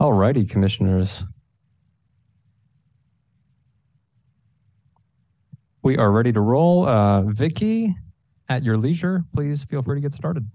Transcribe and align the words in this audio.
All 0.00 0.14
righty, 0.14 0.46
commissioners. 0.46 1.24
We 5.82 5.98
are 5.98 6.10
ready 6.10 6.32
to 6.32 6.40
roll. 6.40 6.88
Uh, 6.88 7.20
Vicky, 7.24 7.94
at 8.48 8.64
your 8.64 8.78
leisure, 8.78 9.24
please 9.34 9.62
feel 9.62 9.82
free 9.82 9.96
to 9.96 10.00
get 10.00 10.14
started. 10.14 10.48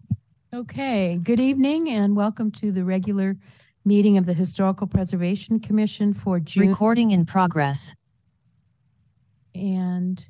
Okay, 0.51 1.19
good 1.21 1.39
evening 1.39 1.89
and 1.89 2.15
welcome 2.15 2.49
to 2.53 2.71
the 2.71 2.83
regular 2.83 3.37
meeting 3.85 4.17
of 4.17 4.25
the 4.25 4.33
Historical 4.33 4.87
Preservation 4.87 5.59
Commission 5.59 6.15
for 6.15 6.39
June. 6.39 6.69
Recording 6.69 7.11
in 7.11 7.27
progress. 7.27 7.93
And 9.53 10.25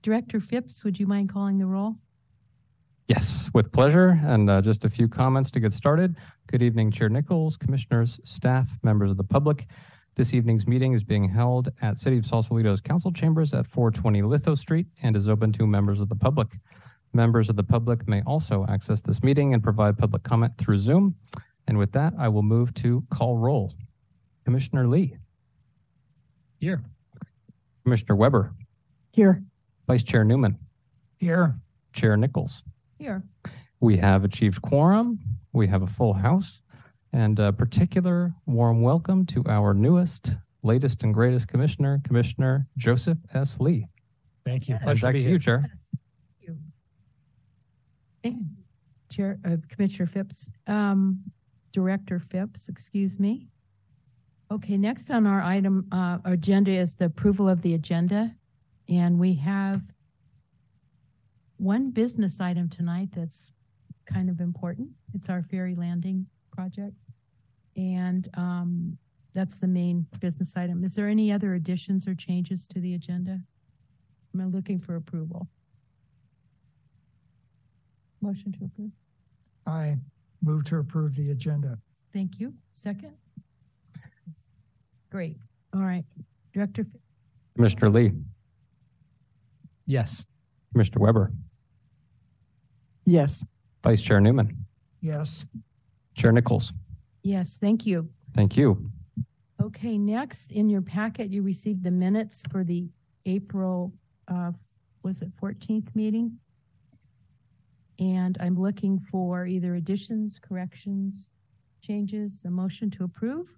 Director 0.00 0.40
Phipps, 0.40 0.84
would 0.84 0.98
you 0.98 1.06
mind 1.06 1.30
calling 1.30 1.58
the 1.58 1.66
roll? 1.66 1.96
Yes, 3.08 3.48
with 3.54 3.70
pleasure. 3.70 4.20
And 4.24 4.50
uh, 4.50 4.60
just 4.60 4.84
a 4.84 4.90
few 4.90 5.06
comments 5.06 5.52
to 5.52 5.60
get 5.60 5.72
started. 5.72 6.16
Good 6.48 6.62
evening, 6.62 6.90
Chair 6.90 7.08
Nichols, 7.08 7.56
commissioners, 7.56 8.18
staff, 8.24 8.68
members 8.82 9.12
of 9.12 9.16
the 9.16 9.24
public. 9.24 9.66
This 10.16 10.34
evening's 10.34 10.66
meeting 10.66 10.92
is 10.92 11.04
being 11.04 11.28
held 11.28 11.68
at 11.82 12.00
City 12.00 12.18
of 12.18 12.26
Sausalito's 12.26 12.80
council 12.80 13.12
chambers 13.12 13.54
at 13.54 13.66
420 13.66 14.22
Litho 14.22 14.56
Street 14.56 14.86
and 15.02 15.14
is 15.14 15.28
open 15.28 15.52
to 15.52 15.66
members 15.66 16.00
of 16.00 16.08
the 16.08 16.16
public. 16.16 16.58
Members 17.12 17.48
of 17.48 17.54
the 17.54 17.62
public 17.62 18.08
may 18.08 18.22
also 18.22 18.66
access 18.68 19.02
this 19.02 19.22
meeting 19.22 19.54
and 19.54 19.62
provide 19.62 19.96
public 19.96 20.24
comment 20.24 20.56
through 20.58 20.80
Zoom. 20.80 21.14
And 21.68 21.78
with 21.78 21.92
that, 21.92 22.12
I 22.18 22.28
will 22.28 22.42
move 22.42 22.74
to 22.74 23.04
call 23.10 23.36
roll. 23.36 23.74
Commissioner 24.44 24.88
Lee, 24.88 25.16
Here. 26.58 26.82
Commissioner 27.84 28.16
Weber, 28.16 28.52
Here. 29.12 29.42
Vice 29.86 30.02
Chair 30.02 30.24
Newman, 30.24 30.58
Here. 31.18 31.56
Chair 31.92 32.16
Nichols. 32.16 32.62
Here. 32.98 33.22
We 33.80 33.96
have 33.98 34.24
achieved 34.24 34.62
quorum. 34.62 35.18
We 35.52 35.66
have 35.66 35.82
a 35.82 35.86
full 35.86 36.14
house. 36.14 36.62
And 37.12 37.38
a 37.38 37.52
particular 37.52 38.34
warm 38.46 38.82
welcome 38.82 39.24
to 39.26 39.44
our 39.46 39.72
newest, 39.74 40.34
latest, 40.62 41.02
and 41.02 41.14
greatest 41.14 41.48
commissioner, 41.48 42.00
Commissioner 42.04 42.66
Joseph 42.76 43.18
S. 43.32 43.58
Lee. 43.60 43.86
Thank 44.44 44.68
you. 44.68 44.74
And 44.74 44.84
Pleasure 44.84 45.00
to 45.00 45.06
back 45.06 45.12
be 45.14 45.20
to 45.20 45.24
here. 45.26 45.34
you, 45.34 45.38
Chair. 45.38 45.70
Chair, 49.08 49.38
uh, 49.44 49.56
Commissioner 49.68 50.06
Phipps, 50.06 50.50
um, 50.66 51.20
Director 51.72 52.18
Phipps, 52.18 52.68
excuse 52.68 53.20
me. 53.20 53.48
Okay, 54.50 54.76
next 54.76 55.10
on 55.10 55.26
our 55.26 55.40
item, 55.40 55.86
uh, 55.92 56.18
agenda 56.24 56.72
is 56.72 56.96
the 56.96 57.06
approval 57.06 57.48
of 57.48 57.62
the 57.62 57.74
agenda. 57.74 58.34
And 58.88 59.18
we 59.18 59.34
have 59.34 59.82
one 61.58 61.90
business 61.90 62.40
item 62.40 62.68
tonight 62.68 63.08
that's 63.14 63.50
kind 64.12 64.28
of 64.30 64.40
important. 64.40 64.88
It's 65.14 65.28
our 65.28 65.42
ferry 65.42 65.74
landing 65.74 66.26
project. 66.52 66.94
And, 67.76 68.28
um, 68.34 68.98
that's 69.34 69.60
the 69.60 69.66
main 69.68 70.06
business 70.18 70.56
item. 70.56 70.82
Is 70.82 70.94
there 70.94 71.08
any 71.08 71.30
other 71.30 71.54
additions 71.54 72.08
or 72.08 72.14
changes 72.14 72.66
to 72.68 72.80
the 72.80 72.94
agenda? 72.94 73.40
I'm 74.34 74.50
looking 74.50 74.80
for 74.80 74.96
approval. 74.96 75.48
Motion 78.22 78.52
to 78.52 78.64
approve. 78.64 78.92
I 79.66 79.98
move 80.42 80.64
to 80.64 80.78
approve 80.78 81.14
the 81.16 81.30
agenda. 81.32 81.78
Thank 82.14 82.40
you. 82.40 82.54
Second? 82.74 83.12
Great. 85.10 85.36
All 85.74 85.80
right. 85.82 86.04
Director, 86.54 86.84
Fi- 86.84 86.98
Commissioner 87.56 87.90
Lee, 87.90 88.12
Yes. 89.86 90.24
Commissioner 90.76 91.00
Weber, 91.00 91.32
Yes. 93.06 93.42
Vice 93.82 94.02
Chair 94.02 94.20
Newman, 94.20 94.66
Yes. 95.00 95.46
Chair 96.14 96.32
Nichols. 96.32 96.74
yes, 97.22 97.56
thank 97.56 97.86
you. 97.86 98.10
Thank 98.34 98.58
you. 98.58 98.84
Okay, 99.58 99.96
next, 99.96 100.52
in 100.52 100.68
your 100.68 100.82
packet, 100.82 101.32
you 101.32 101.40
received 101.42 101.82
the 101.82 101.90
minutes 101.90 102.42
for 102.50 102.62
the 102.62 102.90
April, 103.24 103.94
uh, 104.28 104.52
was 105.02 105.22
it 105.22 105.34
14th 105.40 105.96
meeting? 105.96 106.38
And 107.98 108.36
I'm 108.38 108.60
looking 108.60 108.98
for 109.00 109.46
either 109.46 109.76
additions, 109.76 110.38
corrections, 110.38 111.30
changes, 111.80 112.42
a 112.44 112.50
motion 112.50 112.90
to 112.90 113.04
approve? 113.04 113.48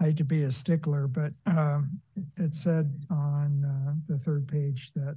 I 0.00 0.04
hate 0.04 0.16
to 0.18 0.24
be 0.24 0.44
a 0.44 0.52
stickler, 0.52 1.08
but 1.08 1.32
um, 1.46 2.00
it 2.36 2.54
said 2.54 2.92
on 3.10 3.64
uh, 3.64 3.94
the 4.06 4.18
third 4.18 4.46
page 4.46 4.92
that 4.94 5.16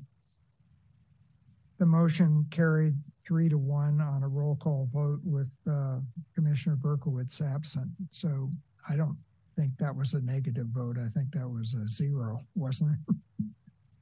the 1.78 1.86
motion 1.86 2.46
carried 2.50 2.96
three 3.26 3.48
to 3.50 3.58
one 3.58 4.02
on 4.02 4.24
a 4.24 4.28
roll 4.28 4.56
call 4.56 4.90
vote 4.92 5.20
with 5.24 5.50
uh, 5.70 5.98
Commissioner 6.34 6.76
Berkowitz 6.76 7.42
absent. 7.42 7.90
So 8.10 8.50
I 8.90 8.96
don't 8.96 9.18
think 9.56 9.72
that 9.78 9.96
was 9.96 10.14
a 10.14 10.22
negative 10.22 10.68
vote. 10.68 10.98
I 10.98 11.10
think 11.10 11.32
that 11.34 11.48
was 11.48 11.76
a 11.76 11.88
zero, 11.88 12.42
wasn't 12.56 12.92
it? 12.92 13.16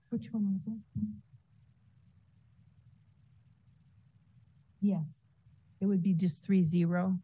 Which 0.10 0.28
one 0.31 0.54
was 0.54 0.62
it? 0.68 0.80
Yes, 4.81 5.18
it 5.81 5.86
would 5.88 6.02
be 6.02 6.14
just 6.14 6.44
three 6.44 6.64
zero. 6.64 7.18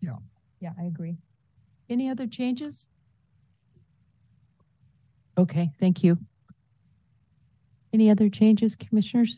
Yeah. 0.00 0.16
Yeah, 0.60 0.72
I 0.78 0.84
agree. 0.84 1.16
Any 1.88 2.08
other 2.08 2.26
changes? 2.26 2.86
Okay, 5.36 5.70
thank 5.78 6.02
you. 6.02 6.18
Any 7.92 8.10
other 8.10 8.28
changes, 8.28 8.76
commissioners? 8.76 9.36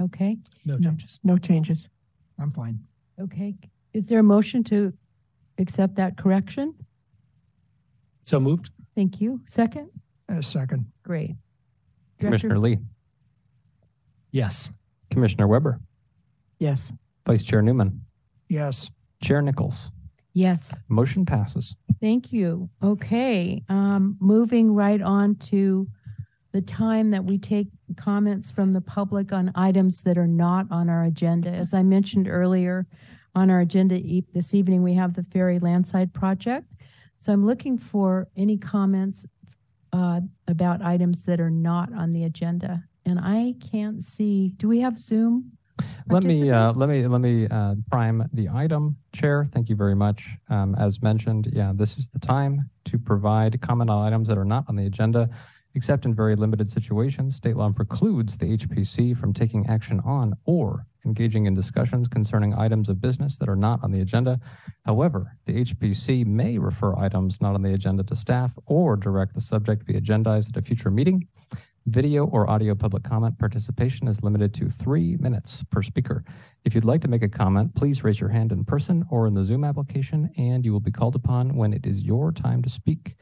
Okay, 0.00 0.38
No 0.64 0.76
No. 0.76 0.90
changes. 0.90 1.20
no 1.22 1.38
changes. 1.38 1.88
I'm 2.38 2.50
fine. 2.50 2.80
Okay, 3.18 3.56
is 3.92 4.08
there 4.08 4.18
a 4.20 4.22
motion 4.22 4.64
to 4.64 4.92
accept 5.58 5.94
that 5.96 6.16
correction? 6.16 6.74
So 8.22 8.40
moved. 8.40 8.70
Thank 8.94 9.20
you. 9.20 9.40
Second? 9.46 9.90
A 10.28 10.42
second. 10.42 10.90
Great. 11.02 11.36
Commissioner 12.18 12.58
Lee, 12.58 12.78
Yes. 14.30 14.70
Commissioner 15.10 15.48
Weber, 15.48 15.80
Yes. 16.58 16.92
Vice 17.26 17.42
Chair 17.42 17.62
Newman, 17.62 18.04
Yes. 18.48 18.90
Chair 19.22 19.40
Nichols. 19.42 19.90
Yes. 20.32 20.76
Motion 20.88 21.26
passes. 21.26 21.74
Thank 22.00 22.32
you. 22.32 22.70
Okay, 22.82 23.62
um, 23.68 24.16
moving 24.20 24.72
right 24.74 25.02
on 25.02 25.34
to 25.36 25.88
the 26.52 26.62
time 26.62 27.10
that 27.10 27.24
we 27.24 27.38
take 27.38 27.68
comments 27.96 28.50
from 28.50 28.72
the 28.72 28.80
public 28.80 29.32
on 29.32 29.52
items 29.54 30.02
that 30.02 30.18
are 30.18 30.26
not 30.26 30.66
on 30.70 30.88
our 30.88 31.04
agenda. 31.04 31.50
As 31.50 31.74
I 31.74 31.82
mentioned 31.82 32.28
earlier, 32.28 32.86
on 33.34 33.50
our 33.50 33.60
agenda 33.60 33.96
e- 33.96 34.24
this 34.34 34.54
evening, 34.54 34.82
we 34.82 34.94
have 34.94 35.14
the 35.14 35.22
Ferry 35.24 35.58
Landside 35.58 36.12
Project. 36.12 36.66
So 37.18 37.32
I'm 37.32 37.44
looking 37.46 37.78
for 37.78 38.28
any 38.36 38.56
comments 38.56 39.26
uh, 39.92 40.20
about 40.48 40.82
items 40.82 41.22
that 41.24 41.40
are 41.40 41.50
not 41.50 41.92
on 41.92 42.12
the 42.12 42.24
agenda. 42.24 42.82
And 43.06 43.18
I 43.20 43.54
can't 43.70 44.02
see, 44.02 44.52
do 44.56 44.68
we 44.68 44.80
have 44.80 44.98
Zoom? 44.98 45.52
Let 46.08 46.24
me, 46.24 46.50
uh, 46.50 46.72
let 46.72 46.88
me, 46.88 47.06
let 47.06 47.20
me, 47.20 47.46
uh, 47.48 47.74
prime 47.90 48.28
the 48.32 48.48
item, 48.48 48.96
Chair. 49.12 49.44
Thank 49.44 49.68
you 49.68 49.76
very 49.76 49.94
much. 49.94 50.28
Um, 50.48 50.74
as 50.74 51.02
mentioned, 51.02 51.50
yeah, 51.52 51.72
this 51.74 51.98
is 51.98 52.08
the 52.08 52.18
time 52.18 52.68
to 52.86 52.98
provide 52.98 53.60
comment 53.60 53.90
on 53.90 54.06
items 54.06 54.28
that 54.28 54.38
are 54.38 54.44
not 54.44 54.64
on 54.68 54.76
the 54.76 54.86
agenda, 54.86 55.28
except 55.74 56.04
in 56.04 56.14
very 56.14 56.34
limited 56.34 56.68
situations. 56.68 57.36
State 57.36 57.56
law 57.56 57.70
precludes 57.70 58.36
the 58.36 58.56
HPC 58.56 59.16
from 59.16 59.32
taking 59.32 59.66
action 59.68 60.00
on 60.04 60.34
or 60.44 60.86
engaging 61.06 61.46
in 61.46 61.54
discussions 61.54 62.08
concerning 62.08 62.54
items 62.54 62.88
of 62.88 63.00
business 63.00 63.38
that 63.38 63.48
are 63.48 63.56
not 63.56 63.82
on 63.82 63.90
the 63.90 64.00
agenda. 64.00 64.38
However, 64.84 65.36
the 65.46 65.64
HPC 65.64 66.26
may 66.26 66.58
refer 66.58 66.96
items 66.96 67.40
not 67.40 67.54
on 67.54 67.62
the 67.62 67.72
agenda 67.72 68.02
to 68.04 68.16
staff 68.16 68.52
or 68.66 68.96
direct 68.96 69.34
the 69.34 69.40
subject 69.40 69.86
to 69.86 69.92
be 69.92 69.98
agendized 69.98 70.50
at 70.50 70.56
a 70.56 70.62
future 70.62 70.90
meeting. 70.90 71.26
Video 71.86 72.26
or 72.26 72.48
audio 72.48 72.74
public 72.74 73.02
comment 73.02 73.38
participation 73.38 74.06
is 74.06 74.22
limited 74.22 74.52
to 74.52 74.68
three 74.68 75.16
minutes 75.16 75.64
per 75.70 75.82
speaker. 75.82 76.22
If 76.64 76.74
you'd 76.74 76.84
like 76.84 77.00
to 77.02 77.08
make 77.08 77.22
a 77.22 77.28
comment, 77.28 77.74
please 77.74 78.04
raise 78.04 78.20
your 78.20 78.28
hand 78.28 78.52
in 78.52 78.64
person 78.64 79.04
or 79.10 79.26
in 79.26 79.32
the 79.32 79.44
Zoom 79.44 79.64
application, 79.64 80.30
and 80.36 80.64
you 80.64 80.72
will 80.72 80.80
be 80.80 80.90
called 80.90 81.16
upon 81.16 81.56
when 81.56 81.72
it 81.72 81.86
is 81.86 82.02
your 82.02 82.32
time 82.32 82.62
to 82.62 82.68
speak. 82.68 83.16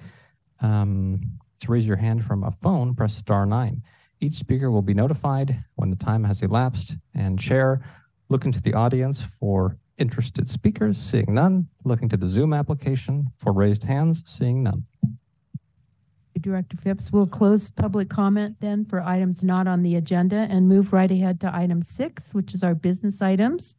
Um, 0.60 1.20
to 1.60 1.70
raise 1.70 1.86
your 1.86 1.96
hand 1.96 2.24
from 2.24 2.42
a 2.42 2.50
phone, 2.50 2.94
press 2.94 3.14
star 3.14 3.46
nine. 3.46 3.82
Each 4.20 4.34
speaker 4.34 4.72
will 4.72 4.82
be 4.82 4.94
notified 4.94 5.64
when 5.76 5.90
the 5.90 5.96
time 5.96 6.24
has 6.24 6.42
elapsed, 6.42 6.96
and 7.14 7.38
chair, 7.38 7.80
looking 8.28 8.50
to 8.52 8.60
the 8.60 8.74
audience 8.74 9.22
for 9.22 9.78
interested 9.98 10.50
speakers, 10.50 10.98
seeing 10.98 11.34
none. 11.34 11.68
Looking 11.84 12.08
to 12.08 12.16
the 12.16 12.28
Zoom 12.28 12.52
application 12.52 13.28
for 13.36 13.52
raised 13.52 13.84
hands, 13.84 14.24
seeing 14.26 14.64
none. 14.64 14.86
Director 16.38 16.76
Phipps, 16.76 17.12
we'll 17.12 17.26
close 17.26 17.70
public 17.70 18.08
comment 18.08 18.56
then 18.60 18.84
for 18.84 19.00
items 19.00 19.42
not 19.42 19.66
on 19.66 19.82
the 19.82 19.96
agenda 19.96 20.46
and 20.50 20.68
move 20.68 20.92
right 20.92 21.10
ahead 21.10 21.40
to 21.40 21.54
item 21.54 21.82
six, 21.82 22.34
which 22.34 22.54
is 22.54 22.62
our 22.62 22.74
business 22.74 23.20
items. 23.22 23.76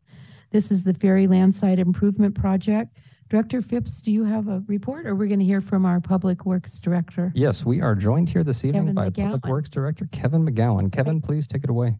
This 0.51 0.71
is 0.71 0.83
the 0.83 0.93
Ferry 0.93 1.27
Landside 1.27 1.79
Improvement 1.79 2.35
Project. 2.35 2.97
Director 3.29 3.61
Phipps, 3.61 4.01
do 4.01 4.11
you 4.11 4.23
have 4.23 4.47
a 4.47 4.63
report 4.67 5.05
or 5.05 5.15
we're 5.15 5.27
going 5.27 5.39
to 5.39 5.45
hear 5.45 5.61
from 5.61 5.85
our 5.85 5.99
Public 5.99 6.45
Works 6.45 6.79
Director? 6.79 7.31
Yes, 7.35 7.63
we 7.63 7.79
are 7.79 7.93
joined 7.93 8.29
here 8.29 8.43
this 8.43 8.65
evening 8.65 8.87
Kevin 8.87 8.95
by 8.95 9.09
Public 9.11 9.45
Works 9.45 9.69
Director 9.69 10.09
Kevin 10.11 10.43
McGowan. 10.43 10.91
Kevin, 10.91 11.21
please 11.21 11.47
take 11.47 11.63
it 11.63 11.69
away. 11.69 11.95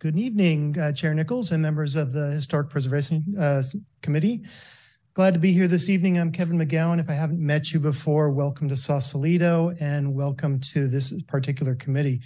Good 0.00 0.16
evening, 0.16 0.78
uh, 0.78 0.92
Chair 0.92 1.14
Nichols 1.14 1.50
and 1.52 1.62
members 1.62 1.96
of 1.96 2.12
the 2.12 2.30
Historic 2.30 2.70
Preservation 2.70 3.34
uh, 3.38 3.62
Committee. 4.02 4.42
Glad 5.18 5.34
to 5.34 5.40
be 5.40 5.52
here 5.52 5.66
this 5.66 5.88
evening. 5.88 6.16
I'm 6.16 6.30
Kevin 6.30 6.56
McGowan. 6.56 7.00
If 7.00 7.10
I 7.10 7.14
haven't 7.14 7.44
met 7.44 7.72
you 7.72 7.80
before, 7.80 8.30
welcome 8.30 8.68
to 8.68 8.76
Sausalito 8.76 9.74
and 9.80 10.14
welcome 10.14 10.60
to 10.60 10.86
this 10.86 11.12
particular 11.22 11.74
committee. 11.74 12.20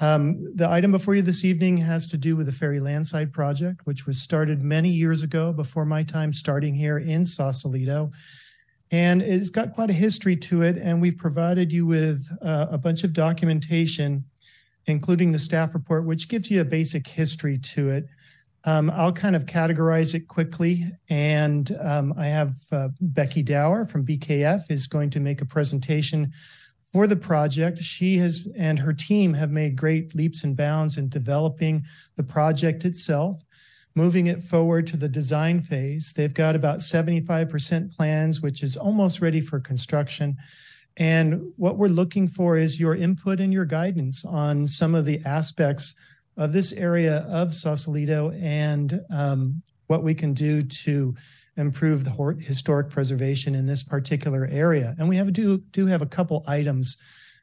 Um, 0.00 0.56
the 0.56 0.66
item 0.66 0.90
before 0.90 1.14
you 1.14 1.20
this 1.20 1.44
evening 1.44 1.76
has 1.76 2.06
to 2.06 2.16
do 2.16 2.34
with 2.34 2.46
the 2.46 2.52
Ferry 2.52 2.80
Landside 2.80 3.30
Project, 3.30 3.82
which 3.84 4.06
was 4.06 4.22
started 4.22 4.62
many 4.62 4.88
years 4.88 5.22
ago 5.22 5.52
before 5.52 5.84
my 5.84 6.02
time 6.02 6.32
starting 6.32 6.74
here 6.74 6.96
in 6.96 7.26
Sausalito. 7.26 8.10
And 8.90 9.20
it's 9.20 9.50
got 9.50 9.74
quite 9.74 9.90
a 9.90 9.92
history 9.92 10.34
to 10.34 10.62
it, 10.62 10.78
and 10.78 11.02
we've 11.02 11.18
provided 11.18 11.70
you 11.70 11.84
with 11.84 12.26
uh, 12.40 12.68
a 12.70 12.78
bunch 12.78 13.04
of 13.04 13.12
documentation 13.12 14.24
including 14.86 15.32
the 15.32 15.38
staff 15.38 15.74
report, 15.74 16.04
which 16.04 16.28
gives 16.28 16.50
you 16.50 16.60
a 16.60 16.64
basic 16.64 17.06
history 17.06 17.58
to 17.58 17.90
it. 17.90 18.06
Um, 18.66 18.90
I'll 18.90 19.12
kind 19.12 19.36
of 19.36 19.44
categorize 19.44 20.14
it 20.14 20.26
quickly, 20.26 20.90
and 21.10 21.76
um, 21.82 22.14
I 22.16 22.26
have 22.26 22.54
uh, 22.72 22.88
Becky 23.00 23.42
Dower 23.42 23.84
from 23.84 24.06
BKF 24.06 24.70
is 24.70 24.86
going 24.86 25.10
to 25.10 25.20
make 25.20 25.42
a 25.42 25.46
presentation 25.46 26.32
for 26.90 27.06
the 27.06 27.16
project. 27.16 27.82
She 27.82 28.16
has 28.18 28.48
and 28.56 28.78
her 28.78 28.94
team 28.94 29.34
have 29.34 29.50
made 29.50 29.76
great 29.76 30.14
leaps 30.14 30.44
and 30.44 30.56
bounds 30.56 30.96
in 30.96 31.10
developing 31.10 31.84
the 32.16 32.22
project 32.22 32.86
itself, 32.86 33.44
moving 33.94 34.28
it 34.28 34.42
forward 34.42 34.86
to 34.86 34.96
the 34.96 35.08
design 35.08 35.60
phase. 35.60 36.14
They've 36.14 36.32
got 36.32 36.56
about 36.56 36.78
75% 36.78 37.94
plans, 37.94 38.40
which 38.40 38.62
is 38.62 38.78
almost 38.78 39.20
ready 39.20 39.42
for 39.42 39.60
construction. 39.60 40.36
And 40.96 41.52
what 41.56 41.76
we're 41.76 41.88
looking 41.88 42.28
for 42.28 42.56
is 42.56 42.80
your 42.80 42.94
input 42.94 43.40
and 43.40 43.52
your 43.52 43.64
guidance 43.66 44.24
on 44.24 44.66
some 44.66 44.94
of 44.94 45.04
the 45.04 45.20
aspects 45.26 45.94
of 46.36 46.52
this 46.52 46.72
area 46.72 47.18
of 47.28 47.54
Sausalito 47.54 48.30
and 48.32 49.00
um, 49.10 49.62
what 49.86 50.02
we 50.02 50.14
can 50.14 50.34
do 50.34 50.62
to 50.62 51.14
improve 51.56 52.04
the 52.04 52.36
historic 52.40 52.90
preservation 52.90 53.54
in 53.54 53.66
this 53.66 53.82
particular 53.82 54.48
area. 54.50 54.94
And 54.98 55.08
we 55.08 55.16
have 55.16 55.32
do 55.32 55.58
do 55.70 55.86
have 55.86 56.02
a 56.02 56.06
couple 56.06 56.44
items 56.46 56.96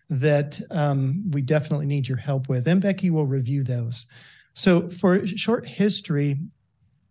that 0.09 0.59
um, 0.71 1.23
we 1.31 1.41
definitely 1.41 1.85
need 1.85 2.07
your 2.07 2.17
help 2.17 2.49
with, 2.49 2.67
and 2.67 2.81
Becky 2.81 3.09
will 3.09 3.25
review 3.25 3.63
those. 3.63 4.07
So, 4.53 4.89
for 4.89 5.25
short 5.25 5.65
history, 5.65 6.37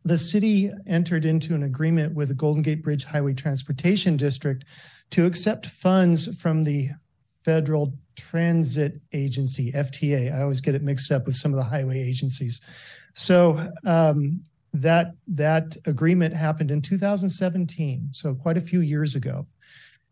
the 0.04 0.18
city 0.18 0.70
entered 0.86 1.24
into 1.24 1.54
an 1.54 1.62
agreement 1.62 2.14
with 2.14 2.28
the 2.28 2.34
Golden 2.34 2.62
Gate 2.62 2.82
Bridge 2.82 3.04
Highway 3.04 3.32
Transportation 3.32 4.16
District 4.16 4.64
to 5.10 5.26
accept 5.26 5.66
funds 5.66 6.38
from 6.40 6.62
the 6.62 6.90
Federal 7.44 7.94
Transit 8.16 9.00
Agency, 9.12 9.72
FTA. 9.72 10.34
I 10.34 10.42
always 10.42 10.60
get 10.60 10.74
it 10.74 10.82
mixed 10.82 11.10
up 11.10 11.26
with 11.26 11.34
some 11.34 11.52
of 11.52 11.56
the 11.56 11.64
highway 11.64 12.00
agencies. 12.00 12.60
So 13.14 13.66
um, 13.84 14.40
that 14.72 15.14
that 15.28 15.76
agreement 15.86 16.34
happened 16.34 16.70
in 16.70 16.82
2017, 16.82 18.08
so 18.12 18.34
quite 18.34 18.56
a 18.56 18.60
few 18.60 18.80
years 18.80 19.14
ago, 19.14 19.46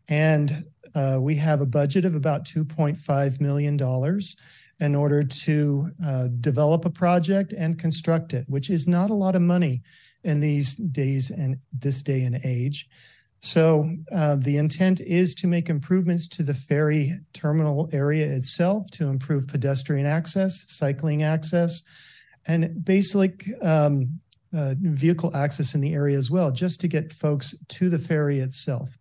and 0.07 0.65
uh, 0.95 1.17
we 1.19 1.35
have 1.35 1.61
a 1.61 1.65
budget 1.65 2.03
of 2.03 2.15
about 2.15 2.45
2.5 2.45 3.39
million 3.39 3.77
dollars 3.77 4.35
in 4.79 4.95
order 4.95 5.23
to 5.23 5.91
uh, 6.05 6.27
develop 6.39 6.85
a 6.85 6.89
project 6.89 7.53
and 7.53 7.77
construct 7.77 8.33
it, 8.33 8.45
which 8.47 8.69
is 8.69 8.87
not 8.87 9.09
a 9.09 9.13
lot 9.13 9.35
of 9.35 9.41
money 9.41 9.81
in 10.23 10.39
these 10.39 10.75
days 10.75 11.29
and 11.29 11.57
this 11.73 12.01
day 12.01 12.23
and 12.23 12.39
age. 12.43 12.87
So 13.41 13.89
uh, 14.13 14.35
the 14.35 14.57
intent 14.57 14.99
is 14.99 15.33
to 15.35 15.47
make 15.47 15.69
improvements 15.69 16.27
to 16.29 16.43
the 16.43 16.53
ferry 16.53 17.19
terminal 17.33 17.89
area 17.93 18.27
itself 18.27 18.91
to 18.91 19.07
improve 19.07 19.47
pedestrian 19.47 20.05
access, 20.05 20.65
cycling 20.67 21.23
access, 21.23 21.83
and 22.45 22.83
basic 22.83 23.47
um, 23.61 24.19
uh, 24.53 24.75
vehicle 24.79 25.35
access 25.35 25.73
in 25.73 25.81
the 25.81 25.93
area 25.93 26.17
as 26.17 26.29
well, 26.29 26.51
just 26.51 26.81
to 26.81 26.87
get 26.87 27.13
folks 27.13 27.55
to 27.69 27.89
the 27.89 27.99
ferry 27.99 28.39
itself. 28.39 28.97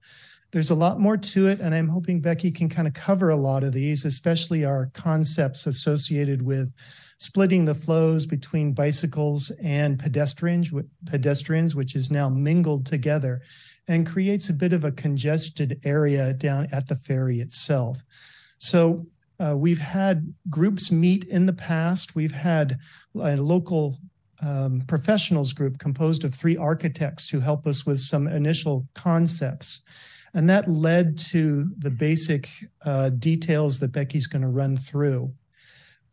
There's 0.50 0.70
a 0.70 0.74
lot 0.74 1.00
more 1.00 1.16
to 1.16 1.48
it, 1.48 1.60
and 1.60 1.74
I'm 1.74 1.88
hoping 1.88 2.20
Becky 2.20 2.50
can 2.50 2.68
kind 2.68 2.88
of 2.88 2.94
cover 2.94 3.30
a 3.30 3.36
lot 3.36 3.64
of 3.64 3.72
these, 3.72 4.04
especially 4.04 4.64
our 4.64 4.90
concepts 4.94 5.66
associated 5.66 6.42
with 6.42 6.72
splitting 7.18 7.64
the 7.64 7.74
flows 7.74 8.24
between 8.24 8.72
bicycles 8.72 9.50
and 9.62 9.98
pedestrians, 9.98 10.72
pedestrians, 11.04 11.74
which 11.74 11.96
is 11.96 12.10
now 12.10 12.28
mingled 12.28 12.86
together 12.86 13.42
and 13.88 14.06
creates 14.06 14.48
a 14.48 14.52
bit 14.52 14.72
of 14.72 14.84
a 14.84 14.92
congested 14.92 15.80
area 15.82 16.34
down 16.34 16.68
at 16.70 16.86
the 16.86 16.94
ferry 16.94 17.40
itself. 17.40 18.04
So 18.58 19.06
uh, 19.40 19.56
we've 19.56 19.78
had 19.78 20.32
groups 20.50 20.92
meet 20.92 21.24
in 21.24 21.46
the 21.46 21.52
past. 21.52 22.14
We've 22.14 22.32
had 22.32 22.78
a 23.14 23.36
local 23.36 23.98
um, 24.40 24.82
professionals 24.86 25.52
group 25.52 25.78
composed 25.78 26.24
of 26.24 26.34
three 26.34 26.56
architects 26.56 27.28
who 27.28 27.40
help 27.40 27.66
us 27.66 27.86
with 27.86 27.98
some 27.98 28.28
initial 28.28 28.86
concepts. 28.94 29.80
And 30.34 30.48
that 30.50 30.70
led 30.70 31.18
to 31.18 31.70
the 31.78 31.90
basic 31.90 32.50
uh, 32.84 33.08
details 33.10 33.80
that 33.80 33.92
Becky's 33.92 34.26
going 34.26 34.42
to 34.42 34.48
run 34.48 34.76
through. 34.76 35.32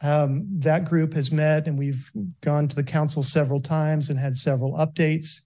Um, 0.02 0.46
that 0.60 0.86
group 0.86 1.14
has 1.14 1.32
met 1.32 1.68
and 1.68 1.78
we've 1.78 2.12
gone 2.42 2.68
to 2.68 2.76
the 2.76 2.84
council 2.84 3.24
several 3.24 3.60
times 3.60 4.10
and 4.10 4.20
had 4.20 4.38
several 4.38 4.74
updates. 4.74 5.42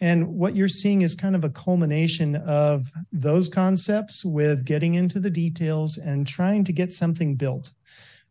And 0.00 0.28
what 0.28 0.54
you're 0.54 0.68
seeing 0.68 1.02
is 1.02 1.14
kind 1.14 1.34
of 1.34 1.44
a 1.44 1.50
culmination 1.50 2.36
of 2.36 2.90
those 3.12 3.48
concepts 3.48 4.24
with 4.24 4.64
getting 4.64 4.94
into 4.94 5.18
the 5.20 5.30
details 5.30 5.96
and 5.96 6.26
trying 6.26 6.64
to 6.64 6.72
get 6.72 6.92
something 6.92 7.34
built. 7.36 7.72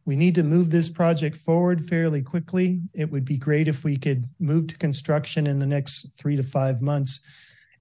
We 0.05 0.15
need 0.15 0.35
to 0.35 0.43
move 0.43 0.69
this 0.69 0.89
project 0.89 1.35
forward 1.35 1.87
fairly 1.87 2.21
quickly. 2.21 2.81
It 2.93 3.09
would 3.09 3.25
be 3.25 3.37
great 3.37 3.67
if 3.67 3.83
we 3.83 3.97
could 3.97 4.29
move 4.39 4.67
to 4.67 4.77
construction 4.77 5.47
in 5.47 5.57
the 5.57 5.65
next 5.65 6.07
three 6.15 6.35
to 6.35 6.43
five 6.43 6.81
months, 6.81 7.21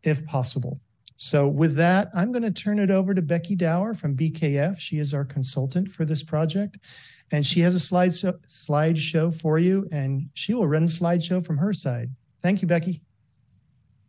if 0.02 0.24
possible. 0.24 0.80
So 1.16 1.46
with 1.46 1.76
that, 1.76 2.08
I'm 2.14 2.32
going 2.32 2.42
to 2.42 2.50
turn 2.50 2.78
it 2.78 2.90
over 2.90 3.14
to 3.14 3.22
Becky 3.22 3.54
Dower 3.54 3.94
from 3.94 4.16
BKF. 4.16 4.78
She 4.78 4.98
is 4.98 5.12
our 5.12 5.24
consultant 5.24 5.90
for 5.90 6.06
this 6.06 6.22
project. 6.22 6.78
And 7.30 7.44
she 7.44 7.60
has 7.60 7.74
a 7.74 7.80
slide 7.80 8.10
slideshow 8.10 9.34
for 9.34 9.58
you, 9.58 9.88
and 9.90 10.28
she 10.34 10.54
will 10.54 10.66
run 10.66 10.86
the 10.86 10.92
slideshow 10.92 11.44
from 11.44 11.58
her 11.58 11.72
side. 11.72 12.10
Thank 12.42 12.62
you, 12.62 12.68
Becky. 12.68 13.02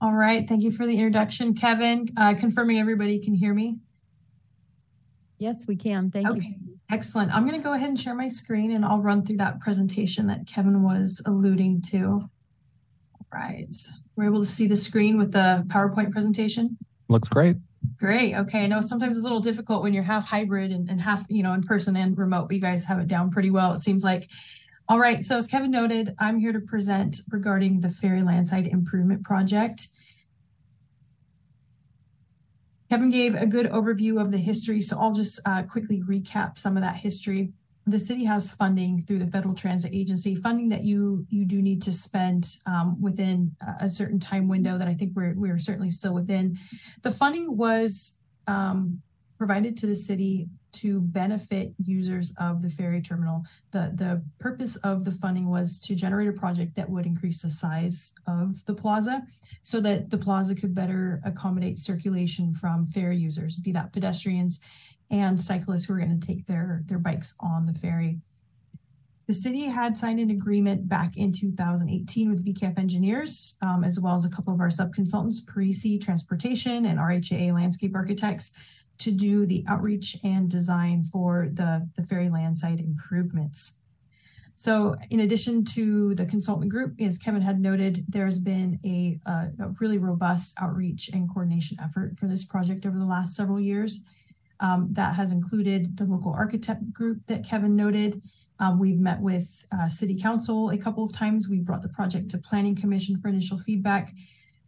All 0.01 0.13
right. 0.13 0.47
Thank 0.47 0.61
you 0.63 0.71
for 0.71 0.85
the 0.85 0.93
introduction, 0.93 1.53
Kevin. 1.53 2.09
Uh, 2.17 2.33
confirming 2.33 2.79
everybody 2.79 3.19
can 3.19 3.33
hear 3.33 3.53
me. 3.53 3.77
Yes, 5.37 5.57
we 5.67 5.75
can. 5.75 6.11
Thank 6.11 6.27
you. 6.27 6.33
Okay, 6.33 6.55
excellent. 6.89 7.33
I'm 7.33 7.47
going 7.47 7.59
to 7.59 7.63
go 7.63 7.73
ahead 7.73 7.89
and 7.89 7.99
share 7.99 8.15
my 8.15 8.27
screen 8.27 8.71
and 8.71 8.85
I'll 8.85 9.01
run 9.01 9.25
through 9.25 9.37
that 9.37 9.59
presentation 9.59 10.27
that 10.27 10.47
Kevin 10.47 10.83
was 10.83 11.21
alluding 11.25 11.81
to. 11.89 12.05
All 12.05 13.27
right. 13.33 13.73
We're 14.15 14.25
able 14.25 14.39
to 14.39 14.45
see 14.45 14.67
the 14.67 14.77
screen 14.77 15.17
with 15.17 15.31
the 15.31 15.65
PowerPoint 15.67 16.11
presentation. 16.11 16.77
Looks 17.09 17.27
great. 17.27 17.57
Great. 17.97 18.35
Okay. 18.35 18.63
I 18.63 18.67
know 18.67 18.81
sometimes 18.81 19.17
it's 19.17 19.23
a 19.23 19.27
little 19.27 19.41
difficult 19.41 19.83
when 19.83 19.93
you're 19.93 20.03
half 20.03 20.27
hybrid 20.27 20.71
and, 20.71 20.89
and 20.89 20.99
half, 21.01 21.25
you 21.29 21.43
know, 21.43 21.53
in 21.53 21.61
person 21.61 21.95
and 21.95 22.17
remote, 22.17 22.47
but 22.47 22.55
you 22.55 22.61
guys 22.61 22.83
have 22.85 22.99
it 22.99 23.07
down 23.07 23.29
pretty 23.29 23.51
well, 23.51 23.73
it 23.73 23.79
seems 23.79 24.03
like. 24.03 24.29
All 24.87 24.99
right. 24.99 25.23
So 25.23 25.37
as 25.37 25.47
Kevin 25.47 25.71
noted, 25.71 26.13
I'm 26.19 26.39
here 26.39 26.53
to 26.53 26.59
present 26.59 27.21
regarding 27.31 27.79
the 27.79 27.89
Ferry 27.89 28.21
Landside 28.21 28.67
Improvement 28.67 29.23
Project. 29.23 29.87
Kevin 32.91 33.09
gave 33.09 33.33
a 33.33 33.47
good 33.47 33.65
overview 33.65 34.21
of 34.21 34.31
the 34.31 34.37
history, 34.37 34.81
so 34.81 34.99
I'll 34.99 35.11
just 35.11 35.39
uh, 35.47 35.63
quickly 35.63 36.03
recap 36.03 36.59
some 36.59 36.77
of 36.77 36.83
that 36.83 36.97
history. 36.97 37.51
The 37.87 37.97
city 37.97 38.23
has 38.25 38.51
funding 38.51 39.01
through 39.01 39.19
the 39.19 39.27
Federal 39.27 39.55
Transit 39.55 39.91
Agency, 39.91 40.35
funding 40.35 40.69
that 40.69 40.83
you 40.83 41.25
you 41.29 41.45
do 41.45 41.63
need 41.63 41.81
to 41.83 41.91
spend 41.91 42.57
um, 42.67 42.99
within 43.01 43.55
a 43.81 43.89
certain 43.89 44.19
time 44.19 44.47
window 44.47 44.77
that 44.77 44.87
I 44.87 44.93
think 44.93 45.13
we're 45.15 45.33
we're 45.35 45.57
certainly 45.57 45.89
still 45.89 46.13
within. 46.13 46.57
The 47.01 47.11
funding 47.11 47.57
was 47.57 48.21
um, 48.47 49.01
provided 49.37 49.77
to 49.77 49.87
the 49.87 49.95
city 49.95 50.47
to 50.75 51.01
benefit 51.01 51.73
users 51.83 52.33
of 52.39 52.61
the 52.61 52.69
ferry 52.69 53.01
terminal. 53.01 53.43
The, 53.71 53.91
the 53.95 54.21
purpose 54.39 54.75
of 54.77 55.05
the 55.05 55.11
funding 55.11 55.49
was 55.49 55.79
to 55.79 55.95
generate 55.95 56.27
a 56.27 56.33
project 56.33 56.75
that 56.75 56.89
would 56.89 57.05
increase 57.05 57.41
the 57.41 57.49
size 57.49 58.13
of 58.27 58.63
the 58.65 58.73
plaza 58.73 59.23
so 59.61 59.79
that 59.81 60.09
the 60.09 60.17
plaza 60.17 60.55
could 60.55 60.73
better 60.73 61.21
accommodate 61.25 61.79
circulation 61.79 62.53
from 62.53 62.85
ferry 62.85 63.17
users, 63.17 63.57
be 63.57 63.71
that 63.71 63.93
pedestrians 63.93 64.59
and 65.11 65.39
cyclists 65.39 65.85
who 65.85 65.93
are 65.93 65.99
going 65.99 66.19
to 66.19 66.27
take 66.27 66.45
their, 66.45 66.83
their 66.85 66.99
bikes 66.99 67.35
on 67.39 67.65
the 67.65 67.73
ferry. 67.73 68.19
The 69.27 69.33
city 69.33 69.61
had 69.61 69.97
signed 69.97 70.19
an 70.19 70.29
agreement 70.29 70.87
back 70.87 71.17
in 71.17 71.31
2018 71.31 72.29
with 72.29 72.45
BKF 72.45 72.77
Engineers, 72.77 73.55
um, 73.63 73.83
as 73.83 73.99
well 73.99 74.13
as 74.13 74.23
a 74.23 74.29
couple 74.29 74.53
of 74.53 74.59
our 74.59 74.69
subconsultants, 74.69 75.43
Parisi 75.45 75.99
Transportation 75.99 76.85
and 76.85 76.99
RHA 76.99 77.51
Landscape 77.51 77.95
Architects, 77.95 78.51
to 78.97 79.11
do 79.11 79.45
the 79.45 79.63
outreach 79.67 80.17
and 80.23 80.49
design 80.49 81.03
for 81.03 81.49
the, 81.53 81.87
the 81.95 82.03
ferry 82.03 82.29
landside 82.29 82.79
improvements. 82.79 83.79
So 84.55 84.95
in 85.09 85.19
addition 85.19 85.65
to 85.65 86.15
the 86.15 86.25
consultant 86.25 86.71
group, 86.71 86.93
as 87.01 87.17
Kevin 87.17 87.41
had 87.41 87.59
noted, 87.59 88.05
there's 88.07 88.39
been 88.39 88.79
a, 88.85 89.19
a, 89.29 89.51
really 89.81 89.97
robust 89.97 90.55
outreach 90.61 91.09
and 91.09 91.29
coordination 91.29 91.77
effort 91.83 92.17
for 92.17 92.27
this 92.27 92.45
project 92.45 92.85
over 92.85 92.97
the 92.97 93.05
last 93.05 93.35
several 93.35 93.59
years. 93.59 94.01
Um, 94.61 94.87
that 94.91 95.13
has 95.13 95.33
included 95.33 95.97
the 95.97 96.05
local 96.05 96.31
architect 96.31 96.93
group 96.93 97.19
that 97.27 97.45
Kevin 97.45 97.75
noted, 97.75 98.21
Um, 98.59 98.79
we've 98.79 98.99
met 98.99 99.19
with 99.19 99.65
uh, 99.73 99.89
City 99.89 100.17
Council 100.17 100.69
a 100.69 100.77
couple 100.77 101.03
of 101.03 101.11
times. 101.11 101.49
We've 101.49 101.65
brought 101.65 101.81
the 101.81 101.89
project 101.89 102.29
to 102.31 102.37
Planning 102.37 102.75
Commission 102.75 103.19
for 103.19 103.27
initial 103.27 103.57
feedback. 103.57 104.13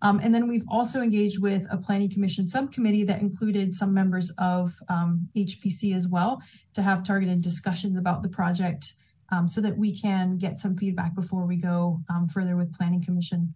Um, 0.02 0.20
and 0.24 0.34
then 0.34 0.48
we've 0.48 0.66
also 0.70 1.02
engaged 1.02 1.42
with 1.42 1.66
a 1.72 1.78
Planning 1.78 2.12
Commission 2.12 2.48
subcommittee 2.48 3.04
that 3.06 3.22
included 3.22 3.74
some 3.74 3.94
members 3.94 4.32
of 4.38 4.74
um, 4.90 5.28
HPC 5.36 5.96
as 5.96 6.08
well 6.08 6.42
to 6.74 6.82
have 6.82 7.04
targeted 7.04 7.42
discussions 7.42 7.98
about 7.98 8.22
the 8.22 8.30
project 8.30 8.94
um, 9.32 9.48
so 9.48 9.60
that 9.62 9.78
we 9.78 9.98
can 9.98 10.38
get 10.38 10.60
some 10.60 10.78
feedback 10.78 11.16
before 11.16 11.46
we 11.46 11.58
go 11.58 12.00
um, 12.10 12.28
further 12.28 12.56
with 12.56 12.76
Planning 12.78 13.04
Commission. 13.04 13.54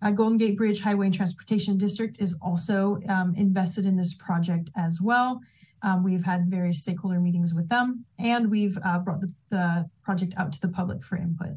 Uh, 0.00 0.12
Golden 0.12 0.38
Gate 0.38 0.56
Bridge 0.56 0.80
Highway 0.80 1.06
and 1.06 1.14
Transportation 1.14 1.76
District 1.76 2.16
is 2.20 2.38
also 2.40 3.00
um, 3.08 3.34
invested 3.36 3.84
in 3.84 3.96
this 3.96 4.14
project 4.14 4.70
as 4.76 5.00
well. 5.02 5.40
Um, 5.82 6.04
we've 6.04 6.24
had 6.24 6.46
various 6.48 6.80
stakeholder 6.80 7.20
meetings 7.20 7.54
with 7.54 7.68
them, 7.68 8.04
and 8.18 8.50
we've 8.50 8.78
uh, 8.84 8.98
brought 9.00 9.20
the, 9.20 9.32
the 9.48 9.90
project 10.04 10.34
out 10.36 10.52
to 10.52 10.60
the 10.60 10.68
public 10.68 11.02
for 11.02 11.16
input. 11.16 11.56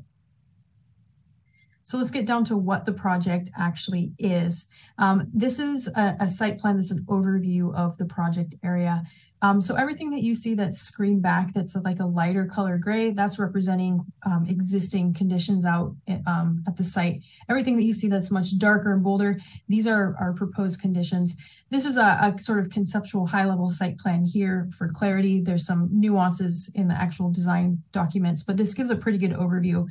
So 1.92 1.98
let's 1.98 2.10
get 2.10 2.26
down 2.26 2.46
to 2.46 2.56
what 2.56 2.86
the 2.86 2.94
project 2.94 3.50
actually 3.58 4.14
is. 4.18 4.70
Um, 4.98 5.28
this 5.34 5.60
is 5.60 5.90
a, 5.90 6.16
a, 6.22 6.30
site 6.30 6.58
plan 6.58 6.78
that's 6.78 6.92
an 6.92 7.04
overview 7.10 7.76
of 7.76 7.98
the 7.98 8.06
project 8.06 8.56
area. 8.64 9.04
Um, 9.42 9.60
so 9.60 9.76
everything 9.76 10.10
that 10.12 10.24
you 10.24 10.34
see 10.34 10.54
that's 10.54 10.80
screened 10.80 11.22
back, 11.22 11.54
that's 11.54 11.76
like 11.76 12.00
a 12.00 12.06
lighter 12.06 12.46
color 12.46 12.78
gray, 12.78 13.12
that's 13.12 13.40
representing 13.40 14.06
um, 14.26 14.46
existing 14.48 15.14
conditions 15.16 15.66
out 15.66 15.94
um, 16.28 16.64
at 16.66 16.78
the 16.78 16.84
site. 16.86 17.24
Everything 17.50 17.76
that 17.76 17.84
you 17.84 17.92
see 17.92 18.08
that's 18.08 18.32
much 18.32 18.58
darker 18.58 18.94
and 18.94 19.04
bolder, 19.04 19.38
these 19.68 19.86
are 19.86 20.16
our 20.18 20.32
proposed 20.32 20.80
conditions. 20.80 21.36
This 21.72 21.86
is 21.86 21.98
a, 21.98 22.20
a 22.22 22.36
sort 22.40 22.60
of 22.60 22.70
conceptual 22.70 23.28
high 23.28 23.44
level 23.44 23.68
site 23.68 23.98
plan 23.98 24.24
here 24.24 24.70
for 24.78 24.88
clarity. 24.88 25.42
There's 25.42 25.66
some 25.66 25.90
nuances 25.92 26.72
in 26.74 26.88
the 26.88 26.96
actual 26.96 27.30
design 27.30 27.84
documents, 27.92 28.44
but 28.44 28.56
this 28.56 28.74
gives 28.74 28.92
a 28.92 28.96
pretty 28.96 29.18
good 29.18 29.32
overview 29.32 29.90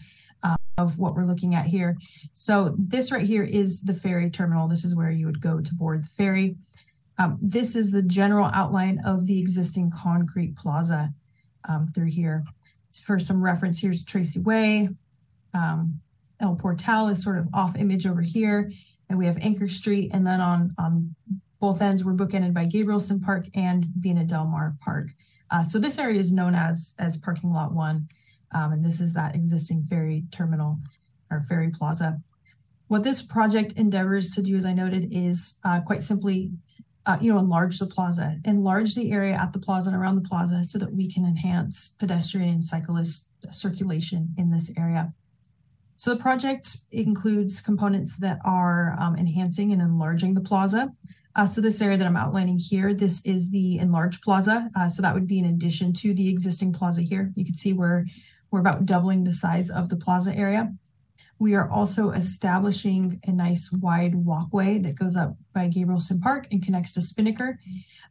of 0.83 0.99
what 0.99 1.15
we're 1.15 1.25
looking 1.25 1.55
at 1.55 1.67
here. 1.67 1.97
So 2.33 2.75
this 2.79 3.13
right 3.13 3.27
here 3.27 3.45
is 3.45 3.83
the 3.83 3.95
ferry 3.95 4.31
terminal. 4.31 4.69
This 4.69 4.85
is 4.85 4.97
where 4.97 5.11
you 5.11 5.27
would 5.27 5.41
go 5.41 5.61
to 5.61 5.75
board 5.75 6.05
the 6.05 6.09
ferry. 6.09 6.57
Um, 7.19 7.39
this 7.43 7.77
is 7.77 7.93
the 7.93 8.03
general 8.03 8.51
outline 8.55 9.01
of 9.05 9.27
the 9.27 9.39
existing 9.39 9.91
concrete 9.91 10.57
plaza 10.57 11.13
um, 11.69 11.89
through 11.95 12.11
here. 12.11 12.45
For 13.05 13.19
some 13.19 13.43
reference, 13.43 13.81
here's 13.81 14.05
Tracy 14.05 14.41
Way. 14.41 14.89
Um, 15.55 16.01
El 16.41 16.57
Portal 16.57 17.09
is 17.09 17.23
sort 17.23 17.39
of 17.39 17.47
off 17.53 17.77
image 17.77 18.07
over 18.07 18.23
here. 18.23 18.73
And 19.09 19.19
we 19.19 19.27
have 19.27 19.39
Anchor 19.41 19.69
Street. 19.69 20.11
And 20.15 20.27
then 20.27 20.41
on, 20.41 20.71
on 20.79 21.15
both 21.61 21.83
ends, 21.83 22.05
we're 22.05 22.15
bookended 22.15 22.55
by 22.55 22.65
Gabrielson 22.65 23.23
Park 23.23 23.47
and 23.55 23.87
Vina 23.99 24.25
Del 24.25 24.47
Mar 24.47 24.77
Park. 24.81 25.09
Uh, 25.51 25.65
so 25.65 25.79
this 25.79 25.99
area 25.99 26.19
is 26.19 26.33
known 26.33 26.55
as, 26.55 26.95
as 26.99 27.19
parking 27.19 27.53
lot 27.53 27.73
one. 27.73 28.09
Um, 28.53 28.73
and 28.73 28.85
this 28.85 29.01
is 29.01 29.15
that 29.15 29.35
existing 29.35 29.85
ferry 29.85 30.25
terminal 30.31 30.79
or 31.31 31.43
ferry 31.49 31.71
plaza. 31.71 32.21
What 32.89 33.05
this 33.05 33.23
project 33.23 33.75
endeavors 33.77 34.35
to 34.35 34.43
do, 34.43 34.57
as 34.57 34.67
I 34.67 34.73
noted, 34.73 35.09
is 35.13 35.61
uh, 35.65 35.81
quite 35.81 36.03
simply, 36.03 36.51
uh, 37.07 37.19
you 37.21 37.33
know, 37.33 37.39
enlarge 37.39 37.79
the 37.79 37.87
plaza, 37.87 38.37
enlarge 38.45 38.95
the 38.95 39.13
area 39.13 39.35
at 39.35 39.53
the 39.53 39.61
plaza 39.61 39.91
and 39.91 39.99
around 40.01 40.17
the 40.17 40.29
plaza 40.29 40.65
so 40.65 40.79
that 40.79 40.93
we 40.93 41.09
can 41.09 41.25
enhance 41.25 41.91
pedestrian 42.01 42.49
and 42.49 42.65
cyclist 42.65 43.33
circulation 43.51 44.35
in 44.37 44.51
this 44.51 44.73
area. 44.77 45.13
So 45.95 46.15
the 46.15 46.21
project 46.21 46.79
includes 46.93 47.61
components 47.61 48.17
that 48.19 48.39
are 48.45 48.97
um, 48.99 49.17
enhancing 49.17 49.71
and 49.73 49.83
enlarging 49.83 50.35
the 50.35 50.41
plaza. 50.41 50.91
Uh, 51.37 51.47
so 51.47 51.61
this 51.61 51.81
area 51.81 51.97
that 51.97 52.07
I'm 52.07 52.17
outlining 52.17 52.59
here, 52.59 52.93
this 52.93 53.25
is 53.25 53.51
the 53.51 53.79
enlarged 53.79 54.23
plaza. 54.23 54.69
Uh, 54.75 54.89
so 54.89 55.01
that 55.03 55.15
would 55.15 55.27
be 55.27 55.39
in 55.39 55.45
addition 55.45 55.93
to 55.93 56.13
the 56.15 56.29
existing 56.29 56.73
plaza 56.73 57.03
here. 57.03 57.31
You 57.37 57.45
can 57.45 57.55
see 57.55 57.73
where 57.73 58.07
we're 58.51 58.61
about 58.61 58.87
doubling 58.87 59.25
the 59.25 59.35
size 59.35 59.71
of 59.71 59.89
the 59.89 59.97
plaza 59.97 60.35
area. 60.35 60.73
We 61.41 61.55
are 61.55 61.71
also 61.71 62.11
establishing 62.11 63.19
a 63.27 63.33
nice 63.33 63.73
wide 63.73 64.15
walkway 64.15 64.79
that 64.81 64.95
goes 64.95 65.17
up 65.17 65.37
by 65.55 65.69
Gabrielson 65.69 66.21
Park 66.21 66.47
and 66.53 66.63
connects 66.63 66.93
to 66.93 67.01
Spinnaker. 67.01 67.59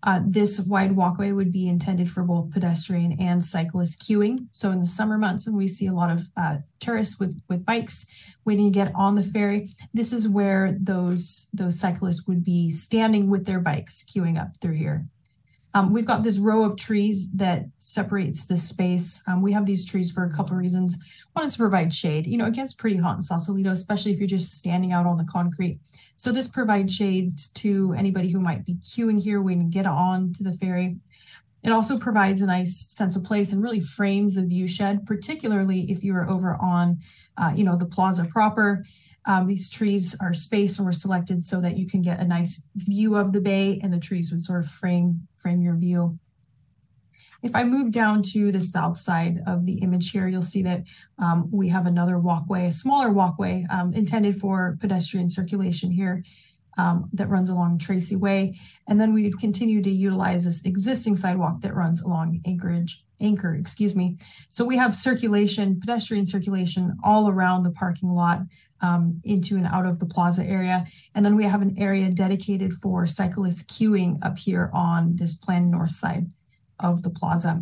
Uh, 0.02 0.22
this 0.26 0.62
wide 0.62 0.94
walkway 0.94 1.32
would 1.32 1.52
be 1.52 1.68
intended 1.68 2.10
for 2.10 2.24
both 2.24 2.50
pedestrian 2.50 3.12
and 3.20 3.46
cyclist 3.46 4.02
queuing. 4.02 4.48
So 4.52 4.72
in 4.72 4.80
the 4.80 4.88
summer 4.88 5.20
months 5.20 5.46
when 5.46 5.56
we 5.56 5.68
see 5.68 5.86
a 5.86 5.94
lot 5.94 6.10
of 6.10 6.28
uh, 6.38 6.58
tourists 6.80 7.20
with, 7.20 7.40
with 7.50 7.64
bikes 7.66 8.08
waiting 8.46 8.66
to 8.66 8.72
get 8.72 8.92
on 8.96 9.14
the 9.14 9.24
ferry, 9.24 9.70
this 9.94 10.12
is 10.12 10.28
where 10.28 10.76
those, 10.80 11.50
those 11.54 11.80
cyclists 11.80 12.28
would 12.28 12.44
be 12.44 12.72
standing 12.72 13.30
with 13.30 13.46
their 13.46 13.60
bikes 13.60 14.04
queuing 14.04 14.42
up 14.42 14.58
through 14.58 14.74
here. 14.74 15.06
Um, 15.76 15.94
we've 15.94 16.06
got 16.06 16.24
this 16.24 16.40
row 16.40 16.64
of 16.64 16.78
trees 16.78 17.32
that 17.34 17.66
separates 17.78 18.46
the 18.46 18.58
space. 18.58 19.22
Um, 19.28 19.42
we 19.42 19.52
have 19.52 19.66
these 19.66 19.86
trees 19.86 20.12
for 20.12 20.24
a 20.24 20.32
couple 20.32 20.54
of 20.54 20.60
reasons. 20.60 20.98
One 21.34 21.46
is 21.46 21.54
to 21.54 21.60
provide 21.60 21.94
shade. 21.94 22.26
You 22.26 22.38
know, 22.38 22.48
it 22.48 22.56
gets 22.56 22.74
pretty 22.74 22.98
hot 22.98 23.18
in 23.18 23.22
Sausalito, 23.22 23.72
especially 23.72 24.12
if 24.12 24.18
you're 24.18 24.28
just 24.28 24.58
standing 24.58 24.94
out 24.94 25.06
on 25.06 25.18
the 25.18 25.26
concrete. 25.26 25.80
So 26.16 26.32
this 26.32 26.48
provides 26.48 26.96
shade 26.96 27.38
to 27.56 27.94
anybody 27.94 28.30
who 28.30 28.40
might 28.40 28.66
be 28.66 28.76
queuing 28.76 29.22
here 29.22 29.42
when 29.42 29.62
you 29.62 29.68
get 29.68 29.86
on 29.86 30.34
to 30.34 30.44
the 30.44 30.54
ferry. 30.54 30.98
It 31.62 31.72
also 31.72 32.00
provides 32.00 32.42
a 32.42 32.48
nice 32.48 32.88
sense 32.90 33.16
of 33.16 33.24
place 33.24 33.54
and 33.54 33.62
really 33.62 33.82
frames 33.82 34.36
the 34.36 34.46
view 34.46 34.68
shed, 34.68 35.06
particularly 35.06 35.92
if 35.92 36.04
you 36.04 36.16
are 36.16 36.30
over 36.30 36.56
on, 36.56 37.00
uh, 37.38 37.52
you 37.56 37.64
know, 37.64 37.76
the 37.76 37.86
plaza 37.86 38.26
proper. 38.26 38.86
Um, 39.26 39.48
these 39.48 39.70
trees 39.70 40.16
are 40.22 40.34
spaced 40.34 40.80
and 40.80 40.86
were 40.86 40.92
selected 40.92 41.44
so 41.44 41.62
that 41.62 41.78
you 41.78 41.86
can 41.86 42.02
get 42.02 42.20
a 42.20 42.26
nice 42.26 42.68
view 42.76 43.16
of 43.16 43.34
the 43.34 43.42
bay 43.42 43.80
and 43.84 43.92
the 43.92 44.00
trees 44.00 44.32
would 44.32 44.44
sort 44.44 44.64
of 44.64 44.70
frame, 44.70 45.28
frame 45.36 45.62
your 45.62 45.76
view. 45.76 46.18
If 47.42 47.56
I 47.56 47.64
move 47.64 47.92
down 47.92 48.22
to 48.34 48.52
the 48.52 48.60
south 48.60 48.98
side 48.98 49.40
of 49.48 49.66
the 49.66 49.80
image 49.80 50.12
here, 50.12 50.28
you'll 50.28 50.42
see 50.42 50.62
that 50.64 50.84
um, 51.20 51.48
we 51.52 51.70
have 51.70 51.86
another 51.86 52.20
walkway, 52.20 52.66
a 52.66 52.72
smaller 52.72 53.12
walkway 53.12 53.66
um, 53.72 53.94
intended 53.94 54.36
for 54.36 54.78
pedestrian 54.82 55.30
circulation 55.30 55.90
here 55.90 56.24
um, 56.80 57.10
that 57.14 57.30
runs 57.30 57.50
along 57.50 57.78
Tracy 57.78 58.16
Way. 58.16 58.58
And 58.88 59.00
then 59.00 59.14
we'd 59.14 59.38
continue 59.38 59.82
to 59.82 59.90
utilize 59.90 60.46
this 60.46 60.66
existing 60.66 61.16
sidewalk 61.18 61.60
that 61.62 61.76
runs 61.76 62.02
along 62.02 62.40
Anchorage, 62.46 63.04
Anchor, 63.20 63.54
excuse 63.56 63.96
me. 63.96 64.18
So 64.48 64.64
we 64.64 64.78
have 64.78 64.96
circulation, 64.96 65.80
pedestrian 65.80 66.26
circulation 66.26 66.96
all 67.04 67.30
around 67.30 67.64
the 67.64 67.72
parking 67.72 68.10
lot 68.14 68.40
um, 68.82 69.20
into 69.26 69.58
and 69.58 69.68
out 69.68 69.86
of 69.86 70.00
the 70.00 70.06
plaza 70.06 70.46
area. 70.46 70.86
And 71.16 71.26
then 71.26 71.36
we 71.36 71.44
have 71.44 71.62
an 71.62 71.76
area 71.78 72.10
dedicated 72.10 72.72
for 72.74 73.06
cyclists 73.06 73.64
queuing 73.64 74.24
up 74.24 74.38
here 74.38 74.72
on 74.74 75.18
this 75.18 75.34
planned 75.34 75.70
north 75.70 75.92
side 75.92 76.28
of 76.80 77.04
the 77.04 77.10
plaza. 77.10 77.62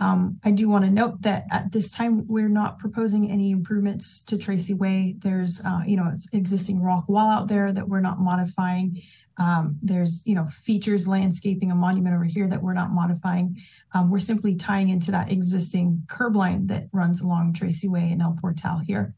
Um, 0.00 0.38
I 0.44 0.50
do 0.50 0.68
want 0.68 0.84
to 0.84 0.90
note 0.90 1.22
that 1.22 1.44
at 1.50 1.72
this 1.72 1.90
time, 1.90 2.26
we're 2.26 2.48
not 2.48 2.78
proposing 2.78 3.30
any 3.30 3.50
improvements 3.50 4.22
to 4.22 4.38
Tracy 4.38 4.74
Way. 4.74 5.16
There's, 5.18 5.60
uh, 5.64 5.80
you 5.86 5.96
know, 5.96 6.12
existing 6.32 6.82
rock 6.82 7.08
wall 7.08 7.28
out 7.28 7.48
there 7.48 7.72
that 7.72 7.88
we're 7.88 8.00
not 8.00 8.20
modifying. 8.20 9.00
Um, 9.38 9.78
there's, 9.82 10.26
you 10.26 10.34
know, 10.34 10.46
features, 10.46 11.06
landscaping, 11.06 11.70
a 11.70 11.74
monument 11.74 12.14
over 12.14 12.24
here 12.24 12.48
that 12.48 12.62
we're 12.62 12.74
not 12.74 12.92
modifying. 12.92 13.56
Um, 13.92 14.10
we're 14.10 14.18
simply 14.18 14.54
tying 14.54 14.88
into 14.88 15.10
that 15.12 15.30
existing 15.30 16.02
curb 16.08 16.36
line 16.36 16.66
that 16.68 16.88
runs 16.92 17.20
along 17.20 17.54
Tracy 17.54 17.88
Way 17.88 18.10
and 18.12 18.22
El 18.22 18.36
Portal 18.40 18.78
here. 18.78 19.12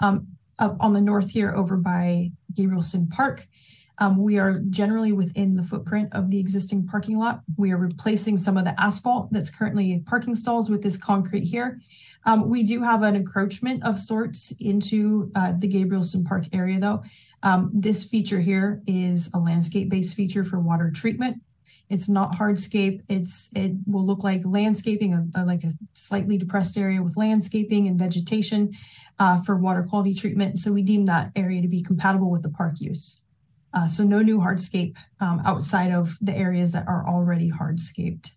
Um, 0.00 0.26
up 0.58 0.76
on 0.80 0.92
the 0.92 1.00
north 1.00 1.30
here 1.30 1.54
over 1.54 1.76
by 1.76 2.32
Gabrielson 2.52 3.10
Park, 3.10 3.46
um, 4.00 4.16
we 4.16 4.38
are 4.38 4.60
generally 4.70 5.12
within 5.12 5.56
the 5.56 5.62
footprint 5.62 6.08
of 6.12 6.30
the 6.30 6.38
existing 6.38 6.86
parking 6.86 7.18
lot. 7.18 7.42
We 7.56 7.72
are 7.72 7.76
replacing 7.76 8.36
some 8.38 8.56
of 8.56 8.64
the 8.64 8.78
asphalt 8.80 9.32
that's 9.32 9.50
currently 9.50 10.02
parking 10.06 10.34
stalls 10.34 10.70
with 10.70 10.82
this 10.82 10.96
concrete 10.96 11.44
here. 11.44 11.80
Um, 12.24 12.48
we 12.48 12.62
do 12.62 12.82
have 12.82 13.02
an 13.02 13.16
encroachment 13.16 13.84
of 13.84 13.98
sorts 13.98 14.52
into 14.60 15.30
uh, 15.34 15.52
the 15.58 15.68
Gabrielson 15.68 16.24
Park 16.24 16.44
area 16.52 16.78
though. 16.78 17.02
Um, 17.42 17.70
this 17.72 18.04
feature 18.04 18.40
here 18.40 18.82
is 18.86 19.30
a 19.34 19.38
landscape-based 19.38 20.14
feature 20.14 20.44
for 20.44 20.58
water 20.60 20.90
treatment. 20.90 21.40
It's 21.88 22.08
not 22.08 22.32
hardscape. 22.32 23.00
It's 23.08 23.48
it 23.56 23.72
will 23.86 24.04
look 24.04 24.22
like 24.22 24.42
landscaping, 24.44 25.14
a, 25.14 25.26
a, 25.36 25.44
like 25.44 25.64
a 25.64 25.72
slightly 25.94 26.36
depressed 26.36 26.76
area 26.76 27.02
with 27.02 27.16
landscaping 27.16 27.88
and 27.88 27.98
vegetation 27.98 28.72
uh, 29.18 29.42
for 29.42 29.56
water 29.56 29.82
quality 29.82 30.12
treatment. 30.12 30.60
So 30.60 30.72
we 30.72 30.82
deem 30.82 31.06
that 31.06 31.32
area 31.34 31.62
to 31.62 31.68
be 31.68 31.82
compatible 31.82 32.30
with 32.30 32.42
the 32.42 32.50
park 32.50 32.74
use. 32.78 33.24
Uh, 33.74 33.86
so 33.86 34.02
no 34.02 34.20
new 34.20 34.38
hardscape 34.38 34.94
um, 35.20 35.40
outside 35.44 35.92
of 35.92 36.16
the 36.20 36.34
areas 36.34 36.72
that 36.72 36.86
are 36.88 37.06
already 37.06 37.50
hardscaped. 37.50 38.30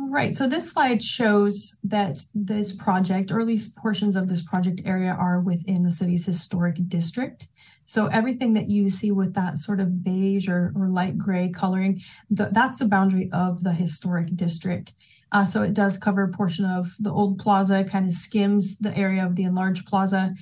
All 0.00 0.08
right, 0.08 0.36
so 0.36 0.46
this 0.46 0.70
slide 0.70 1.02
shows 1.02 1.76
that 1.82 2.18
this 2.32 2.72
project, 2.72 3.32
or 3.32 3.40
at 3.40 3.46
least 3.48 3.76
portions 3.76 4.14
of 4.14 4.28
this 4.28 4.42
project 4.42 4.80
area, 4.84 5.10
are 5.10 5.40
within 5.40 5.82
the 5.82 5.90
city's 5.90 6.24
historic 6.24 6.76
district. 6.88 7.48
So 7.84 8.06
everything 8.06 8.52
that 8.52 8.68
you 8.68 8.90
see 8.90 9.10
with 9.10 9.34
that 9.34 9.58
sort 9.58 9.80
of 9.80 10.04
beige 10.04 10.48
or, 10.48 10.72
or 10.76 10.88
light 10.88 11.18
gray 11.18 11.48
coloring, 11.48 12.00
that's 12.30 12.78
the 12.78 12.84
boundary 12.84 13.28
of 13.32 13.64
the 13.64 13.72
historic 13.72 14.36
district. 14.36 14.92
Uh, 15.32 15.44
so 15.44 15.62
it 15.62 15.74
does 15.74 15.98
cover 15.98 16.22
a 16.22 16.28
portion 16.28 16.64
of 16.64 16.94
the 17.00 17.10
old 17.10 17.38
plaza, 17.38 17.82
kind 17.82 18.06
of 18.06 18.12
skims 18.12 18.78
the 18.78 18.96
area 18.96 19.26
of 19.26 19.34
the 19.34 19.42
enlarged 19.42 19.86
plaza. 19.86 20.32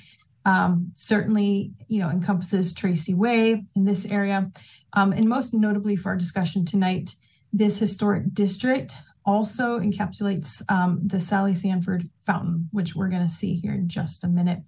Um, 0.46 0.92
certainly, 0.94 1.72
you 1.88 1.98
know, 1.98 2.08
encompasses 2.08 2.72
Tracy 2.72 3.14
Way 3.14 3.64
in 3.74 3.84
this 3.84 4.06
area. 4.06 4.50
Um, 4.92 5.12
and 5.12 5.28
most 5.28 5.52
notably 5.52 5.96
for 5.96 6.10
our 6.10 6.16
discussion 6.16 6.64
tonight, 6.64 7.14
this 7.52 7.78
historic 7.78 8.32
district 8.32 8.94
also 9.24 9.80
encapsulates 9.80 10.62
um, 10.70 11.00
the 11.04 11.20
Sally 11.20 11.52
Stanford 11.52 12.08
fountain, 12.24 12.68
which 12.70 12.94
we're 12.94 13.08
going 13.08 13.24
to 13.24 13.28
see 13.28 13.56
here 13.56 13.72
in 13.72 13.88
just 13.88 14.22
a 14.22 14.28
minute. 14.28 14.60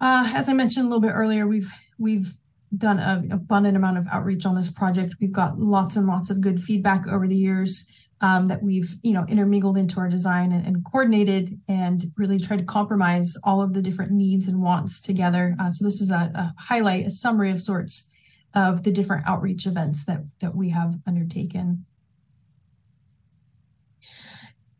Uh, 0.00 0.30
as 0.34 0.48
I 0.48 0.54
mentioned 0.54 0.86
a 0.86 0.88
little 0.88 1.02
bit 1.02 1.12
earlier, 1.14 1.46
we've 1.46 1.70
we've 1.98 2.32
done 2.76 2.98
an 2.98 3.32
abundant 3.32 3.76
amount 3.76 3.98
of 3.98 4.06
outreach 4.10 4.46
on 4.46 4.54
this 4.54 4.70
project. 4.70 5.16
We've 5.20 5.32
got 5.32 5.58
lots 5.58 5.96
and 5.96 6.06
lots 6.06 6.30
of 6.30 6.40
good 6.40 6.62
feedback 6.62 7.08
over 7.08 7.26
the 7.26 7.34
years 7.34 7.90
um, 8.20 8.46
that 8.46 8.62
we've 8.62 8.94
you 9.02 9.12
know 9.12 9.24
intermingled 9.28 9.76
into 9.76 10.00
our 10.00 10.08
design 10.08 10.52
and, 10.52 10.66
and, 10.66 10.84
coordinated 10.84 11.60
and 11.68 12.10
really 12.16 12.38
tried 12.38 12.58
to 12.58 12.64
compromise 12.64 13.36
all 13.44 13.60
of 13.60 13.74
the 13.74 13.82
different 13.82 14.12
needs 14.12 14.48
and 14.48 14.60
wants 14.60 15.00
together. 15.00 15.54
Uh, 15.60 15.70
so 15.70 15.84
this 15.84 16.00
is 16.00 16.10
a, 16.10 16.30
a 16.34 16.54
highlight, 16.58 17.06
a 17.06 17.10
summary 17.10 17.50
of 17.50 17.60
sorts 17.60 18.12
of 18.54 18.82
the 18.82 18.90
different 18.90 19.26
outreach 19.26 19.66
events 19.66 20.04
that 20.06 20.24
that 20.40 20.54
we 20.54 20.70
have 20.70 20.96
undertaken 21.06 21.84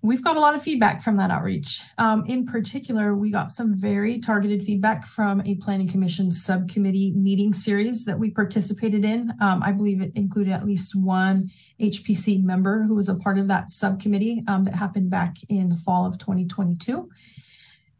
we've 0.02 0.22
got 0.22 0.36
a 0.36 0.40
lot 0.40 0.54
of 0.54 0.62
feedback 0.62 1.02
from 1.02 1.16
that 1.16 1.30
outreach. 1.30 1.82
Um, 1.98 2.24
in 2.26 2.46
particular, 2.46 3.14
we 3.14 3.30
got 3.30 3.52
some 3.52 3.76
very 3.76 4.18
targeted 4.18 4.62
feedback 4.62 5.06
from 5.06 5.42
a 5.44 5.56
planning 5.56 5.88
commission 5.88 6.30
subcommittee 6.30 7.12
meeting 7.12 7.52
series 7.52 8.04
that 8.04 8.18
we 8.18 8.30
participated 8.30 9.04
in. 9.04 9.32
Um, 9.40 9.62
I 9.62 9.72
believe 9.72 10.00
it 10.00 10.12
included 10.14 10.52
at 10.52 10.64
least 10.64 10.94
one 10.94 11.48
HPC 11.80 12.42
member 12.42 12.82
who 12.84 12.94
was 12.94 13.08
a 13.08 13.16
part 13.16 13.38
of 13.38 13.48
that 13.48 13.70
subcommittee 13.70 14.42
um, 14.48 14.64
that 14.64 14.74
happened 14.74 15.10
back 15.10 15.36
in 15.48 15.68
the 15.68 15.76
fall 15.76 16.06
of 16.06 16.18
2022. 16.18 17.08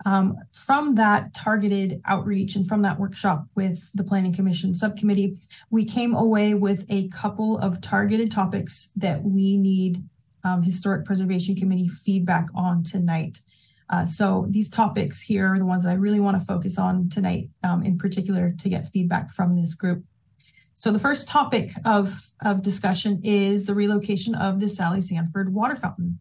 Um, 0.06 0.36
from 0.52 0.94
that 0.94 1.34
targeted 1.34 2.00
outreach 2.04 2.54
and 2.54 2.66
from 2.66 2.82
that 2.82 2.98
workshop 2.98 3.44
with 3.54 3.80
the 3.94 4.04
Planning 4.04 4.32
Commission 4.32 4.74
subcommittee, 4.74 5.36
we 5.70 5.84
came 5.84 6.14
away 6.14 6.54
with 6.54 6.84
a 6.88 7.08
couple 7.08 7.58
of 7.58 7.80
targeted 7.80 8.30
topics 8.30 8.92
that 8.96 9.22
we 9.24 9.56
need 9.56 10.02
um, 10.44 10.62
Historic 10.62 11.04
Preservation 11.04 11.56
Committee 11.56 11.88
feedback 11.88 12.46
on 12.54 12.82
tonight. 12.84 13.40
Uh, 13.90 14.04
so 14.04 14.46
these 14.50 14.68
topics 14.68 15.20
here 15.20 15.52
are 15.52 15.58
the 15.58 15.64
ones 15.64 15.82
that 15.82 15.90
I 15.90 15.94
really 15.94 16.20
want 16.20 16.38
to 16.38 16.44
focus 16.44 16.78
on 16.78 17.08
tonight, 17.08 17.46
um, 17.64 17.82
in 17.82 17.98
particular, 17.98 18.54
to 18.58 18.68
get 18.68 18.88
feedback 18.88 19.30
from 19.30 19.52
this 19.52 19.74
group. 19.74 20.04
So 20.78 20.92
the 20.92 20.98
first 21.00 21.26
topic 21.26 21.72
of, 21.84 22.22
of 22.44 22.62
discussion 22.62 23.20
is 23.24 23.66
the 23.66 23.74
relocation 23.74 24.36
of 24.36 24.60
the 24.60 24.68
Sally 24.68 25.00
Stanford 25.00 25.52
water 25.52 25.74
fountain. 25.74 26.20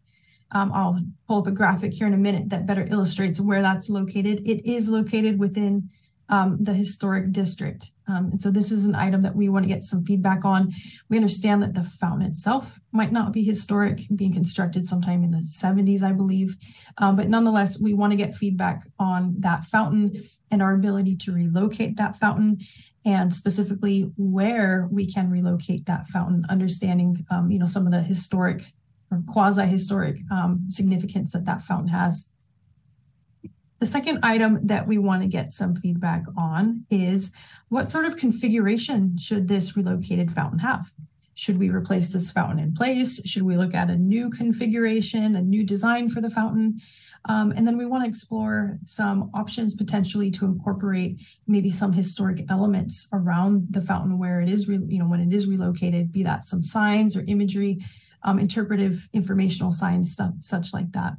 Um, 0.50 0.72
I'll 0.74 1.00
pull 1.28 1.38
up 1.38 1.46
a 1.46 1.52
graphic 1.52 1.94
here 1.94 2.08
in 2.08 2.12
a 2.12 2.16
minute 2.16 2.48
that 2.48 2.66
better 2.66 2.84
illustrates 2.90 3.40
where 3.40 3.62
that's 3.62 3.88
located. 3.88 4.40
It 4.44 4.68
is 4.68 4.88
located 4.88 5.38
within 5.38 5.88
um, 6.28 6.58
the 6.60 6.74
historic 6.74 7.30
district. 7.30 7.92
Um, 8.08 8.30
and 8.32 8.42
so 8.42 8.50
this 8.50 8.72
is 8.72 8.84
an 8.84 8.96
item 8.96 9.22
that 9.22 9.36
we 9.36 9.48
want 9.48 9.64
to 9.64 9.72
get 9.72 9.84
some 9.84 10.04
feedback 10.04 10.44
on. 10.44 10.72
We 11.08 11.16
understand 11.16 11.62
that 11.62 11.74
the 11.74 11.84
fountain 11.84 12.26
itself 12.26 12.80
might 12.90 13.12
not 13.12 13.32
be 13.32 13.44
historic, 13.44 14.00
being 14.16 14.32
constructed 14.32 14.88
sometime 14.88 15.22
in 15.22 15.30
the 15.30 15.38
70s, 15.38 16.02
I 16.02 16.12
believe. 16.12 16.56
Um, 16.98 17.14
but 17.14 17.28
nonetheless, 17.28 17.80
we 17.80 17.94
want 17.94 18.10
to 18.12 18.16
get 18.16 18.34
feedback 18.34 18.82
on 18.98 19.36
that 19.38 19.66
fountain 19.66 20.20
and 20.50 20.62
our 20.62 20.74
ability 20.74 21.16
to 21.16 21.32
relocate 21.32 21.96
that 21.96 22.16
fountain 22.16 22.58
and 23.04 23.34
specifically 23.34 24.12
where 24.16 24.88
we 24.90 25.06
can 25.06 25.30
relocate 25.30 25.86
that 25.86 26.06
fountain, 26.08 26.44
understanding, 26.48 27.24
um, 27.30 27.50
you 27.50 27.58
know, 27.58 27.66
some 27.66 27.86
of 27.86 27.92
the 27.92 28.02
historic 28.02 28.62
or 29.10 29.22
quasi-historic 29.26 30.18
um, 30.30 30.64
significance 30.68 31.32
that 31.32 31.46
that 31.46 31.62
fountain 31.62 31.88
has. 31.88 32.30
The 33.78 33.86
second 33.86 34.18
item 34.22 34.66
that 34.66 34.86
we 34.86 34.98
want 34.98 35.22
to 35.22 35.28
get 35.28 35.52
some 35.52 35.76
feedback 35.76 36.24
on 36.36 36.84
is 36.90 37.34
what 37.68 37.88
sort 37.88 38.06
of 38.06 38.16
configuration 38.16 39.16
should 39.16 39.46
this 39.46 39.76
relocated 39.76 40.32
fountain 40.32 40.58
have? 40.58 40.90
Should 41.34 41.58
we 41.58 41.70
replace 41.70 42.12
this 42.12 42.30
fountain 42.32 42.58
in 42.58 42.74
place? 42.74 43.24
Should 43.24 43.42
we 43.42 43.56
look 43.56 43.72
at 43.72 43.90
a 43.90 43.96
new 43.96 44.30
configuration, 44.30 45.36
a 45.36 45.42
new 45.42 45.62
design 45.62 46.08
for 46.08 46.20
the 46.20 46.30
fountain? 46.30 46.80
Um, 47.24 47.52
and 47.52 47.66
then 47.66 47.76
we 47.76 47.86
want 47.86 48.04
to 48.04 48.08
explore 48.08 48.78
some 48.84 49.30
options 49.34 49.74
potentially 49.74 50.30
to 50.32 50.46
incorporate 50.46 51.20
maybe 51.46 51.70
some 51.70 51.92
historic 51.92 52.44
elements 52.48 53.08
around 53.12 53.66
the 53.70 53.80
fountain 53.80 54.18
where 54.18 54.40
it 54.40 54.48
is, 54.48 54.68
you 54.68 54.98
know, 54.98 55.08
when 55.08 55.20
it 55.20 55.34
is 55.34 55.46
relocated, 55.46 56.12
be 56.12 56.22
that 56.22 56.46
some 56.46 56.62
signs 56.62 57.16
or 57.16 57.24
imagery, 57.26 57.78
um, 58.22 58.38
interpretive 58.38 59.08
informational 59.12 59.72
signs, 59.72 60.12
stuff 60.12 60.32
such 60.40 60.72
like 60.72 60.90
that. 60.92 61.14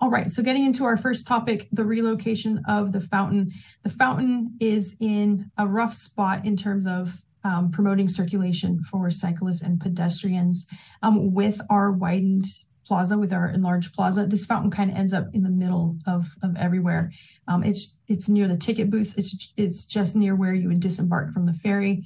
All 0.00 0.10
right, 0.10 0.32
so 0.32 0.42
getting 0.42 0.64
into 0.64 0.84
our 0.84 0.96
first 0.96 1.28
topic, 1.28 1.68
the 1.70 1.84
relocation 1.84 2.60
of 2.66 2.92
the 2.92 3.00
fountain. 3.00 3.52
The 3.84 3.88
fountain 3.88 4.56
is 4.58 4.96
in 5.00 5.48
a 5.58 5.66
rough 5.68 5.94
spot 5.94 6.44
in 6.44 6.56
terms 6.56 6.86
of 6.86 7.22
um, 7.44 7.70
promoting 7.70 8.08
circulation 8.08 8.82
for 8.82 9.10
cyclists 9.12 9.62
and 9.62 9.80
pedestrians. 9.80 10.66
Um, 11.02 11.32
with 11.32 11.60
our 11.70 11.92
widened 11.92 12.46
plaza, 12.92 13.16
with 13.16 13.32
our 13.32 13.48
enlarged 13.48 13.94
plaza, 13.94 14.26
this 14.26 14.44
fountain 14.44 14.70
kind 14.70 14.90
of 14.90 14.96
ends 14.98 15.14
up 15.14 15.24
in 15.32 15.42
the 15.42 15.48
middle 15.48 15.96
of, 16.06 16.26
of 16.42 16.54
everywhere. 16.58 17.10
Um, 17.48 17.64
it's 17.64 17.98
it's 18.06 18.28
near 18.28 18.46
the 18.46 18.56
ticket 18.58 18.90
booths. 18.90 19.16
It's 19.16 19.54
it's 19.56 19.86
just 19.86 20.14
near 20.14 20.36
where 20.36 20.52
you 20.52 20.68
would 20.68 20.80
disembark 20.80 21.32
from 21.32 21.46
the 21.46 21.54
ferry. 21.54 22.04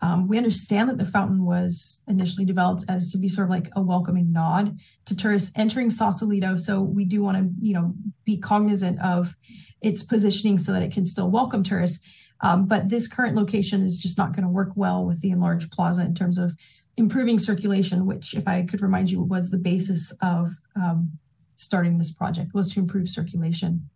Um, 0.00 0.28
we 0.28 0.38
understand 0.38 0.88
that 0.90 0.98
the 0.98 1.04
fountain 1.04 1.44
was 1.44 2.04
initially 2.06 2.44
developed 2.44 2.84
as 2.88 3.10
to 3.10 3.18
be 3.18 3.28
sort 3.28 3.48
of 3.48 3.50
like 3.50 3.68
a 3.74 3.82
welcoming 3.82 4.30
nod 4.30 4.78
to 5.06 5.16
tourists 5.16 5.50
entering 5.56 5.90
Sausalito. 5.90 6.56
So 6.56 6.82
we 6.82 7.04
do 7.04 7.20
want 7.20 7.36
to, 7.38 7.50
you 7.60 7.74
know, 7.74 7.92
be 8.24 8.36
cognizant 8.36 9.00
of 9.00 9.34
its 9.82 10.04
positioning 10.04 10.58
so 10.58 10.70
that 10.70 10.84
it 10.84 10.92
can 10.92 11.04
still 11.04 11.32
welcome 11.32 11.64
tourists. 11.64 12.06
Um, 12.42 12.68
but 12.68 12.88
this 12.88 13.08
current 13.08 13.34
location 13.34 13.82
is 13.82 13.98
just 13.98 14.16
not 14.16 14.36
going 14.36 14.44
to 14.44 14.48
work 14.60 14.70
well 14.76 15.04
with 15.04 15.20
the 15.20 15.32
enlarged 15.32 15.72
plaza 15.72 16.02
in 16.02 16.14
terms 16.14 16.38
of 16.38 16.54
improving 16.98 17.38
circulation, 17.38 18.04
which, 18.06 18.34
if 18.34 18.46
I 18.46 18.62
could 18.62 18.82
remind 18.82 19.10
you, 19.10 19.22
was 19.22 19.50
the 19.50 19.58
basis 19.58 20.12
of 20.20 20.50
um, 20.76 21.10
starting 21.54 21.96
this 21.96 22.12
project 22.12 22.52
was 22.54 22.74
to 22.74 22.80
improve 22.80 23.08
circulation. 23.08 23.88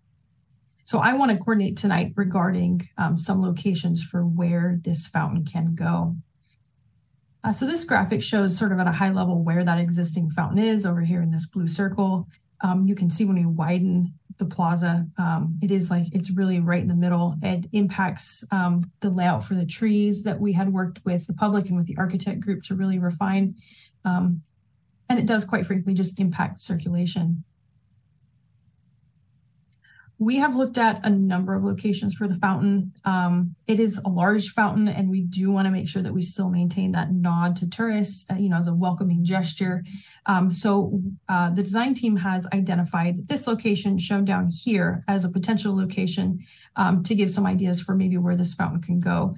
So 0.85 0.99
I 0.99 1.13
want 1.13 1.31
to 1.31 1.37
coordinate 1.37 1.77
tonight 1.77 2.13
regarding 2.17 2.89
um, 2.99 3.19
some 3.19 3.41
locations 3.41 4.03
for 4.03 4.25
where 4.25 4.81
this 4.83 5.07
fountain 5.07 5.45
can 5.45 5.75
go. 5.75 6.17
Uh, 7.45 7.53
so 7.53 7.67
this 7.67 7.85
graphic 7.85 8.23
shows 8.23 8.57
sort 8.57 8.73
of 8.73 8.79
at 8.79 8.87
a 8.87 8.93
high 8.93 9.11
level 9.11 9.43
where 9.43 9.65
that 9.65 9.79
existing 9.79 10.31
fountain 10.31 10.59
is 10.59 10.87
over 10.87 11.03
here 11.03 11.23
in 11.23 11.31
this 11.31 11.47
blue 11.47 11.69
circle. 11.69 12.29
Um, 12.63 12.85
you 12.85 12.95
can 12.95 13.11
see 13.11 13.25
when 13.25 13.37
we 13.37 13.47
widen 13.47 14.15
the 14.43 14.55
plaza, 14.55 15.07
um, 15.19 15.59
it 15.63 15.71
is 15.71 15.91
like 15.91 16.07
it's 16.13 16.31
really 16.31 16.61
right 16.61 16.83
in 16.83 16.89
the 16.89 16.97
middle. 16.97 17.37
It 17.43 17.67
impacts 17.73 18.45
um, 18.51 18.91
the 19.01 19.11
layout 19.11 19.45
for 19.45 19.55
the 19.55 19.67
trees 19.67 20.23
that 20.25 20.41
we 20.41 20.53
had 20.53 20.73
worked 20.73 21.01
with 21.05 21.27
the 21.27 21.35
public 21.35 21.69
and 21.69 21.77
with 21.77 21.87
the 21.87 21.97
architect 21.97 22.41
group 22.41 22.63
to 22.65 22.75
really 22.75 22.99
refine. 22.99 23.55
Um, 24.05 24.43
and 25.09 25.19
it 25.19 25.27
does 25.27 25.45
quite 25.45 25.67
frankly 25.67 25.95
just 25.95 26.19
impact 26.19 26.61
circulation. 26.61 27.45
We 30.23 30.37
have 30.37 30.55
looked 30.55 30.79
at 30.79 31.05
a 31.05 31.11
number 31.11 31.53
of 31.53 31.65
locations 31.65 32.15
for 32.15 32.29
the 32.29 32.37
fountain. 32.37 32.93
Um, 33.05 33.57
it 33.67 33.81
is 33.81 33.99
a 33.99 34.09
large 34.09 34.51
fountain, 34.51 34.87
and 34.87 35.11
we 35.11 35.23
do 35.23 35.51
want 35.51 35.67
to 35.67 35.73
make 35.73 35.89
sure 35.89 36.01
that 36.01 36.13
we 36.13 36.23
still 36.23 36.49
maintain 36.49 36.93
that 36.93 37.11
nod 37.13 37.57
to 37.57 37.69
tourists, 37.69 38.31
uh, 38.31 38.37
you 38.37 38.49
know, 38.49 38.57
as 38.57 38.69
a 38.69 38.75
welcoming 38.75 39.25
gesture. 39.25 39.83
Um, 40.27 40.53
so 40.53 41.01
uh, 41.29 41.51
the 41.51 41.63
design 41.63 41.95
team 41.95 42.15
has 42.15 42.47
identified 42.55 43.27
this 43.27 43.49
location 43.49 43.99
shown 43.99 44.25
down 44.25 44.49
here 44.49 45.03
as 45.09 45.25
a 45.25 45.29
potential 45.29 45.75
location 45.75 46.39
um, 46.77 47.03
to 47.03 47.17
give 47.17 47.31
some 47.31 47.45
ideas 47.45 47.81
for 47.81 47.97
maybe 47.97 48.17
where 48.17 48.37
this 48.37 48.55
fountain 48.55 48.81
can 48.81 49.01
go. 49.01 49.35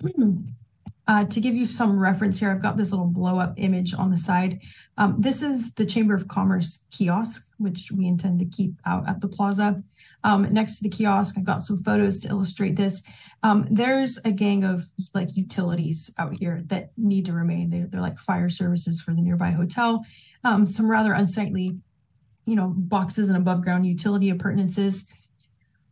Uh, 1.08 1.24
to 1.24 1.40
give 1.40 1.56
you 1.56 1.64
some 1.64 1.98
reference 1.98 2.38
here, 2.38 2.50
I've 2.50 2.62
got 2.62 2.76
this 2.76 2.92
little 2.92 3.06
blow 3.06 3.38
up 3.38 3.54
image 3.56 3.94
on 3.94 4.10
the 4.10 4.16
side. 4.16 4.60
Um, 4.98 5.16
this 5.18 5.42
is 5.42 5.72
the 5.72 5.86
Chamber 5.86 6.14
of 6.14 6.28
Commerce 6.28 6.84
kiosk, 6.90 7.50
which 7.56 7.90
we 7.90 8.06
intend 8.06 8.38
to 8.40 8.44
keep 8.44 8.74
out 8.84 9.08
at 9.08 9.22
the 9.22 9.28
plaza. 9.28 9.82
Um, 10.22 10.52
next 10.52 10.76
to 10.78 10.82
the 10.82 10.90
kiosk, 10.90 11.36
I've 11.38 11.44
got 11.44 11.62
some 11.62 11.78
photos 11.78 12.18
to 12.20 12.28
illustrate 12.28 12.76
this. 12.76 13.02
Um, 13.42 13.66
there's 13.70 14.18
a 14.26 14.30
gang 14.30 14.64
of 14.64 14.84
like 15.14 15.34
utilities 15.34 16.12
out 16.18 16.34
here 16.34 16.60
that 16.66 16.90
need 16.98 17.24
to 17.24 17.32
remain. 17.32 17.70
They, 17.70 17.86
are 17.96 18.02
like 18.02 18.18
fire 18.18 18.50
services 18.50 19.00
for 19.00 19.14
the 19.14 19.22
nearby 19.22 19.50
hotel. 19.50 20.04
Um, 20.44 20.66
some 20.66 20.90
rather 20.90 21.14
unsightly, 21.14 21.78
you 22.44 22.54
know, 22.54 22.74
boxes 22.76 23.30
and 23.30 23.38
above 23.38 23.62
ground 23.62 23.86
utility 23.86 24.28
appurtenances 24.28 25.10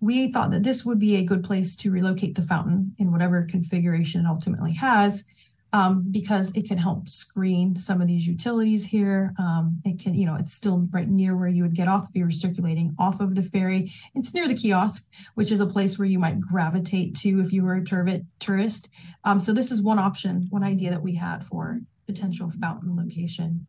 we 0.00 0.30
thought 0.30 0.50
that 0.50 0.62
this 0.62 0.84
would 0.84 0.98
be 0.98 1.16
a 1.16 1.24
good 1.24 1.42
place 1.42 1.74
to 1.76 1.90
relocate 1.90 2.34
the 2.34 2.42
fountain 2.42 2.94
in 2.98 3.12
whatever 3.12 3.44
configuration 3.44 4.24
it 4.24 4.28
ultimately 4.28 4.72
has, 4.72 5.24
um, 5.72 6.04
because 6.10 6.54
it 6.54 6.66
can 6.66 6.78
help 6.78 7.08
screen 7.08 7.74
some 7.76 8.00
of 8.00 8.06
these 8.06 8.26
utilities 8.26 8.84
here. 8.86 9.34
Um, 9.38 9.80
it 9.84 9.98
can, 9.98 10.14
you 10.14 10.24
know, 10.24 10.36
it's 10.36 10.54
still 10.54 10.86
right 10.90 11.08
near 11.08 11.36
where 11.36 11.48
you 11.48 11.62
would 11.62 11.74
get 11.74 11.88
off 11.88 12.08
if 12.08 12.14
you 12.14 12.24
were 12.24 12.30
circulating 12.30 12.94
off 12.98 13.20
of 13.20 13.34
the 13.34 13.42
ferry. 13.42 13.92
It's 14.14 14.32
near 14.32 14.48
the 14.48 14.54
kiosk, 14.54 15.10
which 15.34 15.50
is 15.50 15.60
a 15.60 15.66
place 15.66 15.98
where 15.98 16.08
you 16.08 16.18
might 16.18 16.40
gravitate 16.40 17.14
to 17.16 17.40
if 17.40 17.52
you 17.52 17.64
were 17.64 17.76
a 17.76 18.20
tourist. 18.38 18.88
Um, 19.24 19.40
so 19.40 19.52
this 19.52 19.70
is 19.70 19.82
one 19.82 19.98
option, 19.98 20.46
one 20.50 20.62
idea 20.62 20.90
that 20.90 21.02
we 21.02 21.14
had 21.14 21.44
for 21.44 21.80
potential 22.06 22.50
fountain 22.50 22.96
location. 22.96 23.66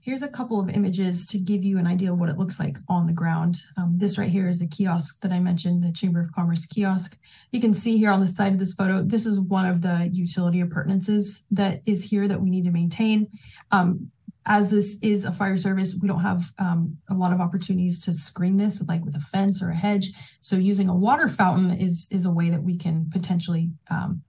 Here's 0.00 0.22
a 0.22 0.28
couple 0.28 0.58
of 0.58 0.70
images 0.70 1.26
to 1.26 1.38
give 1.38 1.62
you 1.62 1.78
an 1.78 1.86
idea 1.86 2.10
of 2.10 2.18
what 2.18 2.28
it 2.28 2.38
looks 2.38 2.58
like 2.58 2.78
on 2.88 3.06
the 3.06 3.12
ground. 3.12 3.56
Um, 3.76 3.94
this 3.96 4.18
right 4.18 4.30
here 4.30 4.48
is 4.48 4.58
the 4.58 4.66
kiosk 4.66 5.20
that 5.20 5.32
I 5.32 5.38
mentioned, 5.38 5.82
the 5.82 5.92
Chamber 5.92 6.20
of 6.20 6.32
Commerce 6.32 6.64
kiosk. 6.66 7.18
You 7.52 7.60
can 7.60 7.74
see 7.74 7.98
here 7.98 8.10
on 8.10 8.20
the 8.20 8.26
side 8.26 8.52
of 8.52 8.58
this 8.58 8.74
photo, 8.74 9.02
this 9.02 9.26
is 9.26 9.40
one 9.40 9.66
of 9.66 9.82
the 9.82 10.08
utility 10.12 10.60
appurtenances 10.60 11.44
that 11.50 11.82
is 11.86 12.02
here 12.02 12.28
that 12.28 12.40
we 12.40 12.50
need 12.50 12.64
to 12.64 12.70
maintain. 12.70 13.28
Um, 13.72 14.10
as 14.46 14.70
this 14.70 14.98
is 15.02 15.26
a 15.26 15.32
fire 15.32 15.58
service, 15.58 15.98
we 16.00 16.08
don't 16.08 16.22
have 16.22 16.44
um, 16.58 16.96
a 17.10 17.14
lot 17.14 17.32
of 17.32 17.40
opportunities 17.40 18.02
to 18.04 18.12
screen 18.12 18.56
this, 18.56 18.82
like 18.88 19.04
with 19.04 19.14
a 19.14 19.20
fence 19.20 19.62
or 19.62 19.70
a 19.70 19.76
hedge. 19.76 20.12
So 20.40 20.56
using 20.56 20.88
a 20.88 20.94
water 20.94 21.28
fountain 21.28 21.72
is 21.72 22.08
is 22.10 22.24
a 22.24 22.30
way 22.32 22.48
that 22.48 22.62
we 22.62 22.76
can 22.76 23.08
potentially, 23.12 23.70
um, 23.90 24.22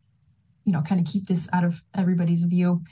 you 0.65 0.73
know, 0.73 0.81
kind 0.81 0.99
of 0.99 1.07
keep 1.07 1.27
this 1.27 1.47
out 1.53 1.63
of 1.63 1.81
everybody's 1.95 2.43
view. 2.43 2.83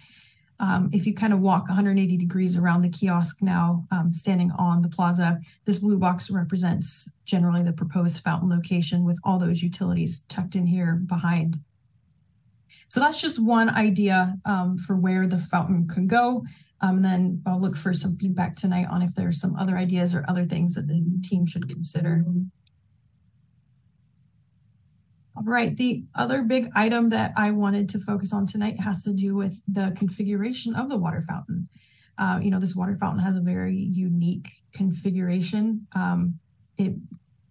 Um, 0.60 0.90
if 0.92 1.06
you 1.06 1.14
kind 1.14 1.32
of 1.32 1.40
walk 1.40 1.68
180 1.68 2.18
degrees 2.18 2.58
around 2.58 2.82
the 2.82 2.90
kiosk 2.90 3.42
now, 3.42 3.86
um, 3.92 4.12
standing 4.12 4.52
on 4.52 4.82
the 4.82 4.90
plaza, 4.90 5.40
this 5.66 5.80
blue 5.80 5.98
box 5.98 6.30
represents 6.30 7.10
generally 7.24 7.64
the 7.64 7.74
proposed 7.74 8.24
fountain 8.24 8.50
location 8.50 9.06
with 9.06 9.20
all 9.24 9.40
those 9.40 9.64
utilities 9.64 10.22
tucked 10.22 10.56
in 10.56 10.68
here 10.68 10.96
behind. 11.06 11.58
So 12.88 13.00
that's 13.00 13.22
just 13.22 13.44
one 13.44 13.70
idea 13.70 14.36
um, 14.46 14.78
for 14.78 14.98
where 14.98 15.28
the 15.28 15.38
fountain 15.38 15.88
can 15.88 16.08
go. 16.08 16.44
Um, 16.82 16.98
and 16.98 17.06
then 17.06 17.42
I'll 17.46 17.60
look 17.60 17.78
for 17.78 17.94
some 17.94 18.18
feedback 18.18 18.56
tonight 18.56 18.88
on 18.90 19.02
if 19.02 19.14
there's 19.14 19.40
some 19.40 19.56
other 19.56 19.78
ideas 19.78 20.16
or 20.16 20.26
other 20.28 20.46
things 20.46 20.76
that 20.76 20.88
the 20.88 21.06
team 21.24 21.46
should 21.46 21.70
consider. 21.70 22.26
All 25.40 25.46
right, 25.46 25.76
the 25.78 26.04
other 26.16 26.44
big 26.44 26.70
item 26.76 27.08
that 27.10 27.32
I 27.38 27.52
wanted 27.52 27.88
to 27.90 28.00
focus 28.00 28.34
on 28.34 28.46
tonight 28.46 28.78
has 28.82 29.06
to 29.06 29.14
do 29.14 29.36
with 29.36 29.62
the 29.70 29.94
configuration 29.96 30.76
of 30.76 30.90
the 30.90 30.98
water 30.98 31.22
fountain. 31.22 31.70
Uh, 32.18 32.40
you 32.42 32.52
know, 32.52 32.60
this 32.60 32.76
water 32.76 32.98
fountain 32.98 33.24
has 33.24 33.38
a 33.38 33.42
very 33.42 33.74
unique 33.74 34.50
configuration. 34.74 35.88
Um, 35.96 36.38
it, 36.78 36.94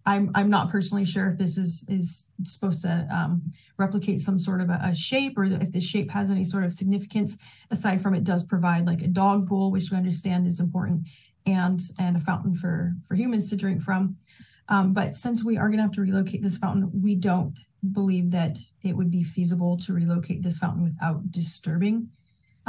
I'm, 0.05 0.29
I'm 0.35 0.51
not 0.51 0.69
personally 0.69 1.03
sure 1.03 1.31
if 1.31 1.39
this 1.39 1.57
is, 1.57 1.83
is 1.87 2.29
supposed 2.43 2.83
to 2.83 3.07
um, 3.11 3.41
replicate 3.77 4.21
some 4.21 4.37
sort 4.37 4.61
of 4.61 4.69
a, 4.69 4.79
a 4.83 4.93
shape 4.93 5.35
or 5.35 5.45
if 5.45 5.71
the 5.71 5.81
shape 5.81 6.11
has 6.11 6.29
any 6.29 6.43
sort 6.43 6.65
of 6.65 6.73
significance 6.73 7.39
aside 7.71 8.03
from 8.03 8.13
it 8.13 8.23
does 8.23 8.43
provide 8.43 8.85
like 8.85 9.01
a 9.01 9.07
dog 9.07 9.49
bowl, 9.49 9.71
which 9.71 9.89
we 9.89 9.97
understand 9.97 10.45
is 10.45 10.59
important, 10.59 11.07
and, 11.47 11.81
and 11.97 12.17
a 12.17 12.19
fountain 12.19 12.53
for, 12.53 12.93
for 13.07 13.15
humans 13.15 13.49
to 13.49 13.55
drink 13.55 13.81
from. 13.81 14.15
Um, 14.67 14.93
but 14.93 15.15
since 15.15 15.43
we 15.43 15.57
are 15.57 15.69
going 15.69 15.77
to 15.77 15.83
have 15.83 15.91
to 15.93 16.01
relocate 16.01 16.43
this 16.43 16.59
fountain, 16.59 16.91
we 16.93 17.15
don't 17.15 17.57
believe 17.91 18.31
that 18.31 18.57
it 18.83 18.95
would 18.95 19.11
be 19.11 19.23
feasible 19.23 19.77
to 19.77 19.93
relocate 19.93 20.43
this 20.43 20.59
fountain 20.59 20.83
without 20.83 21.31
disturbing 21.31 22.09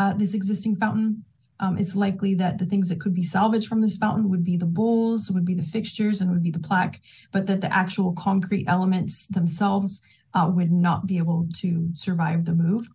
uh, 0.00 0.14
this 0.14 0.34
existing 0.34 0.76
fountain. 0.76 1.24
Um, 1.60 1.76
it's 1.76 1.94
likely 1.94 2.34
that 2.36 2.58
the 2.58 2.64
things 2.64 2.88
that 2.88 3.00
could 3.00 3.14
be 3.14 3.22
salvaged 3.22 3.68
from 3.68 3.82
this 3.82 3.98
fountain 3.98 4.30
would 4.30 4.42
be 4.42 4.56
the 4.56 4.64
bowls, 4.64 5.30
would 5.30 5.44
be 5.44 5.54
the 5.54 5.62
fixtures, 5.62 6.20
and 6.20 6.30
would 6.30 6.42
be 6.42 6.50
the 6.50 6.58
plaque, 6.58 7.00
but 7.32 7.46
that 7.46 7.60
the 7.60 7.72
actual 7.72 8.14
concrete 8.14 8.64
elements 8.66 9.26
themselves 9.26 10.00
uh, 10.32 10.50
would 10.52 10.72
not 10.72 11.06
be 11.06 11.18
able 11.18 11.46
to 11.56 11.90
survive 11.92 12.46
the 12.46 12.54
move. 12.54 12.88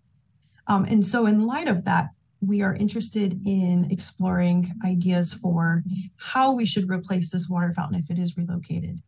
Um, 0.65 0.86
and 0.86 1.06
so, 1.06 1.28
in 1.28 1.45
light 1.45 1.67
of 1.67 1.86
that, 1.86 2.10
we 2.41 2.63
are 2.63 2.75
interested 2.75 3.39
in 3.45 3.88
exploring 3.91 4.71
ideas 4.84 5.32
for 5.32 5.84
how 6.15 6.54
we 6.54 6.65
should 6.65 6.89
replace 6.89 7.32
this 7.32 7.47
water 7.47 7.71
fountain 7.71 7.99
if 7.99 8.10
it 8.10 8.17
is 8.17 8.36
relocated. 8.36 8.99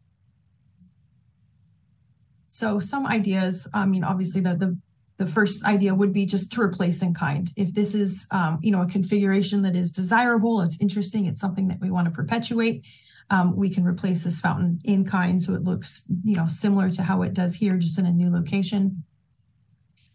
So 2.47 2.79
some 2.79 3.05
ideas, 3.05 3.67
I 3.73 3.86
mean, 3.86 4.03
obviously 4.03 4.41
the, 4.41 4.55
the, 4.55 4.77
the 5.17 5.25
first 5.25 5.65
idea 5.65 5.93
would 5.93 6.13
be 6.13 6.25
just 6.25 6.51
to 6.53 6.62
replace 6.62 7.01
in 7.01 7.13
kind. 7.13 7.51
If 7.55 7.73
this 7.73 7.93
is, 7.93 8.27
um, 8.31 8.60
you 8.62 8.71
know, 8.71 8.81
a 8.81 8.88
configuration 8.88 9.62
that 9.63 9.75
is 9.75 9.91
desirable, 9.91 10.62
it's 10.62 10.81
interesting, 10.81 11.25
it's 11.25 11.41
something 11.41 11.67
that 11.67 11.79
we 11.81 11.91
want 11.91 12.05
to 12.05 12.12
perpetuate, 12.12 12.83
um, 13.29 13.55
we 13.55 13.69
can 13.69 13.83
replace 13.83 14.23
this 14.23 14.39
fountain 14.39 14.79
in 14.86 15.03
kind 15.03 15.43
so 15.43 15.53
it 15.53 15.63
looks, 15.63 16.03
you 16.23 16.36
know, 16.36 16.47
similar 16.47 16.89
to 16.91 17.03
how 17.03 17.23
it 17.23 17.33
does 17.33 17.55
here, 17.55 17.77
just 17.77 17.99
in 17.99 18.05
a 18.05 18.12
new 18.12 18.31
location. 18.31 19.03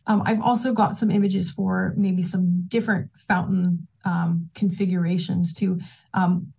Um, 0.06 0.22
I've 0.24 0.40
also 0.40 0.72
got 0.72 0.96
some 0.96 1.10
images 1.10 1.50
for 1.50 1.94
maybe 1.96 2.22
some 2.22 2.64
different 2.68 3.14
fountain 3.16 3.86
um, 4.04 4.48
configurations 4.54 5.52
too. 5.52 5.78
Um, 6.14 6.52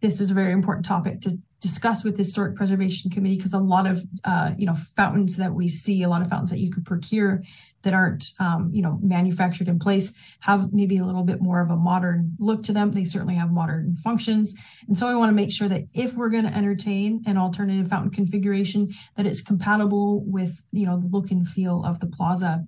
this 0.00 0.20
is 0.20 0.30
a 0.30 0.34
very 0.34 0.52
important 0.52 0.84
topic 0.84 1.20
to 1.22 1.38
discuss 1.60 2.04
with 2.04 2.14
the 2.14 2.22
historic 2.22 2.54
preservation 2.54 3.10
committee 3.10 3.36
because 3.36 3.52
a 3.52 3.58
lot 3.58 3.86
of 3.86 4.00
uh, 4.24 4.52
you 4.56 4.66
know 4.66 4.74
fountains 4.96 5.36
that 5.36 5.52
we 5.52 5.68
see 5.68 6.02
a 6.02 6.08
lot 6.08 6.22
of 6.22 6.28
fountains 6.28 6.50
that 6.50 6.58
you 6.58 6.70
could 6.70 6.84
procure 6.84 7.42
that 7.82 7.94
aren't 7.94 8.32
um, 8.38 8.70
you 8.72 8.82
know 8.82 8.98
manufactured 9.02 9.68
in 9.68 9.78
place 9.78 10.36
have 10.40 10.72
maybe 10.72 10.98
a 10.98 11.04
little 11.04 11.24
bit 11.24 11.40
more 11.40 11.60
of 11.60 11.70
a 11.70 11.76
modern 11.76 12.32
look 12.38 12.62
to 12.64 12.72
them. 12.72 12.92
They 12.92 13.04
certainly 13.04 13.34
have 13.34 13.50
modern 13.50 13.96
functions. 13.96 14.54
And 14.86 14.98
so 14.98 15.08
we 15.08 15.16
want 15.16 15.30
to 15.30 15.34
make 15.34 15.52
sure 15.52 15.68
that 15.68 15.84
if 15.94 16.14
we're 16.14 16.28
going 16.28 16.44
to 16.44 16.56
entertain 16.56 17.22
an 17.26 17.36
alternative 17.36 17.88
fountain 17.88 18.10
configuration 18.10 18.88
that 19.16 19.26
it's 19.26 19.42
compatible 19.42 20.22
with 20.24 20.64
you 20.72 20.86
know 20.86 20.98
the 20.98 21.08
look 21.08 21.30
and 21.30 21.48
feel 21.48 21.84
of 21.84 22.00
the 22.00 22.06
plaza 22.06 22.64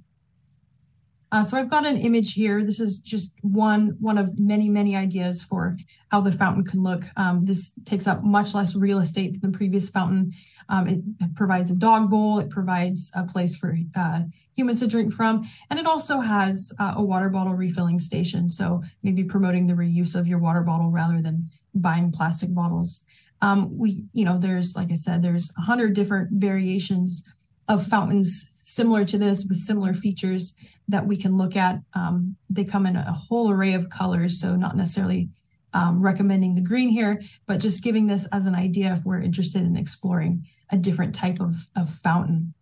uh, 1.32 1.44
so 1.44 1.56
I've 1.56 1.70
got 1.70 1.86
an 1.86 1.96
image 1.96 2.34
here. 2.34 2.64
This 2.64 2.80
is 2.80 3.00
just 3.00 3.34
one 3.42 3.96
one 4.00 4.18
of 4.18 4.38
many, 4.38 4.68
many 4.68 4.96
ideas 4.96 5.44
for 5.44 5.76
how 6.10 6.20
the 6.20 6.32
fountain 6.32 6.64
can 6.64 6.82
look. 6.82 7.04
Um, 7.16 7.44
this 7.44 7.72
takes 7.84 8.06
up 8.08 8.24
much 8.24 8.52
less 8.54 8.74
real 8.74 8.98
estate 8.98 9.40
than 9.40 9.52
the 9.52 9.56
previous 9.56 9.88
fountain. 9.88 10.32
Um, 10.68 10.88
it, 10.88 11.00
provides 11.36 11.70
a 11.70 11.76
dog 11.76 12.10
bowl. 12.10 12.38
It 12.38 12.50
provides 12.50 13.10
a 13.16 13.24
place 13.24 13.56
for 13.56 13.76
uh, 13.96 14.22
humans 14.54 14.80
to 14.80 14.88
drink 14.88 15.12
from. 15.12 15.44
And 15.70 15.78
it 15.78 15.86
also 15.86 16.20
has 16.20 16.72
uh, 16.78 16.94
a 16.96 17.02
water 17.02 17.28
bottle 17.28 17.54
refilling 17.54 17.98
station. 17.98 18.50
So 18.50 18.82
maybe 19.02 19.24
promoting 19.24 19.66
the 19.66 19.72
reuse 19.72 20.18
of 20.18 20.26
your 20.26 20.38
water 20.38 20.62
bottle 20.62 20.90
rather 20.90 21.22
than 21.22 21.48
buying 21.74 22.12
plastic 22.12 22.54
bottles. 22.54 23.06
Um, 23.42 23.76
we, 23.76 24.04
you 24.12 24.24
know, 24.24 24.38
there's, 24.38 24.76
like 24.76 24.90
I 24.90 24.94
said, 24.94 25.22
there's 25.22 25.50
a 25.56 25.62
hundred 25.62 25.94
different 25.94 26.30
variations 26.32 27.24
of 27.70 27.86
fountains 27.86 28.48
similar 28.50 29.04
to 29.04 29.16
this 29.16 29.46
with 29.46 29.56
similar 29.56 29.94
features 29.94 30.56
that 30.88 31.06
we 31.06 31.16
can 31.16 31.36
look 31.36 31.56
at. 31.56 31.80
Um, 31.94 32.36
they 32.50 32.64
come 32.64 32.84
in 32.84 32.96
a 32.96 33.12
whole 33.12 33.50
array 33.50 33.74
of 33.74 33.90
colors, 33.90 34.40
so 34.40 34.56
not 34.56 34.76
necessarily 34.76 35.30
um, 35.72 36.02
recommending 36.02 36.56
the 36.56 36.60
green 36.60 36.88
here, 36.88 37.22
but 37.46 37.60
just 37.60 37.84
giving 37.84 38.08
this 38.08 38.26
as 38.32 38.46
an 38.46 38.56
idea 38.56 38.92
if 38.92 39.04
we're 39.04 39.22
interested 39.22 39.62
in 39.62 39.76
exploring 39.76 40.44
a 40.70 40.76
different 40.76 41.14
type 41.14 41.40
of, 41.40 41.54
of 41.76 41.88
fountain. 41.88 42.52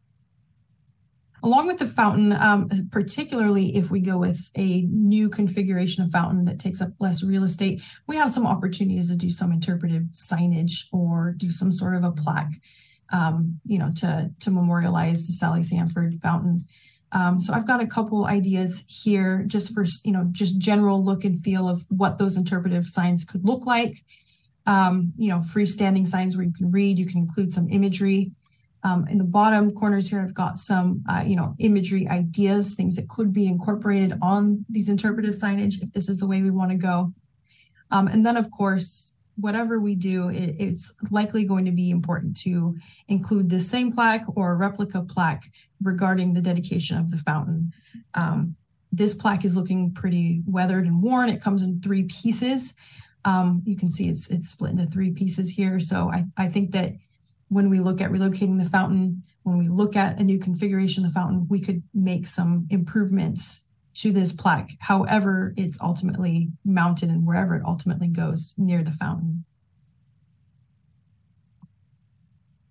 Along 1.42 1.66
with 1.66 1.78
the 1.78 1.86
fountain, 1.86 2.32
um, 2.32 2.68
particularly 2.90 3.74
if 3.76 3.90
we 3.90 4.00
go 4.00 4.18
with 4.18 4.50
a 4.56 4.82
new 4.90 5.30
configuration 5.30 6.04
of 6.04 6.10
fountain 6.10 6.44
that 6.44 6.58
takes 6.58 6.82
up 6.82 6.90
less 6.98 7.22
real 7.22 7.44
estate, 7.44 7.80
we 8.08 8.16
have 8.16 8.30
some 8.30 8.46
opportunities 8.46 9.08
to 9.08 9.16
do 9.16 9.30
some 9.30 9.52
interpretive 9.52 10.02
signage 10.12 10.86
or 10.92 11.34
do 11.38 11.50
some 11.50 11.72
sort 11.72 11.94
of 11.94 12.04
a 12.04 12.10
plaque, 12.10 12.52
um, 13.10 13.60
you 13.64 13.78
know, 13.78 13.90
to, 13.96 14.30
to 14.40 14.50
memorialize 14.50 15.26
the 15.26 15.32
Sally 15.32 15.62
Stanford 15.62 16.20
fountain. 16.22 16.64
Um, 17.12 17.40
so 17.40 17.54
I've 17.54 17.66
got 17.66 17.80
a 17.80 17.86
couple 17.86 18.26
ideas 18.26 18.84
here 18.86 19.44
just 19.46 19.72
for, 19.72 19.84
you 20.04 20.12
know, 20.12 20.28
just 20.32 20.58
general 20.58 21.02
look 21.02 21.24
and 21.24 21.38
feel 21.38 21.68
of 21.68 21.82
what 21.88 22.18
those 22.18 22.36
interpretive 22.36 22.86
signs 22.86 23.24
could 23.24 23.44
look 23.44 23.64
like. 23.64 23.96
Um, 24.66 25.14
you 25.16 25.30
know, 25.30 25.38
freestanding 25.38 26.06
signs 26.06 26.36
where 26.36 26.44
you 26.44 26.52
can 26.52 26.70
read, 26.70 26.98
you 26.98 27.06
can 27.06 27.18
include 27.18 27.52
some 27.52 27.68
imagery. 27.70 28.32
Um, 28.84 29.08
in 29.08 29.18
the 29.18 29.24
bottom 29.24 29.72
corners 29.72 30.08
here, 30.08 30.20
I've 30.20 30.34
got 30.34 30.58
some, 30.58 31.02
uh, 31.08 31.24
you 31.26 31.34
know, 31.34 31.54
imagery 31.58 32.06
ideas, 32.06 32.74
things 32.74 32.94
that 32.96 33.08
could 33.08 33.32
be 33.32 33.46
incorporated 33.46 34.12
on 34.20 34.64
these 34.68 34.90
interpretive 34.90 35.34
signage 35.34 35.82
if 35.82 35.90
this 35.92 36.08
is 36.08 36.18
the 36.18 36.26
way 36.26 36.42
we 36.42 36.50
want 36.50 36.70
to 36.70 36.76
go. 36.76 37.12
Um, 37.90 38.06
and 38.08 38.24
then, 38.24 38.36
of 38.36 38.50
course, 38.50 39.14
whatever 39.40 39.80
we 39.80 39.94
do, 39.94 40.28
it, 40.28 40.56
it's 40.58 40.92
likely 41.10 41.44
going 41.44 41.64
to 41.64 41.72
be 41.72 41.90
important 41.90 42.36
to 42.38 42.76
include 43.08 43.48
the 43.48 43.60
same 43.60 43.92
plaque 43.92 44.24
or 44.36 44.56
replica 44.56 45.02
plaque 45.02 45.44
regarding 45.82 46.32
the 46.32 46.42
dedication 46.42 46.98
of 46.98 47.10
the 47.10 47.18
fountain. 47.18 47.72
Um, 48.14 48.56
this 48.90 49.14
plaque 49.14 49.44
is 49.44 49.56
looking 49.56 49.92
pretty 49.92 50.42
weathered 50.46 50.86
and 50.86 51.02
worn. 51.02 51.28
It 51.28 51.42
comes 51.42 51.62
in 51.62 51.80
three 51.80 52.04
pieces. 52.04 52.74
Um, 53.24 53.62
you 53.64 53.76
can 53.76 53.90
see 53.90 54.08
it's 54.08 54.30
it's 54.30 54.48
split 54.48 54.72
into 54.72 54.86
three 54.86 55.10
pieces 55.10 55.50
here. 55.50 55.78
So 55.78 56.10
I, 56.10 56.24
I 56.36 56.46
think 56.48 56.72
that 56.72 56.92
when 57.48 57.70
we 57.70 57.80
look 57.80 58.00
at 58.00 58.10
relocating 58.10 58.58
the 58.58 58.68
fountain, 58.68 59.22
when 59.42 59.58
we 59.58 59.68
look 59.68 59.96
at 59.96 60.20
a 60.20 60.24
new 60.24 60.38
configuration 60.38 61.04
of 61.04 61.12
the 61.12 61.20
fountain, 61.20 61.46
we 61.48 61.60
could 61.60 61.82
make 61.94 62.26
some 62.26 62.66
improvements 62.70 63.67
to 63.98 64.12
this 64.12 64.32
plaque, 64.32 64.70
however 64.78 65.52
it's 65.56 65.80
ultimately 65.80 66.50
mounted 66.64 67.08
and 67.08 67.26
wherever 67.26 67.56
it 67.56 67.62
ultimately 67.66 68.06
goes 68.06 68.54
near 68.56 68.82
the 68.82 68.92
fountain. 68.92 69.44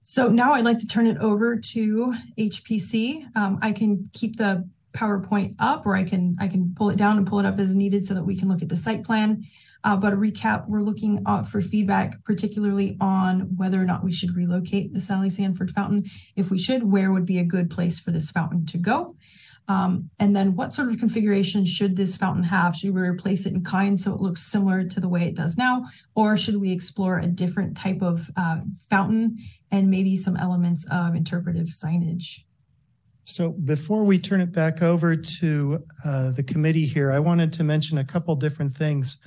So 0.03 0.29
now 0.29 0.53
I'd 0.53 0.63
like 0.63 0.77
to 0.77 0.87
turn 0.87 1.05
it 1.05 1.17
over 1.17 1.57
to 1.57 2.15
HPC. 2.39 3.25
Um, 3.35 3.59
I 3.61 3.73
can 3.73 4.09
keep 4.13 4.37
the 4.37 4.65
PowerPoint 4.93 5.55
up 5.59 5.85
or 5.85 5.97
I 5.97 6.03
can 6.03 6.37
I 6.39 6.47
can 6.47 6.73
pull 6.75 6.89
it 6.89 6.97
down 6.97 7.17
and 7.17 7.27
pull 7.27 7.39
it 7.39 7.45
up 7.45 7.59
as 7.59 7.75
needed 7.75 8.07
so 8.07 8.13
that 8.13 8.23
we 8.23 8.37
can 8.37 8.47
look 8.47 8.61
at 8.61 8.69
the 8.69 8.77
site 8.77 9.03
plan. 9.03 9.43
Uh, 9.83 9.97
but 9.97 10.13
a 10.13 10.15
recap, 10.15 10.67
we're 10.67 10.81
looking 10.81 11.21
uh, 11.25 11.43
for 11.43 11.61
feedback, 11.61 12.23
particularly 12.23 12.97
on 13.01 13.41
whether 13.57 13.81
or 13.81 13.85
not 13.85 14.03
we 14.03 14.13
should 14.13 14.35
relocate 14.35 14.93
the 14.93 15.01
Sally 15.01 15.29
Stanford 15.29 15.71
fountain. 15.71 16.05
If 16.37 16.49
we 16.51 16.57
should, 16.57 16.83
where 16.83 17.11
would 17.11 17.25
be 17.25 17.39
a 17.39 17.43
good 17.43 17.69
place 17.69 17.99
for 17.99 18.11
this 18.11 18.31
fountain 18.31 18.65
to 18.67 18.77
go? 18.77 19.15
Um, 19.67 20.09
and 20.19 20.35
then 20.35 20.55
what 20.55 20.73
sort 20.73 20.87
of 20.87 20.97
configuration 20.97 21.65
should 21.65 21.97
this 21.97 22.15
fountain 22.15 22.43
have? 22.43 22.75
Should 22.75 22.93
we 22.93 23.01
replace 23.01 23.45
it 23.45 23.53
in 23.53 23.63
kind 23.63 23.99
so 23.99 24.13
it 24.13 24.21
looks 24.21 24.43
similar 24.43 24.83
to 24.85 24.99
the 24.99 25.09
way 25.09 25.23
it 25.23 25.35
does 25.35 25.57
now? 25.57 25.85
Or 26.15 26.37
should 26.37 26.55
we 26.57 26.71
explore 26.71 27.19
a 27.19 27.27
different 27.27 27.75
type 27.75 28.01
of 28.01 28.29
uh, 28.37 28.61
fountain 28.89 29.37
and 29.71 29.89
maybe 29.89 30.15
some 30.15 30.37
elements 30.37 30.87
of 30.89 31.15
interpretive 31.15 31.67
signage? 31.67 32.43
So 33.23 33.49
before 33.49 34.05
we 34.05 34.19
turn 34.19 34.39
it 34.39 34.53
back 34.53 34.81
over 34.81 35.13
to 35.13 35.83
uh, 36.05 36.31
the 36.31 36.43
committee 36.43 36.85
here, 36.85 37.11
I 37.11 37.19
wanted 37.19 37.51
to 37.53 37.63
mention 37.65 37.97
a 37.97 38.05
couple 38.05 38.33
different 38.37 38.75
things. 38.75 39.17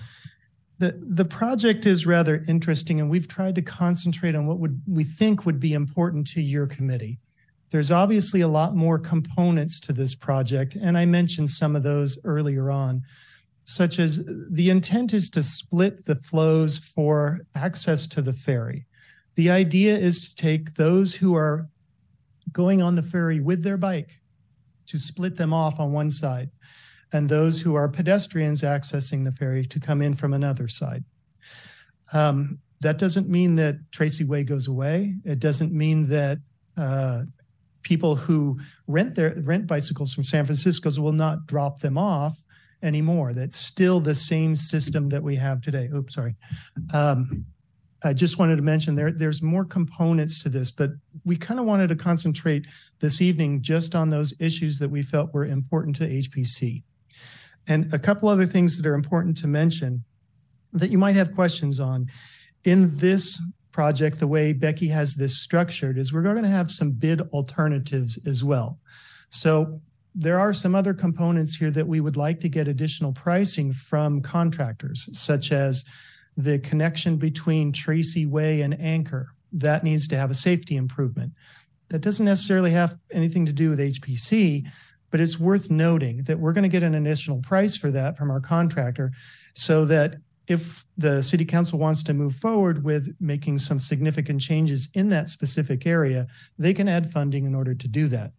The, 0.79 0.99
the 1.07 1.27
project 1.27 1.85
is 1.85 2.07
rather 2.07 2.43
interesting 2.49 2.99
and 2.99 3.11
we've 3.11 3.29
tried 3.29 3.57
to 3.57 3.63
concentrate 3.63 4.35
on 4.35 4.47
what 4.47 4.59
would 4.59 4.81
we 4.89 5.05
think 5.05 5.45
would 5.45 5.61
be 5.61 5.75
important 5.75 6.27
to 6.29 6.41
your 6.41 6.67
committee. 6.67 7.19
There's 7.71 7.93
obviously 7.93 8.41
a 8.41 8.49
lot 8.49 8.75
more 8.75 8.99
components 8.99 9.79
to 9.81 9.93
this 9.93 10.15
project, 10.15 10.75
and 10.75 10.99
I 10.99 11.05
mentioned 11.05 11.51
some 11.51 11.77
of 11.77 11.83
those 11.83 12.19
earlier 12.25 12.71
on, 12.71 13.03
such 13.65 13.99
as 13.99 14.21
the 14.27 14.71
intent 14.71 15.15
is 15.15 15.31
to 15.31 15.43
split 15.43 16.05
the 16.05 16.17
flows 16.17 16.79
for 16.79 17.41
access 17.55 18.07
to 18.09 18.23
the 18.23 18.33
ferry. 18.33 18.87
The 19.37 19.51
idea 19.51 19.97
is 19.97 20.21
to 20.21 20.35
take 20.35 20.75
those 20.75 21.15
who 21.15 21.37
are 21.37 21.69
going 22.53 22.83
on 22.83 22.97
the 22.97 23.03
ferry 23.03 23.39
with 23.39 23.63
their 23.63 23.77
bike 23.77 24.21
to 24.87 24.99
split 24.99 25.37
them 25.37 25.53
off 25.53 25.79
on 25.79 25.93
one 25.93 26.11
side, 26.11 26.51
and 27.13 27.29
those 27.29 27.61
who 27.61 27.77
are 27.77 27.89
pedestrians 27.89 28.63
accessing 28.63 29.25
the 29.25 29.33
ferry 29.33 29.65
to 29.67 29.79
come 29.79 30.03
in 30.03 30.15
from 30.15 30.33
another 30.33 30.67
side. 30.67 31.05
Um, 32.13 32.59
that 32.81 32.99
doesn't 32.99 33.29
mean 33.29 33.55
that 33.57 33.77
Tracy 33.93 34.25
Way 34.25 34.43
goes 34.43 34.67
away. 34.67 35.15
It 35.25 35.39
doesn't 35.39 35.73
mean 35.73 36.07
that 36.07 36.39
uh, 36.77 37.23
people 37.83 38.17
who 38.17 38.59
rent 38.87 39.15
their 39.15 39.35
rent 39.41 39.67
bicycles 39.67 40.13
from 40.13 40.25
San 40.25 40.45
Francisco's 40.45 41.01
will 41.01 41.13
not 41.13 41.47
drop 41.47 41.81
them 41.81 41.97
off 41.97 42.45
anymore. 42.83 43.33
That's 43.33 43.57
still 43.57 44.01
the 44.01 44.15
same 44.15 44.57
system 44.57 45.09
that 45.11 45.23
we 45.23 45.37
have 45.37 45.61
today. 45.61 45.89
Oops, 45.95 46.15
sorry. 46.15 46.37
Um, 46.93 47.47
I 48.03 48.15
just 48.15 48.39
wanted 48.39 48.57
to 48.57 48.63
mention 48.63 48.95
there 48.95 49.13
there's 49.13 49.43
more 49.43 49.65
components 49.65 50.43
to 50.43 50.49
this, 50.49 50.71
but 50.71 50.91
we 51.25 51.37
kind 51.37 51.61
of 51.61 51.67
wanted 51.67 51.89
to 51.89 51.97
concentrate 51.97 52.67
this 53.01 53.21
evening 53.21 53.61
just 53.61 53.95
on 53.95 54.09
those 54.09 54.33
issues 54.41 54.79
that 54.79 54.89
we 54.89 55.03
felt 55.03 55.35
were 55.35 55.45
important 55.45 55.97
to 55.97 56.09
HPC. 56.09 56.83
And 57.67 57.93
a 57.93 57.99
couple 57.99 58.29
other 58.29 58.47
things 58.47 58.77
that 58.77 58.87
are 58.87 58.95
important 58.95 59.37
to 59.39 59.47
mention 59.47 60.05
that 60.73 60.91
you 60.91 60.99
might 60.99 61.17
have 61.17 61.35
questions 61.35 61.79
on. 61.79 62.07
In 62.65 62.97
this 62.97 63.41
project, 63.73 64.19
the 64.19 64.27
way 64.27 64.53
Becky 64.53 64.89
has 64.89 65.15
this 65.15 65.37
structured 65.37 65.99
is 65.99 66.13
we're 66.13 66.23
going 66.23 66.43
to 66.43 66.49
have 66.49 66.71
some 66.71 66.93
bid 66.93 67.21
alternatives 67.33 68.19
as 68.27 68.43
well. 68.45 68.79
So 69.31 69.81
there 70.15 70.41
are 70.41 70.53
some 70.53 70.75
other 70.75 70.93
components 70.93 71.57
here 71.57 71.71
that 71.71 71.87
we 71.87 72.01
would 72.01 72.17
like 72.17 72.41
to 72.41 72.49
get 72.49 72.69
additional 72.69 73.13
pricing 73.13 73.73
from 73.73 74.21
contractors, 74.21 75.09
such 75.13 75.53
as 75.53 75.85
the 76.37 76.59
connection 76.59 77.17
between 77.17 77.73
Tracy 77.73 78.27
Way 78.27 78.63
and 78.63 78.79
Anchor. 78.81 79.29
That 79.53 79.85
needs 79.85 80.09
to 80.09 80.17
have 80.17 80.31
a 80.31 80.35
safety 80.35 80.77
improvement. 80.77 81.33
That 81.89 82.01
doesn't 82.01 82.27
necessarily 82.27 82.71
have 82.73 82.97
anything 83.11 83.47
to 83.47 83.53
do 83.53 83.71
with 83.71 83.79
HPC, 83.79 84.65
but 85.11 85.21
it's 85.21 85.41
worth 85.41 85.71
noting 85.71 86.23
that 86.25 86.39
we're 86.39 86.53
going 86.53 86.63
to 86.63 86.69
get 86.69 86.83
an 86.83 86.95
additional 86.95 87.41
price 87.41 87.77
for 87.77 87.91
that 87.91 88.17
from 88.17 88.31
our 88.31 88.41
contractor 88.41 89.13
so 89.55 89.85
that 89.87 90.17
if 90.51 90.85
the 90.99 91.23
city 91.23 91.45
council 91.45 91.79
wants 91.79 92.03
to 92.03 92.15
move 92.15 92.35
forward 92.35 92.85
with 92.85 93.15
making 93.21 93.59
some 93.59 93.79
significant 93.79 94.41
changes 94.41 94.89
in 94.95 95.09
that 95.11 95.29
specific 95.29 95.87
area, 95.87 96.27
they 96.59 96.75
can 96.75 96.89
add 96.89 97.13
funding 97.13 97.47
in 97.47 97.55
order 97.55 97.75
to 97.75 97.89
do 97.89 98.09
that. 98.09 98.33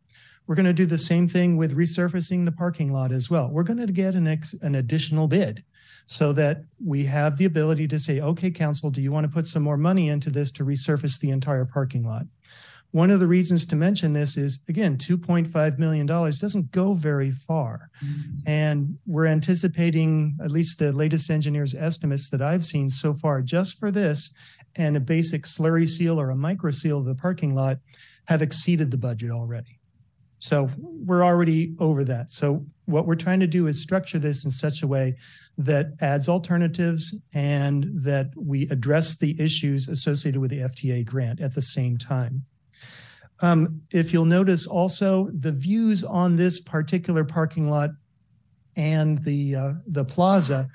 We're 0.46 0.56
going 0.56 0.66
to 0.66 0.74
do 0.74 0.86
the 0.86 0.98
same 0.98 1.28
thing 1.28 1.56
with 1.56 1.78
resurfacing 1.78 2.46
the 2.46 2.52
parking 2.52 2.92
lot 2.92 3.12
as 3.12 3.30
well. 3.30 3.48
We're 3.48 3.64
going 3.64 3.86
to 3.86 3.94
get 3.94 4.16
an, 4.16 4.28
ex, 4.28 4.54
an 4.62 4.76
additional 4.76 5.28
bid 5.28 5.64
so 6.08 6.34
that 6.34 6.66
we 6.84 7.06
have 7.06 7.38
the 7.38 7.46
ability 7.46 7.88
to 7.88 8.00
say, 8.00 8.20
okay, 8.20 8.52
council, 8.52 8.90
do 8.90 9.02
you 9.02 9.12
want 9.12 9.24
to 9.24 9.32
put 9.32 9.46
some 9.46 9.64
more 9.64 9.78
money 9.78 10.10
into 10.10 10.30
this 10.30 10.52
to 10.52 10.66
resurface 10.66 11.20
the 11.20 11.30
entire 11.30 11.64
parking 11.64 12.04
lot? 12.04 12.26
One 12.92 13.10
of 13.10 13.20
the 13.22 13.28
reasons 13.28 13.66
to 13.68 13.76
mention 13.76 14.14
this 14.14 14.36
is, 14.36 14.60
again, 14.68 14.98
$2.5 14.98 15.80
million 15.80 16.06
doesn't 16.06 16.72
go 16.72 16.94
very 16.94 17.32
far. 17.32 17.90
Mm-hmm. 18.04 18.36
And 18.46 18.98
we're 19.06 19.28
anticipating, 19.28 20.38
at 20.44 20.52
least 20.52 20.78
the 20.78 20.92
latest 20.92 21.30
engineer's 21.30 21.74
estimates 21.74 22.30
that 22.32 22.42
I've 22.42 22.66
seen 22.66 22.90
so 22.90 23.14
far, 23.14 23.42
just 23.42 23.80
for 23.80 23.92
this 23.92 24.32
and 24.76 24.96
a 24.98 25.00
basic 25.00 25.44
slurry 25.44 25.88
seal 25.88 26.20
or 26.20 26.30
a 26.30 26.36
micro 26.36 26.72
seal 26.72 27.00
of 27.00 27.06
the 27.06 27.16
parking 27.16 27.56
lot 27.56 27.78
have 28.26 28.42
exceeded 28.42 28.92
the 28.92 28.98
budget 28.98 29.32
already. 29.32 29.80
So 30.40 30.70
we're 30.78 31.24
already 31.24 31.76
over 31.80 32.04
that. 32.06 32.32
So 32.32 32.66
what 32.86 33.06
we're 33.06 33.16
trying 33.16 33.42
to 33.42 33.48
do 33.48 33.68
is 33.68 33.80
structure 33.80 34.18
this 34.18 34.44
in 34.44 34.50
such 34.50 34.82
a 34.82 34.88
way 34.88 35.16
that 35.58 35.94
adds 36.02 36.28
alternatives 36.28 37.14
and 37.32 37.86
that 37.94 38.32
we 38.36 38.64
address 38.70 39.16
the 39.16 39.40
issues 39.40 39.88
associated 39.88 40.42
with 40.42 40.50
the 40.50 40.62
FTA 40.62 41.06
grant 41.06 41.42
at 41.42 41.54
the 41.54 41.62
same 41.62 41.98
time. 41.98 42.46
Um, 43.42 43.82
if 43.92 44.14
you'll 44.14 44.26
notice 44.26 44.68
also 44.68 45.30
the 45.34 45.52
views 45.52 46.04
on 46.04 46.36
this 46.36 46.60
particular 46.60 47.24
parking 47.24 47.70
lot 47.70 47.90
and 48.76 49.24
the 49.24 49.56
uh, 49.56 49.74
the 49.88 50.06
plaza, 50.06 50.70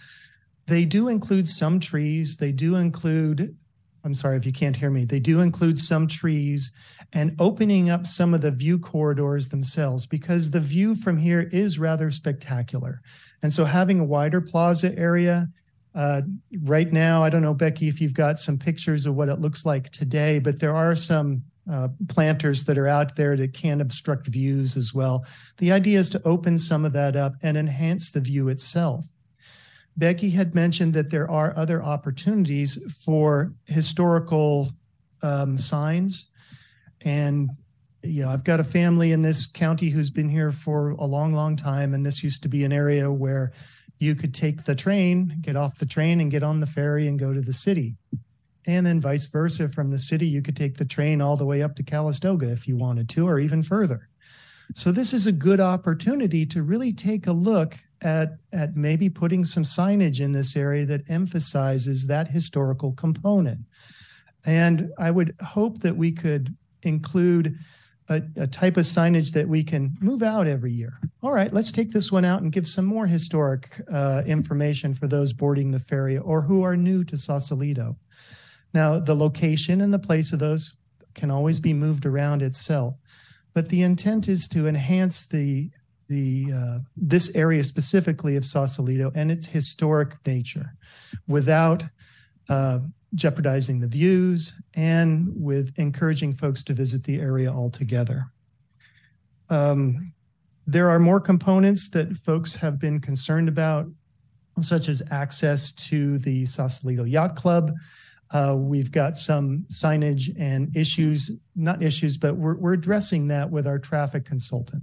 they 0.67 0.85
do 0.85 1.09
include 1.09 1.49
some 1.49 1.79
trees. 1.79 2.37
They 2.37 2.53
do 2.53 2.75
include, 2.75 3.57
I'm 4.05 4.15
sorry 4.15 4.37
if 4.37 4.45
you 4.45 4.53
can't 4.53 4.77
hear 4.77 4.91
me. 4.91 5.05
They 5.05 5.21
do 5.21 5.41
include 5.41 5.79
some 5.79 6.09
trees 6.09 6.73
and 7.13 7.37
opening 7.39 7.89
up 7.89 8.07
some 8.07 8.35
of 8.35 8.41
the 8.41 8.51
view 8.51 8.79
corridors 8.79 9.49
themselves 9.49 10.07
because 10.07 10.51
the 10.51 10.61
view 10.61 10.97
from 10.97 11.19
here 11.19 11.49
is 11.53 11.79
rather 11.79 12.11
spectacular. 12.11 13.01
And 13.43 13.53
so 13.53 13.65
having 13.65 14.01
a 14.01 14.05
wider 14.05 14.41
plaza 14.41 14.97
area 14.99 15.49
uh, 15.95 16.23
right 16.63 16.93
now, 16.93 17.23
I 17.23 17.31
don't 17.31 17.43
know, 17.43 17.55
Becky, 17.55 17.89
if 17.89 18.01
you've 18.01 18.13
got 18.13 18.39
some 18.39 18.59
pictures 18.59 19.07
of 19.07 19.15
what 19.15 19.29
it 19.29 19.41
looks 19.41 19.65
like 19.65 19.91
today, 19.91 20.41
but 20.41 20.61
there 20.61 20.75
are 20.75 20.95
some 20.95 21.43
uh, 21.71 21.89
planters 22.09 22.65
that 22.65 22.79
are 22.79 22.87
out 22.87 23.17
there 23.17 23.37
that 23.37 23.53
can 23.53 23.81
obstruct 23.81 24.29
views 24.29 24.77
as 24.77 24.95
well. 24.95 25.27
The 25.59 25.73
idea 25.73 25.99
is 25.99 26.11
to 26.11 26.23
open 26.25 26.59
some 26.59 26.85
of 26.85 26.93
that 26.93 27.17
up 27.17 27.35
and 27.43 27.57
enhance 27.57 28.11
the 28.11 28.21
view 28.21 28.49
itself. 28.49 29.07
Becky 29.97 30.31
had 30.31 30.55
mentioned 30.55 30.95
that 30.95 31.11
there 31.11 31.31
are 31.31 31.57
other 31.57 31.83
opportunities 31.83 32.79
for 33.05 33.53
historical 33.65 34.71
um, 35.23 35.57
signs. 35.57 36.29
And, 37.01 37.51
you 38.03 38.23
know, 38.23 38.31
I've 38.31 38.45
got 38.45 38.61
a 38.61 38.65
family 38.65 39.13
in 39.13 39.23
this 39.23 39.47
county 39.47 39.89
who's 39.89 40.11
been 40.11 40.29
here 40.29 40.53
for 40.53 40.91
a 40.91 41.05
long, 41.05 41.33
long 41.33 41.57
time. 41.57 41.95
And 41.95 42.05
this 42.05 42.23
used 42.23 42.43
to 42.43 42.49
be 42.49 42.65
an 42.65 42.73
area 42.73 43.11
where 43.11 43.53
you 43.99 44.15
could 44.15 44.35
take 44.35 44.65
the 44.65 44.75
train, 44.75 45.39
get 45.41 45.57
off 45.57 45.79
the 45.79 45.87
train, 45.87 46.21
and 46.21 46.31
get 46.31 46.43
on 46.43 46.61
the 46.61 46.67
ferry 46.67 47.09
and 47.09 47.19
go 47.19 47.33
to 47.33 47.41
the 47.41 47.55
city 47.55 47.97
and 48.67 48.85
then 48.87 49.01
vice 49.01 49.27
versa 49.27 49.69
from 49.69 49.89
the 49.89 49.99
city 49.99 50.27
you 50.27 50.43
could 50.43 50.57
take 50.57 50.77
the 50.77 50.85
train 50.85 51.21
all 51.21 51.37
the 51.37 51.45
way 51.45 51.63
up 51.63 51.77
to 51.77 51.83
calistoga 51.83 52.51
if 52.51 52.67
you 52.67 52.77
wanted 52.77 53.09
to 53.09 53.27
or 53.27 53.39
even 53.39 53.63
further 53.63 54.09
so 54.75 54.91
this 54.91 55.13
is 55.13 55.27
a 55.27 55.33
good 55.33 55.61
opportunity 55.61 56.45
to 56.45 56.63
really 56.63 56.93
take 56.93 57.27
a 57.27 57.33
look 57.33 57.77
at 58.03 58.37
at 58.53 58.77
maybe 58.77 59.09
putting 59.09 59.45
some 59.45 59.63
signage 59.63 60.21
in 60.21 60.33
this 60.33 60.57
area 60.57 60.85
that 60.85 61.03
emphasizes 61.09 62.07
that 62.07 62.29
historical 62.29 62.93
component 62.93 63.61
and 64.45 64.91
i 64.99 65.11
would 65.11 65.35
hope 65.41 65.81
that 65.81 65.97
we 65.97 66.13
could 66.13 66.55
include 66.83 67.59
a, 68.09 68.23
a, 68.37 68.47
type 68.47 68.77
of 68.77 68.85
signage 68.85 69.33
that 69.33 69.49
we 69.49 69.65
can 69.65 69.97
move 70.01 70.23
out 70.23 70.47
every 70.47 70.73
year. 70.73 71.01
All 71.23 71.33
right, 71.33 71.53
let's 71.53 71.73
take 71.73 71.93
this 71.93 72.13
one 72.13 72.25
out 72.25 72.43
and 72.43 72.53
give 72.53 72.67
some 72.67 72.85
more 72.85 73.07
historic 73.07 73.81
uh, 73.93 74.23
information 74.27 74.95
for 74.95 75.07
those 75.07 75.33
boarding 75.33 75.71
the 75.71 75.81
ferry 75.81 76.19
or 76.19 76.43
who 76.43 76.63
are 76.63 76.77
new 76.77 77.05
to 77.05 77.17
Sausalito. 77.17 77.97
Now, 78.77 78.99
the 78.99 79.15
location 79.15 79.81
and 79.81 79.91
the 79.91 79.99
place 79.99 80.35
of 80.35 80.39
those 80.39 80.75
can 81.15 81.31
always 81.31 81.59
be 81.59 81.73
moved 81.73 82.05
around 82.05 82.43
itself, 82.43 82.95
but 83.55 83.71
the 83.71 83.81
intent 83.81 84.29
is 84.29 84.47
to 84.49 84.69
enhance 84.69 85.23
the 85.23 85.71
the 86.09 86.53
uh, 86.55 86.79
this 86.95 87.35
area 87.35 87.65
specifically 87.65 88.37
of 88.37 88.45
Sausalito 88.45 89.11
and 89.15 89.31
its 89.33 89.47
historic 89.47 90.19
nature, 90.27 90.75
without 91.27 91.85
uh, 92.51 92.81
jeopardizing 93.15 93.81
the 93.81 93.89
views 93.89 94.53
and 94.75 95.33
with 95.35 95.73
encouraging 95.79 96.35
folks 96.35 96.63
to 96.65 96.75
visit 96.75 97.03
the 97.05 97.19
area 97.19 97.51
altogether. 97.51 98.27
Um, 99.49 100.13
there 100.67 100.91
are 100.91 100.99
more 100.99 101.19
components 101.19 101.89
that 101.91 102.15
folks 102.19 102.55
have 102.57 102.79
been 102.79 103.01
concerned 103.01 103.49
about, 103.49 103.87
such 104.61 104.91
as 104.91 105.03
access 105.11 105.73
to 105.89 106.19
the 106.19 106.45
Sausalito 106.45 107.05
Yacht 107.05 107.37
Club 107.37 107.73
we've 108.59 108.91
got 108.91 109.17
some 109.17 109.67
signage 109.71 110.35
and 110.39 110.77
issues, 110.77 111.31
not 111.55 111.83
issues, 111.83 112.17
but 112.17 112.37
we're, 112.37 112.57
we're 112.57 112.73
addressing 112.73 113.29
that 113.29 113.51
with 113.51 113.67
our 113.67 113.79
traffic 113.79 114.25
consultant. 114.25 114.83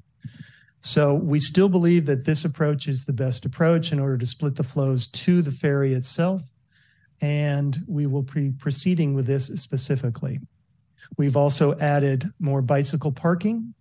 So 0.81 1.13
we 1.13 1.39
still 1.39 1.69
believe 1.69 2.05
that 2.07 2.25
this 2.25 2.43
approach 2.43 2.87
is 2.87 3.05
the 3.05 3.13
best 3.13 3.45
approach 3.45 3.91
in 3.91 3.99
order 3.99 4.17
to 4.17 4.25
split 4.25 4.55
the 4.55 4.63
flows 4.63 5.07
to 5.07 5.41
the 5.41 5.51
ferry 5.51 5.93
itself. 5.93 6.41
And 7.21 7.83
we 7.87 8.05
will 8.05 8.23
be 8.23 8.51
proceeding 8.51 9.13
with 9.13 9.25
this 9.25 9.47
specifically. 9.47 10.39
We've 11.17 11.37
also 11.37 11.77
added 11.79 12.31
more 12.39 12.61
bicycle 12.61 13.13
parking 13.13 13.73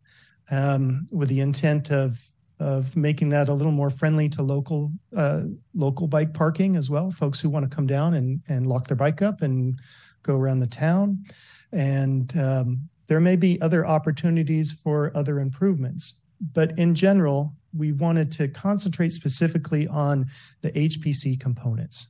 um, 0.51 1.07
with 1.11 1.29
the 1.29 1.40
intent 1.40 1.90
of 1.90 2.20
of 2.62 2.96
making 2.96 3.31
that 3.31 3.48
a 3.48 3.55
little 3.55 3.72
more 3.72 3.90
friendly 3.90 4.29
to 4.31 4.42
local, 4.42 4.92
uh, 5.16 5.42
local 5.75 6.07
bike 6.07 6.33
parking 6.33 6.77
as 6.77 6.88
well. 6.88 7.11
Folks 7.11 7.40
who 7.40 7.51
want 7.51 7.68
to 7.68 7.75
come 7.75 7.87
down 7.87 8.14
and, 8.14 8.40
and 8.48 8.66
lock 8.66 8.87
their 8.87 8.96
bike 8.96 9.20
up 9.20 9.42
and 9.42 9.79
go 10.22 10.37
around 10.37 10.61
the 10.61 10.66
town. 10.66 11.25
And, 11.72 12.37
um, 12.38 12.88
there 13.09 13.20
may 13.20 13.37
be 13.37 13.61
other 13.61 13.87
opportunities 13.87 14.72
for 14.72 15.14
other 15.14 15.40
improvements. 15.40 16.20
But 16.55 16.79
in 16.79 16.94
general, 16.94 17.55
we 17.77 17.92
wanted 17.92 18.33
to 18.33 18.48
concentrate 18.48 19.12
specifically 19.12 19.87
on 19.88 20.27
the 20.62 20.70
HPC 20.72 21.38
components. 21.38 22.09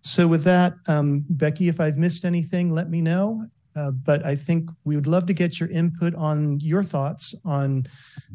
So 0.00 0.26
with 0.26 0.44
that, 0.44 0.74
um, 0.86 1.24
Becky, 1.28 1.68
if 1.68 1.80
I've 1.80 1.98
missed 1.98 2.24
anything, 2.24 2.70
let 2.70 2.88
me 2.88 3.00
know. 3.00 3.46
Uh, 3.78 3.92
but 3.92 4.26
I 4.26 4.34
think 4.34 4.70
we 4.84 4.96
would 4.96 5.06
love 5.06 5.26
to 5.26 5.32
get 5.32 5.60
your 5.60 5.68
input 5.68 6.14
on 6.16 6.58
your 6.58 6.82
thoughts 6.82 7.34
on 7.44 7.86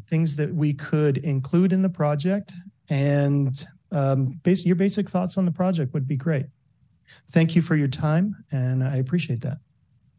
things 0.08 0.36
that 0.36 0.54
we 0.54 0.72
could 0.72 1.18
include 1.18 1.72
in 1.72 1.82
the 1.82 1.90
project 1.90 2.52
and 2.88 3.66
um, 3.92 4.40
your 4.44 4.76
basic 4.76 5.10
thoughts 5.10 5.36
on 5.36 5.44
the 5.44 5.52
project 5.52 5.92
would 5.92 6.08
be 6.08 6.16
great. 6.16 6.46
Thank 7.30 7.54
you 7.54 7.60
for 7.60 7.76
your 7.76 7.88
time 7.88 8.36
and 8.50 8.82
I 8.82 8.96
appreciate 8.96 9.42
that. 9.42 9.58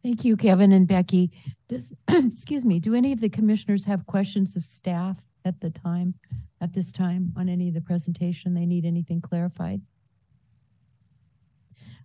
Thank 0.04 0.24
you, 0.24 0.38
Kevin 0.38 0.72
and 0.72 0.88
Becky. 0.88 1.32
Does, 1.70 1.92
excuse 2.08 2.64
me, 2.64 2.80
do 2.80 2.94
any 2.94 3.12
of 3.12 3.20
the 3.20 3.30
commissioners 3.30 3.84
have 3.86 4.06
questions 4.06 4.56
of 4.56 4.64
staff 4.64 5.18
at 5.44 5.60
the 5.60 5.72
time, 5.72 6.14
at 6.62 6.74
this 6.74 6.92
time 6.92 7.34
on 7.36 7.50
any 7.50 7.70
of 7.70 7.74
the 7.74 7.82
presentation? 7.82 8.54
They 8.54 8.68
need 8.68 8.86
anything 8.86 9.22
clarified? 9.22 9.82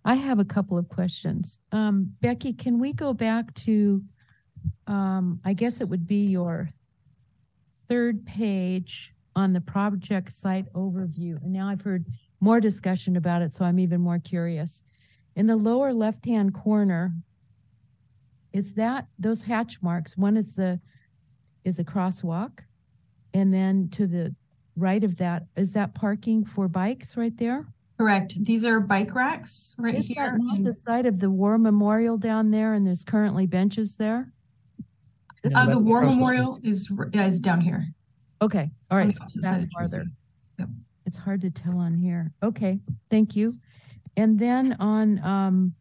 I 0.05 0.15
have 0.15 0.39
a 0.39 0.45
couple 0.45 0.79
of 0.79 0.89
questions. 0.89 1.61
Um, 1.73 2.15
Becky, 2.21 2.53
can 2.53 2.79
we 2.79 2.93
go 2.93 3.13
back 3.13 3.53
to, 3.55 4.03
um, 4.87 5.41
I 5.45 5.53
guess 5.53 5.81
it 5.81 5.89
would 5.89 6.07
be 6.07 6.25
your 6.25 6.71
third 7.89 8.25
page 8.25 9.13
on 9.37 9.53
the 9.53 9.61
project 9.61 10.33
site 10.33 10.73
overview. 10.73 11.43
And 11.43 11.53
now 11.53 11.69
I've 11.69 11.83
heard 11.83 12.07
more 12.41 12.61
discussion 12.61 13.17
about 13.17 13.43
it, 13.43 13.55
so 13.55 13.65
I'm 13.65 13.79
even 13.79 14.01
more 14.01 14.19
curious. 14.19 14.83
In 15.37 15.47
the 15.47 15.57
lower 15.57 15.93
left-hand 15.93 16.55
corner, 16.55 17.13
is 18.53 18.75
that, 18.75 19.07
those 19.19 19.43
hatch 19.43 19.81
marks, 19.83 20.17
one 20.17 20.37
is 20.37 20.55
the, 20.55 20.81
is 21.65 21.79
a 21.79 21.85
crosswalk. 21.85 22.61
And 23.33 23.55
then 23.55 23.89
to 23.93 24.07
the 24.07 24.35
right 24.77 25.05
of 25.05 25.17
that, 25.19 25.45
is 25.57 25.73
that 25.75 25.95
parking 25.95 26.45
for 26.45 26.67
bikes 26.67 27.17
right 27.17 27.37
there? 27.37 27.67
Correct. 28.01 28.43
These 28.47 28.65
are 28.65 28.81
bike 28.81 29.15
racks 29.15 29.77
right 29.79 29.95
Is 29.95 30.07
here. 30.07 30.31
that 30.33 30.39
not 30.43 30.57
and- 30.57 30.67
the 30.67 30.73
site 30.73 31.05
of 31.05 31.19
the 31.21 31.31
War 31.31 31.59
Memorial 31.59 32.17
down 32.17 32.51
there 32.51 32.73
and 32.73 32.87
there's 32.87 33.05
currently 33.05 33.45
benches 33.47 33.97
there? 33.97 34.33
This 35.43 35.55
Uh, 35.55 35.67
the 35.67 35.79
War 35.79 36.01
Crosswalk. 36.03 36.09
Memorial 36.15 36.59
is, 36.63 36.91
yeah, 37.13 37.27
is 37.27 37.41
down 37.41 37.61
here. 37.61 37.85
Okay, 38.41 38.71
All 38.91 38.97
right. 38.97 39.03
on 39.03 39.09
right. 39.09 39.15
the 39.17 39.21
opposite 39.21 39.43
back 39.43 39.53
side 39.53 39.65
of 39.65 39.71
farther. 39.71 40.05
Tracy. 40.59 40.73
It's 41.05 41.19
hard 41.19 41.43
to 41.43 41.51
tell 41.51 41.77
on 41.77 41.95
here. 41.95 42.33
Okay, 42.43 42.81
thank 43.11 43.37
you. 43.37 43.59
And 44.17 44.39
then 44.39 44.77
on 44.81 45.19
um 45.23 45.75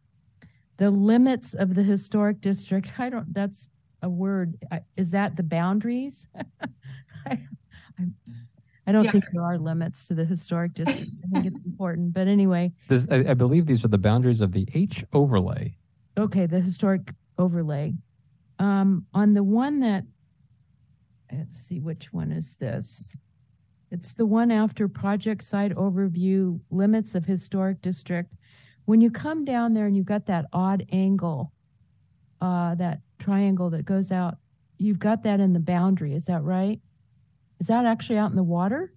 the 0.76 0.90
limits 0.90 1.54
of 1.54 1.74
the 1.74 1.82
historic 1.82 2.42
district, 2.42 2.92
I 3.00 3.08
don't, 3.08 3.32
that's 3.32 3.70
a 4.02 4.10
word. 4.10 4.58
Is 4.94 5.12
that 5.12 5.36
the 5.36 5.42
boundaries? 5.42 6.26
I 7.24 7.46
I- 7.98 8.12
I 8.90 8.92
don't 8.92 9.04
Yeah. 9.04 9.12
think 9.12 9.24
there 9.32 9.44
are 9.44 9.56
limits 9.56 10.04
to 10.06 10.14
the 10.16 10.24
historic 10.24 10.74
district. 10.74 11.12
I 11.24 11.28
think 11.28 11.46
it's 11.46 11.64
important, 11.64 12.12
but 12.12 12.26
anyway, 12.26 12.72
This, 12.88 13.06
I, 13.08 13.18
I 13.30 13.34
believe 13.34 13.66
these 13.66 13.84
are 13.84 13.88
the 13.88 13.98
boundaries 13.98 14.40
of 14.40 14.50
the 14.50 14.66
H 14.74 15.04
overlay. 15.12 15.76
okay, 16.18 16.44
the 16.46 16.58
historic 16.58 17.14
overlay. 17.38 17.94
Um, 18.58 19.06
on 19.14 19.34
the 19.34 19.44
one 19.44 19.78
that, 19.80 20.06
let's 21.32 21.56
see, 21.60 21.78
which 21.78 22.12
one 22.12 22.32
is 22.32 22.56
this? 22.56 23.14
It's 23.92 24.12
the 24.12 24.26
one 24.26 24.50
after 24.50 24.88
project 24.88 25.44
site 25.44 25.72
overview, 25.76 26.58
limits 26.70 27.14
of 27.14 27.26
historic 27.26 27.80
district. 27.80 28.34
When 28.86 29.00
you 29.00 29.08
come 29.12 29.44
down 29.44 29.72
there 29.74 29.86
and 29.86 29.96
you've 29.96 30.06
got 30.06 30.26
that 30.26 30.46
odd 30.52 30.84
angle, 30.90 31.52
uh, 32.40 32.74
that 32.74 33.02
triangle 33.20 33.70
that 33.70 33.84
goes 33.84 34.10
out, 34.10 34.38
you've 34.78 34.98
got 34.98 35.22
that 35.22 35.38
in 35.38 35.52
the 35.52 35.60
boundary, 35.60 36.12
is 36.12 36.24
that 36.24 36.42
right? 36.42 36.80
Is 37.60 37.66
that 37.66 37.84
actually 37.84 38.18
out 38.18 38.30
in 38.30 38.36
the 38.36 38.42
water? 38.42 38.92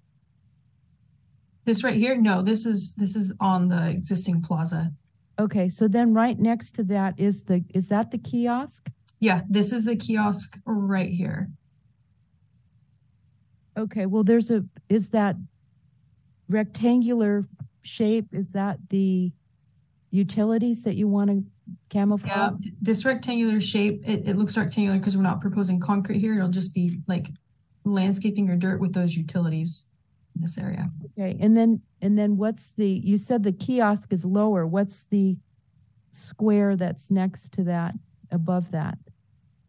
This 1.66 1.84
right 1.84 1.96
here, 1.96 2.16
no, 2.16 2.42
this 2.42 2.66
is, 2.66 2.96
this 2.96 3.16
is 3.16 3.36
on 3.40 3.68
the 3.68 3.90
existing 3.90 4.42
plaza. 4.42 4.92
Okay, 5.40 5.68
so 5.70 5.88
then 5.88 6.14
right 6.14 6.40
next 6.40 6.72
to 6.76 6.84
that 6.86 7.20
is 7.20 7.44
the, 7.44 7.64
is 7.74 7.88
that 7.90 8.12
the 8.12 8.18
kiosk? 8.18 8.90
Yeah, 9.20 9.42
this 9.50 9.74
is 9.74 9.86
the 9.86 9.96
kiosk 9.96 10.58
right 10.66 11.10
here. 11.10 11.50
Okay, 13.78 14.06
well, 14.06 14.24
there's 14.24 14.50
a, 14.52 14.64
is 14.90 15.10
that 15.10 15.36
rectangular 16.48 17.48
shape, 17.82 18.28
is 18.32 18.52
that 18.52 18.78
the 18.90 19.32
utilities 20.12 20.84
that 20.84 20.96
you 20.96 21.08
want 21.08 21.30
to 21.30 21.36
Yeah, 21.36 21.74
camouflage? 21.90 22.62
th- 22.62 22.76
this 22.82 23.04
rectangular 23.04 23.60
shape, 23.60 24.04
it, 24.08 24.28
it 24.28 24.38
looks 24.38 24.56
rectangular 24.56 25.00
because 25.00 25.18
we're 25.18 25.24
not 25.24 25.42
proposing 25.42 25.80
concrete 25.80 26.20
here. 26.20 26.36
It'll 26.38 26.50
just 26.50 26.76
be 26.76 27.00
like 27.08 27.30
landscaping 27.86 28.50
or 28.50 28.56
dirt 28.56 28.80
with 28.80 28.94
those 28.94 29.16
utilities 29.16 29.86
in 30.36 30.42
this 30.42 30.58
area. 30.58 30.90
Okay, 31.18 31.38
and 31.40 31.56
then, 31.56 31.82
and 32.02 32.18
then 32.18 32.38
what's 32.38 32.70
the, 32.78 32.88
you 32.88 33.18
said 33.18 33.44
the 33.44 33.52
kiosk 33.52 34.12
is 34.14 34.26
lower, 34.26 34.66
what's 34.66 35.06
the 35.06 35.38
square 36.12 36.76
that's 36.76 37.12
next 37.12 37.52
to 37.54 37.64
that, 37.64 37.94
above 38.32 38.72
that, 38.72 38.98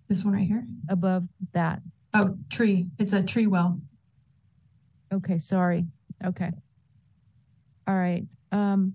This 0.09 0.25
one 0.25 0.35
right 0.35 0.47
here. 0.47 0.65
above 0.89 1.25
that? 1.53 1.83
Oh, 2.15 2.37
tree. 2.51 2.87
It's 2.99 3.13
a 3.13 3.23
tree 3.23 3.47
well. 3.47 3.81
Okay, 5.13 5.39
sorry. 5.39 5.87
Okay. 6.25 6.51
All 7.87 7.97
right. 7.97 8.25
Um, 8.53 8.95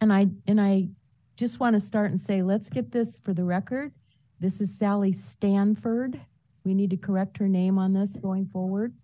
and 0.00 0.12
I, 0.12 0.28
and 0.46 0.60
I 0.60 0.88
just 1.36 1.60
want 1.60 1.74
to 1.74 1.80
start 1.80 2.10
and 2.10 2.20
say, 2.20 2.42
let's 2.42 2.68
get 2.70 2.90
this 2.90 3.20
for 3.22 3.32
the 3.34 3.44
record. 3.44 3.92
This 4.40 4.60
is 4.60 4.76
Sally 4.76 5.12
Stanford. 5.12 6.20
We 6.64 6.74
need 6.74 6.90
to 6.90 6.96
correct 6.96 7.38
her 7.38 7.48
name 7.48 7.78
on 7.78 7.92
this 7.92 8.16
going 8.16 8.46
forward. 8.46 8.94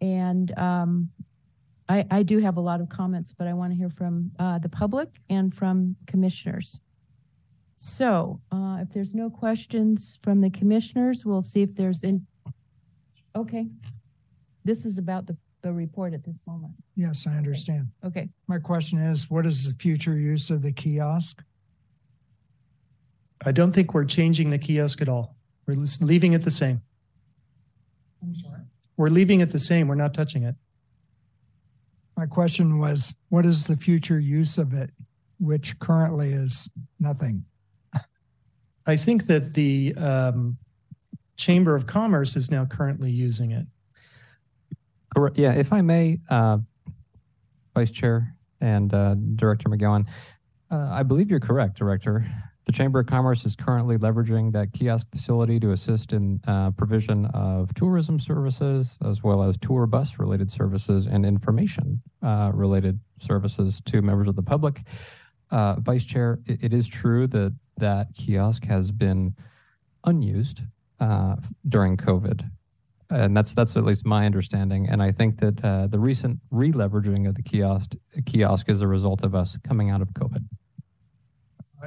And, 0.00 0.56
um, 0.58 1.10
I, 1.88 2.04
I 2.10 2.22
do 2.24 2.38
have 2.38 2.56
a 2.56 2.60
lot 2.60 2.80
of 2.80 2.88
comments, 2.88 3.32
but 3.32 3.46
I 3.46 3.52
want 3.52 3.72
to 3.72 3.76
hear 3.76 3.90
from, 3.90 4.32
uh, 4.38 4.58
the 4.58 4.68
public 4.68 5.08
and 5.30 5.54
from 5.54 5.96
commissioners. 6.06 6.80
So, 7.76 8.40
uh, 8.50 8.78
if 8.80 8.92
there's 8.92 9.14
no 9.14 9.30
questions 9.30 10.18
from 10.22 10.40
the 10.40 10.50
commissioners, 10.50 11.24
we'll 11.24 11.42
see 11.42 11.62
if 11.62 11.74
there's 11.74 12.02
in, 12.02 12.26
okay. 13.36 13.68
This 14.64 14.84
is 14.84 14.98
about 14.98 15.26
the, 15.26 15.36
the 15.62 15.72
report 15.72 16.12
at 16.12 16.24
this 16.24 16.36
moment. 16.46 16.72
Yes, 16.96 17.26
I 17.26 17.36
understand. 17.36 17.88
Okay. 18.04 18.28
My 18.48 18.58
question 18.58 18.98
is, 18.98 19.30
what 19.30 19.46
is 19.46 19.68
the 19.68 19.74
future 19.74 20.16
use 20.16 20.50
of 20.50 20.62
the 20.62 20.72
kiosk? 20.72 21.42
I 23.44 23.52
don't 23.52 23.72
think 23.72 23.94
we're 23.94 24.06
changing 24.06 24.50
the 24.50 24.58
kiosk 24.58 25.02
at 25.02 25.08
all. 25.08 25.35
We're 25.66 25.84
leaving 26.00 26.32
it 26.32 26.42
the 26.42 26.50
same. 26.50 26.80
I'm 28.22 28.34
sorry. 28.34 28.60
We're 28.96 29.08
leaving 29.08 29.40
it 29.40 29.50
the 29.50 29.58
same. 29.58 29.88
We're 29.88 29.94
not 29.94 30.14
touching 30.14 30.44
it. 30.44 30.54
My 32.16 32.26
question 32.26 32.78
was, 32.78 33.14
what 33.28 33.44
is 33.44 33.66
the 33.66 33.76
future 33.76 34.18
use 34.18 34.56
of 34.58 34.72
it, 34.72 34.90
which 35.38 35.78
currently 35.78 36.32
is 36.32 36.68
nothing? 36.98 37.44
I 38.86 38.96
think 38.96 39.26
that 39.26 39.52
the 39.52 39.94
um, 39.96 40.56
Chamber 41.36 41.74
of 41.74 41.86
Commerce 41.86 42.36
is 42.36 42.50
now 42.50 42.64
currently 42.64 43.10
using 43.10 43.50
it. 43.50 43.66
Correct. 45.14 45.36
Yeah, 45.36 45.52
if 45.52 45.72
I 45.72 45.82
may, 45.82 46.20
uh, 46.30 46.58
Vice 47.74 47.90
Chair 47.90 48.34
and 48.60 48.94
uh, 48.94 49.14
Director 49.34 49.68
McGowan, 49.68 50.06
uh, 50.70 50.88
I 50.90 51.02
believe 51.02 51.30
you're 51.30 51.40
correct, 51.40 51.76
Director. 51.76 52.26
The 52.66 52.72
Chamber 52.72 52.98
of 52.98 53.06
Commerce 53.06 53.46
is 53.46 53.54
currently 53.54 53.96
leveraging 53.96 54.52
that 54.52 54.72
kiosk 54.72 55.06
facility 55.12 55.60
to 55.60 55.70
assist 55.70 56.12
in 56.12 56.40
uh, 56.48 56.72
provision 56.72 57.26
of 57.26 57.72
tourism 57.74 58.18
services 58.18 58.98
as 59.04 59.22
well 59.22 59.44
as 59.44 59.56
tour 59.56 59.86
bus 59.86 60.18
related 60.18 60.50
services 60.50 61.06
and 61.06 61.24
information 61.24 62.02
uh, 62.22 62.50
related 62.52 62.98
services 63.20 63.80
to 63.86 64.02
members 64.02 64.26
of 64.26 64.34
the 64.34 64.42
public. 64.42 64.82
Uh, 65.52 65.76
Vice 65.78 66.04
Chair, 66.04 66.40
it, 66.44 66.64
it 66.64 66.72
is 66.72 66.88
true 66.88 67.28
that 67.28 67.54
that 67.76 68.08
kiosk 68.16 68.64
has 68.64 68.90
been 68.90 69.36
unused 70.04 70.62
uh, 70.98 71.36
during 71.68 71.96
COVID 71.96 72.50
and 73.10 73.36
that's 73.36 73.54
that's 73.54 73.76
at 73.76 73.84
least 73.84 74.04
my 74.04 74.26
understanding. 74.26 74.88
And 74.88 75.02
I 75.02 75.12
think 75.12 75.38
that 75.38 75.64
uh, 75.64 75.86
the 75.86 75.98
recent 75.98 76.40
re-leveraging 76.50 77.28
of 77.28 77.36
the 77.36 77.42
kiosk 77.42 77.92
kiosk 78.24 78.68
is 78.68 78.80
a 78.80 78.88
result 78.88 79.22
of 79.22 79.34
us 79.34 79.56
coming 79.62 79.90
out 79.90 80.02
of 80.02 80.08
COVID. 80.08 80.44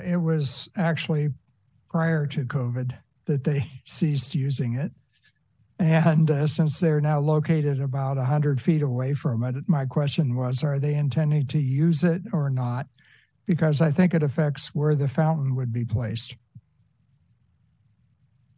It 0.04 0.18
was 0.18 0.70
actually 0.78 1.30
prior 1.90 2.26
to 2.28 2.46
COVID 2.46 2.96
that 3.26 3.44
they 3.44 3.70
ceased 3.86 4.36
using 4.36 4.76
it. 4.76 4.92
And 5.80 6.30
uh, 6.30 6.48
since 6.48 6.80
they're 6.80 7.00
now 7.00 7.20
located 7.20 7.80
about 7.80 8.18
100 8.18 8.60
feet 8.60 8.82
away 8.82 9.14
from 9.14 9.44
it, 9.46 9.56
my 9.68 9.86
question 9.86 10.36
was, 10.36 10.62
are 10.62 10.78
they 10.78 10.94
intending 10.94 11.48
to 11.48 11.60
use 11.60 12.04
it 12.04 12.22
or 12.34 12.50
not? 12.50 12.88
Because 13.46 13.82
I 13.82 13.90
think 13.90 14.14
it 14.14 14.22
affects 14.22 14.76
where 14.76 14.94
the 14.94 15.08
fountain 15.08 15.56
would 15.56 15.72
be 15.72 15.86
placed. 15.86 16.36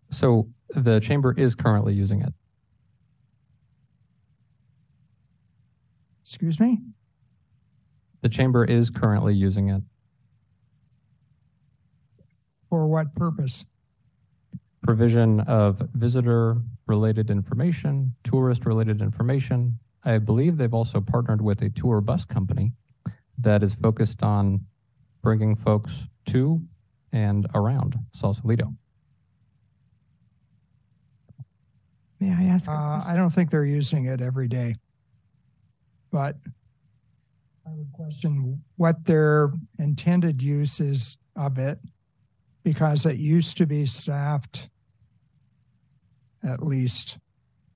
So 0.10 0.50
the 0.70 1.00
chamber 1.00 1.34
is 1.38 1.54
currently 1.54 1.94
using 1.94 2.22
it. 2.22 2.34
Excuse 6.22 6.60
me? 6.60 6.82
The 8.22 8.30
chamber 8.30 8.66
is 8.66 8.90
currently 8.90 9.36
using 9.36 9.70
it. 9.70 9.84
For 12.72 12.88
what 12.88 13.14
purpose? 13.16 13.66
Provision 14.82 15.42
of 15.42 15.80
visitor-related 15.94 17.30
information, 17.30 18.16
tourist-related 18.24 19.02
information. 19.02 19.78
I 20.06 20.20
believe 20.20 20.56
they've 20.56 20.74
also 20.74 21.02
partnered 21.02 21.42
with 21.42 21.62
a 21.62 21.70
tour 21.70 22.00
bus 22.00 22.24
company 22.24 22.72
that 23.40 23.62
is 23.62 23.74
focused 23.74 24.24
on 24.24 24.66
bringing 25.22 25.54
folks 25.54 26.08
to 26.28 26.62
and 27.12 27.46
around 27.54 28.00
Sausalito. 28.14 28.74
May 32.22 32.32
I 32.32 32.44
ask? 32.46 32.70
a 32.70 32.72
Uh, 32.72 32.76
question? 33.00 33.12
I 33.12 33.16
don't 33.18 33.32
think 33.32 33.50
they're 33.50 33.66
using 33.66 34.06
it 34.06 34.22
every 34.22 34.48
day. 34.48 34.76
But 36.10 36.38
I 37.68 37.72
would 37.72 37.92
question 37.92 38.64
what 38.78 39.04
their 39.04 39.52
intended 39.78 40.42
use 40.42 40.80
is 40.80 41.18
of 41.36 41.58
it 41.58 41.78
because 42.64 43.06
it 43.06 43.18
used 43.18 43.58
to 43.58 43.66
be 43.66 43.86
staffed, 43.86 44.70
at 46.44 46.64
least 46.64 47.18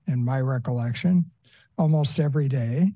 in 0.06 0.24
my 0.24 0.40
recollection, 0.40 1.30
almost 1.78 2.20
every 2.20 2.48
day 2.48 2.92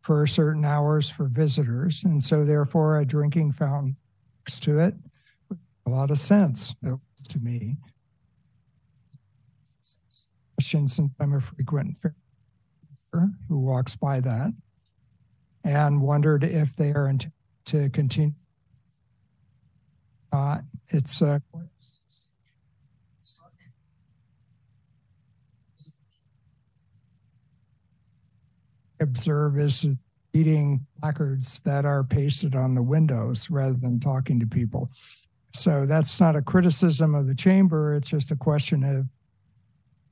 for 0.00 0.26
certain 0.26 0.64
hours 0.64 1.10
for 1.10 1.26
visitors. 1.26 2.02
And 2.04 2.22
so 2.22 2.44
therefore 2.44 2.98
a 2.98 3.04
drinking 3.04 3.52
fountain 3.52 3.96
next 4.40 4.62
to 4.64 4.78
it, 4.80 4.94
a 5.86 5.90
lot 5.90 6.10
of 6.10 6.18
sense 6.18 6.74
to 6.82 7.38
me. 7.38 7.76
Since 10.60 11.00
I'm 11.18 11.34
a 11.34 11.40
frequent 11.40 11.96
who 13.12 13.58
walks 13.58 13.96
by 13.96 14.20
that 14.20 14.52
and 15.64 16.00
wondered 16.00 16.44
if 16.44 16.76
they 16.76 16.92
are 16.92 17.08
int- 17.08 17.28
to 17.66 17.90
continue. 17.90 18.34
Uh, 20.32 20.58
it's 20.88 21.22
uh, 21.22 21.38
observe 29.00 29.58
is 29.58 29.86
reading 30.32 30.86
placards 31.00 31.60
that 31.60 31.84
are 31.84 32.04
pasted 32.04 32.54
on 32.54 32.74
the 32.74 32.82
windows 32.82 33.50
rather 33.50 33.74
than 33.74 33.98
talking 33.98 34.38
to 34.38 34.46
people. 34.46 34.90
So 35.52 35.86
that's 35.86 36.20
not 36.20 36.36
a 36.36 36.42
criticism 36.42 37.14
of 37.14 37.26
the 37.26 37.34
chamber. 37.34 37.94
It's 37.94 38.08
just 38.08 38.30
a 38.30 38.36
question 38.36 38.84
of, 38.84 39.06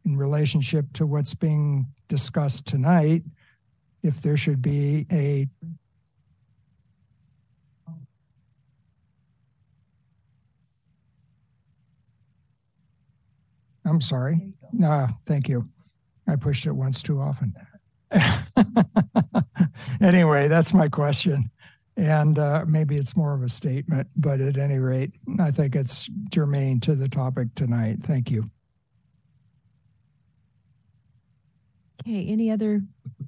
in 0.04 0.16
relationship 0.16 0.86
to 0.94 1.06
what's 1.06 1.34
being 1.34 1.86
discussed 2.08 2.66
tonight, 2.66 3.22
if 4.02 4.20
there 4.22 4.36
should 4.36 4.62
be 4.62 5.06
a 5.12 5.46
I'm 13.88 14.00
sorry. 14.00 14.52
No, 14.72 15.08
thank 15.26 15.48
you. 15.48 15.68
I 16.26 16.36
pushed 16.36 16.66
it 16.66 16.72
once 16.72 17.02
too 17.02 17.20
often. 17.20 17.54
anyway, 20.00 20.48
that's 20.48 20.74
my 20.74 20.88
question. 20.88 21.50
And 21.96 22.38
uh, 22.38 22.64
maybe 22.66 22.96
it's 22.96 23.16
more 23.16 23.34
of 23.34 23.42
a 23.42 23.48
statement, 23.48 24.08
but 24.14 24.40
at 24.40 24.56
any 24.56 24.78
rate, 24.78 25.12
I 25.40 25.50
think 25.50 25.74
it's 25.74 26.08
germane 26.30 26.80
to 26.80 26.94
the 26.94 27.08
topic 27.08 27.48
tonight. 27.54 27.98
Thank 28.02 28.30
you. 28.30 28.50
Okay, 32.02 32.26
any 32.28 32.50
other, 32.50 32.82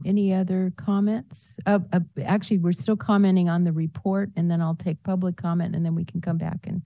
any 0.04 0.32
other 0.32 0.72
comments? 0.76 1.52
Uh, 1.66 1.80
uh, 1.92 2.00
actually, 2.24 2.58
we're 2.58 2.72
still 2.72 2.96
commenting 2.96 3.48
on 3.48 3.64
the 3.64 3.72
report 3.72 4.30
and 4.36 4.48
then 4.50 4.60
I'll 4.60 4.76
take 4.76 5.02
public 5.02 5.36
comment 5.36 5.74
and 5.74 5.84
then 5.84 5.94
we 5.94 6.04
can 6.04 6.20
come 6.20 6.38
back 6.38 6.66
and 6.66 6.82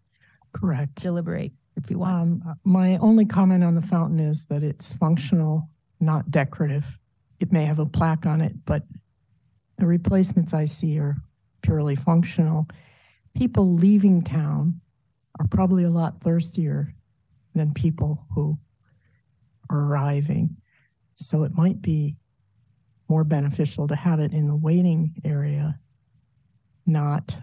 Correct. 0.54 0.94
deliberate 1.02 1.52
if 1.76 1.90
you 1.90 1.98
want. 1.98 2.42
Um, 2.42 2.54
my 2.64 2.96
only 2.98 3.24
comment 3.24 3.64
on 3.64 3.74
the 3.74 3.82
fountain 3.82 4.20
is 4.20 4.46
that 4.46 4.62
it's 4.62 4.92
functional, 4.92 5.68
not 6.00 6.30
decorative. 6.30 6.98
It 7.40 7.52
may 7.52 7.64
have 7.64 7.78
a 7.78 7.86
plaque 7.86 8.26
on 8.26 8.40
it, 8.40 8.52
but 8.64 8.82
the 9.78 9.86
replacements 9.86 10.54
I 10.54 10.66
see 10.66 10.98
are 10.98 11.16
purely 11.62 11.96
functional. 11.96 12.68
People 13.34 13.74
leaving 13.74 14.22
town 14.22 14.80
are 15.40 15.46
probably 15.48 15.84
a 15.84 15.90
lot 15.90 16.20
thirstier 16.20 16.94
than 17.54 17.74
people 17.74 18.24
who 18.34 18.58
are 19.70 19.80
arriving. 19.80 20.56
So 21.14 21.42
it 21.42 21.52
might 21.54 21.82
be 21.82 22.16
more 23.08 23.24
beneficial 23.24 23.88
to 23.88 23.96
have 23.96 24.20
it 24.20 24.32
in 24.32 24.46
the 24.46 24.56
waiting 24.56 25.14
area, 25.24 25.78
not 26.86 27.36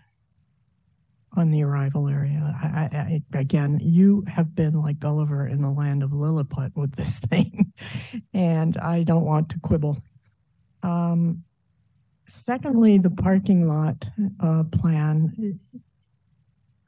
on 1.36 1.49
the 1.49 1.63
arrival 1.63 2.07
area. 2.07 2.55
I, 2.61 3.21
I, 3.34 3.38
again, 3.38 3.79
you 3.82 4.25
have 4.27 4.53
been 4.53 4.82
like 4.82 4.99
Gulliver 4.99 5.47
in 5.47 5.61
the 5.61 5.69
land 5.69 6.03
of 6.03 6.11
Lilliput 6.11 6.75
with 6.75 6.95
this 6.95 7.19
thing, 7.29 7.73
and 8.34 8.77
I 8.77 9.03
don't 9.03 9.25
want 9.25 9.49
to 9.49 9.59
quibble. 9.59 9.97
Um, 10.84 11.43
secondly, 12.27 12.97
the 12.97 13.09
parking 13.09 13.67
lot 13.67 14.05
uh, 14.39 14.63
plan. 14.63 15.59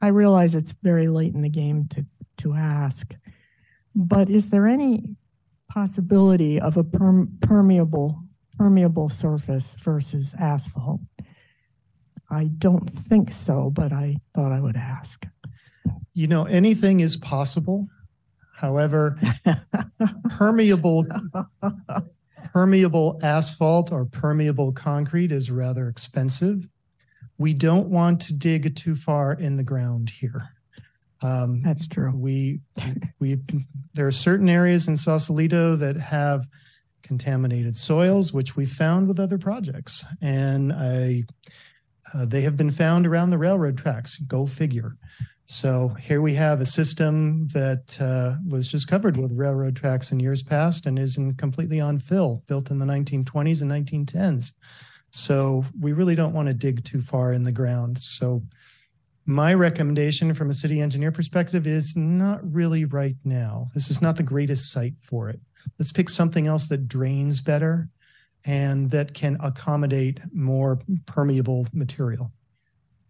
I 0.00 0.08
realize 0.08 0.54
it's 0.54 0.74
very 0.82 1.08
late 1.08 1.34
in 1.34 1.42
the 1.42 1.48
game 1.48 1.88
to 1.90 2.04
to 2.38 2.54
ask, 2.54 3.14
but 3.94 4.28
is 4.28 4.50
there 4.50 4.66
any 4.66 5.16
possibility 5.70 6.60
of 6.60 6.76
a 6.76 6.84
perm- 6.84 7.38
permeable 7.40 8.20
permeable 8.58 9.08
surface 9.08 9.74
versus 9.82 10.34
asphalt? 10.38 11.00
I 12.34 12.44
don't 12.58 12.90
think 12.90 13.32
so, 13.32 13.70
but 13.70 13.92
I 13.92 14.16
thought 14.34 14.52
I 14.52 14.60
would 14.60 14.76
ask. 14.76 15.26
You 16.12 16.26
know, 16.26 16.44
anything 16.44 17.00
is 17.00 17.16
possible. 17.16 17.88
However, 18.56 19.18
permeable 20.30 21.06
permeable 22.52 23.18
asphalt 23.22 23.90
or 23.90 24.04
permeable 24.04 24.72
concrete 24.72 25.32
is 25.32 25.50
rather 25.50 25.88
expensive. 25.88 26.68
We 27.36 27.52
don't 27.52 27.88
want 27.88 28.20
to 28.22 28.32
dig 28.32 28.76
too 28.76 28.94
far 28.94 29.32
in 29.32 29.56
the 29.56 29.64
ground 29.64 30.08
here. 30.08 30.50
Um, 31.20 31.62
That's 31.62 31.88
true. 31.88 32.12
we 32.14 32.60
we 33.18 33.38
there 33.94 34.06
are 34.06 34.12
certain 34.12 34.48
areas 34.48 34.88
in 34.88 34.96
Sausalito 34.96 35.74
that 35.76 35.96
have 35.96 36.46
contaminated 37.02 37.76
soils, 37.76 38.32
which 38.32 38.56
we 38.56 38.66
found 38.66 39.08
with 39.08 39.18
other 39.18 39.38
projects, 39.38 40.04
and 40.20 40.72
I 40.72 41.24
uh, 42.14 42.24
they 42.24 42.42
have 42.42 42.56
been 42.56 42.70
found 42.70 43.06
around 43.06 43.30
the 43.30 43.38
railroad 43.38 43.76
tracks. 43.76 44.18
Go 44.18 44.46
figure. 44.46 44.96
So 45.46 45.88
here 46.00 46.22
we 46.22 46.34
have 46.34 46.60
a 46.60 46.66
system 46.66 47.48
that 47.48 48.00
uh, 48.00 48.36
was 48.48 48.66
just 48.66 48.88
covered 48.88 49.18
with 49.18 49.32
railroad 49.32 49.76
tracks 49.76 50.10
in 50.10 50.20
years 50.20 50.42
past 50.42 50.86
and 50.86 50.98
is 50.98 51.18
in 51.18 51.34
completely 51.34 51.80
on 51.80 51.98
fill, 51.98 52.42
built 52.46 52.70
in 52.70 52.78
the 52.78 52.86
1920s 52.86 53.60
and 53.60 53.70
1910s. 53.70 54.52
So 55.10 55.64
we 55.78 55.92
really 55.92 56.14
don't 56.14 56.32
want 56.32 56.48
to 56.48 56.54
dig 56.54 56.84
too 56.84 57.02
far 57.02 57.32
in 57.32 57.42
the 57.42 57.52
ground. 57.52 57.98
So 57.98 58.42
my 59.26 59.52
recommendation 59.54 60.34
from 60.34 60.50
a 60.50 60.54
city 60.54 60.80
engineer 60.80 61.12
perspective 61.12 61.66
is 61.66 61.94
not 61.94 62.40
really 62.50 62.84
right 62.84 63.16
now. 63.24 63.66
This 63.74 63.90
is 63.90 64.00
not 64.00 64.16
the 64.16 64.22
greatest 64.22 64.72
site 64.72 64.94
for 64.98 65.28
it. 65.28 65.40
Let's 65.78 65.92
pick 65.92 66.08
something 66.08 66.46
else 66.46 66.68
that 66.68 66.88
drains 66.88 67.40
better 67.40 67.88
and 68.44 68.90
that 68.90 69.14
can 69.14 69.36
accommodate 69.40 70.20
more 70.32 70.78
permeable 71.06 71.66
material. 71.72 72.30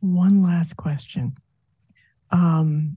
One 0.01 0.43
last 0.43 0.77
question. 0.77 1.35
Um, 2.31 2.97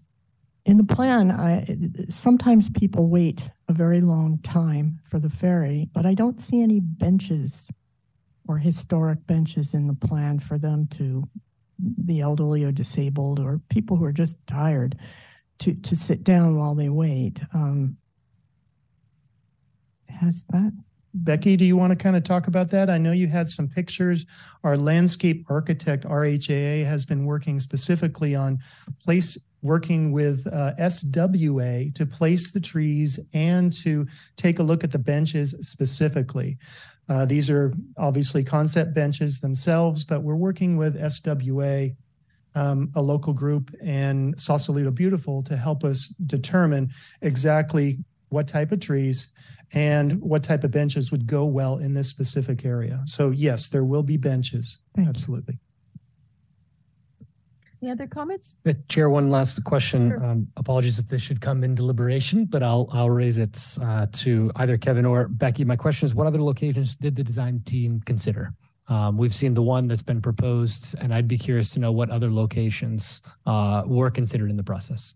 in 0.65 0.77
the 0.77 0.83
plan, 0.83 1.31
I, 1.31 1.65
sometimes 2.09 2.69
people 2.69 3.07
wait 3.07 3.49
a 3.69 3.73
very 3.73 4.01
long 4.01 4.39
time 4.39 4.99
for 5.05 5.17
the 5.17 5.29
ferry, 5.29 5.89
but 5.93 6.05
I 6.05 6.13
don't 6.13 6.41
see 6.41 6.61
any 6.61 6.79
benches 6.81 7.65
or 8.47 8.57
historic 8.57 9.25
benches 9.25 9.73
in 9.73 9.87
the 9.87 9.93
plan 9.93 10.39
for 10.39 10.57
them 10.57 10.87
to, 10.91 11.23
the 11.79 12.21
elderly 12.21 12.63
or 12.63 12.71
disabled 12.71 13.39
or 13.39 13.61
people 13.69 13.97
who 13.97 14.03
are 14.03 14.11
just 14.11 14.35
tired 14.47 14.97
to, 15.59 15.73
to 15.75 15.95
sit 15.95 16.23
down 16.23 16.57
while 16.57 16.75
they 16.75 16.89
wait. 16.89 17.39
Um, 17.53 17.97
has 20.09 20.45
that 20.49 20.73
Becky, 21.23 21.57
do 21.57 21.65
you 21.65 21.75
want 21.75 21.91
to 21.91 21.95
kind 21.95 22.15
of 22.15 22.23
talk 22.23 22.47
about 22.47 22.69
that? 22.69 22.89
I 22.89 22.97
know 22.97 23.11
you 23.11 23.27
had 23.27 23.49
some 23.49 23.67
pictures. 23.67 24.25
Our 24.63 24.77
landscape 24.77 25.45
architect, 25.49 26.05
RHAA, 26.05 26.85
has 26.85 27.05
been 27.05 27.25
working 27.25 27.59
specifically 27.59 28.35
on 28.35 28.59
place, 29.03 29.37
working 29.61 30.11
with 30.11 30.45
uh, 30.47 30.73
SWA 30.79 31.93
to 31.95 32.05
place 32.05 32.51
the 32.51 32.59
trees 32.59 33.19
and 33.33 33.73
to 33.81 34.05
take 34.35 34.59
a 34.59 34.63
look 34.63 34.83
at 34.83 34.91
the 34.91 34.99
benches 34.99 35.55
specifically. 35.61 36.57
Uh, 37.09 37.25
these 37.25 37.49
are 37.49 37.73
obviously 37.97 38.43
concept 38.43 38.93
benches 38.93 39.39
themselves, 39.39 40.03
but 40.03 40.21
we're 40.21 40.35
working 40.35 40.77
with 40.77 40.95
SWA, 40.95 41.95
um, 42.53 42.91
a 42.95 43.01
local 43.01 43.33
group, 43.33 43.73
and 43.81 44.39
Sausalito 44.39 44.91
Beautiful 44.91 45.41
to 45.43 45.57
help 45.57 45.83
us 45.83 46.09
determine 46.25 46.91
exactly 47.21 47.97
what 48.29 48.47
type 48.47 48.71
of 48.71 48.81
trees 48.81 49.29
and 49.73 50.21
what 50.21 50.43
type 50.43 50.63
of 50.63 50.71
benches 50.71 51.11
would 51.11 51.27
go 51.27 51.45
well 51.45 51.77
in 51.77 51.93
this 51.93 52.07
specific 52.07 52.65
area. 52.65 53.03
So 53.05 53.31
yes, 53.31 53.69
there 53.69 53.83
will 53.83 54.03
be 54.03 54.17
benches. 54.17 54.79
Thank 54.95 55.07
you. 55.07 55.09
Absolutely. 55.09 55.59
Any 57.81 57.91
other 57.91 58.07
comments? 58.07 58.57
Chair, 58.87 59.09
one 59.09 59.29
last 59.29 59.63
question. 59.63 60.09
Sure. 60.09 60.25
Um, 60.25 60.47
apologies 60.57 60.97
if 60.97 61.07
this 61.09 61.21
should 61.21 61.41
come 61.41 61.63
in 61.63 61.75
deliberation, 61.75 62.45
but 62.45 62.63
I'll, 62.63 62.89
I'll 62.91 63.09
raise 63.11 63.37
it, 63.37 63.77
uh, 63.79 64.07
to 64.13 64.51
either 64.55 64.77
Kevin 64.77 65.05
or 65.05 65.27
Becky. 65.27 65.63
My 65.63 65.75
question 65.75 66.07
is, 66.07 66.15
what 66.15 66.25
other 66.25 66.41
locations 66.41 66.95
did 66.95 67.15
the 67.15 67.23
design 67.23 67.61
team 67.65 68.01
consider? 68.05 68.53
Um, 68.87 69.17
we've 69.17 69.33
seen 69.33 69.53
the 69.53 69.61
one 69.61 69.87
that's 69.87 70.01
been 70.01 70.21
proposed, 70.21 70.95
and 70.99 71.13
I'd 71.13 71.27
be 71.27 71.37
curious 71.37 71.69
to 71.71 71.79
know 71.79 71.91
what 71.91 72.09
other 72.09 72.31
locations, 72.31 73.21
uh, 73.45 73.83
were 73.85 74.09
considered 74.09 74.49
in 74.49 74.57
the 74.57 74.63
process. 74.63 75.13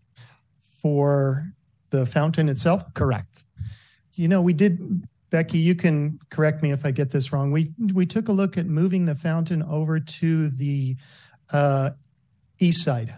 For 0.80 1.52
the 1.90 2.06
fountain 2.06 2.48
itself, 2.48 2.84
Correct. 2.94 3.44
You 4.14 4.28
know, 4.28 4.42
we 4.42 4.52
did, 4.52 5.06
Becky, 5.30 5.58
you 5.58 5.74
can 5.74 6.18
correct 6.30 6.62
me 6.62 6.72
if 6.72 6.84
I 6.84 6.90
get 6.90 7.10
this 7.10 7.32
wrong. 7.32 7.52
We, 7.52 7.72
we 7.92 8.06
took 8.06 8.28
a 8.28 8.32
look 8.32 8.58
at 8.58 8.66
moving 8.66 9.04
the 9.04 9.14
fountain 9.14 9.62
over 9.62 9.98
to 9.98 10.48
the 10.48 10.96
uh, 11.50 11.90
east 12.58 12.84
side. 12.84 13.16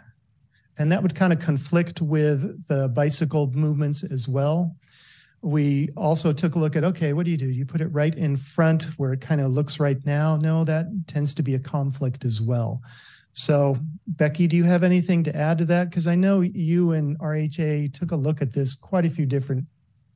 And 0.78 0.90
that 0.92 1.02
would 1.02 1.14
kind 1.14 1.32
of 1.32 1.40
conflict 1.40 2.00
with 2.00 2.66
the 2.68 2.88
bicycle 2.88 3.50
movements 3.52 4.02
as 4.02 4.28
well. 4.28 4.74
We 5.40 5.90
also 5.96 6.32
took 6.32 6.54
a 6.54 6.58
look 6.58 6.74
at, 6.74 6.84
okay, 6.84 7.12
what 7.12 7.26
do 7.26 7.30
you 7.30 7.36
do? 7.36 7.46
You 7.46 7.66
put 7.66 7.80
it 7.80 7.88
right 7.88 8.14
in 8.14 8.36
front 8.36 8.84
where 8.96 9.12
it 9.12 9.20
kind 9.20 9.40
of 9.40 9.52
looks 9.52 9.78
right 9.78 9.98
now? 10.06 10.36
No, 10.36 10.64
that 10.64 10.86
tends 11.06 11.34
to 11.34 11.42
be 11.42 11.54
a 11.54 11.58
conflict 11.58 12.24
as 12.24 12.40
well. 12.40 12.80
So 13.34 13.78
Becky, 14.06 14.46
do 14.46 14.56
you 14.56 14.64
have 14.64 14.82
anything 14.82 15.24
to 15.24 15.36
add 15.36 15.58
to 15.58 15.64
that? 15.66 15.90
Because 15.90 16.06
I 16.06 16.14
know 16.14 16.40
you 16.40 16.92
and 16.92 17.18
RHAA 17.18 17.92
took 17.92 18.12
a 18.12 18.16
look 18.16 18.40
at 18.40 18.52
this 18.52 18.74
quite 18.74 19.04
a 19.04 19.10
few 19.10 19.26
different 19.26 19.66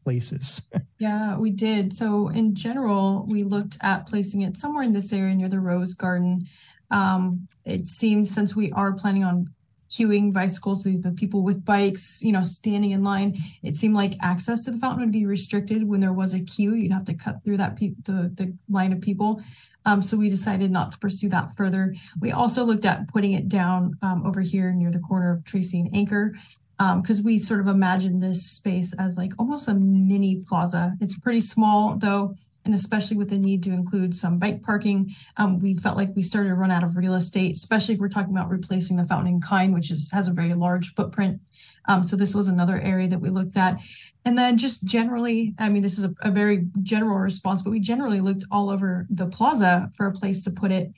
places. 0.05 0.63
Yeah, 1.01 1.39
we 1.39 1.51
did. 1.51 1.93
So 1.93 2.27
in 2.27 2.57
general, 2.57 3.25
we 3.29 3.45
looked 3.45 3.79
at 3.83 4.09
placing 4.09 4.43
it 4.43 4.57
somewhere 4.57 4.83
in 4.83 4.91
this 4.91 5.13
area 5.13 5.33
near 5.33 5.49
the 5.49 5.61
Rose 5.61 5.95
Garden. 5.95 6.45
Um, 6.91 7.47
it 7.65 7.87
seemed 7.87 8.27
since 8.27 8.57
we 8.57 8.73
are 8.73 8.93
planning 8.95 9.23
on 9.23 9.47
queuing 9.89 10.33
bicycles, 10.33 10.85
the 10.85 10.97
the 10.99 11.13
people 11.13 11.43
with 11.43 11.65
bikes, 11.65 12.23
you 12.23 12.33
know, 12.33 12.43
standing 12.43 12.91
in 12.93 13.03
line, 13.03 13.39
it 13.63 13.77
seemed 13.77 13.95
like 13.95 14.15
access 14.21 14.65
to 14.65 14.71
the 14.71 14.79
fountain 14.79 15.01
would 15.01 15.13
be 15.13 15.27
restricted 15.27 15.83
when 15.85 16.01
there 16.01 16.13
was 16.13 16.35
a 16.35 16.45
queue. 16.45 16.75
You'd 16.75 16.93
have 16.93 17.05
to 17.07 17.15
cut 17.15 17.43
through 17.45 17.57
that 17.59 17.77
pe- 17.77 17.95
the, 18.05 18.31
the 18.35 18.55
line 18.69 18.93
of 18.93 19.01
people. 19.01 19.43
Um, 19.87 20.03
so 20.03 20.17
we 20.17 20.29
decided 20.29 20.71
not 20.71 20.93
to 20.93 20.99
pursue 20.99 21.29
that 21.31 21.57
further. 21.57 21.95
We 22.21 22.33
also 22.33 22.65
looked 22.65 22.85
at 22.85 23.09
putting 23.09 23.33
it 23.33 23.49
down 23.49 23.97
um, 24.03 24.27
over 24.27 24.41
here 24.41 24.73
near 24.73 24.91
the 24.91 25.01
corner 25.01 25.33
of 25.33 25.45
Tracy 25.45 25.81
and 25.81 25.95
Anchor 25.95 26.35
because 26.79 27.23
we 27.23 27.39
sort 27.39 27.61
of 27.61 27.67
imagined 27.67 28.23
this 28.23 28.47
space 28.47 28.95
as 28.99 29.17
like 29.17 29.33
almost 29.39 29.69
a 29.69 29.75
mini 29.75 30.45
plaza. 30.49 30.95
It's 31.01 31.19
pretty 31.19 31.41
small 31.41 31.97
though, 31.97 32.37
and 32.65 32.75
especially 32.75 33.17
with 33.17 33.31
the 33.31 33.39
need 33.39 33.63
to 33.65 33.71
include 33.71 34.17
some 34.17 34.39
bike 34.39 34.63
parking, 34.63 35.15
um, 35.39 35.59
we 35.59 35.75
felt 35.75 35.97
like 35.97 36.11
we 36.15 36.23
started 36.23 36.51
to 36.51 36.55
run 36.55 36.71
out 36.71 36.85
of 36.85 36.97
real 36.97 37.15
estate, 37.15 37.57
especially 37.57 37.95
if 37.95 38.01
we're 38.01 38.09
talking 38.09 38.37
about 38.37 38.51
replacing 38.51 38.97
the 38.97 39.07
fountain 39.07 39.35
in 39.35 39.41
kind, 39.41 39.73
which 39.75 39.91
is 39.91 40.11
has 40.13 40.29
a 40.29 40.33
very 40.33 40.55
large 40.55 40.95
footprint. 40.95 41.41
Um, 41.89 42.05
so 42.05 42.15
this 42.15 42.35
was 42.35 42.49
another 42.49 42.79
area 42.81 43.09
that 43.09 43.21
we 43.21 43.31
looked 43.31 43.57
at. 43.57 43.79
And 44.25 44.39
then 44.39 44.59
just 44.59 44.85
generally, 44.85 45.55
I 45.59 45.71
mean, 45.71 45.83
this 45.83 45.99
is 45.99 46.05
a, 46.05 46.15
a 46.21 46.31
very 46.31 46.67
general 46.83 47.17
response, 47.17 47.63
but 47.63 47.71
we 47.71 47.81
generally 47.81 48.21
looked 48.21 48.45
all 48.51 48.69
over 48.69 49.07
the 49.09 49.27
plaza 49.27 49.91
for 49.97 50.07
a 50.07 50.13
place 50.13 50.45
to 50.45 50.51
put 50.51 50.71
it. 50.71 50.93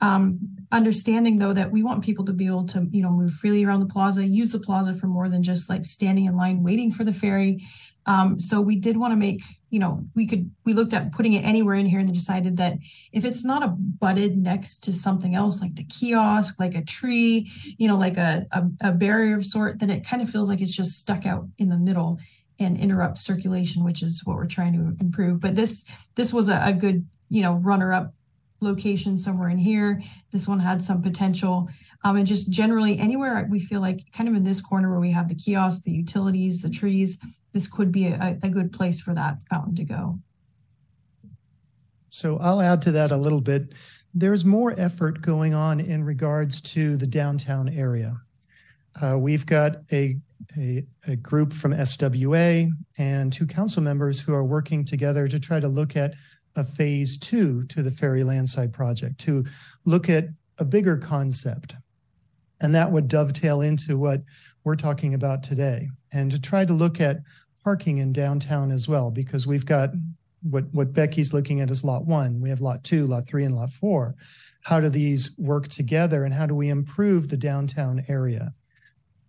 Um, 0.00 0.40
understanding 0.72 1.38
though 1.38 1.52
that 1.52 1.70
we 1.70 1.82
want 1.82 2.02
people 2.02 2.24
to 2.24 2.32
be 2.32 2.46
able 2.46 2.66
to, 2.66 2.88
you 2.90 3.02
know, 3.02 3.10
move 3.10 3.32
freely 3.32 3.64
around 3.64 3.80
the 3.80 3.86
plaza, 3.86 4.26
use 4.26 4.52
the 4.52 4.58
plaza 4.58 4.94
for 4.94 5.06
more 5.06 5.28
than 5.28 5.42
just 5.42 5.68
like 5.68 5.84
standing 5.84 6.24
in 6.24 6.36
line 6.36 6.62
waiting 6.62 6.90
for 6.90 7.04
the 7.04 7.12
ferry. 7.12 7.62
Um, 8.06 8.40
so 8.40 8.60
we 8.60 8.76
did 8.76 8.96
want 8.96 9.12
to 9.12 9.16
make, 9.16 9.42
you 9.70 9.78
know, 9.78 10.04
we 10.16 10.26
could, 10.26 10.50
we 10.64 10.74
looked 10.74 10.92
at 10.92 11.12
putting 11.12 11.34
it 11.34 11.44
anywhere 11.44 11.76
in 11.76 11.86
here 11.86 12.00
and 12.00 12.12
decided 12.12 12.56
that 12.56 12.78
if 13.12 13.24
it's 13.24 13.44
not 13.44 13.62
a 13.62 13.68
butted 13.68 14.36
next 14.36 14.78
to 14.84 14.92
something 14.92 15.36
else, 15.36 15.60
like 15.60 15.76
the 15.76 15.84
kiosk, 15.84 16.58
like 16.58 16.74
a 16.74 16.82
tree, 16.82 17.48
you 17.78 17.86
know, 17.86 17.96
like 17.96 18.16
a, 18.16 18.44
a, 18.50 18.88
a 18.88 18.92
barrier 18.92 19.36
of 19.36 19.46
sort, 19.46 19.78
then 19.78 19.90
it 19.90 20.04
kind 20.04 20.20
of 20.20 20.28
feels 20.28 20.48
like 20.48 20.60
it's 20.60 20.74
just 20.74 20.98
stuck 20.98 21.26
out 21.26 21.46
in 21.58 21.68
the 21.68 21.78
middle 21.78 22.18
and 22.58 22.76
interrupts 22.76 23.20
circulation, 23.20 23.84
which 23.84 24.02
is 24.02 24.22
what 24.24 24.36
we're 24.36 24.46
trying 24.46 24.72
to 24.72 24.96
improve. 25.00 25.40
But 25.40 25.54
this, 25.54 25.84
this 26.16 26.32
was 26.32 26.48
a, 26.48 26.60
a 26.64 26.72
good, 26.72 27.06
you 27.28 27.42
know, 27.42 27.54
runner 27.54 27.92
up 27.92 28.12
location 28.62 29.18
somewhere 29.18 29.48
in 29.48 29.58
here. 29.58 30.02
This 30.30 30.48
one 30.48 30.60
had 30.60 30.82
some 30.82 31.02
potential. 31.02 31.68
Um, 32.04 32.16
and 32.16 32.26
just 32.26 32.50
generally 32.50 32.98
anywhere 32.98 33.46
we 33.50 33.60
feel 33.60 33.80
like 33.80 34.00
kind 34.12 34.28
of 34.28 34.34
in 34.34 34.44
this 34.44 34.60
corner 34.60 34.90
where 34.90 35.00
we 35.00 35.10
have 35.10 35.28
the 35.28 35.34
kiosk, 35.34 35.84
the 35.84 35.92
utilities, 35.92 36.62
the 36.62 36.70
trees, 36.70 37.18
this 37.52 37.68
could 37.68 37.92
be 37.92 38.06
a, 38.06 38.38
a 38.42 38.48
good 38.48 38.72
place 38.72 39.00
for 39.00 39.14
that 39.14 39.38
fountain 39.50 39.74
to 39.76 39.84
go. 39.84 40.18
So 42.08 42.38
I'll 42.38 42.60
add 42.60 42.82
to 42.82 42.92
that 42.92 43.10
a 43.10 43.16
little 43.16 43.40
bit. 43.40 43.72
There's 44.14 44.44
more 44.44 44.74
effort 44.78 45.22
going 45.22 45.54
on 45.54 45.80
in 45.80 46.04
regards 46.04 46.60
to 46.60 46.96
the 46.98 47.06
downtown 47.06 47.68
area. 47.68 48.20
Uh, 49.00 49.16
we've 49.18 49.46
got 49.46 49.76
a, 49.90 50.18
a, 50.58 50.84
a 51.06 51.16
group 51.16 51.52
from 51.52 51.72
SWA 51.72 52.70
and 52.98 53.32
two 53.32 53.46
council 53.46 53.82
members 53.82 54.20
who 54.20 54.34
are 54.34 54.44
working 54.44 54.84
together 54.84 55.26
to 55.26 55.40
try 55.40 55.60
to 55.60 55.68
look 55.68 55.96
at 55.96 56.14
a 56.56 56.64
phase 56.64 57.18
two 57.18 57.64
to 57.64 57.82
the 57.82 57.90
Ferry 57.90 58.24
Landside 58.24 58.72
project, 58.72 59.18
to 59.20 59.44
look 59.84 60.08
at 60.08 60.26
a 60.58 60.64
bigger 60.64 60.96
concept. 60.96 61.74
And 62.60 62.74
that 62.74 62.92
would 62.92 63.08
dovetail 63.08 63.60
into 63.60 63.98
what 63.98 64.22
we're 64.64 64.76
talking 64.76 65.14
about 65.14 65.42
today 65.42 65.88
and 66.12 66.30
to 66.30 66.40
try 66.40 66.64
to 66.64 66.72
look 66.72 67.00
at 67.00 67.18
parking 67.64 67.98
in 67.98 68.12
downtown 68.12 68.70
as 68.70 68.88
well, 68.88 69.10
because 69.10 69.46
we've 69.46 69.66
got 69.66 69.90
what, 70.42 70.64
what 70.72 70.92
Becky's 70.92 71.32
looking 71.32 71.60
at 71.60 71.70
is 71.70 71.84
lot 71.84 72.04
one. 72.04 72.40
We 72.40 72.50
have 72.50 72.60
lot 72.60 72.84
two, 72.84 73.06
lot 73.06 73.26
three, 73.26 73.44
and 73.44 73.54
lot 73.54 73.70
four. 73.70 74.14
How 74.62 74.80
do 74.80 74.88
these 74.88 75.30
work 75.38 75.68
together 75.68 76.24
and 76.24 76.34
how 76.34 76.46
do 76.46 76.54
we 76.54 76.68
improve 76.68 77.28
the 77.28 77.36
downtown 77.36 78.04
area? 78.08 78.52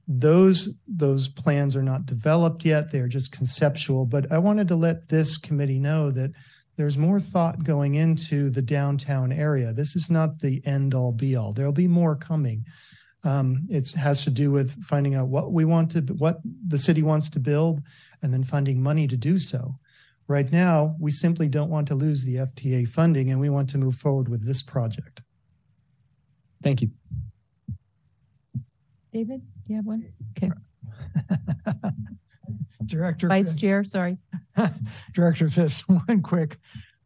Those, 0.08 0.70
those 0.88 1.30
plans 1.30 1.76
are 1.76 1.84
not 1.84 2.06
developed 2.06 2.66
yet. 2.66 2.92
They're 2.92 3.08
just 3.08 3.32
conceptual, 3.32 4.06
but 4.06 4.32
I 4.32 4.38
wanted 4.38 4.68
to 4.68 4.76
let 4.76 5.10
this 5.10 5.38
committee 5.38 5.80
know 5.80 6.12
that 6.12 6.32
there's 6.76 6.98
more 6.98 7.20
thought 7.20 7.64
going 7.64 7.96
into 7.96 8.50
the 8.50 8.62
downtown 8.62 9.32
area. 9.32 9.74
This 9.74 9.96
is 9.96 10.10
not 10.10 10.40
the 10.40 10.62
end 10.66 10.94
all 10.94 11.12
be 11.12 11.36
all. 11.36 11.54
There'll 11.54 11.72
be 11.72 11.88
more 11.88 12.16
coming. 12.16 12.66
Um, 13.24 13.68
it 13.70 13.92
has 13.94 14.24
to 14.24 14.30
do 14.30 14.52
with 14.52 14.84
finding 14.84 15.16
out 15.16 15.28
what 15.28 15.54
we 15.54 15.66
want 15.66 15.92
to, 15.92 16.02
what 16.02 16.40
the 16.68 16.78
city 16.78 17.04
wants 17.04 17.30
to 17.32 17.40
build, 17.40 17.82
and 18.22 18.34
then 18.34 18.44
finding 18.44 18.82
money 18.82 19.08
to 19.08 19.16
do 19.16 19.40
so. 19.40 19.78
Right 20.28 20.52
now, 20.52 20.96
we 21.00 21.12
simply 21.12 21.48
don't 21.48 21.70
want 21.70 21.88
to 21.90 21.96
lose 21.96 22.24
the 22.24 22.38
FTA 22.38 22.88
funding, 22.88 23.30
and 23.30 23.40
we 23.40 23.50
want 23.50 23.70
to 23.70 23.78
move 23.78 23.96
forward 23.96 24.28
with 24.28 24.46
this 24.46 24.62
project. 24.62 25.22
Thank 26.64 26.82
you. 26.82 26.92
David, 29.14 29.42
do 29.42 29.74
you 29.74 29.76
have 29.76 29.86
one? 29.86 30.12
Okay. 30.36 30.52
Director. 32.88 33.28
Vice 33.28 33.50
Phipps. 33.50 33.62
Chair, 33.62 33.84
sorry. 33.84 34.18
Director 35.14 35.50
Phipps, 35.50 35.82
one 35.88 36.22
quick 36.22 36.58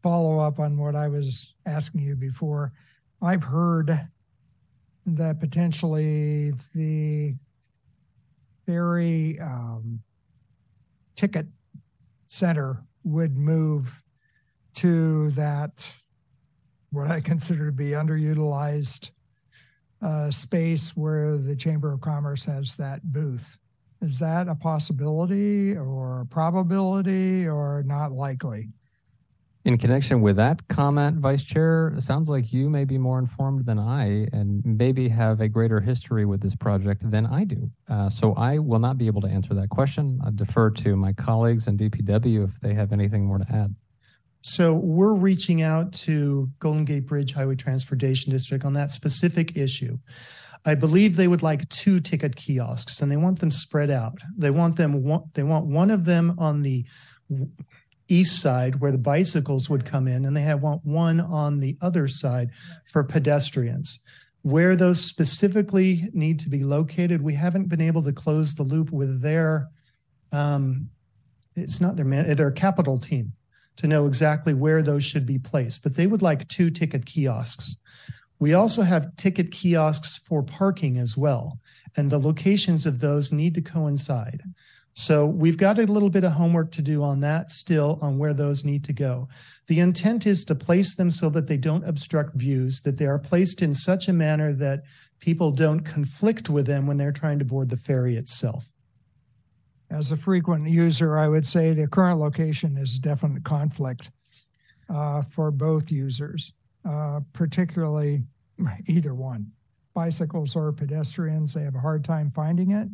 follow-up 0.03 0.59
on 0.59 0.77
what 0.77 0.95
I 0.95 1.07
was 1.07 1.53
asking 1.65 2.01
you 2.01 2.15
before. 2.15 2.73
I've 3.21 3.43
heard 3.43 4.07
that 5.05 5.39
potentially 5.39 6.53
the 6.75 7.35
ferry 8.65 9.39
um, 9.39 10.01
ticket 11.15 11.47
center 12.27 12.83
would 13.03 13.37
move 13.37 14.03
to 14.75 15.31
that, 15.31 15.91
what 16.91 17.09
I 17.09 17.19
consider 17.19 17.67
to 17.67 17.71
be 17.71 17.91
underutilized 17.91 19.09
uh, 20.01 20.29
space 20.29 20.95
where 20.95 21.37
the 21.37 21.55
Chamber 21.55 21.91
of 21.91 22.01
Commerce 22.01 22.45
has 22.45 22.75
that 22.77 23.01
booth. 23.11 23.57
Is 24.01 24.19
that 24.19 24.47
a 24.47 24.55
possibility 24.55 25.75
or 25.75 26.21
a 26.21 26.25
probability 26.25 27.47
or 27.47 27.83
not 27.85 28.11
likely? 28.11 28.69
In 29.65 29.77
connection 29.77 30.21
with 30.21 30.37
that 30.37 30.65
comment, 30.69 31.17
Vice 31.17 31.43
Chair, 31.43 31.93
it 31.97 32.01
sounds 32.01 32.29
like 32.29 32.53
you 32.53 32.69
may 32.69 32.85
be 32.85 32.97
more 32.97 33.19
informed 33.19 33.65
than 33.65 33.77
I 33.77 34.27
and 34.31 34.63
maybe 34.63 35.09
have 35.09 35.41
a 35.41 35.49
greater 35.49 35.81
history 35.81 36.25
with 36.25 36.39
this 36.39 36.55
project 36.55 37.09
than 37.09 37.25
I 37.25 37.43
do. 37.43 37.69
Uh, 37.89 38.07
so 38.07 38.33
I 38.35 38.59
will 38.59 38.79
not 38.79 38.97
be 38.97 39.07
able 39.07 39.19
to 39.21 39.27
answer 39.27 39.53
that 39.55 39.69
question. 39.69 40.21
I 40.25 40.29
defer 40.33 40.69
to 40.69 40.95
my 40.95 41.11
colleagues 41.11 41.67
in 41.67 41.77
DPW 41.77 42.47
if 42.47 42.61
they 42.61 42.75
have 42.75 42.93
anything 42.93 43.25
more 43.25 43.39
to 43.39 43.45
add. 43.51 43.75
So 44.39 44.73
we're 44.73 45.15
reaching 45.15 45.63
out 45.63 45.91
to 45.93 46.49
Golden 46.59 46.85
Gate 46.85 47.05
Bridge 47.05 47.33
Highway 47.33 47.55
Transportation 47.55 48.31
District 48.31 48.63
on 48.63 48.71
that 48.73 48.91
specific 48.91 49.57
issue. 49.57 49.97
I 50.65 50.75
believe 50.75 51.15
they 51.15 51.27
would 51.27 51.43
like 51.43 51.69
two 51.69 51.99
ticket 51.99 52.35
kiosks 52.35 53.01
and 53.01 53.11
they 53.11 53.17
want 53.17 53.39
them 53.39 53.51
spread 53.51 53.89
out. 53.89 54.19
They 54.37 54.49
want 54.51 54.75
them 54.75 55.03
one, 55.03 55.23
they 55.33 55.43
want 55.43 55.65
one 55.65 55.91
of 55.91 56.05
them 56.05 56.35
on 56.37 56.61
the 56.61 56.85
east 58.09 58.41
side 58.41 58.79
where 58.79 58.91
the 58.91 58.97
bicycles 58.97 59.69
would 59.69 59.85
come 59.85 60.07
in 60.07 60.25
and 60.25 60.35
they 60.35 60.41
have 60.41 60.61
want 60.61 60.85
one 60.85 61.19
on 61.19 61.59
the 61.59 61.77
other 61.81 62.07
side 62.07 62.51
for 62.85 63.03
pedestrians. 63.03 63.99
Where 64.43 64.75
those 64.75 65.03
specifically 65.03 66.09
need 66.13 66.39
to 66.39 66.49
be 66.49 66.63
located, 66.63 67.21
we 67.21 67.33
haven't 67.33 67.67
been 67.67 67.81
able 67.81 68.03
to 68.03 68.13
close 68.13 68.55
the 68.55 68.63
loop 68.63 68.91
with 68.91 69.21
their 69.21 69.69
um, 70.31 70.89
it's 71.55 71.81
not 71.81 71.95
their 71.95 72.05
man, 72.05 72.33
their 72.35 72.51
capital 72.51 72.99
team 72.99 73.33
to 73.77 73.87
know 73.87 74.05
exactly 74.05 74.53
where 74.53 74.81
those 74.81 75.03
should 75.03 75.25
be 75.25 75.39
placed, 75.39 75.83
but 75.83 75.95
they 75.95 76.07
would 76.07 76.21
like 76.21 76.47
two 76.47 76.69
ticket 76.69 77.05
kiosks. 77.05 77.75
We 78.39 78.53
also 78.53 78.83
have 78.83 79.15
ticket 79.15 79.51
kiosks 79.51 80.17
for 80.17 80.43
parking 80.43 80.97
as 80.97 81.17
well, 81.17 81.59
and 81.95 82.09
the 82.09 82.19
locations 82.19 82.85
of 82.85 82.99
those 82.99 83.31
need 83.31 83.55
to 83.55 83.61
coincide. 83.61 84.43
So 84.93 85.27
we've 85.27 85.57
got 85.57 85.77
a 85.77 85.83
little 85.83 86.09
bit 86.09 86.23
of 86.23 86.31
homework 86.31 86.71
to 86.71 86.81
do 86.81 87.03
on 87.03 87.19
that 87.19 87.51
still 87.51 87.99
on 88.01 88.17
where 88.17 88.33
those 88.33 88.65
need 88.65 88.83
to 88.85 88.93
go. 88.93 89.27
The 89.67 89.79
intent 89.79 90.25
is 90.25 90.43
to 90.45 90.55
place 90.55 90.95
them 90.95 91.11
so 91.11 91.29
that 91.29 91.45
they 91.45 91.57
don't 91.57 91.87
obstruct 91.87 92.35
views, 92.35 92.81
that 92.81 92.97
they 92.97 93.05
are 93.05 93.19
placed 93.19 93.61
in 93.61 93.75
such 93.75 94.07
a 94.07 94.13
manner 94.13 94.53
that 94.53 94.81
people 95.19 95.51
don't 95.51 95.81
conflict 95.81 96.49
with 96.49 96.65
them 96.65 96.87
when 96.87 96.97
they're 96.97 97.11
trying 97.11 97.37
to 97.37 97.45
board 97.45 97.69
the 97.69 97.77
ferry 97.77 98.15
itself. 98.15 98.73
As 99.91 100.11
a 100.11 100.17
frequent 100.17 100.67
user, 100.67 101.17
I 101.17 101.27
would 101.27 101.45
say 101.45 101.73
the 101.73 101.87
current 101.87 102.19
location 102.19 102.75
is 102.75 102.97
definite 102.97 103.43
conflict 103.43 104.09
uh, 104.89 105.21
for 105.21 105.51
both 105.51 105.91
users, 105.91 106.53
uh, 106.87 107.19
particularly 107.33 108.23
either 108.87 109.13
one. 109.13 109.51
Bicycles 109.93 110.55
or 110.55 110.71
pedestrians, 110.71 111.53
they 111.53 111.63
have 111.63 111.75
a 111.75 111.79
hard 111.79 112.03
time 112.03 112.31
finding 112.31 112.71
it. 112.71 112.87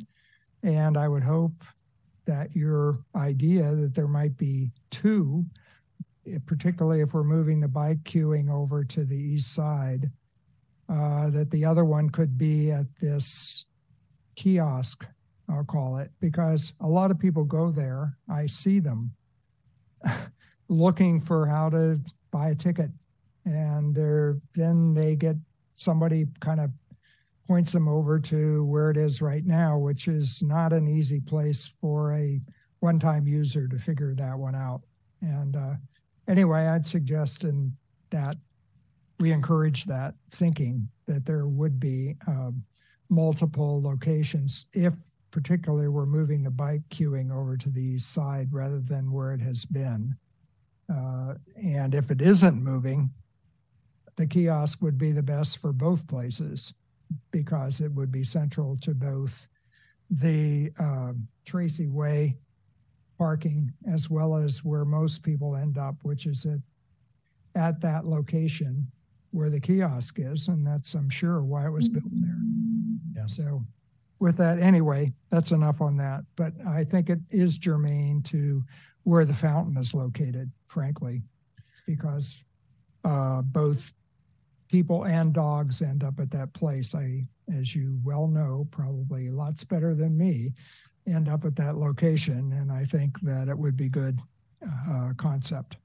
And 0.64 0.98
I 0.98 1.08
would 1.08 1.24
hope 1.24 1.64
that 2.26 2.56
your 2.56 3.00
idea 3.16 3.76
that 3.76 3.94
there 3.94 4.08
might 4.08 4.38
be 4.38 4.72
two, 4.90 5.46
particularly 6.46 7.02
if 7.02 7.14
we're 7.14 7.24
moving 7.24 7.60
the 7.60 7.68
bike 7.68 8.02
queuing 8.04 8.50
over 8.50 8.86
to 8.86 9.04
the 9.04 9.18
east 9.18 9.54
side, 9.54 10.10
uh, 10.90 11.30
that 11.30 11.52
the 11.52 11.66
other 11.66 11.84
one 11.84 12.10
could 12.10 12.38
be 12.38 12.72
at 12.72 12.86
this 13.02 13.66
kiosk, 14.36 15.06
I'll 15.50 15.66
call 15.66 15.98
it, 15.98 16.12
because 16.22 16.72
a 16.80 16.88
lot 16.88 17.12
of 17.12 17.20
people 17.20 17.44
go 17.44 17.72
there. 17.72 18.18
I 18.30 18.48
see 18.48 18.80
them 18.80 19.12
looking 20.70 21.20
for 21.20 21.46
how 21.46 21.70
to 21.70 22.00
buy 22.32 22.50
a 22.50 22.56
ticket. 22.56 22.90
And 23.46 23.94
they're, 23.94 24.38
then 24.56 24.94
they 24.94 25.16
get 25.16 25.36
somebody 25.74 26.28
kind 26.40 26.60
of 26.60 26.72
points 27.48 27.72
them 27.72 27.88
over 27.88 28.20
to 28.20 28.64
where 28.66 28.90
it 28.90 28.98
is 28.98 29.22
right 29.22 29.46
now, 29.46 29.78
which 29.78 30.08
is 30.08 30.42
not 30.42 30.72
an 30.72 30.88
easy 30.88 31.20
place 31.20 31.72
for 31.82 32.14
a 32.14 32.40
one 32.80 33.00
time 33.00 33.28
user 33.28 33.68
to 33.68 33.78
figure 33.78 34.14
that 34.16 34.38
one 34.38 34.56
out. 34.56 34.82
And 35.22 35.56
uh, 35.56 35.74
anyway, 36.28 36.68
I'd 36.68 36.86
suggest 36.86 37.44
in 37.44 37.76
that 38.12 38.38
we 39.20 39.32
encourage 39.32 39.86
that 39.86 40.16
thinking 40.32 40.90
that 41.08 41.26
there 41.26 41.48
would 41.48 41.80
be 41.80 42.16
um, 42.28 42.64
multiple 43.10 43.82
locations 43.82 44.66
if 44.74 44.96
particularly 45.32 45.88
we're 45.88 46.06
moving 46.06 46.44
the 46.44 46.52
bike 46.52 46.82
queuing 46.90 47.32
over 47.32 47.58
to 47.58 47.70
the 47.70 47.82
east 47.82 48.14
side 48.14 48.50
rather 48.52 48.80
than 48.80 49.12
where 49.12 49.34
it 49.34 49.42
has 49.42 49.66
been. 49.66 50.16
Uh, 50.94 51.34
and 51.56 51.96
if 51.96 52.12
it 52.12 52.22
isn't 52.22 52.62
moving, 52.62 53.10
the 54.16 54.28
kiosk 54.28 54.82
would 54.82 54.98
be 54.98 55.12
the 55.12 55.24
best 55.24 55.58
for 55.58 55.74
both 55.74 56.08
places 56.08 56.74
because 57.32 57.80
it 57.80 57.92
would 57.92 58.12
be 58.12 58.24
central 58.24 58.78
to 58.78 58.94
both 58.94 59.48
the 60.10 60.72
uh, 60.80 61.14
Tracy 61.46 61.88
Way 61.88 62.38
parking 63.18 63.72
as 63.92 64.10
well 64.10 64.36
as 64.36 64.64
where 64.64 64.86
most 64.86 65.24
people 65.24 65.56
end 65.56 65.78
up, 65.78 65.96
which 66.04 66.26
is 66.26 66.46
at, 66.46 66.60
at 67.56 67.82
that 67.82 68.06
location 68.06 68.88
where 69.32 69.50
the 69.50 69.60
kiosk 69.60 70.20
is. 70.20 70.48
And 70.48 70.66
that's, 70.66 70.94
I'm 70.94 71.10
sure, 71.10 71.42
why 71.42 71.66
it 71.66 71.72
was 71.72 71.90
built 71.90 72.06
there. 72.12 72.38
Yeah. 73.16 73.26
So 73.28 73.64
with 74.20 74.38
that, 74.38 74.60
anyway, 74.60 75.14
that's 75.32 75.52
enough 75.52 75.82
on 75.82 75.98
that. 75.98 76.22
But 76.36 76.54
I 76.68 76.84
think 76.84 77.10
it 77.10 77.20
is 77.30 77.58
germane 77.58 78.22
to 78.24 78.64
where 79.04 79.26
the 79.26 79.34
fountain 79.34 79.78
is 79.78 79.94
located, 79.94 80.52
frankly, 80.68 81.24
because 81.86 82.44
uh, 83.04 83.42
both 83.42 83.92
people 84.74 85.06
and 85.06 85.34
dogs 85.34 85.84
end 85.84 86.04
up 86.04 86.20
at 86.20 86.32
that 86.32 86.52
place. 86.54 86.96
I, 86.96 87.28
as 87.56 87.76
you 87.76 88.00
well 88.04 88.26
know, 88.26 88.68
probably 88.72 89.30
lots 89.30 89.64
better 89.64 89.94
than 89.94 90.18
me, 90.18 90.52
end 91.06 91.30
up 91.30 91.46
at 91.46 91.56
that 91.58 91.78
location. 91.78 92.52
And 92.54 92.72
I 92.72 92.84
think 92.84 93.20
that 93.22 93.50
it 93.50 93.58
would 93.58 93.78
be 93.78 93.88
good 93.88 94.20
uh, 94.90 95.12
concept. 95.16 95.78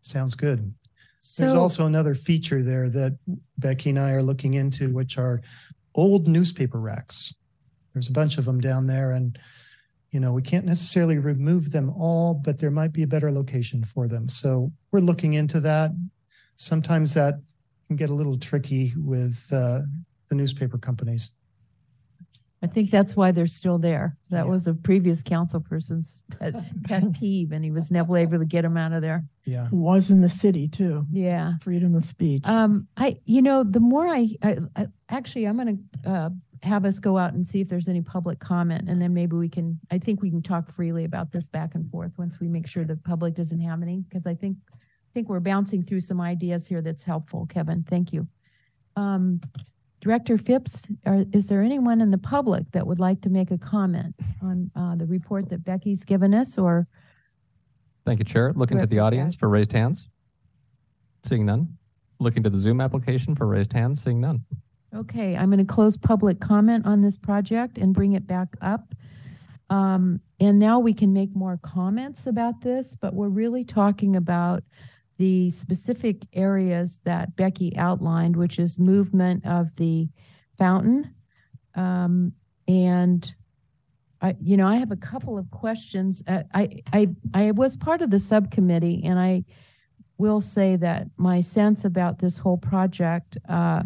Sounds 0.00 0.34
good. 0.34 0.72
There's 1.36 1.52
also 1.52 1.84
another 1.84 2.14
feature 2.14 2.62
there 2.62 2.88
that 2.88 3.18
Becky 3.58 3.90
and 3.90 3.98
I 3.98 4.12
are 4.12 4.22
looking 4.22 4.54
into, 4.54 4.94
which 4.94 5.18
are 5.18 5.42
old 5.94 6.26
newspaper 6.26 6.80
racks. 6.80 7.34
There's 7.92 8.08
a 8.08 8.12
bunch 8.12 8.38
of 8.38 8.46
them 8.46 8.62
down 8.62 8.86
there 8.86 9.12
and 9.12 9.38
you 10.10 10.20
know, 10.20 10.32
we 10.32 10.42
can't 10.42 10.64
necessarily 10.64 11.18
remove 11.18 11.72
them 11.72 11.90
all, 11.90 12.34
but 12.34 12.58
there 12.58 12.70
might 12.70 12.92
be 12.92 13.02
a 13.02 13.06
better 13.06 13.30
location 13.32 13.84
for 13.84 14.08
them. 14.08 14.28
So 14.28 14.72
we're 14.92 15.00
looking 15.00 15.34
into 15.34 15.60
that. 15.60 15.90
Sometimes 16.54 17.14
that 17.14 17.34
can 17.88 17.96
get 17.96 18.10
a 18.10 18.14
little 18.14 18.38
tricky 18.38 18.92
with 18.96 19.46
uh, 19.52 19.80
the 20.28 20.34
newspaper 20.34 20.78
companies. 20.78 21.30
I 22.62 22.66
think 22.68 22.90
that's 22.90 23.14
why 23.14 23.32
they're 23.32 23.46
still 23.46 23.78
there. 23.78 24.16
That 24.30 24.46
Yeah. 24.46 24.50
was 24.50 24.66
a 24.66 24.72
previous 24.74 25.22
council 25.22 25.60
person's 25.60 26.22
pet, 26.30 26.54
pet 26.84 27.12
peeve, 27.20 27.52
and 27.52 27.62
he 27.62 27.70
was 27.70 27.90
never 27.90 28.16
able 28.16 28.38
to 28.38 28.46
get 28.46 28.62
them 28.62 28.78
out 28.78 28.92
of 28.92 29.02
there. 29.02 29.24
Yeah. 29.44 29.68
Was 29.70 30.10
in 30.10 30.22
the 30.22 30.28
city 30.30 30.66
too. 30.66 31.06
Yeah. 31.12 31.54
Freedom 31.60 31.94
of 31.94 32.04
speech. 32.06 32.42
Um, 32.46 32.88
I, 32.96 33.18
you 33.26 33.42
know, 33.42 33.62
the 33.62 33.78
more 33.80 34.08
I, 34.08 34.30
I, 34.42 34.56
I 34.74 34.86
actually, 35.10 35.44
I'm 35.46 35.58
gonna, 35.58 35.76
uh, 36.06 36.30
have 36.62 36.84
us 36.84 36.98
go 36.98 37.18
out 37.18 37.34
and 37.34 37.46
see 37.46 37.60
if 37.60 37.68
there's 37.68 37.88
any 37.88 38.00
public 38.00 38.38
comment, 38.38 38.88
and 38.88 39.00
then 39.00 39.12
maybe 39.12 39.36
we 39.36 39.48
can, 39.48 39.78
I 39.90 39.98
think 39.98 40.22
we 40.22 40.30
can 40.30 40.42
talk 40.42 40.74
freely 40.74 41.04
about 41.04 41.32
this 41.32 41.48
back 41.48 41.74
and 41.74 41.90
forth 41.90 42.12
once 42.16 42.40
we 42.40 42.48
make 42.48 42.66
sure 42.66 42.84
the 42.84 42.96
public 42.96 43.34
doesn't 43.34 43.60
have 43.60 43.82
any, 43.82 44.04
because 44.08 44.26
I 44.26 44.34
think, 44.34 44.56
I 44.72 45.12
think 45.14 45.28
we're 45.28 45.40
bouncing 45.40 45.82
through 45.82 46.00
some 46.00 46.20
ideas 46.20 46.66
here 46.66 46.82
that's 46.82 47.04
helpful, 47.04 47.46
Kevin. 47.46 47.84
Thank 47.88 48.12
you. 48.12 48.26
Um, 48.96 49.40
Director 50.00 50.38
Phipps, 50.38 50.84
are, 51.04 51.24
is 51.32 51.46
there 51.46 51.62
anyone 51.62 52.00
in 52.00 52.10
the 52.10 52.18
public 52.18 52.70
that 52.72 52.86
would 52.86 53.00
like 53.00 53.20
to 53.22 53.30
make 53.30 53.50
a 53.50 53.58
comment 53.58 54.14
on, 54.42 54.70
uh, 54.76 54.94
the 54.94 55.06
report 55.06 55.48
that 55.48 55.64
Becky's 55.64 56.04
given 56.04 56.34
us, 56.34 56.58
or? 56.58 56.86
Thank 58.04 58.20
you, 58.20 58.24
Chair. 58.24 58.52
Looking 58.54 58.78
to 58.78 58.86
the 58.86 59.00
audience 59.00 59.34
for 59.34 59.48
raised 59.48 59.72
hands. 59.72 60.08
Seeing 61.24 61.44
none. 61.44 61.76
Looking 62.20 62.42
to 62.44 62.50
the 62.50 62.58
Zoom 62.58 62.80
application 62.80 63.34
for 63.34 63.46
raised 63.46 63.72
hands. 63.72 64.02
Seeing 64.02 64.20
none. 64.20 64.44
Okay, 64.96 65.36
I'm 65.36 65.50
going 65.50 65.58
to 65.58 65.72
close 65.72 65.98
public 65.98 66.40
comment 66.40 66.86
on 66.86 67.02
this 67.02 67.18
project 67.18 67.76
and 67.76 67.92
bring 67.92 68.14
it 68.14 68.26
back 68.26 68.56
up. 68.62 68.94
Um, 69.68 70.20
and 70.40 70.58
now 70.58 70.78
we 70.78 70.94
can 70.94 71.12
make 71.12 71.36
more 71.36 71.58
comments 71.62 72.26
about 72.26 72.62
this, 72.62 72.96
but 72.98 73.12
we're 73.12 73.28
really 73.28 73.62
talking 73.62 74.16
about 74.16 74.62
the 75.18 75.50
specific 75.50 76.22
areas 76.32 77.00
that 77.04 77.36
Becky 77.36 77.76
outlined, 77.76 78.36
which 78.36 78.58
is 78.58 78.78
movement 78.78 79.44
of 79.44 79.76
the 79.76 80.08
fountain. 80.56 81.14
Um, 81.74 82.32
and 82.66 83.34
I, 84.22 84.34
you 84.40 84.56
know, 84.56 84.66
I 84.66 84.76
have 84.76 84.92
a 84.92 84.96
couple 84.96 85.36
of 85.36 85.50
questions. 85.50 86.22
Uh, 86.26 86.44
I, 86.54 86.82
I, 86.92 87.08
I 87.34 87.50
was 87.50 87.76
part 87.76 88.00
of 88.00 88.10
the 88.10 88.20
subcommittee 88.20 89.02
and 89.04 89.18
I 89.18 89.44
will 90.16 90.40
say 90.40 90.76
that 90.76 91.08
my 91.18 91.42
sense 91.42 91.84
about 91.84 92.18
this 92.18 92.38
whole 92.38 92.56
project, 92.56 93.36
uh, 93.46 93.82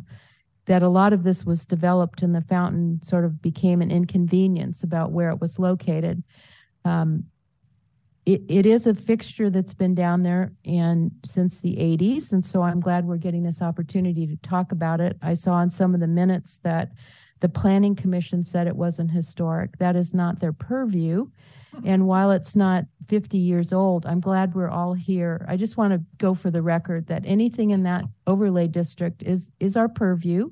that 0.71 0.85
a 0.85 0.89
lot 0.89 1.13
of 1.13 1.25
this 1.25 1.45
was 1.45 1.67
developed 1.67 2.23
and 2.23 2.33
the 2.33 2.43
fountain 2.43 3.03
sort 3.03 3.25
of 3.25 3.43
became 3.43 3.83
an 3.83 3.91
inconvenience 3.91 4.85
about 4.85 5.11
where 5.11 5.31
it 5.31 5.41
was 5.41 5.59
located. 5.59 6.23
Um, 6.85 7.25
it, 8.25 8.43
it 8.49 8.67
is 8.67 8.87
a 8.87 8.95
fixture 8.95 9.51
that's 9.51 9.75
been 9.75 9.97
down 9.97 10.23
there 10.23 10.53
and 10.65 11.11
since 11.25 11.59
the 11.59 11.75
80s, 11.75 12.31
and 12.31 12.47
so 12.47 12.63
I'm 12.63 12.79
glad 12.79 13.05
we're 13.05 13.17
getting 13.17 13.43
this 13.43 13.61
opportunity 13.61 14.29
to 14.29 14.37
talk 14.49 14.71
about 14.71 15.01
it. 15.01 15.17
I 15.23 15.35
saw 15.35 15.61
in 15.61 15.71
some 15.71 15.93
of 15.93 15.99
the 15.99 16.07
minutes 16.07 16.61
that 16.63 16.93
the 17.41 17.49
planning 17.49 17.97
commission 17.97 18.45
said 18.45 18.69
it 18.69 18.77
wasn't 18.77 19.11
historic. 19.11 19.77
That 19.79 19.97
is 19.97 20.15
not 20.15 20.39
their 20.39 20.53
purview. 20.53 21.27
And 21.85 22.07
while 22.07 22.31
it's 22.31 22.55
not 22.55 22.85
50 23.09 23.39
years 23.39 23.73
old, 23.73 24.07
I'm 24.07 24.21
glad 24.21 24.55
we're 24.55 24.71
all 24.71 24.95
here. 24.95 25.45
I 25.49 25.57
just 25.57 25.77
want 25.77 25.95
to 25.95 26.03
go 26.19 26.33
for 26.35 26.53
the 26.53 26.63
record 26.63 27.09
that 27.09 27.25
anything 27.27 27.71
in 27.71 27.83
that 27.85 28.05
overlay 28.29 28.69
district 28.69 29.25
is 29.25 29.51
is 29.59 29.77
our 29.77 29.89
purview. 29.89 30.51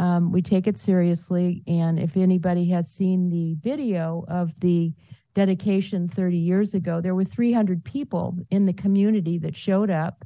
Um, 0.00 0.32
we 0.32 0.40
take 0.40 0.66
it 0.66 0.78
seriously, 0.78 1.62
and 1.66 2.00
if 2.00 2.16
anybody 2.16 2.70
has 2.70 2.90
seen 2.90 3.28
the 3.28 3.54
video 3.62 4.24
of 4.28 4.58
the 4.58 4.94
dedication 5.34 6.08
30 6.08 6.38
years 6.38 6.72
ago, 6.72 7.02
there 7.02 7.14
were 7.14 7.22
300 7.22 7.84
people 7.84 8.34
in 8.48 8.64
the 8.64 8.72
community 8.72 9.36
that 9.36 9.54
showed 9.54 9.90
up 9.90 10.24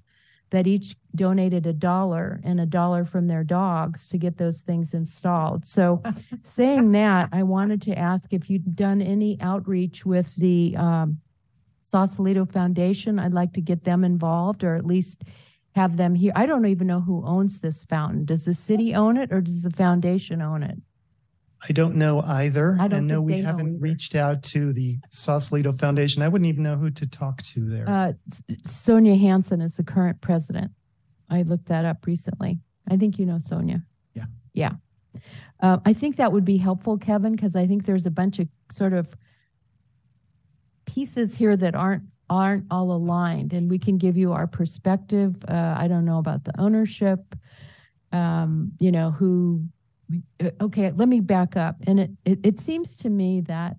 that 0.51 0.68
each 0.68 0.95
donated 1.16 1.66
a 1.66 1.72
dollar 1.72 2.41
and 2.45 2.61
a 2.61 2.66
dollar 2.66 3.05
from 3.05 3.27
their 3.27 3.43
dogs 3.43 4.09
to 4.11 4.16
get 4.16 4.39
those 4.39 4.61
things 4.61 4.95
installed. 4.95 5.66
So 5.66 6.01
saying 6.45 6.93
that, 6.93 7.31
I 7.33 7.43
wanted 7.43 7.83
to 7.83 7.99
ask 7.99 8.33
if 8.33 8.49
you'd 8.49 8.77
done 8.77 9.03
any 9.03 9.37
outreach 9.41 10.07
with 10.07 10.33
the 10.37 10.77
um, 10.77 11.20
Sausalito 11.83 12.47
Foundation. 12.47 13.18
I'd 13.18 13.35
like 13.35 13.55
to 13.55 13.61
get 13.61 13.83
them 13.83 14.05
involved 14.05 14.62
or 14.62 14.77
at 14.77 14.87
least 14.87 15.25
have 15.75 15.97
them 15.97 16.14
here. 16.14 16.33
I 16.37 16.47
don't 16.47 16.66
even 16.66 16.87
know 16.87 17.01
who 17.01 17.25
owns 17.27 17.61
this 17.61 17.85
fountain. 17.85 18.25
Does 18.25 18.45
the 18.45 18.55
city 18.55 18.95
own 18.95 19.16
it 19.16 19.33
or 19.33 19.41
does 19.41 19.62
the 19.62 19.70
foundation 19.70 20.41
own 20.41 20.62
it? 20.62 20.79
I 21.68 21.72
don't 21.72 21.97
know 21.97 22.22
either. 22.22 22.77
I 22.79 22.89
don't 22.89 23.01
And 23.01 23.09
no, 23.09 23.22
we 23.22 23.41
haven't 23.41 23.81
reached 23.81 24.14
out 24.14 24.43
to 24.45 24.72
the 24.72 24.99
Sausalito 25.11 25.72
Foundation. 25.72 26.22
I 26.22 26.29
wouldn't 26.29 26.49
even 26.49 26.62
know 26.62 26.77
who 26.77 26.91
to 26.91 27.07
talk 27.07 27.43
to 27.43 27.61
there. 27.61 27.89
Uh, 27.89 28.12
Sonia 28.64 29.16
Hansen 29.16 29.61
is 29.61 29.77
the 29.77 29.83
current 29.83 30.20
president. 30.20 30.70
I 31.31 31.43
looked 31.43 31.66
that 31.66 31.85
up 31.85 32.07
recently. 32.07 32.61
I 32.89 32.97
think 32.97 33.18
you 33.18 33.25
know 33.27 33.39
Sonia. 33.39 33.83
Yeah. 34.14 34.27
Yeah. 34.53 34.72
Uh, 35.61 35.79
I 35.87 35.95
think 35.95 36.16
that 36.16 36.33
would 36.33 36.45
be 36.45 36.59
helpful, 36.59 36.99
Kevin, 36.99 37.33
because 37.35 37.57
I 37.57 37.66
think 37.66 37.87
there's 37.87 38.07
a 38.07 38.11
bunch 38.11 38.39
of 38.39 38.49
sort 38.70 38.93
of 38.93 39.09
pieces 40.85 41.35
here 41.35 41.57
that 41.57 41.75
aren't 41.75 42.03
aren't 42.31 42.66
all 42.70 42.93
aligned, 42.93 43.53
and 43.53 43.70
we 43.70 43.79
can 43.79 43.99
give 43.99 44.16
you 44.16 44.33
our 44.33 44.47
perspective. 44.47 45.37
Uh, 45.49 45.75
I 45.77 45.89
don't 45.89 46.05
know 46.05 46.18
about 46.18 46.45
the 46.45 46.59
ownership. 46.61 47.35
Um, 48.12 48.72
you 48.79 48.93
know 48.93 49.11
who. 49.11 49.64
Okay, 50.61 50.93
let 50.93 51.09
me 51.09 51.20
back 51.20 51.57
up, 51.57 51.77
and 51.87 51.99
it, 52.01 52.11
it 52.25 52.39
it 52.43 52.61
seems 52.61 52.95
to 52.97 53.09
me 53.09 53.41
that 53.43 53.77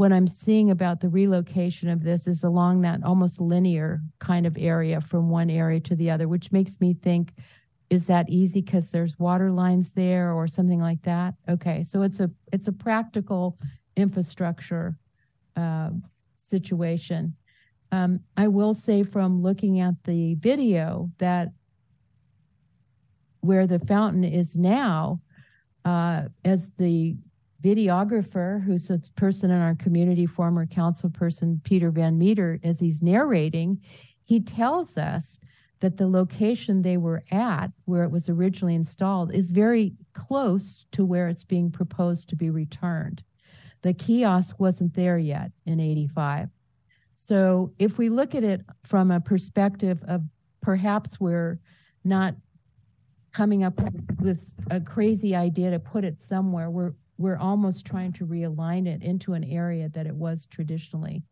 what 0.00 0.12
I'm 0.12 0.26
seeing 0.26 0.70
about 0.70 1.00
the 1.00 1.10
relocation 1.10 1.90
of 1.90 2.02
this 2.02 2.26
is 2.26 2.42
along 2.42 2.80
that 2.80 3.04
almost 3.04 3.38
linear 3.38 4.00
kind 4.18 4.46
of 4.46 4.56
area 4.58 4.98
from 4.98 5.28
one 5.28 5.50
area 5.50 5.78
to 5.80 5.94
the 5.94 6.10
other, 6.10 6.26
which 6.26 6.50
makes 6.50 6.80
me 6.80 6.94
think, 6.94 7.34
is 7.90 8.06
that 8.06 8.30
easy 8.30 8.62
because 8.62 8.88
there's 8.88 9.18
water 9.18 9.50
lines 9.50 9.90
there 9.90 10.32
or 10.32 10.48
something 10.48 10.80
like 10.80 11.02
that? 11.02 11.34
Okay, 11.50 11.84
so 11.84 12.00
it's 12.00 12.18
a 12.18 12.30
it's 12.52 12.66
a 12.66 12.72
practical 12.72 13.58
infrastructure 13.96 14.96
uh, 15.56 15.90
situation. 16.36 17.36
Um, 17.92 18.20
I 18.36 18.48
will 18.48 18.74
say 18.74 19.02
from 19.02 19.42
looking 19.42 19.80
at 19.80 19.94
the 20.04 20.34
video 20.36 21.10
that 21.18 21.48
where 23.40 23.66
the 23.66 23.78
fountain 23.80 24.24
is 24.24 24.56
now, 24.56 25.20
uh, 25.84 26.24
as 26.44 26.70
the 26.78 27.16
videographer, 27.62 28.62
who's 28.62 28.90
a 28.90 29.00
person 29.16 29.50
in 29.50 29.60
our 29.60 29.74
community, 29.74 30.26
former 30.26 30.66
council 30.66 31.10
person 31.10 31.60
Peter 31.64 31.90
Van 31.90 32.16
Meter, 32.16 32.58
as 32.62 32.78
he's 32.80 33.02
narrating, 33.02 33.80
he 34.24 34.40
tells 34.40 34.96
us 34.96 35.38
that 35.80 35.96
the 35.96 36.06
location 36.06 36.82
they 36.82 36.98
were 36.98 37.22
at, 37.30 37.68
where 37.86 38.04
it 38.04 38.10
was 38.10 38.28
originally 38.28 38.74
installed, 38.74 39.34
is 39.34 39.50
very 39.50 39.94
close 40.12 40.86
to 40.92 41.04
where 41.04 41.28
it's 41.28 41.44
being 41.44 41.70
proposed 41.70 42.28
to 42.28 42.36
be 42.36 42.50
returned. 42.50 43.22
The 43.82 43.94
kiosk 43.94 44.60
wasn't 44.60 44.94
there 44.94 45.18
yet 45.18 45.52
in 45.64 45.80
85. 45.80 46.50
So 47.22 47.70
if 47.78 47.98
we 47.98 48.08
look 48.08 48.34
at 48.34 48.44
it 48.44 48.62
from 48.82 49.10
a 49.10 49.20
perspective 49.20 50.02
of 50.08 50.22
perhaps 50.62 51.20
we're 51.20 51.60
not 52.02 52.34
coming 53.30 53.62
up 53.62 53.78
with, 54.20 54.54
a 54.70 54.80
crazy 54.80 55.36
idea 55.36 55.70
to 55.70 55.78
put 55.78 56.02
it 56.02 56.18
somewhere, 56.20 56.70
we're 56.70 56.94
we're 57.18 57.36
almost 57.36 57.84
trying 57.84 58.12
to 58.14 58.26
realign 58.26 58.86
it 58.86 59.02
into 59.02 59.34
an 59.34 59.44
area 59.44 59.90
that 59.90 60.06
it 60.06 60.14
was 60.14 60.46
traditionally. 60.46 61.22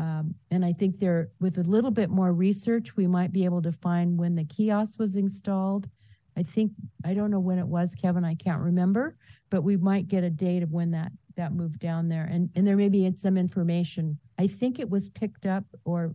Um, 0.00 0.34
and 0.50 0.64
I 0.64 0.72
think 0.72 0.98
there, 0.98 1.30
with 1.38 1.58
a 1.58 1.62
little 1.62 1.92
bit 1.92 2.10
more 2.10 2.32
research, 2.32 2.96
we 2.96 3.06
might 3.06 3.30
be 3.30 3.44
able 3.44 3.62
to 3.62 3.70
find 3.70 4.18
when 4.18 4.34
the 4.34 4.44
kiosk 4.44 4.98
was 4.98 5.14
installed. 5.14 5.88
I 6.36 6.42
think, 6.42 6.72
I 7.04 7.14
don't 7.14 7.30
know 7.30 7.38
when 7.38 7.60
it 7.60 7.66
was, 7.66 7.94
Kevin, 7.94 8.24
I 8.24 8.34
can't 8.34 8.60
remember, 8.60 9.16
but 9.50 9.62
we 9.62 9.76
might 9.76 10.08
get 10.08 10.24
a 10.24 10.30
date 10.30 10.64
of 10.64 10.72
when 10.72 10.90
that, 10.90 11.12
that 11.36 11.52
moved 11.52 11.78
down 11.78 12.08
there. 12.08 12.24
And, 12.24 12.50
and 12.56 12.66
there 12.66 12.76
may 12.76 12.88
be 12.88 13.08
some 13.16 13.36
information. 13.36 14.18
I 14.38 14.46
think 14.46 14.78
it 14.78 14.88
was 14.88 15.08
picked 15.08 15.46
up 15.46 15.64
or 15.84 16.14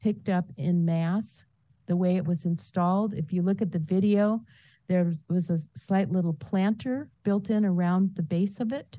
picked 0.00 0.28
up 0.28 0.46
in 0.56 0.84
mass, 0.84 1.42
the 1.86 1.96
way 1.96 2.16
it 2.16 2.26
was 2.26 2.44
installed. 2.44 3.14
If 3.14 3.32
you 3.32 3.42
look 3.42 3.62
at 3.62 3.72
the 3.72 3.78
video, 3.78 4.42
there 4.88 5.14
was 5.28 5.50
a 5.50 5.58
slight 5.76 6.10
little 6.10 6.34
planter 6.34 7.08
built 7.22 7.50
in 7.50 7.64
around 7.64 8.14
the 8.14 8.22
base 8.22 8.60
of 8.60 8.72
it. 8.72 8.98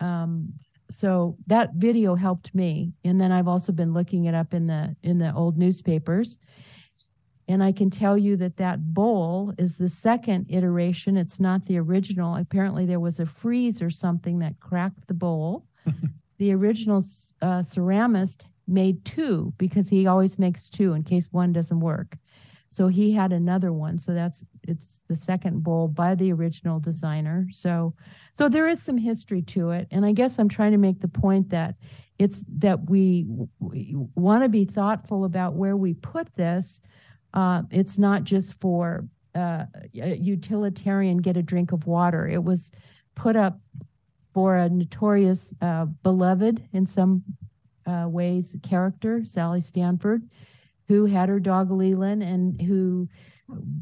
Um, 0.00 0.54
so 0.90 1.36
that 1.46 1.74
video 1.74 2.14
helped 2.14 2.54
me. 2.54 2.92
And 3.04 3.20
then 3.20 3.32
I've 3.32 3.48
also 3.48 3.72
been 3.72 3.92
looking 3.92 4.24
it 4.24 4.34
up 4.34 4.54
in 4.54 4.66
the, 4.66 4.96
in 5.02 5.18
the 5.18 5.34
old 5.34 5.58
newspapers. 5.58 6.38
And 7.46 7.62
I 7.62 7.72
can 7.72 7.88
tell 7.88 8.18
you 8.18 8.36
that 8.36 8.58
that 8.58 8.92
bowl 8.92 9.54
is 9.56 9.76
the 9.76 9.88
second 9.88 10.46
iteration. 10.50 11.16
It's 11.16 11.40
not 11.40 11.64
the 11.64 11.78
original. 11.78 12.36
Apparently 12.36 12.84
there 12.84 13.00
was 13.00 13.18
a 13.18 13.26
freeze 13.26 13.80
or 13.80 13.90
something 13.90 14.38
that 14.40 14.60
cracked 14.60 15.06
the 15.08 15.14
bowl. 15.14 15.66
the 16.38 16.52
original 16.52 16.98
uh, 17.42 17.60
ceramist 17.60 18.42
made 18.66 19.04
two 19.04 19.52
because 19.58 19.88
he 19.88 20.06
always 20.06 20.38
makes 20.38 20.68
two 20.68 20.92
in 20.92 21.02
case 21.02 21.28
one 21.30 21.52
doesn't 21.52 21.80
work. 21.80 22.16
So 22.68 22.88
he 22.88 23.12
had 23.12 23.32
another 23.32 23.72
one. 23.72 23.98
So 23.98 24.12
that's 24.12 24.44
it's 24.62 25.00
the 25.08 25.16
second 25.16 25.62
bowl 25.62 25.88
by 25.88 26.14
the 26.14 26.32
original 26.32 26.78
designer. 26.78 27.48
So 27.50 27.94
so 28.34 28.48
there 28.48 28.68
is 28.68 28.82
some 28.82 28.98
history 28.98 29.42
to 29.42 29.70
it. 29.70 29.88
And 29.90 30.04
I 30.04 30.12
guess 30.12 30.38
I'm 30.38 30.48
trying 30.48 30.72
to 30.72 30.78
make 30.78 31.00
the 31.00 31.08
point 31.08 31.48
that 31.50 31.76
it's 32.18 32.44
that 32.58 32.90
we, 32.90 33.26
we 33.58 33.94
want 34.14 34.42
to 34.42 34.48
be 34.48 34.64
thoughtful 34.64 35.24
about 35.24 35.54
where 35.54 35.76
we 35.76 35.94
put 35.94 36.34
this. 36.34 36.80
Uh, 37.32 37.62
it's 37.70 37.98
not 37.98 38.24
just 38.24 38.54
for 38.60 39.06
uh, 39.34 39.64
utilitarian 39.92 41.18
get 41.18 41.36
a 41.36 41.42
drink 41.42 41.72
of 41.72 41.86
water. 41.86 42.26
It 42.26 42.42
was 42.42 42.70
put 43.14 43.36
up 43.36 43.60
for 44.38 44.54
a 44.54 44.68
notorious 44.68 45.52
uh, 45.62 45.84
beloved 46.04 46.62
in 46.72 46.86
some 46.86 47.24
uh, 47.86 48.06
ways 48.08 48.54
character, 48.62 49.24
Sally 49.24 49.60
Stanford, 49.60 50.22
who 50.86 51.06
had 51.06 51.28
her 51.28 51.40
dog 51.40 51.72
Leland 51.72 52.22
and 52.22 52.62
who 52.62 53.08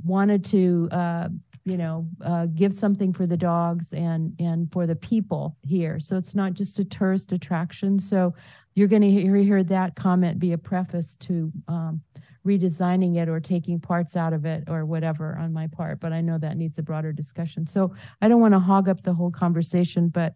wanted 0.02 0.46
to, 0.46 0.88
uh, 0.92 1.28
you 1.66 1.76
know, 1.76 2.08
uh, 2.24 2.46
give 2.46 2.72
something 2.72 3.12
for 3.12 3.26
the 3.26 3.36
dogs 3.36 3.92
and 3.92 4.34
and 4.38 4.72
for 4.72 4.86
the 4.86 4.96
people 4.96 5.58
here. 5.60 6.00
So 6.00 6.16
it's 6.16 6.34
not 6.34 6.54
just 6.54 6.78
a 6.78 6.86
tourist 6.86 7.32
attraction. 7.32 7.98
So 7.98 8.34
you're 8.74 8.88
going 8.88 9.02
to 9.02 9.10
hear, 9.10 9.36
hear 9.36 9.62
that 9.62 9.94
comment 9.94 10.38
be 10.38 10.54
a 10.54 10.58
preface 10.58 11.16
to 11.16 11.52
um, 11.68 12.00
redesigning 12.46 13.16
it 13.16 13.28
or 13.28 13.40
taking 13.40 13.80
parts 13.80 14.16
out 14.16 14.32
of 14.32 14.44
it 14.44 14.64
or 14.68 14.86
whatever 14.86 15.36
on 15.36 15.52
my 15.52 15.66
part. 15.66 16.00
But 16.00 16.12
I 16.12 16.20
know 16.20 16.38
that 16.38 16.56
needs 16.56 16.78
a 16.78 16.82
broader 16.82 17.12
discussion. 17.12 17.66
So 17.66 17.94
I 18.22 18.28
don't 18.28 18.40
want 18.40 18.54
to 18.54 18.60
hog 18.60 18.88
up 18.88 19.02
the 19.02 19.12
whole 19.12 19.30
conversation, 19.30 20.08
but 20.08 20.34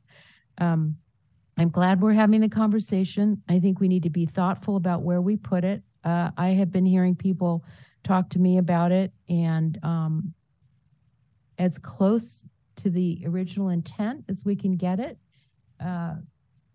um, 0.59 0.97
I'm 1.57 1.71
glad 1.71 2.01
we're 2.01 2.13
having 2.13 2.41
the 2.41 2.49
conversation. 2.49 3.43
I 3.49 3.61
think 3.61 3.81
we 3.81 3.89
need 3.89 4.03
to 4.03 4.11
be 4.11 4.27
thoughtful 4.27 4.77
about 4.77 5.03
where 5.03 5.23
we 5.23 5.37
put 5.37 5.65
it. 5.65 5.83
Uh, 6.05 6.31
I 6.37 6.49
have 6.49 6.71
been 6.71 6.87
hearing 6.87 7.15
people 7.15 7.65
talk 8.05 8.31
to 8.31 8.39
me 8.39 8.59
about 8.59 8.93
it 8.93 9.13
and 9.29 9.79
um, 9.83 10.35
as 11.59 11.79
close 11.79 12.47
to 12.77 12.91
the 12.91 13.23
original 13.27 13.69
intent 13.69 14.25
as 14.29 14.45
we 14.45 14.57
can 14.57 14.77
get 14.77 14.99
it 14.99 15.19
uh, 15.85 16.15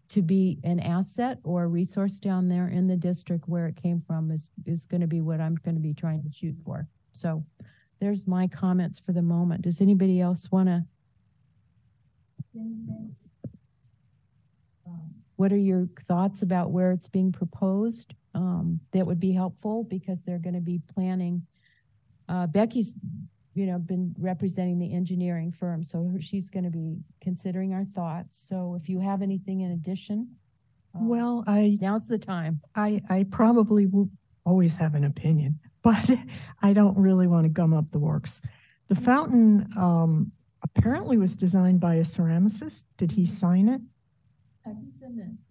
to 0.09 0.21
be 0.21 0.59
an 0.63 0.79
asset 0.79 1.39
or 1.43 1.63
a 1.63 1.67
resource 1.67 2.19
down 2.19 2.47
there 2.47 2.67
in 2.67 2.87
the 2.87 2.95
district 2.95 3.47
where 3.47 3.67
it 3.67 3.75
came 3.75 4.01
from 4.05 4.31
is, 4.31 4.49
is 4.65 4.85
going 4.85 5.01
to 5.01 5.07
be 5.07 5.21
what 5.21 5.41
I'm 5.41 5.55
going 5.55 5.75
to 5.75 5.81
be 5.81 5.93
trying 5.93 6.21
to 6.23 6.31
shoot 6.31 6.55
for. 6.63 6.87
So 7.11 7.43
there's 7.99 8.27
my 8.27 8.47
comments 8.47 8.99
for 8.99 9.13
the 9.13 9.21
moment. 9.21 9.63
Does 9.63 9.81
anybody 9.81 10.21
else 10.21 10.51
want 10.51 10.69
to? 10.69 10.83
What 15.37 15.51
are 15.51 15.57
your 15.57 15.87
thoughts 16.01 16.41
about 16.41 16.71
where 16.71 16.91
it's 16.91 17.09
being 17.09 17.31
proposed? 17.31 18.13
Um, 18.33 18.79
that 18.91 19.05
would 19.05 19.19
be 19.19 19.33
helpful 19.33 19.83
because 19.83 20.23
they're 20.23 20.39
going 20.39 20.55
to 20.55 20.61
be 20.61 20.81
planning. 20.93 21.45
Uh, 22.29 22.47
Becky's, 22.47 22.93
you 23.55 23.65
know, 23.65 23.79
been 23.79 24.13
representing 24.19 24.77
the 24.77 24.93
engineering 24.93 25.51
firm, 25.51 25.83
so 25.83 26.11
she's 26.19 26.49
going 26.49 26.65
to 26.65 26.69
be 26.69 26.97
considering 27.21 27.73
our 27.73 27.85
thoughts. 27.85 28.45
So 28.47 28.77
if 28.79 28.89
you 28.89 28.99
have 28.99 29.21
anything 29.21 29.61
in 29.61 29.71
addition, 29.71 30.27
uh, 30.93 30.99
Well, 31.01 31.43
I, 31.47 31.77
now's 31.81 32.07
the 32.07 32.19
time. 32.19 32.61
I, 32.75 33.01
I 33.09 33.25
probably 33.31 33.87
will 33.87 34.09
always 34.45 34.75
have 34.75 34.93
an 34.93 35.05
opinion, 35.05 35.59
but 35.81 36.11
I 36.61 36.73
don't 36.73 36.97
really 36.97 37.27
want 37.27 37.45
to 37.45 37.49
gum 37.49 37.73
up 37.73 37.89
the 37.91 37.99
works. 37.99 38.41
The 38.89 38.95
fountain, 38.95 39.67
um, 39.77 40.31
apparently 40.63 41.17
was 41.17 41.35
designed 41.35 41.79
by 41.79 41.95
a 41.95 42.03
ceramicist. 42.03 42.83
Did 42.97 43.11
he 43.11 43.25
sign 43.25 43.69
it? 43.69 43.81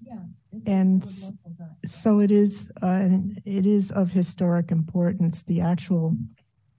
Yeah. 0.04 0.18
And 0.66 1.04
So 1.86 2.18
it 2.20 2.30
is. 2.30 2.70
Uh, 2.82 3.08
it 3.44 3.64
is 3.64 3.92
of 3.92 4.10
historic 4.10 4.70
importance, 4.72 5.42
the 5.42 5.60
actual, 5.60 6.16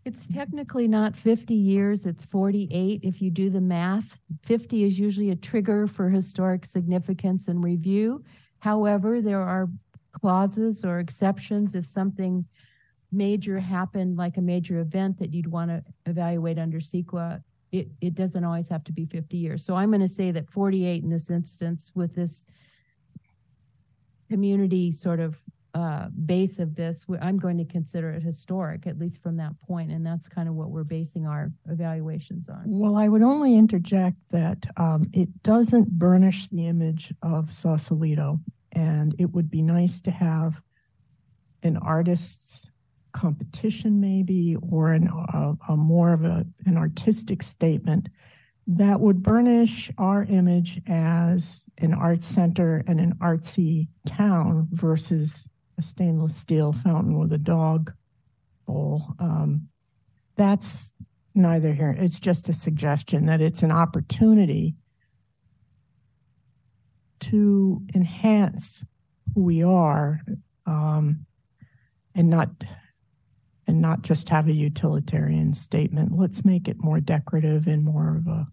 It's 0.05 0.27
technically 0.27 0.87
not 0.87 1.15
50 1.15 1.55
years, 1.55 2.05
it's 2.05 2.23
48 2.25 2.99
if 3.03 3.23
you 3.23 3.31
do 3.31 3.49
the 3.49 3.59
math. 3.59 4.19
50 4.45 4.83
is 4.83 4.99
usually 4.99 5.31
a 5.31 5.35
trigger 5.35 5.87
for 5.87 6.09
historic 6.09 6.63
significance 6.67 7.47
and 7.47 7.63
review. 7.63 8.23
However, 8.59 9.19
there 9.19 9.41
are 9.41 9.67
clauses 10.11 10.85
or 10.85 10.99
exceptions 10.99 11.73
if 11.73 11.87
something 11.87 12.45
major 13.11 13.57
happened, 13.57 14.15
like 14.15 14.37
a 14.37 14.41
major 14.41 14.79
event 14.79 15.17
that 15.17 15.33
you'd 15.33 15.51
want 15.51 15.71
to 15.71 15.83
evaluate 16.05 16.59
under 16.59 16.79
CEQA. 16.79 17.41
It, 17.71 17.87
it 17.99 18.13
doesn't 18.13 18.43
always 18.43 18.69
have 18.69 18.83
to 18.83 18.91
be 18.91 19.07
50 19.07 19.37
years. 19.37 19.65
So 19.65 19.73
I'm 19.73 19.89
going 19.89 20.01
to 20.01 20.07
say 20.07 20.29
that 20.29 20.51
48 20.51 21.01
in 21.01 21.09
this 21.09 21.31
instance 21.31 21.91
with 21.95 22.13
this 22.13 22.45
community 24.29 24.91
sort 24.91 25.19
of 25.19 25.39
uh, 25.75 26.07
base 26.25 26.57
of 26.57 26.73
this, 26.73 27.05
I'm 27.21 27.37
going 27.37 27.57
to 27.57 27.65
consider 27.65 28.09
it 28.09 28.23
historic, 28.23 28.87
at 28.87 28.97
least 28.97 29.21
from 29.21 29.37
that 29.37 29.53
point, 29.67 29.91
and 29.91 30.03
that's 30.03 30.27
kind 30.27 30.49
of 30.49 30.55
what 30.55 30.71
we're 30.71 30.83
basing 30.83 31.27
our 31.27 31.51
evaluations 31.69 32.49
on. 32.49 32.63
Well, 32.65 32.95
I 32.95 33.07
would 33.07 33.21
only 33.21 33.55
interject 33.55 34.17
that 34.31 34.65
um, 34.77 35.09
it 35.13 35.29
doesn't 35.43 35.89
burnish 35.91 36.47
the 36.49 36.65
image 36.65 37.13
of 37.21 37.51
Sausalito. 37.51 38.39
And 38.71 39.15
it 39.17 39.31
would 39.33 39.49
be 39.49 39.61
nice 39.61 40.01
to 40.01 40.11
have 40.11 40.61
an 41.63 41.77
artist's 41.77 42.63
competition 43.13 44.01
maybe, 44.01 44.57
or 44.69 44.91
an, 44.91 45.07
a, 45.07 45.53
a 45.69 45.77
more 45.77 46.11
of 46.11 46.25
a, 46.25 46.45
an 46.65 46.75
artistic 46.75 47.41
statement 47.41 48.09
that 48.67 48.99
would 48.99 49.23
burnish 49.23 49.89
our 49.97 50.23
image 50.23 50.81
as 50.87 51.63
an 51.77 51.93
art 51.93 52.21
center 52.21 52.83
and 52.87 52.99
an 52.99 53.13
artsy 53.21 53.87
town 54.05 54.67
versus 54.71 55.47
a 55.77 55.81
stainless 55.81 56.35
steel 56.35 56.73
fountain 56.73 57.17
with 57.17 57.33
a 57.33 57.37
dog 57.37 57.93
bowl. 58.65 59.13
Um, 59.19 59.69
that's 60.35 60.93
neither 61.33 61.73
here. 61.73 61.95
It's 61.97 62.19
just 62.19 62.49
a 62.49 62.53
suggestion 62.53 63.25
that 63.25 63.41
it's 63.41 63.61
an 63.61 63.71
opportunity 63.71 64.75
to 67.21 67.81
enhance 67.93 68.83
who 69.33 69.41
we 69.41 69.63
are 69.63 70.21
um, 70.65 71.25
and 72.13 72.29
not 72.29 72.49
and 73.67 73.81
not 73.81 74.03
just 74.03 74.29
have 74.29 74.47
a 74.47 74.53
utilitarian 74.53 75.53
statement. 75.53 76.17
Let's 76.17 76.45
make 76.45 76.67
it 76.67 76.83
more 76.83 76.99
decorative 76.99 77.67
and 77.67 77.83
more 77.83 78.17
of 78.17 78.27
a 78.27 78.47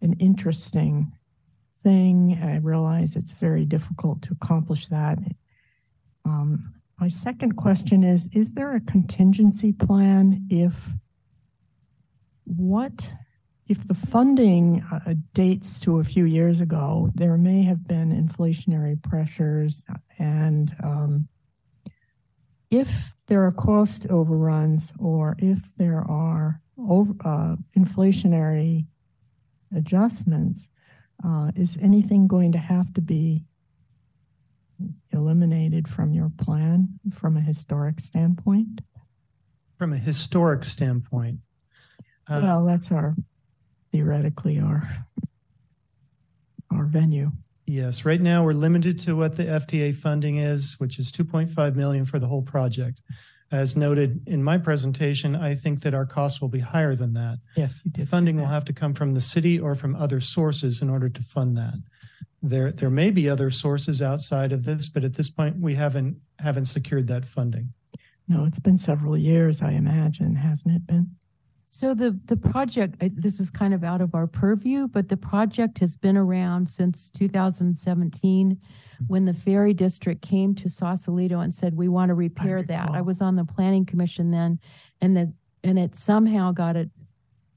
an 0.00 0.14
interesting 0.18 1.12
thing. 1.82 2.38
I 2.42 2.56
realize 2.56 3.16
it's 3.16 3.32
very 3.32 3.64
difficult 3.64 4.22
to 4.22 4.32
accomplish 4.32 4.88
that. 4.88 5.18
Um, 6.24 6.74
my 6.98 7.08
second 7.08 7.56
question 7.56 8.04
is, 8.04 8.28
is 8.32 8.52
there 8.54 8.74
a 8.74 8.80
contingency 8.80 9.72
plan 9.72 10.46
if 10.50 10.90
what 12.44 13.08
if 13.68 13.86
the 13.86 13.94
funding 13.94 14.84
uh, 14.92 15.14
dates 15.32 15.80
to 15.80 15.98
a 15.98 16.04
few 16.04 16.24
years 16.24 16.60
ago, 16.60 17.10
there 17.14 17.38
may 17.38 17.62
have 17.62 17.86
been 17.86 18.10
inflationary 18.10 19.00
pressures 19.02 19.84
and 20.18 20.76
um, 20.82 21.28
if 22.70 23.14
there 23.28 23.44
are 23.44 23.52
cost 23.52 24.06
overruns 24.08 24.92
or 24.98 25.36
if 25.38 25.74
there 25.76 26.04
are 26.08 26.60
over, 26.78 27.14
uh, 27.24 27.56
inflationary 27.76 28.86
adjustments, 29.74 30.68
uh, 31.24 31.50
is 31.54 31.78
anything 31.80 32.26
going 32.26 32.52
to 32.52 32.58
have 32.58 32.92
to 32.94 33.00
be 33.00 33.44
eliminated 35.12 35.88
from 35.88 36.12
your 36.12 36.30
plan 36.36 36.98
from 37.12 37.36
a 37.36 37.40
historic 37.40 38.00
standpoint? 38.00 38.80
From 39.78 39.92
a 39.92 39.98
historic 39.98 40.64
standpoint, 40.64 41.40
uh, 42.28 42.40
Well, 42.42 42.64
that's 42.64 42.92
our, 42.92 43.16
theoretically, 43.90 44.58
our, 44.60 45.06
our 46.70 46.84
venue. 46.84 47.32
Yes, 47.66 48.04
right 48.04 48.20
now 48.20 48.44
we're 48.44 48.52
limited 48.52 48.98
to 49.00 49.16
what 49.16 49.36
the 49.36 49.44
FTA 49.44 49.94
funding 49.94 50.38
is, 50.38 50.76
which 50.78 50.98
is 50.98 51.10
2.5 51.12 51.74
million 51.74 52.04
for 52.04 52.18
the 52.18 52.26
whole 52.26 52.42
project. 52.42 53.00
As 53.50 53.76
noted 53.76 54.22
in 54.26 54.42
my 54.42 54.56
presentation, 54.56 55.36
I 55.36 55.54
think 55.54 55.82
that 55.82 55.92
our 55.94 56.06
costs 56.06 56.40
will 56.40 56.48
be 56.48 56.60
higher 56.60 56.94
than 56.94 57.12
that. 57.14 57.38
Yes, 57.56 57.82
you 57.84 57.90
did. 57.90 58.08
Funding 58.08 58.38
will 58.38 58.46
have 58.46 58.64
to 58.66 58.72
come 58.72 58.94
from 58.94 59.12
the 59.14 59.20
city 59.20 59.60
or 59.60 59.74
from 59.74 59.94
other 59.94 60.20
sources 60.20 60.80
in 60.80 60.88
order 60.88 61.08
to 61.10 61.22
fund 61.22 61.56
that. 61.58 61.74
There, 62.42 62.72
there 62.72 62.90
may 62.90 63.10
be 63.10 63.28
other 63.28 63.50
sources 63.50 64.02
outside 64.02 64.52
of 64.52 64.64
this, 64.64 64.88
but 64.88 65.04
at 65.04 65.14
this 65.14 65.30
point, 65.30 65.58
we 65.58 65.74
haven't, 65.74 66.16
haven't 66.38 66.64
secured 66.64 67.06
that 67.08 67.24
funding. 67.24 67.72
No, 68.28 68.44
it's 68.44 68.58
been 68.58 68.78
several 68.78 69.16
years, 69.16 69.62
I 69.62 69.72
imagine, 69.72 70.34
hasn't 70.34 70.74
it 70.74 70.86
been? 70.86 71.10
So 71.64 71.94
the, 71.94 72.18
the 72.26 72.36
project, 72.36 72.96
this 73.16 73.40
is 73.40 73.48
kind 73.48 73.72
of 73.72 73.82
out 73.82 74.00
of 74.00 74.14
our 74.14 74.26
purview, 74.26 74.88
but 74.88 75.08
the 75.08 75.16
project 75.16 75.78
has 75.78 75.96
been 75.96 76.16
around 76.16 76.68
since 76.68 77.08
2017 77.10 78.60
when 79.06 79.24
the 79.24 79.32
ferry 79.32 79.72
district 79.72 80.22
came 80.22 80.54
to 80.56 80.68
Sausalito 80.68 81.40
and 81.40 81.54
said, 81.54 81.74
we 81.74 81.88
want 81.88 82.10
to 82.10 82.14
repair 82.14 82.62
that. 82.62 82.90
I 82.90 83.00
was 83.00 83.20
on 83.20 83.36
the 83.36 83.44
planning 83.44 83.86
commission 83.86 84.30
then 84.30 84.60
and 85.00 85.16
the, 85.16 85.32
and 85.64 85.78
it 85.78 85.96
somehow 85.96 86.52
got 86.52 86.76
it 86.76 86.90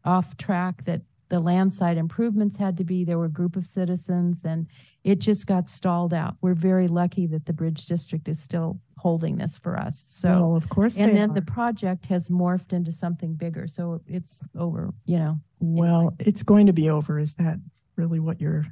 off 0.05 0.37
track 0.37 0.85
that 0.85 1.01
the 1.29 1.39
land 1.39 1.73
side 1.73 1.97
improvements 1.97 2.57
had 2.57 2.77
to 2.77 2.83
be, 2.83 3.03
there 3.03 3.17
were 3.17 3.25
a 3.25 3.29
group 3.29 3.55
of 3.55 3.65
citizens 3.65 4.41
and 4.43 4.67
it 5.03 5.19
just 5.19 5.47
got 5.47 5.69
stalled 5.69 6.13
out. 6.13 6.35
We're 6.41 6.53
very 6.53 6.87
lucky 6.87 7.27
that 7.27 7.45
the 7.45 7.53
bridge 7.53 7.85
district 7.85 8.27
is 8.27 8.39
still 8.39 8.79
holding 8.97 9.37
this 9.37 9.57
for 9.57 9.77
us. 9.77 10.05
So. 10.07 10.29
Well, 10.29 10.55
of 10.55 10.69
course 10.69 10.97
And 10.97 11.11
they 11.11 11.19
then 11.19 11.33
the 11.33 11.41
project 11.41 12.05
has 12.07 12.29
morphed 12.29 12.73
into 12.73 12.91
something 12.91 13.33
bigger, 13.33 13.67
so 13.67 14.01
it's 14.07 14.47
over, 14.57 14.93
you 15.05 15.17
know. 15.17 15.39
Well, 15.59 16.15
it's 16.19 16.43
going 16.43 16.67
to 16.67 16.73
be 16.73 16.89
over. 16.89 17.19
Is 17.19 17.33
that 17.35 17.57
really 17.95 18.19
what 18.19 18.39
you're 18.39 18.65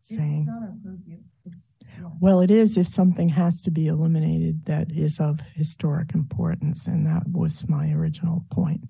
saying? 0.00 0.48
Well, 2.20 2.40
it 2.40 2.50
is 2.50 2.76
if 2.76 2.86
something 2.86 3.28
has 3.30 3.60
to 3.62 3.70
be 3.70 3.88
eliminated 3.88 4.66
that 4.66 4.90
is 4.92 5.18
of 5.18 5.40
historic 5.54 6.14
importance, 6.14 6.86
and 6.86 7.06
that 7.06 7.22
was 7.30 7.68
my 7.68 7.90
original 7.92 8.44
point. 8.50 8.82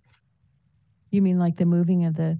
You 1.10 1.22
mean 1.22 1.38
like 1.38 1.56
the 1.56 1.64
moving 1.64 2.04
of 2.04 2.16
the, 2.16 2.38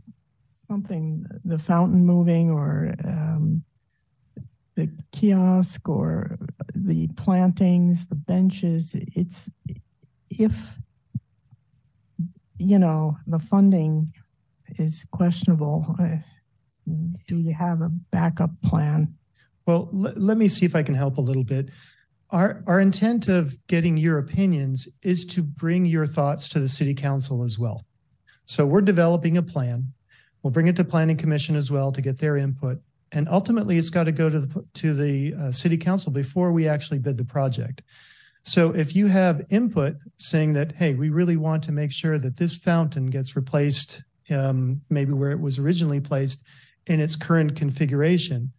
Something, 0.68 1.26
the 1.44 1.58
fountain 1.58 2.04
moving 2.04 2.50
or 2.50 2.94
um, 3.04 3.64
the 4.74 4.90
kiosk 5.12 5.88
or 5.88 6.38
the 6.74 7.08
plantings, 7.16 8.06
the 8.06 8.14
benches, 8.14 8.94
it's, 8.94 9.48
if, 10.30 10.78
you 12.58 12.78
know, 12.78 13.16
the 13.26 13.38
funding 13.38 14.12
is 14.78 15.06
questionable, 15.10 15.96
do 17.26 17.38
you 17.38 17.54
have 17.54 17.80
a 17.80 17.88
backup 17.88 18.50
plan? 18.62 19.14
Well, 19.66 19.88
let, 19.92 20.20
let 20.20 20.36
me 20.36 20.48
see 20.48 20.66
if 20.66 20.74
I 20.74 20.82
can 20.82 20.94
help 20.94 21.16
a 21.16 21.22
little 21.22 21.44
bit. 21.44 21.70
Our, 22.30 22.62
our 22.66 22.78
intent 22.78 23.26
of 23.26 23.58
getting 23.68 23.96
your 23.96 24.18
opinions 24.18 24.86
is 25.02 25.24
to 25.26 25.42
bring 25.42 25.86
your 25.86 26.06
thoughts 26.06 26.48
to 26.50 26.60
the 26.60 26.68
city 26.68 26.94
council 26.94 27.42
as 27.42 27.58
well. 27.58 27.86
So 28.44 28.66
we're 28.66 28.82
developing 28.82 29.38
a 29.38 29.42
plan. 29.42 29.94
We'll 30.42 30.50
bring 30.50 30.68
it 30.68 30.76
to 30.76 30.84
planning 30.84 31.16
commission 31.16 31.56
as 31.56 31.70
well 31.70 31.92
to 31.92 32.00
get 32.00 32.18
their 32.18 32.36
input. 32.36 32.80
And 33.12 33.28
ultimately, 33.28 33.78
it's 33.78 33.90
got 33.90 34.04
to 34.04 34.12
go 34.12 34.28
to 34.28 34.40
the, 34.40 34.64
to 34.74 34.94
the 34.94 35.34
uh, 35.34 35.52
city 35.52 35.76
council 35.76 36.12
before 36.12 36.52
we 36.52 36.68
actually 36.68 36.98
bid 36.98 37.16
the 37.16 37.24
project. 37.24 37.82
So 38.44 38.74
if 38.74 38.94
you 38.94 39.08
have 39.08 39.44
input 39.50 39.96
saying 40.16 40.54
that, 40.54 40.72
hey, 40.72 40.94
we 40.94 41.10
really 41.10 41.36
want 41.36 41.62
to 41.64 41.72
make 41.72 41.92
sure 41.92 42.18
that 42.18 42.36
this 42.36 42.56
fountain 42.56 43.06
gets 43.06 43.36
replaced, 43.36 44.04
um, 44.30 44.80
maybe 44.88 45.12
where 45.12 45.30
it 45.30 45.40
was 45.40 45.58
originally 45.58 46.00
placed 46.00 46.44
in 46.86 47.00
its 47.00 47.16
current 47.16 47.56
configuration, 47.56 48.52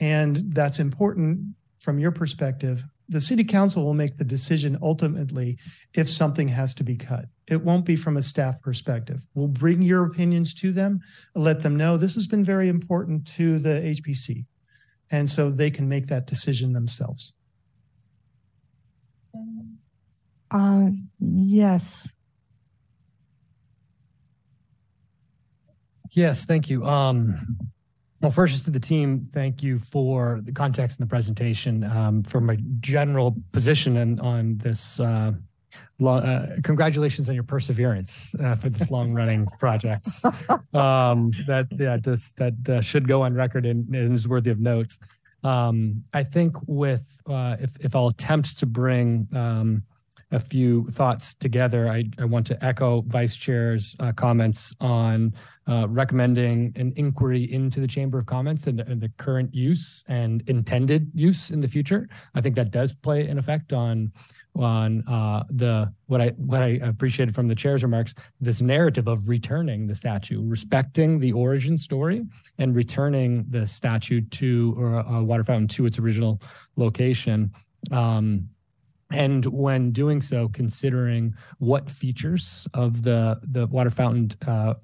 and 0.00 0.54
that's 0.54 0.78
important 0.78 1.54
from 1.78 1.98
your 1.98 2.12
perspective, 2.12 2.82
the 3.08 3.20
city 3.20 3.44
council 3.44 3.84
will 3.84 3.94
make 3.94 4.16
the 4.16 4.24
decision 4.24 4.78
ultimately 4.82 5.58
if 5.92 6.08
something 6.08 6.48
has 6.48 6.74
to 6.74 6.84
be 6.84 6.96
cut. 6.96 7.26
It 7.46 7.62
won't 7.62 7.84
be 7.84 7.96
from 7.96 8.16
a 8.16 8.22
staff 8.22 8.60
perspective. 8.62 9.26
We'll 9.34 9.48
bring 9.48 9.82
your 9.82 10.04
opinions 10.04 10.54
to 10.54 10.72
them, 10.72 11.00
let 11.34 11.62
them 11.62 11.76
know 11.76 11.96
this 11.96 12.14
has 12.14 12.26
been 12.26 12.44
very 12.44 12.68
important 12.68 13.26
to 13.36 13.58
the 13.58 13.68
HPC. 13.68 14.46
And 15.10 15.28
so 15.28 15.50
they 15.50 15.70
can 15.70 15.88
make 15.88 16.06
that 16.06 16.26
decision 16.26 16.72
themselves. 16.72 17.34
Uh, 20.50 20.88
yes, 21.18 22.08
Yes, 26.14 26.44
thank 26.44 26.70
you. 26.70 26.84
Um, 26.84 27.58
well, 28.24 28.30
first, 28.30 28.54
just 28.54 28.64
to 28.64 28.70
the 28.70 28.80
team, 28.80 29.28
thank 29.34 29.62
you 29.62 29.78
for 29.78 30.40
the 30.44 30.50
context 30.50 30.98
in 30.98 31.04
the 31.04 31.10
presentation. 31.10 31.84
Um, 31.84 32.22
for 32.22 32.40
my 32.40 32.56
general 32.80 33.36
position 33.52 33.98
and 33.98 34.18
on 34.18 34.56
this, 34.56 34.98
uh, 34.98 35.32
lo- 35.98 36.16
uh, 36.16 36.56
congratulations 36.62 37.28
on 37.28 37.34
your 37.34 37.44
perseverance 37.44 38.34
uh, 38.42 38.56
for 38.56 38.70
this 38.70 38.90
long-running 38.90 39.46
project. 39.58 40.06
Um, 40.72 41.32
that 41.46 41.66
yeah, 41.72 41.98
this 41.98 42.32
that 42.38 42.54
uh, 42.66 42.80
should 42.80 43.06
go 43.06 43.20
on 43.20 43.34
record 43.34 43.66
and, 43.66 43.94
and 43.94 44.14
is 44.14 44.26
worthy 44.26 44.48
of 44.48 44.58
notes. 44.58 44.98
Um, 45.42 46.04
I 46.14 46.24
think 46.24 46.56
with 46.66 47.20
uh, 47.26 47.56
if 47.60 47.76
if 47.80 47.94
I'll 47.94 48.06
attempt 48.06 48.58
to 48.60 48.64
bring 48.64 49.28
um, 49.34 49.82
a 50.34 50.40
few 50.40 50.86
thoughts 50.88 51.34
together, 51.34 51.88
I, 51.88 52.04
I 52.18 52.24
want 52.24 52.46
to 52.48 52.64
echo 52.64 53.02
Vice 53.02 53.36
Chair's 53.36 53.94
uh, 54.00 54.12
comments 54.12 54.74
on 54.80 55.32
uh, 55.68 55.86
recommending 55.88 56.72
an 56.74 56.92
inquiry 56.96 57.50
into 57.52 57.80
the 57.80 57.86
Chamber 57.86 58.18
of 58.18 58.26
Commerce 58.26 58.66
and 58.66 58.78
the, 58.78 58.86
and 58.90 59.00
the 59.00 59.10
current 59.16 59.54
use 59.54 60.04
and 60.08 60.42
intended 60.48 61.10
use 61.14 61.50
in 61.50 61.60
the 61.60 61.68
future. 61.68 62.08
I 62.34 62.40
think 62.40 62.56
that 62.56 62.72
does 62.72 62.92
play 62.92 63.26
an 63.28 63.38
effect 63.38 63.72
on 63.72 64.12
on 64.56 65.02
uh, 65.08 65.42
the 65.50 65.92
what 66.06 66.20
I 66.20 66.28
what 66.36 66.62
I 66.62 66.78
appreciated 66.82 67.34
from 67.34 67.48
the 67.48 67.54
chair's 67.54 67.82
remarks. 67.82 68.14
This 68.40 68.60
narrative 68.60 69.08
of 69.08 69.28
returning 69.28 69.86
the 69.86 69.94
statue, 69.94 70.42
respecting 70.44 71.18
the 71.18 71.32
origin 71.32 71.78
story, 71.78 72.24
and 72.58 72.74
returning 72.74 73.46
the 73.50 73.66
statue 73.66 74.20
to 74.20 74.74
or 74.78 74.98
a 75.00 75.24
water 75.24 75.44
fountain 75.44 75.68
to 75.68 75.86
its 75.86 75.98
original 75.98 76.40
location. 76.76 77.52
Um, 77.90 78.48
And 79.14 79.44
when 79.46 79.92
doing 79.92 80.20
so, 80.20 80.48
considering 80.48 81.34
what 81.58 81.88
features 81.88 82.66
of 82.74 83.02
the, 83.02 83.40
the 83.42 83.66
water 83.66 83.90
fountain 83.90 84.32
uh, 84.46 84.74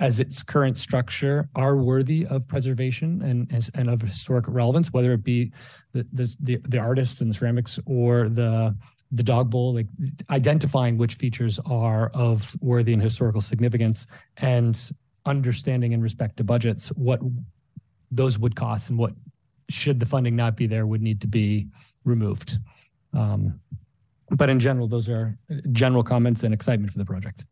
as 0.00 0.18
its 0.18 0.42
current 0.42 0.76
structure 0.76 1.48
are 1.54 1.76
worthy 1.76 2.26
of 2.26 2.48
preservation 2.48 3.22
and, 3.22 3.70
and, 3.74 3.88
of 3.88 4.02
historic 4.02 4.46
relevance, 4.48 4.92
whether 4.92 5.12
it 5.12 5.22
be 5.22 5.52
the, 5.92 6.04
the, 6.12 6.36
the, 6.40 6.56
the 6.68 6.78
artists 6.78 7.20
and 7.20 7.30
the 7.30 7.34
ceramics 7.34 7.78
or 7.86 8.28
the, 8.28 8.76
the 9.12 9.22
dog 9.22 9.48
bowl, 9.48 9.74
like 9.74 9.86
identifying 10.28 10.98
which 10.98 11.14
features 11.14 11.60
are 11.66 12.08
of 12.14 12.56
worthy 12.60 12.92
and 12.92 13.02
historical 13.02 13.40
significance 13.40 14.08
and 14.38 14.90
understanding 15.24 15.92
in 15.92 16.02
respect 16.02 16.36
to 16.36 16.42
budgets, 16.42 16.88
what 16.88 17.20
those 18.10 18.40
would 18.40 18.56
cost 18.56 18.90
and 18.90 18.98
what 18.98 19.12
should 19.70 20.00
the 20.00 20.06
funding 20.06 20.34
not 20.34 20.56
be 20.56 20.66
there 20.66 20.84
would 20.84 21.00
need 21.00 21.20
to 21.20 21.28
be 21.28 21.68
removed. 22.04 22.58
Um, 23.12 23.60
but 24.30 24.48
in 24.48 24.58
general, 24.58 24.88
those 24.88 25.08
are 25.08 25.36
general 25.72 26.02
comments 26.02 26.42
and 26.42 26.54
excitement 26.54 26.92
for 26.92 26.98
the 26.98 27.04
project. 27.04 27.44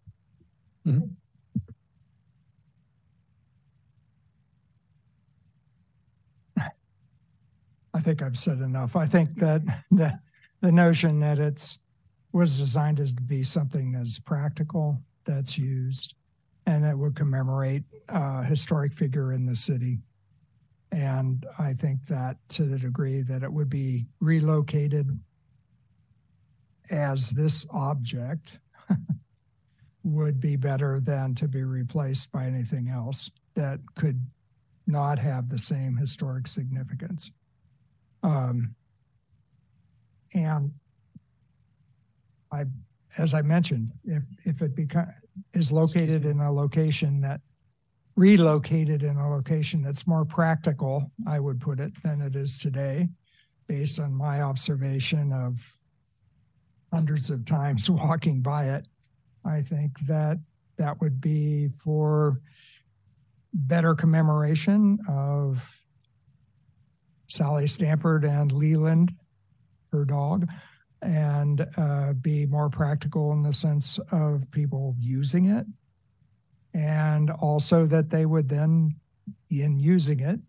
Mhm. 0.87 1.11
I 7.93 8.01
think 8.01 8.23
I've 8.23 8.39
said 8.39 8.61
enough. 8.61 8.97
I 8.97 9.07
think 9.07 9.35
that 9.41 9.63
the, 9.91 10.19
the 10.61 10.73
notion 10.73 11.21
that 11.21 11.39
it's, 11.39 11.79
was 12.33 12.59
designed 12.59 13.01
as 13.01 13.13
to 13.13 13.21
be 13.23 13.43
something 13.43 13.93
that's 13.93 14.19
practical, 14.19 14.97
that's 15.25 15.59
used, 15.59 16.15
and 16.67 16.85
that 16.85 16.97
would 16.97 17.17
commemorate 17.17 17.83
a 18.09 18.45
historic 18.45 18.95
figure 18.95 19.33
in 19.33 19.45
the 19.45 19.57
city. 19.57 19.99
And 20.93 21.45
I 21.59 21.73
think 21.73 22.07
that 22.07 22.37
to 22.51 22.65
the 22.65 22.79
degree 22.79 23.23
that 23.23 23.43
it 23.43 23.53
would 23.53 23.69
be 23.69 24.07
relocated 24.21 25.19
as 26.91 27.31
this 27.31 27.67
object 27.71 28.59
would 30.05 30.41
be 30.41 30.57
better 30.57 31.01
than 31.01 31.35
to 31.35 31.49
be 31.49 31.63
replaced 31.63 32.31
by 32.33 32.47
anything 32.47 32.89
else 32.89 33.31
that 33.55 33.81
could 33.95 34.21
not 34.87 35.19
have 35.19 35.49
the 35.49 35.59
same 35.59 35.97
historic 35.97 36.47
significance. 36.47 37.31
Um, 38.23 38.75
and 40.35 40.73
I, 42.53 42.65
as 43.19 43.35
I 43.35 43.43
mentioned, 43.43 43.93
if 44.05 44.23
if 44.45 44.63
it 44.63 44.75
become 44.75 45.09
is 45.55 45.73
located 45.73 46.25
in 46.25 46.41
a 46.41 46.53
location 46.53 47.21
that 47.23 47.41
relocated 48.17 49.03
in 49.03 49.17
a 49.17 49.31
location 49.31 49.83
that's 49.83 50.07
more 50.07 50.25
practical, 50.25 51.11
I 51.27 51.41
would 51.41 51.61
put 51.61 51.81
it 51.81 51.93
than 52.03 52.21
it 52.21 52.37
is 52.37 52.59
today, 52.59 53.09
based 53.67 53.99
on 53.99 54.13
my 54.13 54.43
observation 54.43 55.33
of 55.33 55.80
hundreds 56.93 57.31
of 57.31 57.45
times 57.45 57.89
walking 57.91 58.41
by 58.41 58.67
it. 58.67 58.87
I 59.45 59.63
think 59.63 59.99
that 60.01 60.39
that 60.77 61.01
would 61.01 61.21
be 61.21 61.69
for 61.69 62.41
better 63.53 63.95
commemoration 63.95 64.99
of 65.09 65.83
Sally 67.29 67.67
Stanford 67.67 68.25
and 68.25 68.53
Leland, 68.53 69.15
her 69.93 70.05
dog, 70.05 70.49
and 71.03 71.67
uh, 71.77 72.13
be 72.15 72.47
more 72.47 72.69
practical 72.69 73.33
in 73.33 73.43
the 73.43 73.53
sense 73.53 73.99
of 74.11 74.51
people 74.51 74.95
using 74.99 75.47
it. 75.47 75.67
And 76.75 77.31
also 77.31 77.87
that 77.87 78.11
they 78.11 78.27
would 78.27 78.49
then, 78.49 78.95
in 79.51 79.79
using 79.79 80.21
it, 80.21 80.41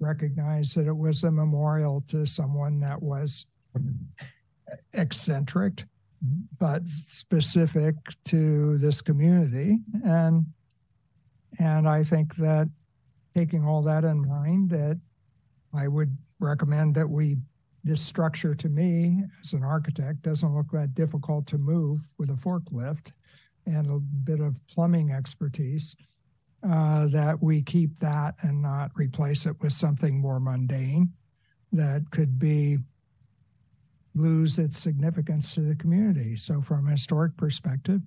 recognize 0.00 0.74
that 0.74 0.86
it 0.86 0.96
was 0.96 1.24
a 1.24 1.30
memorial 1.30 2.02
to 2.08 2.24
someone 2.24 2.80
that 2.80 3.02
was 3.02 3.46
eccentric, 4.92 5.84
but 6.58 6.86
specific 6.88 7.94
to 8.24 8.78
this 8.78 9.00
community. 9.00 9.78
And 10.04 10.46
and 11.58 11.88
I 11.88 12.02
think 12.02 12.36
that 12.36 12.68
taking 13.34 13.64
all 13.64 13.82
that 13.82 14.04
in 14.04 14.26
mind, 14.26 14.70
that 14.70 15.00
I 15.72 15.88
would 15.88 16.16
recommend 16.40 16.94
that 16.94 17.08
we 17.08 17.36
this 17.84 18.02
structure 18.02 18.54
to 18.54 18.68
me 18.68 19.22
as 19.42 19.52
an 19.52 19.62
architect 19.62 20.22
doesn't 20.22 20.54
look 20.54 20.70
that 20.72 20.94
difficult 20.94 21.46
to 21.46 21.58
move 21.58 22.00
with 22.18 22.30
a 22.30 22.34
forklift 22.34 23.12
and 23.66 23.90
a 23.90 23.98
bit 23.98 24.40
of 24.40 24.58
plumbing 24.66 25.12
expertise 25.12 25.94
uh, 26.68 27.06
that 27.06 27.40
we 27.40 27.62
keep 27.62 27.98
that 28.00 28.34
and 28.42 28.60
not 28.60 28.90
replace 28.96 29.46
it 29.46 29.54
with 29.60 29.72
something 29.72 30.20
more 30.20 30.40
mundane 30.40 31.12
that 31.72 32.02
could 32.10 32.38
be 32.38 32.78
lose 34.18 34.58
its 34.58 34.78
significance 34.78 35.54
to 35.54 35.60
the 35.60 35.76
community. 35.76 36.36
So 36.36 36.60
from 36.60 36.88
a 36.88 36.92
historic 36.92 37.36
perspective 37.36 38.02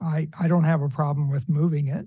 i 0.00 0.28
i 0.38 0.46
don't 0.46 0.64
have 0.64 0.82
a 0.82 0.88
problem 0.88 1.30
with 1.30 1.48
moving 1.48 1.88
it. 1.88 2.06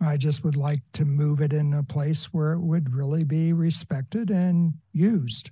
I 0.00 0.16
just 0.16 0.44
would 0.44 0.56
like 0.56 0.80
to 0.94 1.04
move 1.04 1.40
it 1.40 1.52
in 1.52 1.72
a 1.72 1.82
place 1.82 2.26
where 2.26 2.52
it 2.52 2.60
would 2.60 2.94
really 2.94 3.24
be 3.24 3.52
respected 3.52 4.30
and 4.30 4.74
used. 4.92 5.50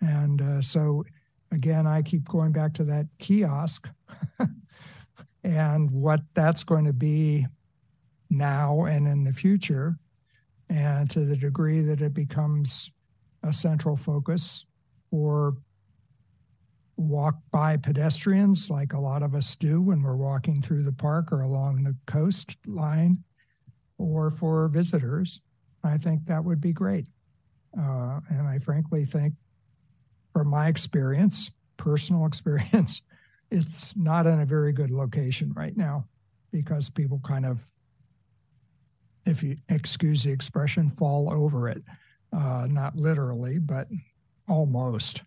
And 0.00 0.40
uh, 0.40 0.62
so, 0.62 1.04
again, 1.52 1.86
I 1.86 2.02
keep 2.02 2.28
going 2.28 2.52
back 2.52 2.72
to 2.74 2.84
that 2.84 3.06
kiosk 3.18 3.88
and 5.44 5.90
what 5.90 6.20
that's 6.32 6.64
going 6.64 6.86
to 6.86 6.92
be 6.92 7.46
now 8.30 8.84
and 8.84 9.06
in 9.06 9.24
the 9.24 9.32
future. 9.32 9.98
And 10.70 11.10
to 11.10 11.24
the 11.24 11.36
degree 11.36 11.82
that 11.82 12.00
it 12.00 12.14
becomes 12.14 12.90
a 13.42 13.52
central 13.52 13.96
focus 13.96 14.64
for 15.14 15.54
walk 16.96 17.36
by 17.52 17.76
pedestrians, 17.76 18.68
like 18.68 18.94
a 18.94 18.98
lot 18.98 19.22
of 19.22 19.36
us 19.36 19.54
do 19.54 19.80
when 19.80 20.02
we're 20.02 20.16
walking 20.16 20.60
through 20.60 20.82
the 20.82 20.90
park 20.90 21.30
or 21.30 21.42
along 21.42 21.84
the 21.84 21.94
coastline, 22.06 23.22
or 23.96 24.28
for 24.28 24.66
visitors, 24.66 25.40
I 25.84 25.98
think 25.98 26.26
that 26.26 26.44
would 26.44 26.60
be 26.60 26.72
great. 26.72 27.06
Uh, 27.78 28.18
and 28.28 28.48
I 28.48 28.58
frankly 28.58 29.04
think 29.04 29.34
from 30.32 30.48
my 30.48 30.66
experience, 30.66 31.52
personal 31.76 32.26
experience, 32.32 33.00
it's 33.52 33.94
not 33.94 34.26
in 34.26 34.40
a 34.40 34.46
very 34.46 34.72
good 34.72 34.90
location 34.90 35.52
right 35.54 35.76
now 35.76 36.08
because 36.50 36.90
people 36.90 37.20
kind 37.24 37.46
of, 37.46 37.64
if 39.26 39.44
you 39.44 39.58
excuse 39.68 40.24
the 40.24 40.32
expression, 40.32 40.90
fall 40.90 41.32
over 41.32 41.68
it. 41.68 41.84
Uh, 42.32 42.66
not 42.68 42.96
literally, 42.96 43.60
but 43.60 43.86
almost. 44.48 45.22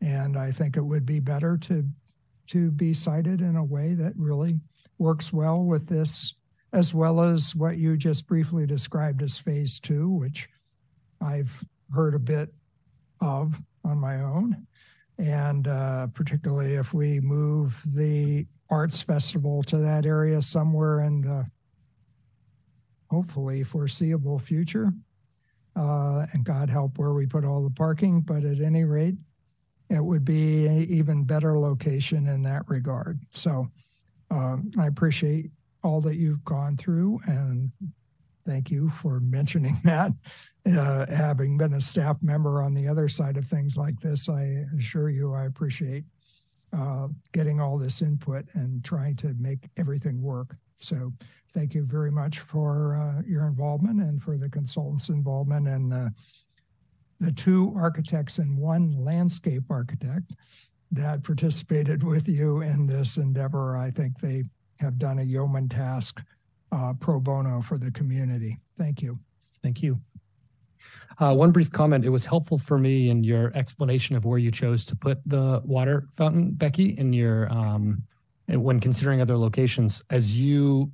And 0.00 0.36
I 0.36 0.50
think 0.50 0.76
it 0.76 0.84
would 0.84 1.06
be 1.06 1.20
better 1.20 1.56
to 1.58 1.84
to 2.48 2.70
be 2.72 2.92
sited 2.92 3.40
in 3.40 3.56
a 3.56 3.64
way 3.64 3.94
that 3.94 4.12
really 4.16 4.58
works 4.98 5.32
well 5.32 5.62
with 5.62 5.88
this, 5.88 6.34
as 6.72 6.92
well 6.92 7.20
as 7.20 7.54
what 7.54 7.78
you 7.78 7.96
just 7.96 8.26
briefly 8.26 8.66
described 8.66 9.22
as 9.22 9.38
phase 9.38 9.78
two, 9.78 10.10
which 10.10 10.48
I've 11.20 11.64
heard 11.94 12.14
a 12.14 12.18
bit 12.18 12.52
of 13.20 13.60
on 13.84 13.98
my 13.98 14.22
own. 14.22 14.66
And 15.18 15.68
uh, 15.68 16.08
particularly 16.08 16.74
if 16.74 16.92
we 16.92 17.20
move 17.20 17.80
the 17.86 18.46
arts 18.68 19.02
festival 19.02 19.62
to 19.64 19.78
that 19.78 20.04
area 20.04 20.42
somewhere 20.42 21.02
in 21.02 21.20
the 21.20 21.46
hopefully 23.10 23.62
foreseeable 23.62 24.38
future. 24.38 24.92
Uh, 25.74 26.26
and 26.32 26.44
God 26.44 26.68
help 26.68 26.98
where 26.98 27.12
we 27.12 27.26
put 27.26 27.44
all 27.44 27.62
the 27.62 27.70
parking, 27.70 28.20
but 28.20 28.44
at 28.44 28.60
any 28.60 28.84
rate, 28.84 29.14
it 29.88 30.04
would 30.04 30.24
be 30.24 30.66
an 30.66 30.84
even 30.84 31.24
better 31.24 31.58
location 31.58 32.26
in 32.26 32.42
that 32.42 32.68
regard. 32.68 33.20
So 33.30 33.68
um, 34.30 34.70
I 34.78 34.86
appreciate 34.86 35.50
all 35.82 36.00
that 36.02 36.16
you've 36.16 36.44
gone 36.44 36.76
through 36.76 37.20
and 37.26 37.72
thank 38.46 38.70
you 38.70 38.88
for 38.88 39.20
mentioning 39.20 39.80
that. 39.84 40.12
Uh, 40.64 41.06
having 41.06 41.58
been 41.58 41.74
a 41.74 41.80
staff 41.80 42.16
member 42.22 42.62
on 42.62 42.74
the 42.74 42.86
other 42.86 43.08
side 43.08 43.36
of 43.36 43.46
things 43.46 43.76
like 43.76 43.98
this, 44.00 44.28
I 44.28 44.64
assure 44.78 45.10
you 45.10 45.34
I 45.34 45.46
appreciate 45.46 46.04
uh, 46.76 47.08
getting 47.32 47.60
all 47.60 47.78
this 47.78 48.00
input 48.00 48.46
and 48.54 48.84
trying 48.84 49.16
to 49.16 49.34
make 49.38 49.68
everything 49.76 50.22
work. 50.22 50.56
So 50.82 51.12
thank 51.52 51.74
you 51.74 51.84
very 51.84 52.10
much 52.10 52.40
for 52.40 52.96
uh, 52.96 53.22
your 53.26 53.46
involvement 53.46 54.00
and 54.00 54.22
for 54.22 54.36
the 54.36 54.48
consultants' 54.48 55.08
involvement 55.08 55.68
and 55.68 55.92
uh, 55.92 56.08
the 57.20 57.32
two 57.32 57.72
architects 57.76 58.38
and 58.38 58.58
one 58.58 59.04
landscape 59.04 59.64
architect 59.70 60.32
that 60.90 61.22
participated 61.22 62.02
with 62.02 62.28
you 62.28 62.60
in 62.62 62.86
this 62.86 63.16
endeavor. 63.16 63.76
I 63.76 63.90
think 63.90 64.20
they 64.20 64.44
have 64.80 64.98
done 64.98 65.20
a 65.20 65.22
yeoman 65.22 65.68
task 65.68 66.20
uh, 66.72 66.92
pro 66.98 67.20
bono 67.20 67.60
for 67.60 67.78
the 67.78 67.90
community. 67.90 68.58
Thank 68.78 69.02
you. 69.02 69.18
Thank 69.62 69.82
you. 69.82 70.00
Uh, 71.18 71.34
one 71.34 71.52
brief 71.52 71.70
comment. 71.70 72.04
It 72.04 72.08
was 72.08 72.26
helpful 72.26 72.58
for 72.58 72.78
me 72.78 73.10
in 73.10 73.22
your 73.22 73.52
explanation 73.54 74.16
of 74.16 74.24
where 74.24 74.38
you 74.38 74.50
chose 74.50 74.84
to 74.86 74.96
put 74.96 75.18
the 75.26 75.62
water 75.64 76.08
fountain, 76.14 76.52
Becky, 76.52 76.98
in 76.98 77.12
your 77.12 77.48
um, 77.52 78.02
when 78.48 78.80
considering 78.80 79.20
other 79.20 79.36
locations. 79.36 80.02
As 80.10 80.38
you 80.38 80.92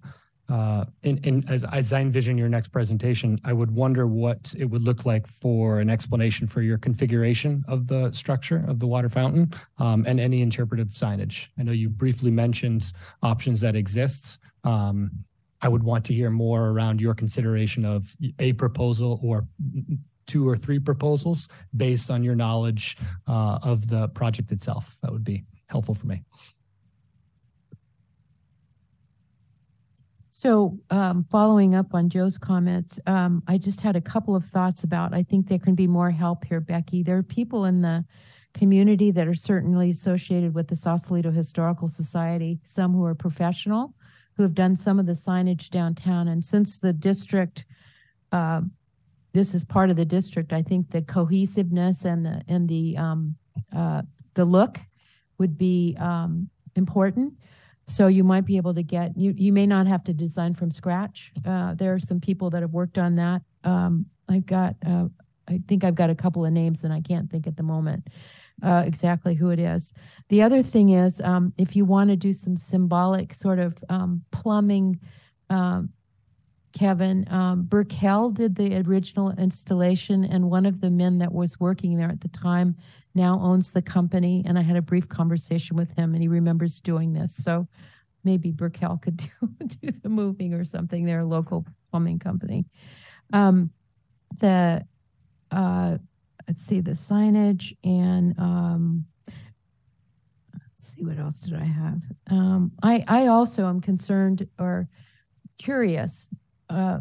uh, 0.48 0.84
in, 1.02 1.18
in, 1.18 1.44
as, 1.48 1.62
as 1.64 1.92
I 1.92 2.00
envision 2.00 2.38
your 2.38 2.48
next 2.48 2.68
presentation, 2.68 3.38
I 3.44 3.52
would 3.52 3.70
wonder 3.70 4.06
what 4.06 4.54
it 4.56 4.64
would 4.64 4.82
look 4.82 5.04
like 5.04 5.26
for 5.26 5.80
an 5.80 5.90
explanation 5.90 6.46
for 6.46 6.62
your 6.62 6.78
configuration 6.78 7.64
of 7.68 7.86
the 7.86 8.10
structure 8.12 8.64
of 8.66 8.78
the 8.78 8.86
water 8.86 9.10
fountain 9.10 9.52
um, 9.78 10.06
and 10.08 10.18
any 10.18 10.40
interpretive 10.40 10.88
signage. 10.88 11.48
I 11.58 11.64
know 11.64 11.72
you 11.72 11.90
briefly 11.90 12.30
mentioned 12.30 12.92
options 13.22 13.60
that 13.60 13.76
exists. 13.76 14.38
Um, 14.64 15.10
I 15.60 15.68
would 15.68 15.82
want 15.82 16.04
to 16.06 16.14
hear 16.14 16.30
more 16.30 16.68
around 16.68 17.00
your 17.00 17.14
consideration 17.14 17.84
of 17.84 18.16
a 18.38 18.54
proposal 18.54 19.20
or 19.22 19.46
two 20.26 20.48
or 20.48 20.56
three 20.56 20.78
proposals 20.78 21.48
based 21.76 22.10
on 22.10 22.22
your 22.22 22.36
knowledge 22.36 22.96
uh, 23.26 23.58
of 23.62 23.88
the 23.88 24.08
project 24.08 24.52
itself. 24.52 24.96
That 25.02 25.12
would 25.12 25.24
be 25.24 25.44
helpful 25.66 25.94
for 25.94 26.06
me. 26.06 26.22
So, 30.40 30.78
um, 30.90 31.26
following 31.32 31.74
up 31.74 31.94
on 31.94 32.08
Joe's 32.08 32.38
comments, 32.38 33.00
um, 33.08 33.42
I 33.48 33.58
just 33.58 33.80
had 33.80 33.96
a 33.96 34.00
couple 34.00 34.36
of 34.36 34.44
thoughts 34.44 34.84
about, 34.84 35.12
I 35.12 35.24
think 35.24 35.48
there 35.48 35.58
can 35.58 35.74
be 35.74 35.88
more 35.88 36.12
help 36.12 36.44
here, 36.44 36.60
Becky. 36.60 37.02
There 37.02 37.16
are 37.16 37.24
people 37.24 37.64
in 37.64 37.82
the 37.82 38.04
community 38.54 39.10
that 39.10 39.26
are 39.26 39.34
certainly 39.34 39.90
associated 39.90 40.54
with 40.54 40.68
the 40.68 40.76
Sausalito 40.76 41.32
Historical 41.32 41.88
Society, 41.88 42.60
some 42.64 42.92
who 42.92 43.04
are 43.04 43.16
professional, 43.16 43.94
who 44.36 44.44
have 44.44 44.54
done 44.54 44.76
some 44.76 45.00
of 45.00 45.06
the 45.06 45.14
signage 45.14 45.70
downtown. 45.70 46.28
And 46.28 46.44
since 46.44 46.78
the 46.78 46.92
district, 46.92 47.66
uh, 48.30 48.60
this 49.32 49.56
is 49.56 49.64
part 49.64 49.90
of 49.90 49.96
the 49.96 50.04
district, 50.04 50.52
I 50.52 50.62
think 50.62 50.92
the 50.92 51.02
cohesiveness 51.02 52.04
and 52.04 52.24
the, 52.24 52.42
and 52.46 52.68
the, 52.68 52.96
um, 52.96 53.34
uh, 53.76 54.02
the 54.34 54.44
look 54.44 54.78
would 55.38 55.58
be, 55.58 55.96
um, 55.98 56.48
important. 56.76 57.34
So 57.88 58.06
you 58.06 58.22
might 58.22 58.44
be 58.44 58.58
able 58.58 58.74
to 58.74 58.82
get, 58.82 59.16
you, 59.16 59.34
you 59.36 59.52
may 59.52 59.66
not 59.66 59.86
have 59.86 60.04
to 60.04 60.12
design 60.12 60.54
from 60.54 60.70
scratch. 60.70 61.32
Uh, 61.44 61.74
there 61.74 61.94
are 61.94 61.98
some 61.98 62.20
people 62.20 62.50
that 62.50 62.62
have 62.62 62.72
worked 62.72 62.98
on 62.98 63.16
that. 63.16 63.42
Um, 63.64 64.06
I've 64.28 64.44
got, 64.44 64.76
uh, 64.86 65.06
I 65.48 65.60
think 65.66 65.84
I've 65.84 65.94
got 65.94 66.10
a 66.10 66.14
couple 66.14 66.44
of 66.44 66.52
names 66.52 66.84
and 66.84 66.92
I 66.92 67.00
can't 67.00 67.30
think 67.30 67.46
at 67.46 67.56
the 67.56 67.62
moment 67.62 68.08
uh, 68.62 68.82
exactly 68.86 69.34
who 69.34 69.50
it 69.50 69.58
is. 69.58 69.94
The 70.28 70.42
other 70.42 70.62
thing 70.62 70.90
is, 70.90 71.20
um, 71.22 71.54
if 71.56 71.74
you 71.74 71.86
want 71.86 72.10
to 72.10 72.16
do 72.16 72.32
some 72.32 72.58
symbolic 72.58 73.32
sort 73.32 73.58
of 73.58 73.82
um, 73.88 74.22
plumbing, 74.32 75.00
um, 75.48 75.88
Kevin, 76.72 77.26
um, 77.30 77.62
Burkell 77.62 78.30
did 78.30 78.54
the 78.54 78.76
original 78.86 79.30
installation, 79.32 80.24
and 80.24 80.50
one 80.50 80.66
of 80.66 80.80
the 80.80 80.90
men 80.90 81.18
that 81.18 81.32
was 81.32 81.58
working 81.58 81.96
there 81.96 82.10
at 82.10 82.20
the 82.20 82.28
time 82.28 82.76
now 83.14 83.40
owns 83.40 83.72
the 83.72 83.82
company. 83.82 84.44
And 84.46 84.58
I 84.58 84.62
had 84.62 84.76
a 84.76 84.82
brief 84.82 85.08
conversation 85.08 85.76
with 85.76 85.90
him, 85.96 86.14
and 86.14 86.22
he 86.22 86.28
remembers 86.28 86.80
doing 86.80 87.12
this. 87.12 87.34
So 87.34 87.66
maybe 88.24 88.50
Burkell 88.50 88.98
could 88.98 89.16
do, 89.58 89.76
do 89.80 89.92
the 90.02 90.08
moving 90.08 90.54
or 90.54 90.64
something. 90.64 91.04
They're 91.04 91.20
a 91.20 91.26
local 91.26 91.66
plumbing 91.90 92.18
company. 92.18 92.66
Um, 93.32 93.70
the 94.38 94.84
uh, 95.50 95.98
let's 96.46 96.64
see 96.64 96.80
the 96.80 96.92
signage 96.92 97.76
and 97.84 98.38
um, 98.38 99.06
let's 99.26 100.94
see 100.94 101.04
what 101.04 101.18
else 101.18 101.40
did 101.40 101.54
I 101.54 101.64
have. 101.64 102.00
Um, 102.28 102.72
I 102.82 103.04
I 103.08 103.26
also 103.26 103.66
am 103.66 103.80
concerned 103.80 104.46
or 104.58 104.88
curious. 105.58 106.28
Uh, 106.68 106.98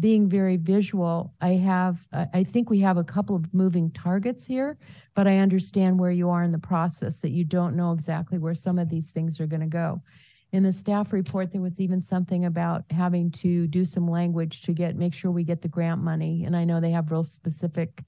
being 0.00 0.26
very 0.26 0.56
visual, 0.56 1.34
I 1.42 1.50
have, 1.50 2.08
I 2.32 2.44
think 2.44 2.70
we 2.70 2.80
have 2.80 2.96
a 2.96 3.04
couple 3.04 3.36
of 3.36 3.52
moving 3.52 3.90
targets 3.90 4.46
here, 4.46 4.78
but 5.14 5.26
I 5.26 5.36
understand 5.36 5.98
where 5.98 6.10
you 6.10 6.30
are 6.30 6.42
in 6.42 6.50
the 6.50 6.58
process, 6.58 7.18
that 7.18 7.32
you 7.32 7.44
don't 7.44 7.76
know 7.76 7.92
exactly 7.92 8.38
where 8.38 8.54
some 8.54 8.78
of 8.78 8.88
these 8.88 9.10
things 9.10 9.38
are 9.38 9.46
going 9.46 9.60
to 9.60 9.66
go. 9.66 10.00
In 10.52 10.62
the 10.62 10.72
staff 10.72 11.12
report, 11.12 11.52
there 11.52 11.60
was 11.60 11.78
even 11.78 12.00
something 12.00 12.46
about 12.46 12.84
having 12.90 13.30
to 13.32 13.66
do 13.66 13.84
some 13.84 14.08
language 14.08 14.62
to 14.62 14.72
get, 14.72 14.96
make 14.96 15.12
sure 15.12 15.30
we 15.30 15.44
get 15.44 15.60
the 15.60 15.68
grant 15.68 16.00
money. 16.00 16.44
And 16.44 16.56
I 16.56 16.64
know 16.64 16.80
they 16.80 16.90
have 16.92 17.10
real 17.10 17.24
specific 17.24 18.02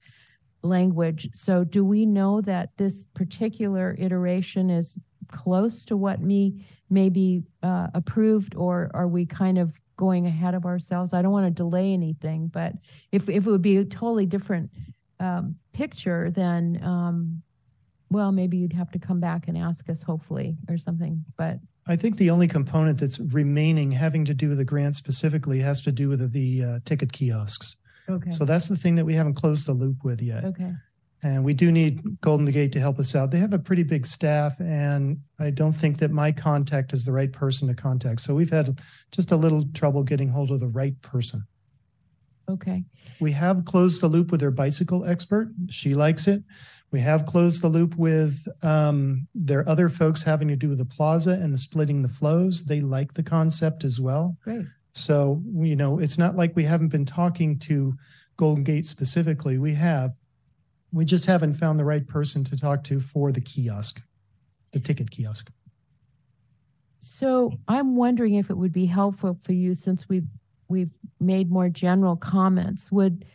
language. 0.63 1.29
So 1.33 1.63
do 1.63 1.85
we 1.85 2.05
know 2.07 2.41
that 2.41 2.69
this 2.77 3.05
particular 3.13 3.95
iteration 3.99 4.71
is 4.71 4.97
close 5.31 5.85
to 5.85 5.97
what 5.97 6.19
me 6.19 6.65
may 6.89 7.09
be 7.09 7.43
uh, 7.61 7.87
approved, 7.93 8.55
or 8.55 8.89
are 8.95 9.07
we 9.07 9.27
kind 9.27 9.59
of 9.59 9.79
going 9.97 10.25
ahead 10.25 10.53
of 10.55 10.65
ourselves? 10.65 11.13
I 11.13 11.21
don't 11.21 11.31
want 11.31 11.45
to 11.45 11.51
delay 11.51 11.93
anything, 11.93 12.47
but 12.47 12.73
if, 13.11 13.29
if 13.29 13.45
it 13.47 13.49
would 13.49 13.61
be 13.61 13.77
a 13.77 13.85
totally 13.85 14.25
different 14.25 14.71
um, 15.19 15.55
picture, 15.73 16.31
then, 16.31 16.79
um, 16.83 17.41
well, 18.09 18.31
maybe 18.31 18.57
you'd 18.57 18.73
have 18.73 18.91
to 18.91 18.99
come 18.99 19.19
back 19.19 19.47
and 19.47 19.57
ask 19.57 19.89
us, 19.89 20.03
hopefully, 20.03 20.57
or 20.69 20.77
something. 20.77 21.25
But 21.37 21.59
I 21.87 21.95
think 21.95 22.17
the 22.17 22.29
only 22.29 22.47
component 22.47 22.99
that's 22.99 23.19
remaining 23.19 23.91
having 23.91 24.25
to 24.25 24.33
do 24.33 24.49
with 24.49 24.57
the 24.57 24.65
grant 24.65 24.95
specifically 24.95 25.59
has 25.59 25.81
to 25.83 25.91
do 25.91 26.09
with 26.09 26.31
the 26.31 26.63
uh, 26.63 26.79
ticket 26.85 27.11
kiosks. 27.11 27.77
okay, 28.09 28.31
So 28.31 28.45
that's 28.45 28.67
the 28.67 28.75
thing 28.75 28.95
that 28.95 29.05
we 29.05 29.13
haven't 29.13 29.35
closed 29.35 29.65
the 29.67 29.73
loop 29.73 30.03
with 30.03 30.21
yet. 30.21 30.43
okay, 30.45 30.73
And 31.25 31.43
we 31.43 31.55
do 31.55 31.71
need 31.71 32.21
Golden 32.21 32.45
Gate 32.51 32.71
to 32.73 32.79
help 32.79 32.99
us 32.99 33.15
out. 33.15 33.31
They 33.31 33.39
have 33.39 33.51
a 33.51 33.57
pretty 33.57 33.81
big 33.81 34.05
staff 34.05 34.59
and 34.59 35.17
I 35.39 35.49
don't 35.49 35.71
think 35.71 35.97
that 35.97 36.11
my 36.11 36.31
contact 36.31 36.93
is 36.93 37.03
the 37.03 37.11
right 37.11 37.33
person 37.33 37.67
to 37.67 37.73
contact. 37.73 38.21
So 38.21 38.35
we've 38.35 38.51
had 38.51 38.79
just 39.11 39.31
a 39.31 39.35
little 39.35 39.65
trouble 39.73 40.03
getting 40.03 40.29
hold 40.29 40.51
of 40.51 40.59
the 40.59 40.67
right 40.67 41.01
person. 41.01 41.41
okay, 42.47 42.83
We 43.19 43.31
have 43.31 43.65
closed 43.65 44.03
the 44.03 44.07
loop 44.07 44.29
with 44.29 44.39
their 44.39 44.51
bicycle 44.51 45.03
expert. 45.03 45.49
She 45.67 45.95
likes 45.95 46.27
it. 46.27 46.43
We 46.91 46.99
have 46.99 47.25
closed 47.25 47.63
the 47.63 47.69
loop 47.69 47.95
with 47.95 48.47
um, 48.61 49.27
their 49.33 49.67
other 49.67 49.89
folks 49.89 50.21
having 50.21 50.47
to 50.49 50.55
do 50.55 50.69
with 50.69 50.77
the 50.77 50.85
plaza 50.85 51.31
and 51.31 51.51
the 51.51 51.57
splitting 51.57 52.03
the 52.03 52.07
flows. 52.07 52.65
They 52.65 52.81
like 52.81 53.15
the 53.15 53.23
concept 53.23 53.83
as 53.83 53.99
well. 53.99 54.37
great. 54.43 54.67
So, 54.93 55.41
you 55.55 55.75
know, 55.75 55.97
it's 55.97 56.19
not 56.19 56.35
like 56.35 56.55
we 56.55 56.65
haven't 56.65 56.89
been 56.89 57.03
talking 57.03 57.57
to 57.61 57.95
Golden 58.37 58.63
Gate 58.63 58.85
specifically. 58.85 59.57
We 59.57 59.73
have. 59.73 60.11
We 60.95 61.03
just 61.03 61.25
haven't 61.25 61.55
found 61.55 61.77
the 61.77 61.83
right 61.83 62.07
person 62.07 62.45
to 62.45 62.55
talk 62.55 62.85
to 62.85 63.01
for 63.01 63.33
the 63.33 63.41
kiosk, 63.41 64.01
the 64.71 64.79
ticket 64.79 65.11
kiosk. 65.11 65.51
So 66.99 67.51
I'm 67.67 67.97
wondering 67.97 68.35
if 68.35 68.49
it 68.49 68.55
would 68.55 68.71
be 68.71 68.85
helpful 68.85 69.37
for 69.43 69.51
you, 69.51 69.75
since 69.75 70.07
we've, 70.07 70.29
we've 70.69 70.91
made 71.19 71.51
more 71.51 71.67
general 71.67 72.15
comments, 72.15 72.93
would, 72.93 73.25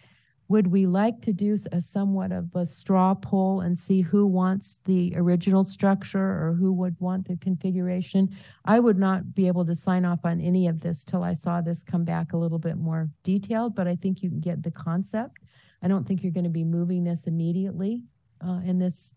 would 0.48 0.68
we 0.68 0.86
like 0.86 1.20
to 1.20 1.34
do 1.34 1.58
a 1.70 1.82
somewhat 1.82 2.32
of 2.32 2.48
a 2.54 2.64
straw 2.64 3.12
poll 3.12 3.60
and 3.60 3.78
see 3.78 4.00
who 4.00 4.26
wants 4.26 4.80
the 4.86 5.12
original 5.14 5.62
structure 5.62 6.18
or 6.18 6.56
who 6.58 6.72
would 6.72 6.96
want 6.98 7.28
the 7.28 7.36
configuration? 7.36 8.34
I 8.64 8.80
would 8.80 8.98
not 8.98 9.34
be 9.34 9.48
able 9.48 9.66
to 9.66 9.76
sign 9.76 10.06
off 10.06 10.20
on 10.24 10.40
any 10.40 10.66
of 10.66 10.80
this 10.80 11.04
till 11.04 11.22
I 11.22 11.34
saw 11.34 11.60
this 11.60 11.82
come 11.82 12.04
back 12.04 12.32
a 12.32 12.38
little 12.38 12.58
bit 12.58 12.78
more 12.78 13.10
detailed, 13.22 13.74
but 13.74 13.86
I 13.86 13.96
think 13.96 14.22
you 14.22 14.30
can 14.30 14.40
get 14.40 14.62
the 14.62 14.70
concept. 14.70 15.36
I 15.82 15.88
don't 15.88 16.06
think 16.06 16.22
you're 16.22 16.32
going 16.32 16.44
to 16.44 16.50
be 16.50 16.64
moving 16.64 17.04
this 17.04 17.24
immediately, 17.26 18.02
uh, 18.46 18.60
in 18.64 18.78
this 18.78 19.12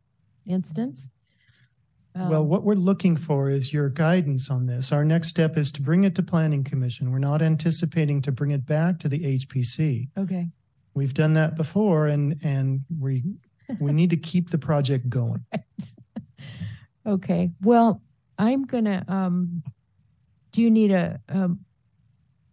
instance. 0.46 1.10
Well, 2.16 2.44
Um, 2.44 2.50
what 2.50 2.64
we're 2.64 2.76
looking 2.76 3.16
for 3.18 3.50
is 3.50 3.74
your 3.74 3.90
guidance 3.90 4.50
on 4.50 4.66
this. 4.68 4.92
Our 4.92 5.04
next 5.04 5.30
step 5.30 5.58
is 5.58 5.72
to 5.74 5.82
bring 5.82 6.04
it 6.04 6.14
to 6.16 6.24
Planning 6.24 6.64
Commission. 6.64 7.12
We're 7.12 7.20
not 7.20 7.42
anticipating 7.42 8.22
to 8.22 8.32
bring 8.32 8.52
it 8.52 8.66
back 8.66 9.00
to 9.00 9.10
the 9.10 9.20
HPC. 9.20 10.10
Okay. 10.18 10.50
We've 10.94 11.14
done 11.14 11.34
that 11.34 11.56
before 11.56 12.06
and, 12.08 12.40
and 12.44 12.82
we, 13.00 13.24
we 13.80 13.92
need 13.92 14.12
to 14.12 14.18
keep 14.18 14.52
the 14.52 14.60
project 14.60 15.10
going. 15.10 15.44
Okay, 17.06 17.52
well, 17.62 18.02
I'm 18.38 18.64
gonna, 18.64 19.04
um, 19.10 19.62
do 20.54 20.62
you 20.62 20.72
need 20.72 20.92
a, 20.92 21.20
um, 21.28 21.60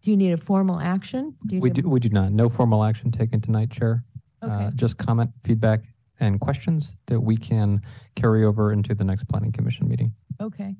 do 0.02 0.10
you 0.10 0.16
need 0.16 0.32
a 0.32 0.36
formal 0.36 0.80
action? 0.80 1.34
you 1.48 1.60
We 1.60 1.68
need 1.70 1.78
a- 1.78 1.82
do, 1.82 1.88
we 1.88 2.00
do 2.00 2.08
not. 2.10 2.32
No 2.32 2.48
formal 2.48 2.84
action 2.84 3.10
taken 3.10 3.40
tonight, 3.40 3.70
Chair. 3.70 4.04
Uh, 4.42 4.46
Okay, 4.46 4.70
Just 4.76 4.96
comment, 4.98 5.30
feedback, 5.42 5.82
and 6.18 6.40
questions 6.40 6.96
that 7.06 7.20
we 7.20 7.36
can 7.36 7.80
carry 8.14 8.44
over 8.44 8.72
into 8.72 8.94
the 8.94 9.04
next 9.04 9.24
planning 9.28 9.52
commission 9.52 9.88
meeting. 9.88 10.12
okay. 10.40 10.76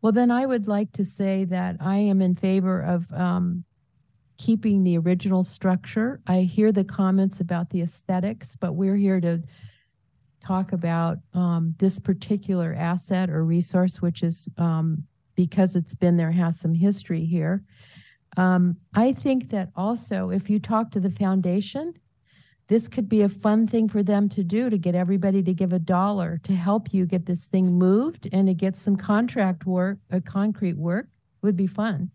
Well, 0.00 0.10
then 0.12 0.32
I 0.32 0.46
would 0.46 0.66
like 0.66 0.90
to 0.94 1.04
say 1.04 1.44
that 1.44 1.76
I 1.78 1.96
am 1.98 2.20
in 2.22 2.34
favor 2.34 2.80
of, 2.82 3.12
um, 3.12 3.62
keeping 4.36 4.82
the 4.82 4.98
original 4.98 5.44
structure. 5.44 6.20
I 6.26 6.40
hear 6.40 6.72
the 6.72 6.82
comments 6.82 7.38
about 7.38 7.70
the 7.70 7.82
aesthetics, 7.82 8.56
but 8.56 8.72
we're 8.72 8.96
here 8.96 9.20
to 9.20 9.40
talk 10.40 10.72
about, 10.72 11.18
um, 11.34 11.76
this 11.78 12.00
particular 12.00 12.74
asset 12.74 13.30
or 13.30 13.44
resource, 13.44 14.02
which 14.02 14.24
is, 14.24 14.48
um, 14.58 15.04
because 15.36 15.76
it's 15.76 15.94
been 15.94 16.16
there, 16.16 16.32
has 16.32 16.58
some 16.58 16.74
history 16.74 17.24
here. 17.24 17.62
Um, 18.36 18.76
I 18.94 19.12
think 19.12 19.50
that 19.50 19.70
also 19.76 20.30
if 20.30 20.48
you 20.48 20.58
talk 20.58 20.90
to 20.92 21.00
the 21.00 21.10
foundation, 21.10 21.94
this 22.68 22.88
could 22.88 23.08
be 23.08 23.22
a 23.22 23.28
fun 23.28 23.66
thing 23.66 23.88
for 23.88 24.02
them 24.02 24.28
to 24.30 24.42
do 24.42 24.70
to 24.70 24.78
get 24.78 24.94
everybody 24.94 25.42
to 25.42 25.52
give 25.52 25.72
a 25.72 25.78
dollar 25.78 26.40
to 26.44 26.54
help 26.54 26.94
you 26.94 27.04
get 27.04 27.26
this 27.26 27.46
thing 27.46 27.72
moved 27.72 28.28
and 28.32 28.46
to 28.48 28.54
get 28.54 28.76
some 28.76 28.96
contract 28.96 29.66
work, 29.66 29.98
uh, 30.10 30.20
concrete 30.24 30.78
work 30.78 31.06
would 31.42 31.56
be 31.56 31.66
fun. 31.66 32.10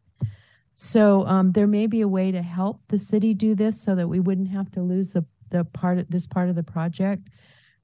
So 0.74 1.26
um, 1.28 1.52
there 1.52 1.68
may 1.68 1.88
be 1.88 2.02
a 2.02 2.08
way 2.08 2.32
to 2.32 2.42
help 2.42 2.82
the 2.88 2.98
city 2.98 3.34
do 3.34 3.56
this 3.56 3.82
so 3.82 3.96
that 3.96 4.08
we 4.08 4.20
wouldn't 4.20 4.50
have 4.50 4.72
to 4.72 4.82
lose 4.82 5.12
the, 5.12 5.26
the 5.50 5.64
part 5.64 6.00
of 6.00 6.10
this 6.10 6.26
part 6.26 6.50
of 6.50 6.56
the 6.56 6.64
project. 6.64 7.28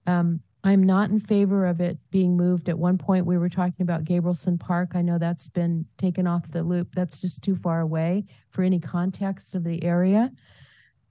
Um, 0.08 0.40
I'm 0.65 0.84
not 0.84 1.10
in 1.10 1.19
favor 1.19 1.65
of 1.65 1.81
it 1.81 1.98
being 2.10 2.38
moved. 2.38 2.69
At 2.69 2.80
one 2.80 2.98
point, 2.98 3.26
we 3.26 3.38
were 3.38 3.49
talking 3.49 3.81
about 3.81 4.06
Gabrielson 4.06 4.57
Park. 4.57 4.91
I 4.95 5.02
know 5.02 5.18
that's 5.18 5.49
been 5.49 5.85
taken 5.98 6.26
off 6.26 6.48
the 6.48 6.64
loop. 6.64 6.95
That's 6.95 7.19
just 7.19 7.44
too 7.44 7.56
far 7.56 7.81
away 7.81 8.26
for 8.52 8.64
any 8.64 8.80
context 8.80 9.56
of 9.56 9.65
the 9.65 9.84
area. 9.84 10.31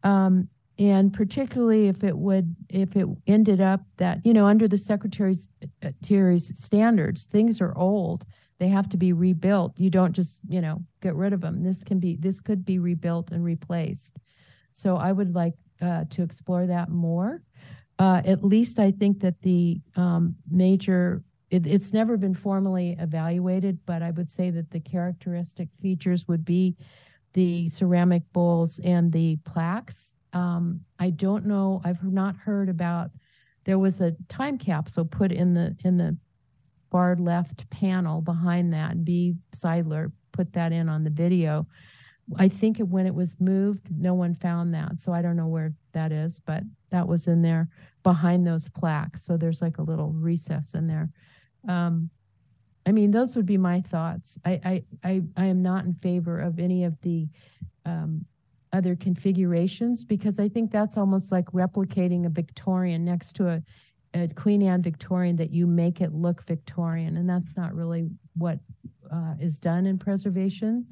Um, 0.04 0.48
and 0.78 1.12
particularly 1.12 1.88
if 1.88 2.02
it 2.02 2.16
would, 2.16 2.56
if 2.70 2.96
it 2.96 3.06
ended 3.26 3.60
up 3.60 3.82
that, 3.98 4.24
you 4.24 4.32
know, 4.32 4.46
under 4.46 4.66
the 4.66 4.78
secretary's, 4.78 5.48
uh, 5.84 5.90
standards, 6.38 7.24
things 7.26 7.60
are 7.60 7.76
old. 7.76 8.24
They 8.58 8.68
have 8.68 8.88
to 8.88 8.96
be 8.96 9.12
rebuilt. 9.12 9.78
You 9.78 9.90
don't 9.90 10.12
just, 10.12 10.40
you 10.48 10.62
know, 10.62 10.82
get 11.02 11.14
rid 11.14 11.34
of 11.34 11.42
them. 11.42 11.62
This 11.62 11.84
can 11.84 11.98
be, 11.98 12.16
this 12.16 12.40
could 12.40 12.64
be 12.64 12.78
rebuilt 12.78 13.32
and 13.32 13.44
replaced. 13.44 14.16
So 14.72 14.96
I 14.96 15.12
would 15.12 15.34
like, 15.34 15.54
uh, 15.82 16.04
to 16.10 16.22
explore 16.22 16.66
that 16.66 16.88
more. 16.88 17.42
Uh, 18.02 18.20
at 18.24 18.42
least 18.42 18.80
I 18.80 18.90
think 18.90 19.20
that 19.20 19.40
the, 19.42 19.80
um, 19.94 20.34
major, 20.50 21.22
it, 21.50 21.68
it's 21.68 21.92
never 21.92 22.16
been 22.16 22.34
formally 22.34 22.96
evaluated, 22.98 23.78
but 23.86 24.02
I 24.02 24.10
would 24.10 24.28
say 24.28 24.50
that 24.50 24.72
the 24.72 24.80
characteristic 24.80 25.68
features 25.80 26.26
would 26.26 26.44
be 26.44 26.74
the 27.34 27.68
ceramic 27.68 28.24
bowls 28.32 28.80
and 28.82 29.12
the 29.12 29.36
plaques. 29.44 30.10
Um, 30.32 30.80
I 30.98 31.10
don't 31.10 31.46
know, 31.46 31.80
I've 31.84 32.02
not 32.02 32.34
heard 32.34 32.68
about, 32.68 33.12
there 33.66 33.78
was 33.78 34.00
a 34.00 34.16
time 34.28 34.58
capsule 34.58 35.04
put 35.04 35.30
in 35.30 35.54
the, 35.54 35.76
in 35.84 35.96
the 35.96 36.16
far 36.90 37.14
left 37.14 37.70
panel 37.70 38.20
behind 38.20 38.72
that. 38.72 39.04
B. 39.04 39.36
Seidler 39.54 40.10
put 40.32 40.52
that 40.54 40.72
in 40.72 40.88
on 40.88 41.04
the 41.04 41.10
video. 41.24 41.68
I 42.36 42.48
think 42.48 42.78
when 42.78 43.06
it 43.06 43.14
was 43.14 43.36
moved, 43.38 43.86
no 43.96 44.14
one 44.14 44.34
found 44.34 44.74
that, 44.74 44.98
so 44.98 45.12
I 45.12 45.22
don't 45.22 45.36
know 45.36 45.46
where 45.46 45.72
that 45.92 46.12
is, 46.12 46.40
but 46.40 46.62
that 46.90 47.06
was 47.06 47.28
in 47.28 47.42
there 47.42 47.68
behind 48.02 48.46
those 48.46 48.68
plaques. 48.68 49.24
So 49.24 49.36
there's 49.36 49.62
like 49.62 49.78
a 49.78 49.82
little 49.82 50.12
recess 50.12 50.74
in 50.74 50.86
there. 50.86 51.10
Um, 51.68 52.10
I 52.84 52.92
mean, 52.92 53.10
those 53.10 53.36
would 53.36 53.46
be 53.46 53.58
my 53.58 53.80
thoughts. 53.80 54.38
I, 54.44 54.60
I, 54.64 54.84
I, 55.04 55.22
I 55.36 55.46
am 55.46 55.62
not 55.62 55.84
in 55.84 55.94
favor 55.94 56.40
of 56.40 56.58
any 56.58 56.84
of 56.84 57.00
the, 57.02 57.28
um, 57.84 58.24
other 58.72 58.96
configurations 58.96 60.02
because 60.02 60.38
I 60.38 60.48
think 60.48 60.72
that's 60.72 60.96
almost 60.96 61.30
like 61.30 61.44
replicating 61.52 62.26
a 62.26 62.30
Victorian 62.30 63.04
next 63.04 63.34
to 63.36 63.48
a, 63.48 63.62
a 64.14 64.28
Queen 64.28 64.62
Anne 64.62 64.82
Victorian 64.82 65.36
that 65.36 65.50
you 65.50 65.66
make 65.66 66.00
it 66.00 66.14
look 66.14 66.46
Victorian, 66.46 67.16
and 67.18 67.28
that's 67.28 67.54
not 67.56 67.74
really 67.74 68.08
what, 68.34 68.58
uh, 69.12 69.34
is 69.40 69.58
done 69.58 69.86
in 69.86 69.98
preservation. 69.98 70.86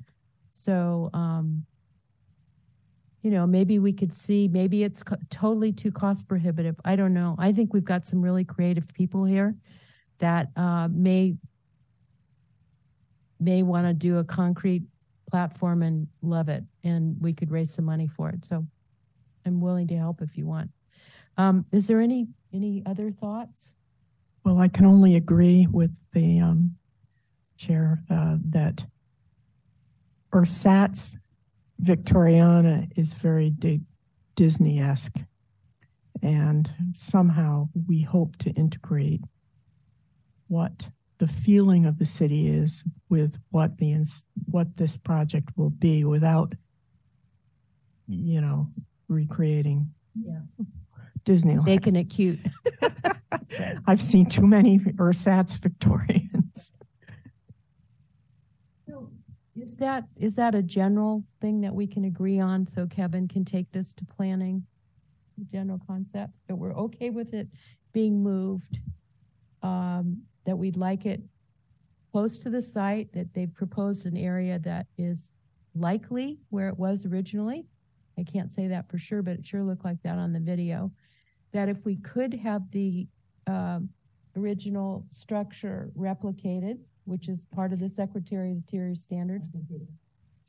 So, 0.51 1.11
um, 1.15 1.65
you 3.23 3.31
know, 3.31 3.47
maybe 3.47 3.79
we 3.79 3.93
could 3.93 4.15
see, 4.15 4.49
maybe 4.49 4.83
it's 4.83 5.03
co- 5.03 5.17
totally 5.29 5.73
too 5.73 5.93
cost 5.93 6.27
prohibitive. 6.27 6.77
I 6.85 6.97
don't 6.97 7.13
know. 7.13 7.37
I 7.39 7.53
think 7.53 7.75
we've 7.75 7.85
got 7.85 8.07
some 8.07 8.23
really 8.23 8.45
creative 8.45 8.89
people 8.95 9.25
here 9.25 9.55
that, 10.19 10.49
uh, 10.57 10.89
may, 10.91 11.37
may 13.39 13.63
want 13.63 13.87
to 13.87 13.93
do 13.93 14.19
a 14.19 14.25
concrete 14.25 14.83
platform 15.31 15.83
and 15.83 16.09
love 16.23 16.49
it, 16.49 16.65
and 16.83 17.17
we 17.21 17.33
could 17.33 17.51
raise 17.51 17.73
some 17.73 17.85
money 17.85 18.07
for 18.07 18.31
it. 18.31 18.45
So 18.45 18.67
I'm 19.47 19.61
willing 19.61 19.87
to 19.89 19.97
help 19.97 20.23
if 20.23 20.37
you 20.37 20.47
want. 20.47 20.71
Um, 21.37 21.65
is 21.73 21.87
there 21.87 22.01
any, 22.01 22.29
any 22.53 22.83
other 22.87 23.11
thoughts? 23.11 23.71
Well, 24.45 24.59
I 24.59 24.69
can 24.69 24.87
only 24.87 25.17
agree 25.17 25.67
with 25.71 25.91
the 26.13 26.41
um, 26.41 26.77
chair 27.57 28.03
uh, 28.11 28.37
that 28.51 28.85
Ersatz 30.33 31.17
Victoriana 31.81 32.91
is 32.97 33.13
very 33.15 33.51
di- 33.51 33.81
Disney-esque. 34.37 35.17
And 36.23 36.71
somehow 36.95 37.69
we 37.89 38.03
hope 38.03 38.37
to 38.39 38.51
integrate 38.51 39.23
what 40.49 40.89
the 41.19 41.29
feeling 41.29 41.87
of 41.87 41.99
the 41.99 42.07
city 42.07 42.49
is 42.49 42.85
with 43.09 43.39
what 43.51 43.79
the, 43.79 43.93
ins- 43.93 44.27
what 44.51 44.77
this 44.77 44.97
project 44.97 45.49
will 45.57 45.71
be 45.71 46.05
without, 46.05 46.55
you 48.07 48.41
know, 48.41 48.69
recreating 49.09 49.91
Yeah. 50.15 50.41
Disneyland. 51.25 51.65
Making 51.67 51.97
it 51.97 52.05
cute. 52.05 52.41
I've 53.87 54.03
seen 54.03 54.27
too 54.27 54.47
many 54.47 54.79
Ersatz 54.99 55.57
Victorians. 55.59 56.73
So 58.89 59.11
Is 59.61 59.77
that, 59.77 60.05
is 60.17 60.37
that 60.37 60.55
a 60.55 60.63
general 60.63 61.25
thing 61.41 61.61
that 61.61 61.75
we 61.75 61.87
can 61.87 62.05
agree 62.05 62.41
on 62.41 62.67
so 62.67 62.87
Kevin 62.87 63.29
can 63.29 63.45
take 63.45 63.71
this 63.73 63.93
to 63.95 64.05
planning? 64.05 64.65
General 65.53 65.81
concept, 65.87 66.33
that 66.49 66.57
we're 66.57 66.77
okay 66.77 67.11
with 67.11 67.35
it 67.35 67.49
being 67.93 68.23
moved? 68.23 68.79
Um, 69.63 70.23
that 70.47 70.57
we'd 70.57 70.77
like 70.77 71.05
it 71.05 71.21
close 72.11 72.39
to 72.39 72.51
the 72.51 72.63
site, 72.63 73.13
that 73.13 73.33
they've 73.35 73.55
proposed 73.55 74.07
an 74.07 74.17
area 74.17 74.59
that 74.61 74.87
is 74.97 75.31
likely 75.75 76.39
where 76.49 76.69
it 76.69 76.79
was 76.79 77.05
originally? 77.05 77.67
I 78.19 78.25
can't 78.25 78.53
say 78.53 78.67
that 78.69 78.91
for 78.91 78.99
sure, 78.99 79.23
but 79.23 79.35
it 79.35 79.47
sure 79.47 79.63
looked 79.63 79.85
like 79.85 80.03
that 80.03 80.19
on 80.19 80.33
the 80.33 80.41
video. 80.41 80.91
That 81.53 81.69
if 81.69 81.85
we 81.85 81.97
could 81.97 82.33
have 82.35 82.71
the, 82.71 83.07
um, 83.47 83.91
original 84.37 85.05
structure 85.09 85.91
replicated, 85.99 86.79
which 87.11 87.29
is 87.29 87.45
part 87.53 87.73
of 87.73 87.81
the 87.81 87.91
Secretary 87.91 88.53
of 88.53 88.57
Interior 88.59 88.95
standards. 88.95 89.51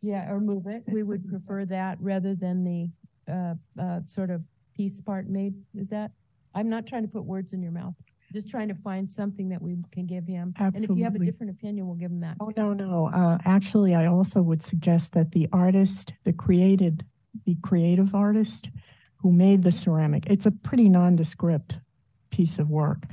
Yeah, 0.01 0.29
or 0.31 0.39
move 0.39 0.67
it. 0.67 0.83
We 0.87 1.03
would 1.03 1.27
prefer 1.27 1.65
that 1.65 1.97
rather 1.99 2.35
than 2.35 2.63
the, 2.63 2.89
uh, 3.31 3.55
uh, 3.81 3.99
sort 4.05 4.29
of 4.29 4.43
piece 4.77 5.01
part 5.01 5.27
made. 5.27 5.55
Is 5.75 5.89
that? 5.89 6.11
I'm 6.53 6.69
not 6.69 6.85
trying 6.85 7.01
to 7.01 7.07
put 7.07 7.25
words 7.25 7.53
in 7.53 7.61
your 7.61 7.71
mouth. 7.71 7.95
Just 8.31 8.47
trying 8.47 8.69
to 8.69 8.75
find 8.75 9.09
something 9.09 9.49
that 9.49 9.61
we 9.61 9.75
can 9.91 10.05
give 10.05 10.25
him. 10.25 10.53
Absolutely. 10.57 10.77
And 10.77 10.91
if 10.91 10.97
you 10.97 11.03
have 11.03 11.15
a 11.15 11.25
different 11.25 11.51
opinion, 11.51 11.87
we'll 11.87 11.97
give 11.97 12.11
him 12.11 12.21
that. 12.21 12.37
Oh, 12.39 12.51
no, 12.55 12.73
no. 12.73 13.09
Uh, 13.13 13.37
actually, 13.43 13.93
I 13.93 14.05
also 14.05 14.41
would 14.41 14.63
suggest 14.63 15.11
that 15.13 15.31
the 15.31 15.49
artist, 15.51 16.13
the 16.23 16.31
created, 16.31 17.05
the 17.45 17.57
creative 17.61 18.15
artist 18.15 18.69
who 19.17 19.31
made 19.33 19.63
the 19.63 19.71
ceramic, 19.71 20.27
it's 20.27 20.45
a 20.45 20.51
pretty 20.51 20.87
nondescript 20.87 21.79
piece 22.29 22.57
of 22.57 22.69
work. 22.69 23.03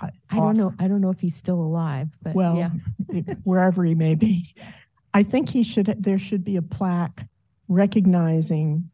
I 0.00 0.36
don't 0.36 0.56
know, 0.56 0.74
I 0.78 0.88
don't 0.88 1.00
know 1.00 1.10
if 1.10 1.20
he's 1.20 1.36
still 1.36 1.60
alive, 1.60 2.08
but 2.22 2.34
Well, 2.34 2.56
yeah. 2.56 2.70
wherever 3.44 3.84
he 3.84 3.94
may 3.94 4.14
be. 4.14 4.54
I 5.12 5.22
think 5.22 5.48
he 5.48 5.62
should, 5.62 5.94
there 5.98 6.18
should 6.18 6.44
be 6.44 6.56
a 6.56 6.62
plaque 6.62 7.26
recognizing 7.68 8.90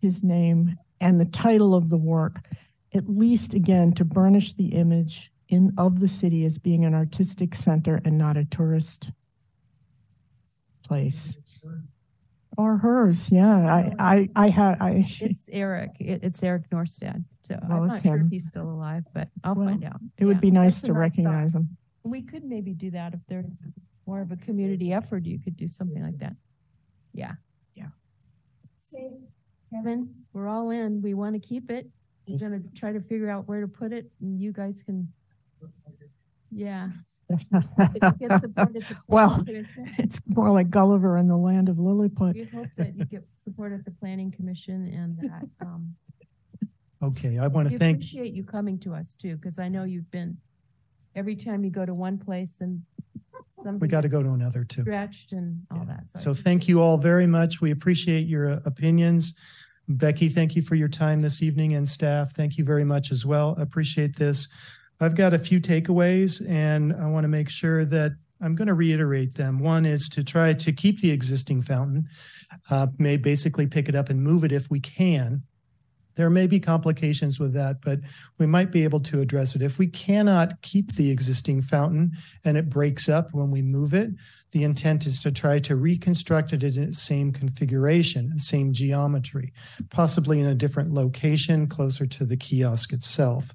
his 0.00 0.22
name 0.22 0.76
and 1.00 1.20
the 1.20 1.26
title 1.26 1.74
of 1.74 1.88
the 1.90 1.96
work, 1.98 2.40
at 2.94 3.08
least 3.08 3.54
again, 3.54 3.92
to 3.92 4.04
burnish 4.04 4.54
the 4.54 4.68
image 4.68 5.30
in, 5.48 5.72
of 5.76 6.00
the 6.00 6.08
city 6.08 6.44
as 6.44 6.58
being 6.58 6.84
an 6.84 6.94
artistic 6.94 7.54
center 7.54 8.00
and 8.04 8.16
not 8.16 8.36
a 8.36 8.44
tourist 8.44 9.10
place. 10.82 11.36
Or 12.56 12.78
hers, 12.78 13.30
yeah. 13.30 13.56
I, 13.56 13.94
I, 13.98 14.28
I 14.36 14.48
had, 14.48 14.78
I, 14.80 15.06
It's 15.20 15.48
Eric, 15.50 15.92
it, 16.00 16.20
it's 16.22 16.42
Eric 16.42 16.68
Norstad. 16.70 17.24
So 17.50 17.58
Well, 17.68 17.80
I'm 17.82 17.86
not 17.88 17.96
it's 17.96 18.02
sure 18.04 18.14
if 18.14 18.20
him. 18.20 18.30
he's 18.30 18.46
still 18.46 18.70
alive, 18.70 19.04
but 19.12 19.28
I'll 19.42 19.56
Well, 19.56 19.66
find 19.68 19.82
out. 19.82 20.00
it 20.18 20.24
would 20.24 20.36
Yeah, 20.36 20.40
be 20.40 20.50
nice 20.52 20.76
that's 20.76 20.84
a 20.84 20.86
to 20.86 20.92
thought. 20.92 20.98
recognize 21.00 21.54
him. 21.56 21.76
We 22.04 22.22
could 22.22 22.44
maybe 22.44 22.74
do 22.74 22.92
that 22.92 23.12
if 23.14 23.20
they're 23.26 23.44
more 24.06 24.20
of 24.20 24.30
a 24.30 24.36
community 24.36 24.92
effort, 24.92 25.24
you 25.26 25.40
could 25.40 25.56
do 25.56 25.66
something 25.66 26.00
like 26.02 26.18
that. 26.18 26.36
Yeah. 27.12 27.32
Yeah. 27.74 27.88
Kevin, 29.72 30.14
we're 30.32 30.46
all 30.48 30.70
in. 30.70 31.02
We 31.02 31.14
want 31.14 31.34
to 31.34 31.40
keep 31.40 31.70
it. 31.70 31.90
We're 32.28 32.38
gonna 32.38 32.60
try 32.76 32.92
to 32.92 33.00
figure 33.00 33.28
out 33.28 33.48
where 33.48 33.60
to 33.60 33.68
put 33.68 33.92
it 33.92 34.10
and 34.20 34.40
you 34.40 34.52
guys 34.52 34.82
can. 34.84 35.12
Yeah. 36.52 36.90
Get 37.28 37.40
support 37.50 38.32
at 38.32 38.42
the 38.42 38.96
Well, 39.08 39.30
planning 39.44 39.66
commission, 39.74 39.94
It's 39.98 40.20
more 40.26 40.50
like 40.50 40.70
Gulliver 40.70 41.16
in 41.18 41.26
the 41.28 41.36
land 41.36 41.68
of 41.68 41.78
Lilliput. 41.78 42.34
We 42.34 42.44
hope 42.44 42.68
that 42.76 42.96
you 42.96 43.04
get 43.04 43.24
support 43.44 43.72
at 43.72 43.84
the 43.84 43.90
planning 43.92 44.30
commission 44.32 44.86
and 44.86 45.16
that, 45.18 45.48
um, 45.60 45.94
Okay, 47.02 47.38
I 47.38 47.46
want 47.46 47.68
we 47.68 47.74
to 47.74 47.78
thank, 47.78 47.96
appreciate 47.96 48.34
you 48.34 48.44
coming 48.44 48.78
to 48.80 48.94
us 48.94 49.14
too, 49.14 49.36
because 49.36 49.58
I 49.58 49.68
know 49.68 49.84
you've 49.84 50.10
been, 50.10 50.36
every 51.14 51.34
time 51.34 51.64
you 51.64 51.70
go 51.70 51.86
to 51.86 51.94
one 51.94 52.18
place 52.18 52.56
and 52.60 52.82
we 53.78 53.88
got 53.88 54.02
to 54.02 54.08
go 54.08 54.22
to 54.22 54.30
another 54.30 54.64
too. 54.64 54.82
stretched 54.82 55.32
and 55.32 55.62
all 55.70 55.84
that. 55.84 56.04
I 56.14 56.18
So 56.18 56.34
thank 56.34 56.68
you 56.68 56.80
all 56.80 56.96
very 56.96 57.26
much. 57.26 57.60
We 57.60 57.70
appreciate 57.70 58.26
your 58.26 58.52
uh, 58.52 58.60
opinions. 58.64 59.34
Becky, 59.88 60.28
thank 60.28 60.56
you 60.56 60.62
for 60.62 60.76
your 60.76 60.88
time 60.88 61.20
this 61.20 61.42
evening 61.42 61.74
and 61.74 61.88
staff. 61.88 62.34
Thank 62.34 62.56
you 62.56 62.64
very 62.64 62.84
much 62.84 63.10
as 63.10 63.26
well. 63.26 63.56
Appreciate 63.58 64.16
this. 64.16 64.48
I've 65.00 65.14
got 65.14 65.34
a 65.34 65.38
few 65.38 65.60
takeaways 65.60 66.46
and 66.48 66.94
I 66.94 67.06
want 67.06 67.24
to 67.24 67.28
make 67.28 67.48
sure 67.48 67.84
that 67.86 68.12
I'm 68.40 68.54
going 68.54 68.68
to 68.68 68.74
reiterate 68.74 69.34
them. 69.34 69.58
One 69.58 69.84
is 69.84 70.08
to 70.10 70.24
try 70.24 70.52
to 70.54 70.72
keep 70.72 71.00
the 71.00 71.10
existing 71.10 71.62
fountain, 71.62 72.08
uh, 72.70 72.86
may 72.98 73.16
basically 73.16 73.66
pick 73.66 73.88
it 73.88 73.94
up 73.94 74.08
and 74.08 74.22
move 74.22 74.44
it 74.44 74.52
if 74.52 74.70
we 74.70 74.80
can. 74.80 75.42
There 76.16 76.30
may 76.30 76.46
be 76.46 76.60
complications 76.60 77.38
with 77.38 77.52
that, 77.54 77.80
but 77.82 78.00
we 78.38 78.46
might 78.46 78.70
be 78.70 78.84
able 78.84 79.00
to 79.00 79.20
address 79.20 79.54
it. 79.54 79.62
If 79.62 79.78
we 79.78 79.86
cannot 79.86 80.60
keep 80.62 80.94
the 80.94 81.10
existing 81.10 81.62
fountain 81.62 82.12
and 82.44 82.56
it 82.56 82.68
breaks 82.68 83.08
up 83.08 83.28
when 83.32 83.50
we 83.50 83.62
move 83.62 83.94
it, 83.94 84.10
the 84.52 84.64
intent 84.64 85.06
is 85.06 85.20
to 85.20 85.30
try 85.30 85.60
to 85.60 85.76
reconstruct 85.76 86.52
it 86.52 86.62
in 86.62 86.82
its 86.82 87.00
same 87.00 87.32
configuration, 87.32 88.38
same 88.38 88.72
geometry, 88.72 89.52
possibly 89.90 90.40
in 90.40 90.46
a 90.46 90.54
different 90.54 90.92
location 90.92 91.66
closer 91.66 92.06
to 92.06 92.24
the 92.24 92.36
kiosk 92.36 92.92
itself. 92.92 93.54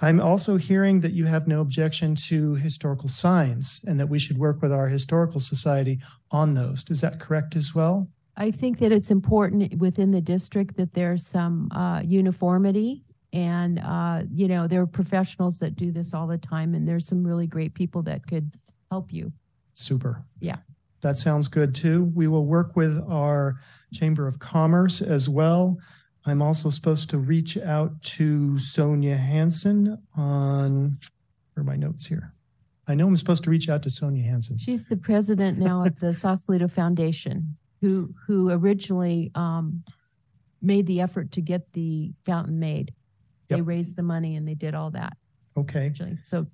I'm 0.00 0.20
also 0.20 0.56
hearing 0.56 1.00
that 1.00 1.12
you 1.12 1.24
have 1.24 1.46
no 1.46 1.60
objection 1.60 2.14
to 2.26 2.56
historical 2.56 3.08
signs 3.08 3.80
and 3.86 3.98
that 3.98 4.08
we 4.08 4.18
should 4.18 4.36
work 4.36 4.60
with 4.60 4.72
our 4.72 4.88
historical 4.88 5.40
society 5.40 6.00
on 6.30 6.50
those. 6.50 6.84
Is 6.90 7.00
that 7.00 7.20
correct 7.20 7.56
as 7.56 7.74
well? 7.74 8.08
I 8.36 8.50
think 8.50 8.78
that 8.80 8.92
it's 8.92 9.10
important 9.10 9.78
within 9.78 10.10
the 10.10 10.20
district 10.20 10.76
that 10.76 10.92
there's 10.92 11.26
some 11.26 11.70
uh, 11.72 12.02
uniformity. 12.04 13.02
And, 13.32 13.78
uh, 13.80 14.22
you 14.30 14.48
know, 14.48 14.66
there 14.66 14.80
are 14.80 14.86
professionals 14.86 15.58
that 15.58 15.74
do 15.74 15.90
this 15.90 16.14
all 16.14 16.26
the 16.26 16.38
time, 16.38 16.74
and 16.74 16.86
there's 16.88 17.06
some 17.06 17.24
really 17.24 17.46
great 17.46 17.74
people 17.74 18.02
that 18.02 18.26
could 18.26 18.50
help 18.90 19.12
you. 19.12 19.32
Super. 19.72 20.22
Yeah. 20.40 20.56
That 21.02 21.18
sounds 21.18 21.48
good 21.48 21.74
too. 21.74 22.04
We 22.14 22.28
will 22.28 22.46
work 22.46 22.76
with 22.76 23.02
our 23.08 23.56
Chamber 23.92 24.26
of 24.26 24.38
Commerce 24.38 25.02
as 25.02 25.28
well. 25.28 25.76
I'm 26.24 26.42
also 26.42 26.70
supposed 26.70 27.10
to 27.10 27.18
reach 27.18 27.56
out 27.58 28.00
to 28.02 28.58
Sonia 28.58 29.16
Hansen 29.16 29.98
on, 30.16 30.98
where 31.54 31.62
are 31.62 31.64
my 31.64 31.76
notes 31.76 32.06
here? 32.06 32.32
I 32.88 32.94
know 32.94 33.06
I'm 33.06 33.16
supposed 33.16 33.44
to 33.44 33.50
reach 33.50 33.68
out 33.68 33.82
to 33.82 33.90
Sonia 33.90 34.24
Hansen. 34.24 34.58
She's 34.58 34.86
the 34.86 34.96
president 34.96 35.58
now 35.58 35.84
of 35.84 36.00
the 36.00 36.14
Sausalito 36.14 36.68
Foundation, 36.68 37.56
who, 37.86 38.12
who 38.26 38.50
originally 38.50 39.30
um, 39.36 39.84
made 40.60 40.86
the 40.86 41.00
effort 41.00 41.30
to 41.32 41.40
get 41.40 41.72
the 41.72 42.12
fountain 42.24 42.58
made. 42.58 42.92
They 43.48 43.56
Yep. 43.58 43.66
raised 43.66 43.96
the 43.96 44.02
money 44.02 44.34
and 44.34 44.46
they 44.48 44.54
did 44.54 44.74
all 44.74 44.90
that, 44.90 45.16
Okay. 45.56 45.86
actually. 45.86 46.18
So 46.20 46.48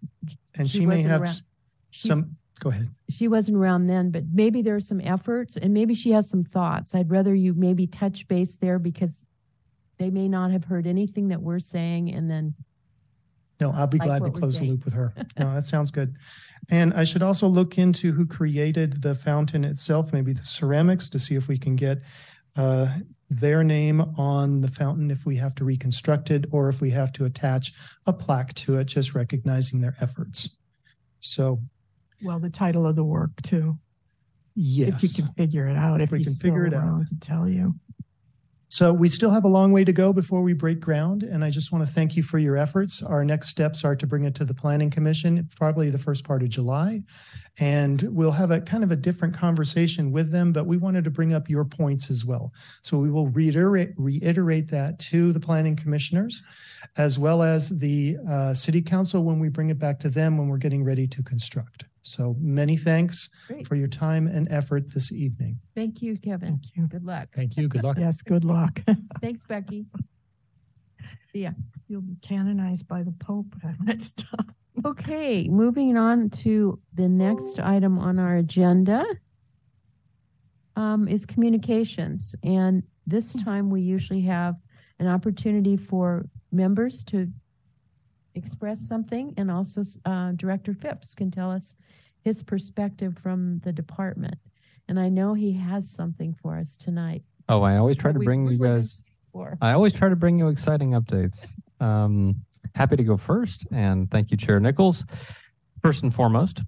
And 0.57 0.69
She 0.69 0.81
she 0.81 0.87
may 0.87 0.97
wasn't 0.97 1.09
have 1.11 1.21
around. 1.23 1.29
s- 1.31 1.43
she- 1.89 2.09
some, 2.09 2.37
go 2.61 2.69
ahead. 2.69 2.91
she 3.09 3.29
wasn't 3.29 3.57
around 3.57 3.87
then, 3.87 4.11
but 4.11 4.25
maybe 4.31 4.61
there 4.61 4.77
are 4.77 4.81
some 4.81 5.01
efforts 5.01 5.57
and 5.57 5.73
maybe 5.73 5.95
she 5.95 6.11
has 6.11 6.29
some 6.29 6.45
thoughts. 6.45 6.95
I'd 6.95 7.11
rather 7.11 7.35
you 7.35 7.55
maybe 7.55 7.87
touch 7.87 8.29
base 8.29 8.57
there 8.59 8.79
because 8.79 9.25
they 9.97 10.11
may 10.11 10.29
not 10.29 10.51
have 10.51 10.65
heard 10.65 10.87
anything 10.87 11.29
that 11.29 11.41
we're 11.41 11.59
saying 11.61 12.13
and 12.13 12.31
then 12.31 12.55
No, 13.62 13.72
I'll 13.72 13.86
be 13.86 13.98
like 13.98 14.06
glad 14.09 14.18
to 14.18 14.22
what 14.24 14.32
we're 14.34 14.40
close 14.40 14.55
the 14.55 14.59
saying. 14.59 14.70
loop 14.72 14.84
with 14.84 14.94
her. 14.94 15.14
No, 15.39 15.55
that 15.55 15.64
sounds 15.64 15.90
good. 15.90 16.16
And 16.68 16.93
I 16.94 17.05
should 17.05 17.22
also 17.22 17.47
look 17.47 17.78
into 17.78 18.12
who 18.12 18.26
created 18.26 19.02
the 19.02 19.14
fountain 19.14 19.64
itself, 19.64 20.12
maybe 20.12 20.32
the 20.32 20.44
ceramics, 20.44 21.09
to 21.10 21.18
see 21.18 21.34
if 21.36 21.47
we 21.48 21.59
can 21.59 21.76
get 21.76 22.02
uh, 22.56 22.89
their 23.30 23.62
name 23.64 24.01
on 24.18 24.60
the 24.60 24.68
fountain 24.68 25.10
if 25.10 25.24
we 25.24 25.36
have 25.36 25.55
to 25.56 25.64
reconstruct 25.64 26.30
it 26.30 26.44
or 26.51 26.68
if 26.68 26.80
we 26.80 26.90
have 26.90 27.12
to 27.12 27.24
attach 27.24 27.72
a 28.06 28.12
plaque 28.12 28.52
to 28.55 28.78
it, 28.78 28.84
just 28.84 29.14
recognizing 29.14 29.80
their 29.80 29.97
efforts. 30.01 30.51
So, 31.20 31.60
Well, 32.24 32.40
the 32.40 32.51
title 32.51 32.86
of 32.86 32.97
the 32.97 33.05
work 33.05 33.30
too, 33.43 33.78
yes. 34.55 35.02
if 35.02 35.16
you 35.16 35.22
can 35.24 35.32
figure 35.34 35.66
it 35.68 35.76
out, 35.76 36.01
if 36.01 36.10
we 36.10 36.18
he's 36.18 36.26
can 36.28 36.36
figure 36.36 36.66
it 36.66 36.74
out. 36.74 37.06
to 37.09 37.18
tell 37.20 37.48
you. 37.48 37.74
So 38.73 38.90
we 38.90 39.11
still 39.11 39.28
have 39.28 39.44
a 39.44 39.49
long 39.49 39.70
way 39.70 39.85
to 39.85 39.93
go 39.93 40.15
before 40.15 40.40
we 40.40 40.55
break 40.55 40.81
ground, 40.81 41.24
and 41.24 41.44
I 41.44 41.51
just 41.51 41.73
want 41.73 41.86
to 41.86 41.93
thank 41.93 42.16
you 42.16 42.23
for 42.23 42.39
your 42.39 42.57
efforts. 42.57 43.03
Our 43.03 43.23
next 43.23 43.49
steps 43.49 43.85
are 43.85 43.94
to 43.94 44.07
bring 44.07 44.24
it 44.24 44.35
to 44.36 44.47
the 44.47 44.55
Planning 44.55 44.89
Commission, 44.89 45.47
probably 45.57 45.90
the 45.90 45.99
first 45.99 46.24
part 46.24 46.43
of 46.43 46.49
July. 46.49 47.03
And 47.59 48.01
we'll 48.01 48.31
have 48.31 48.51
a 48.51 48.62
kind 48.62 48.82
of 48.82 48.90
a 48.90 48.97
different 48.97 49.35
conversation 49.35 50.11
with 50.11 50.31
them, 50.31 50.55
but 50.55 50.65
we 50.65 50.78
wanted 50.78 51.05
to 51.05 51.11
bring 51.11 51.35
up 51.35 51.51
your 51.51 51.66
points 51.66 52.11
as 52.11 52.24
well. 52.24 52.51
So 52.81 52.97
we 52.97 53.11
will 53.11 53.28
reiterate, 53.28 53.90
reiterate 53.99 54.70
that 54.70 54.99
to 55.01 55.35
the 55.35 55.40
planning 55.40 55.77
commissioners 55.77 56.43
as 56.97 57.19
well 57.19 57.43
as 57.43 57.69
the 57.69 58.16
uh, 58.27 58.55
city 58.55 58.81
council 58.81 59.23
when 59.23 59.39
we 59.39 59.51
bring 59.51 59.69
it 59.69 59.78
back 59.78 60.01
to 60.01 60.09
them 60.09 60.39
when 60.39 60.49
we're 60.49 60.57
getting 60.57 60.82
ready 60.82 61.07
to 61.09 61.23
construct. 61.23 61.85
So 62.03 62.37
many 62.41 62.77
thanks 62.77 63.31
Great. 63.47 63.66
for 63.66 63.77
your 63.77 63.87
time 63.89 64.27
and 64.27 64.49
effort 64.51 64.93
this 64.93 65.12
evening. 65.12 65.61
thank 65.74 66.03
you, 66.03 66.16
Kevin. 66.19 66.49
Thank 66.61 66.77
you. 66.77 66.87
Good 66.89 67.05
luck. 67.05 67.29
Thank 67.35 67.57
you. 67.57 67.69
Good 67.69 67.85
luck. 67.85 67.97
Yes, 68.01 68.23
good 68.23 68.45
luck. 68.45 68.81
Thanks, 69.20 69.45
Becky. 69.47 69.87
Yeah. 71.33 71.53
You'll 71.89 72.01
be 72.03 72.16
canonized 72.20 72.89
by 72.89 73.03
the 73.05 73.12
Pope 73.12 73.55
next 73.85 74.16
time. 74.16 74.55
Okay, 74.85 75.47
moving 75.49 75.97
on 75.97 76.31
to 76.31 76.81
the 76.95 77.09
next 77.09 77.61
item 77.61 77.99
on 77.99 78.19
our 78.19 78.37
agenda 78.37 79.05
um, 80.77 81.07
is 81.07 81.27
communications. 81.27 82.35
And 82.43 82.83
this 83.07 83.33
time 83.35 83.70
we 83.70 83.83
usually 83.83 84.23
have 84.23 84.57
an 84.99 85.07
opportunity 85.07 85.77
for 85.77 86.24
members 86.51 87.05
to 87.05 87.29
express 88.35 88.81
something 88.81 89.35
and 89.37 89.51
also 89.51 89.83
uh, 90.05 90.33
Director 90.33 90.75
Phipps 90.75 91.15
can 91.15 91.31
tell 91.31 91.51
us 91.51 91.75
his 92.23 92.43
perspective 92.43 93.17
from 93.23 93.61
the 93.65 93.73
department. 93.73 94.37
And 94.89 94.99
I 94.99 95.09
know 95.09 95.35
he 95.35 95.53
has 95.53 95.91
something 95.91 96.35
for 96.43 96.57
us 96.57 96.77
tonight. 96.77 97.23
Oh, 97.49 97.63
I 97.63 97.77
always 97.77 97.97
try 97.97 98.13
to 98.13 98.19
bring 98.19 98.47
you 98.47 98.59
guys 98.59 99.03
I 99.61 99.73
always 99.73 99.93
try 99.93 100.09
to 100.09 100.17
bring 100.17 100.39
you 100.39 100.49
exciting 100.49 100.91
updates. 100.91 101.47
Um, 101.81 102.37
happy 102.75 102.97
to 102.97 103.05
go 103.05 103.17
first, 103.17 103.67
and 103.73 104.11
thank 104.11 104.31
you, 104.31 104.37
Chair 104.37 104.61
Nichols. 104.61 105.05
First 105.83 106.03
and 106.03 106.15
foremost, 106.15 106.63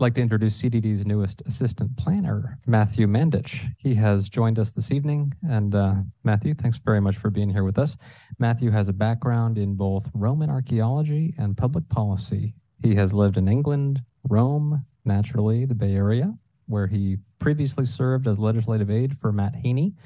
Like 0.00 0.14
to 0.14 0.20
introduce 0.20 0.62
CDD's 0.62 1.04
newest 1.04 1.42
assistant 1.44 1.96
planner, 1.96 2.56
Matthew 2.66 3.08
Mandich. 3.08 3.68
He 3.78 3.96
has 3.96 4.28
joined 4.28 4.60
us 4.60 4.70
this 4.70 4.92
evening, 4.92 5.34
and 5.42 5.74
uh, 5.74 5.94
Matthew, 6.22 6.54
thanks 6.54 6.78
very 6.78 7.00
much 7.00 7.16
for 7.16 7.30
being 7.30 7.50
here 7.50 7.64
with 7.64 7.80
us. 7.80 7.96
Matthew 8.38 8.70
has 8.70 8.86
a 8.86 8.92
background 8.92 9.58
in 9.58 9.74
both 9.74 10.08
Roman 10.14 10.50
archaeology 10.50 11.34
and 11.36 11.56
public 11.56 11.88
policy. 11.88 12.54
He 12.80 12.94
has 12.94 13.12
lived 13.12 13.38
in 13.38 13.48
England, 13.48 14.00
Rome, 14.28 14.86
naturally, 15.04 15.64
the 15.64 15.74
Bay 15.74 15.96
Area, 15.96 16.32
where 16.66 16.86
he 16.86 17.16
previously 17.40 17.84
served 17.84 18.28
as 18.28 18.38
legislative 18.38 18.92
aide 18.92 19.18
for 19.18 19.32
Matt 19.32 19.56
Haney 19.56 19.96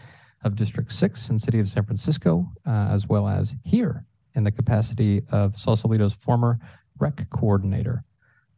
of 0.43 0.57
District 0.57 0.91
6 0.91 1.29
and 1.29 1.39
City 1.39 1.61
of 1.61 1.69
San 1.69 1.85
Francisco, 1.85 2.51
uh, 2.67 2.89
as 2.91 3.09
well 3.09 3.29
as 3.29 3.55
here 3.63 4.07
in 4.35 4.45
the 4.45 4.53
capacity 4.53 5.21
of 5.31 5.59
Sausalito's 5.59 6.15
former 6.15 6.59
rec 6.99 7.29
coordinator. 7.29 8.05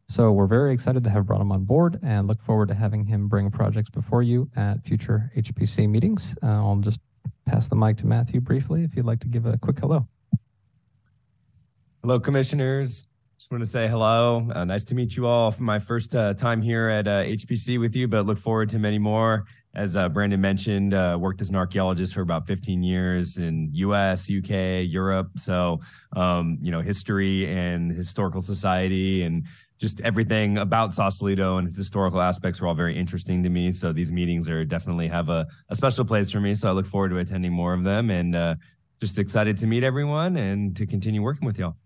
So 0.08 0.32
we're 0.32 0.46
very 0.46 0.72
excited 0.72 1.02
to 1.04 1.10
have 1.10 1.26
brought 1.26 1.40
him 1.40 1.50
on 1.50 1.64
board 1.64 1.98
and 2.02 2.26
look 2.26 2.42
forward 2.42 2.68
to 2.68 2.74
having 2.74 3.04
him 3.04 3.28
bring 3.28 3.50
projects 3.50 3.90
before 3.90 4.22
you 4.22 4.50
at 4.54 4.84
future 4.84 5.32
HPC 5.36 5.88
meetings. 5.88 6.34
Uh, 6.42 6.46
I'll 6.46 6.76
just 6.76 7.00
pass 7.46 7.68
the 7.68 7.76
mic 7.76 7.96
to 7.98 8.06
Matthew 8.06 8.40
briefly 8.40 8.84
if 8.84 8.94
you'd 8.96 9.06
like 9.06 9.20
to 9.20 9.28
give 9.28 9.46
a 9.46 9.56
quick 9.58 9.78
hello. 9.78 10.06
Hello, 12.02 12.20
commissioners. 12.20 13.06
Just 13.38 13.50
want 13.50 13.64
to 13.64 13.68
say 13.68 13.88
hello. 13.88 14.48
Uh, 14.54 14.64
nice 14.64 14.84
to 14.84 14.94
meet 14.94 15.16
you 15.16 15.26
all 15.26 15.50
for 15.50 15.64
my 15.64 15.78
first 15.78 16.14
uh, 16.14 16.34
time 16.34 16.62
here 16.62 16.88
at 16.88 17.08
uh, 17.08 17.24
HPC 17.24 17.80
with 17.80 17.96
you, 17.96 18.06
but 18.06 18.26
look 18.26 18.38
forward 18.38 18.68
to 18.70 18.78
many 18.78 18.98
more. 18.98 19.46
As 19.74 19.96
uh, 19.96 20.08
Brandon 20.08 20.40
mentioned, 20.40 20.94
uh, 20.94 21.18
worked 21.20 21.40
as 21.40 21.50
an 21.50 21.56
archaeologist 21.56 22.14
for 22.14 22.20
about 22.20 22.46
15 22.46 22.82
years 22.82 23.38
in 23.38 23.70
U.S., 23.72 24.28
U.K., 24.28 24.82
Europe. 24.82 25.30
So, 25.36 25.80
um, 26.14 26.58
you 26.62 26.70
know, 26.70 26.80
history 26.80 27.50
and 27.52 27.90
historical 27.90 28.40
society 28.40 29.22
and 29.22 29.46
just 29.84 30.00
everything 30.00 30.56
about 30.56 30.94
Sausalito 30.94 31.58
and 31.58 31.68
its 31.68 31.76
historical 31.76 32.22
aspects 32.22 32.58
were 32.58 32.66
all 32.68 32.74
very 32.74 32.96
interesting 32.98 33.42
to 33.42 33.50
me. 33.50 33.70
So 33.70 33.92
these 33.92 34.10
meetings 34.10 34.48
are 34.48 34.64
definitely 34.64 35.08
have 35.08 35.28
a, 35.28 35.46
a 35.68 35.74
special 35.76 36.06
place 36.06 36.30
for 36.30 36.40
me. 36.40 36.54
So 36.54 36.70
I 36.70 36.72
look 36.72 36.86
forward 36.86 37.10
to 37.10 37.18
attending 37.18 37.52
more 37.52 37.74
of 37.74 37.84
them 37.84 38.08
and 38.08 38.34
uh, 38.34 38.54
just 38.98 39.18
excited 39.18 39.58
to 39.58 39.66
meet 39.66 39.84
everyone 39.84 40.38
and 40.38 40.74
to 40.78 40.86
continue 40.86 41.20
working 41.20 41.44
with 41.46 41.58
y'all. 41.58 41.76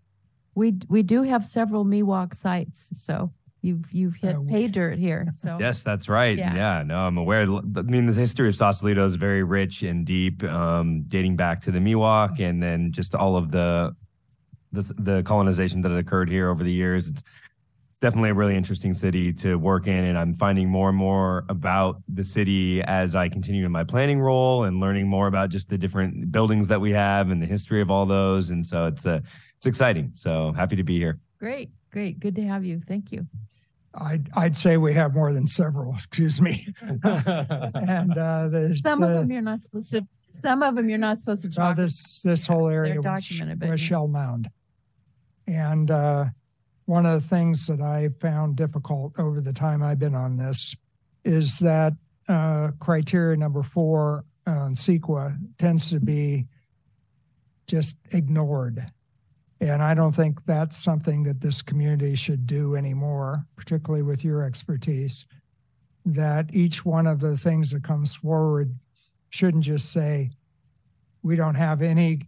We, 0.55 0.75
we 0.87 1.03
do 1.03 1.23
have 1.23 1.43
several 1.45 1.83
Miwok 1.83 2.33
sites, 2.33 2.87
so 2.93 3.33
you've, 3.61 3.83
you've 3.91 4.15
hit 4.15 4.37
Uh, 4.37 4.39
we- 4.41 4.49
pay 4.51 4.67
dirt 4.79 4.97
here, 4.97 5.27
so. 5.33 5.57
Yes, 5.59 5.83
that's 5.83 6.07
right. 6.07 6.37
Yeah. 6.37 6.55
Yeah. 6.55 6.83
no, 6.83 6.99
I'm 6.99 7.17
aware. 7.17 7.41
I 7.41 7.81
mean, 7.81 8.05
the 8.05 8.13
history 8.13 8.47
of 8.47 8.55
Sausalito 8.55 9.05
is 9.05 9.15
very 9.15 9.43
rich 9.43 9.83
and 9.83 10.05
deep, 10.05 10.41
um, 10.45 11.03
dating 11.07 11.35
back 11.35 11.59
to 11.63 11.71
the 11.71 11.79
Miwok 11.79 12.39
and 12.39 12.63
then 12.63 12.93
just 12.93 13.13
all 13.13 13.35
of 13.35 13.51
the, 13.51 13.93
the 14.71 14.83
the 14.99 15.23
colonization 15.23 15.81
that 15.81 15.89
had 15.91 15.99
occurred 15.99 16.29
here 16.29 16.47
over 16.49 16.63
the 16.63 16.71
years. 16.71 17.07
It's 17.07 17.23
it's 17.99 18.05
definitely 18.05 18.29
a 18.29 18.33
really 18.33 18.55
interesting 18.55 18.93
city 18.93 19.33
to 19.33 19.55
work 19.55 19.85
in, 19.85 20.05
and 20.05 20.17
I'm 20.17 20.33
finding 20.33 20.69
more 20.69 20.87
and 20.87 20.97
more 20.97 21.43
about 21.49 22.01
the 22.07 22.23
city 22.23 22.81
as 22.83 23.13
I 23.13 23.27
continue 23.27 23.65
in 23.65 23.73
my 23.73 23.83
planning 23.83 24.21
role 24.21 24.63
and 24.63 24.79
learning 24.79 25.09
more 25.09 25.27
about 25.27 25.49
just 25.49 25.67
the 25.67 25.77
different 25.77 26.31
buildings 26.31 26.69
that 26.69 26.79
we 26.79 26.93
have 26.93 27.29
and 27.29 27.41
the 27.41 27.45
history 27.45 27.81
of 27.81 27.91
all 27.91 28.05
those. 28.05 28.51
And 28.51 28.65
so 28.65 28.85
it's 28.85 29.05
a, 29.05 29.21
it's 29.57 29.65
exciting. 29.65 30.11
So 30.13 30.53
happy 30.53 30.77
to 30.77 30.83
be 30.83 30.97
here. 30.97 31.19
Great, 31.39 31.71
great. 31.91 32.21
Good 32.21 32.35
to 32.37 32.43
have 32.43 32.63
you. 32.63 32.81
Thank 32.87 33.11
you. 33.11 33.27
I'd, 33.93 34.29
I'd 34.33 34.55
say 34.55 34.77
we 34.77 34.93
have 34.93 35.13
more 35.13 35.33
than 35.33 35.45
several, 35.45 35.93
excuse 35.93 36.39
me. 36.39 36.73
And, 36.81 37.03
uh, 38.17 38.47
the. 38.47 38.79
Some 38.81 39.03
of 39.03 39.09
them 39.09 39.29
you're 39.29 39.41
not 39.41 39.59
supposed 39.59 39.91
to, 39.91 40.07
some 40.35 40.63
of 40.63 40.77
them 40.77 40.87
you're 40.87 40.99
not 40.99 41.19
supposed 41.19 41.41
to 41.41 41.49
Well, 41.49 41.71
talk. 41.71 41.75
this, 41.75 42.21
this 42.21 42.47
whole 42.47 42.69
area 42.69 43.01
was, 43.01 43.29
was. 43.59 43.81
Shell 43.81 44.07
Mound. 44.07 44.49
And, 45.47 45.91
uh, 45.91 46.25
one 46.89 47.05
of 47.05 47.21
the 47.21 47.27
things 47.27 47.67
that 47.67 47.81
I 47.81 48.09
found 48.19 48.55
difficult 48.55 49.19
over 49.19 49.41
the 49.41 49.53
time 49.53 49.83
I've 49.83 49.99
been 49.99 50.15
on 50.15 50.37
this 50.37 50.75
is 51.23 51.59
that, 51.59 51.93
uh, 52.27 52.71
criteria 52.79 53.37
number 53.37 53.61
four 53.61 54.25
on 54.47 54.73
CEQA 54.73 55.37
tends 55.59 55.91
to 55.91 55.99
be 55.99 56.47
just 57.67 57.95
ignored. 58.09 58.91
And 59.61 59.83
I 59.83 59.93
don't 59.93 60.15
think 60.15 60.43
that's 60.45 60.83
something 60.83 61.21
that 61.23 61.41
this 61.41 61.61
community 61.61 62.15
should 62.15 62.47
do 62.47 62.75
anymore, 62.75 63.45
particularly 63.55 64.01
with 64.01 64.23
your 64.23 64.41
expertise. 64.41 65.27
That 66.05 66.55
each 66.55 66.83
one 66.83 67.05
of 67.05 67.19
the 67.19 67.37
things 67.37 67.69
that 67.69 67.83
comes 67.83 68.15
forward 68.15 68.73
shouldn't 69.29 69.63
just 69.63 69.91
say, 69.91 70.31
we 71.21 71.35
don't 71.35 71.53
have 71.53 71.83
any 71.83 72.21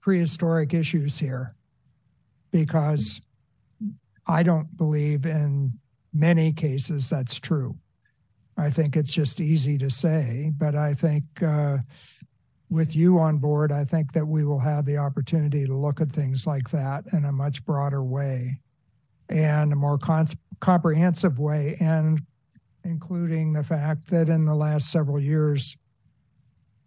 prehistoric 0.00 0.72
issues 0.72 1.18
here. 1.18 1.54
because 2.50 3.20
I 4.30 4.44
don't 4.44 4.76
believe 4.76 5.26
in 5.26 5.72
many 6.14 6.52
cases 6.52 7.10
that's 7.10 7.40
true. 7.40 7.76
I 8.56 8.70
think 8.70 8.96
it's 8.96 9.10
just 9.10 9.40
easy 9.40 9.76
to 9.78 9.90
say, 9.90 10.52
but 10.56 10.76
I 10.76 10.94
think 10.94 11.24
uh, 11.44 11.78
with 12.68 12.94
you 12.94 13.18
on 13.18 13.38
board, 13.38 13.72
I 13.72 13.84
think 13.84 14.12
that 14.12 14.26
we 14.26 14.44
will 14.44 14.60
have 14.60 14.86
the 14.86 14.98
opportunity 14.98 15.66
to 15.66 15.74
look 15.74 16.00
at 16.00 16.12
things 16.12 16.46
like 16.46 16.70
that 16.70 17.06
in 17.12 17.24
a 17.24 17.32
much 17.32 17.64
broader 17.64 18.04
way 18.04 18.60
and 19.28 19.72
a 19.72 19.76
more 19.76 19.98
cons- 19.98 20.36
comprehensive 20.60 21.40
way, 21.40 21.76
and 21.80 22.20
including 22.84 23.52
the 23.52 23.64
fact 23.64 24.08
that 24.10 24.28
in 24.28 24.44
the 24.44 24.54
last 24.54 24.92
several 24.92 25.18
years, 25.18 25.76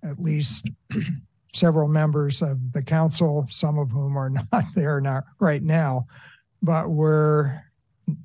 at 0.02 0.18
least 0.18 0.70
several 1.48 1.90
members 1.90 2.42
of 2.42 2.72
the 2.72 2.82
council, 2.82 3.46
some 3.50 3.78
of 3.78 3.92
whom 3.92 4.18
are 4.18 4.30
not 4.52 4.64
there 4.76 5.02
now, 5.02 5.24
right 5.40 5.64
now, 5.64 6.06
but 6.64 6.90
were 6.90 7.62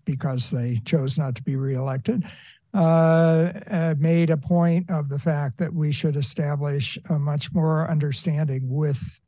because 0.05 0.51
they 0.51 0.81
chose 0.85 1.19
not 1.19 1.35
to 1.35 1.43
be 1.43 1.57
reelected, 1.57 2.25
uh, 2.73 3.53
uh, 3.71 3.95
made 3.99 4.31
a 4.31 4.37
point 4.37 4.89
of 4.91 5.09
the 5.09 5.19
fact 5.19 5.59
that 5.59 5.73
we 5.73 5.91
should 5.93 6.17
establish 6.17 6.99
a 7.11 7.19
much 7.19 7.53
more 7.53 7.91
understanding 7.91 8.69
with 8.69 9.21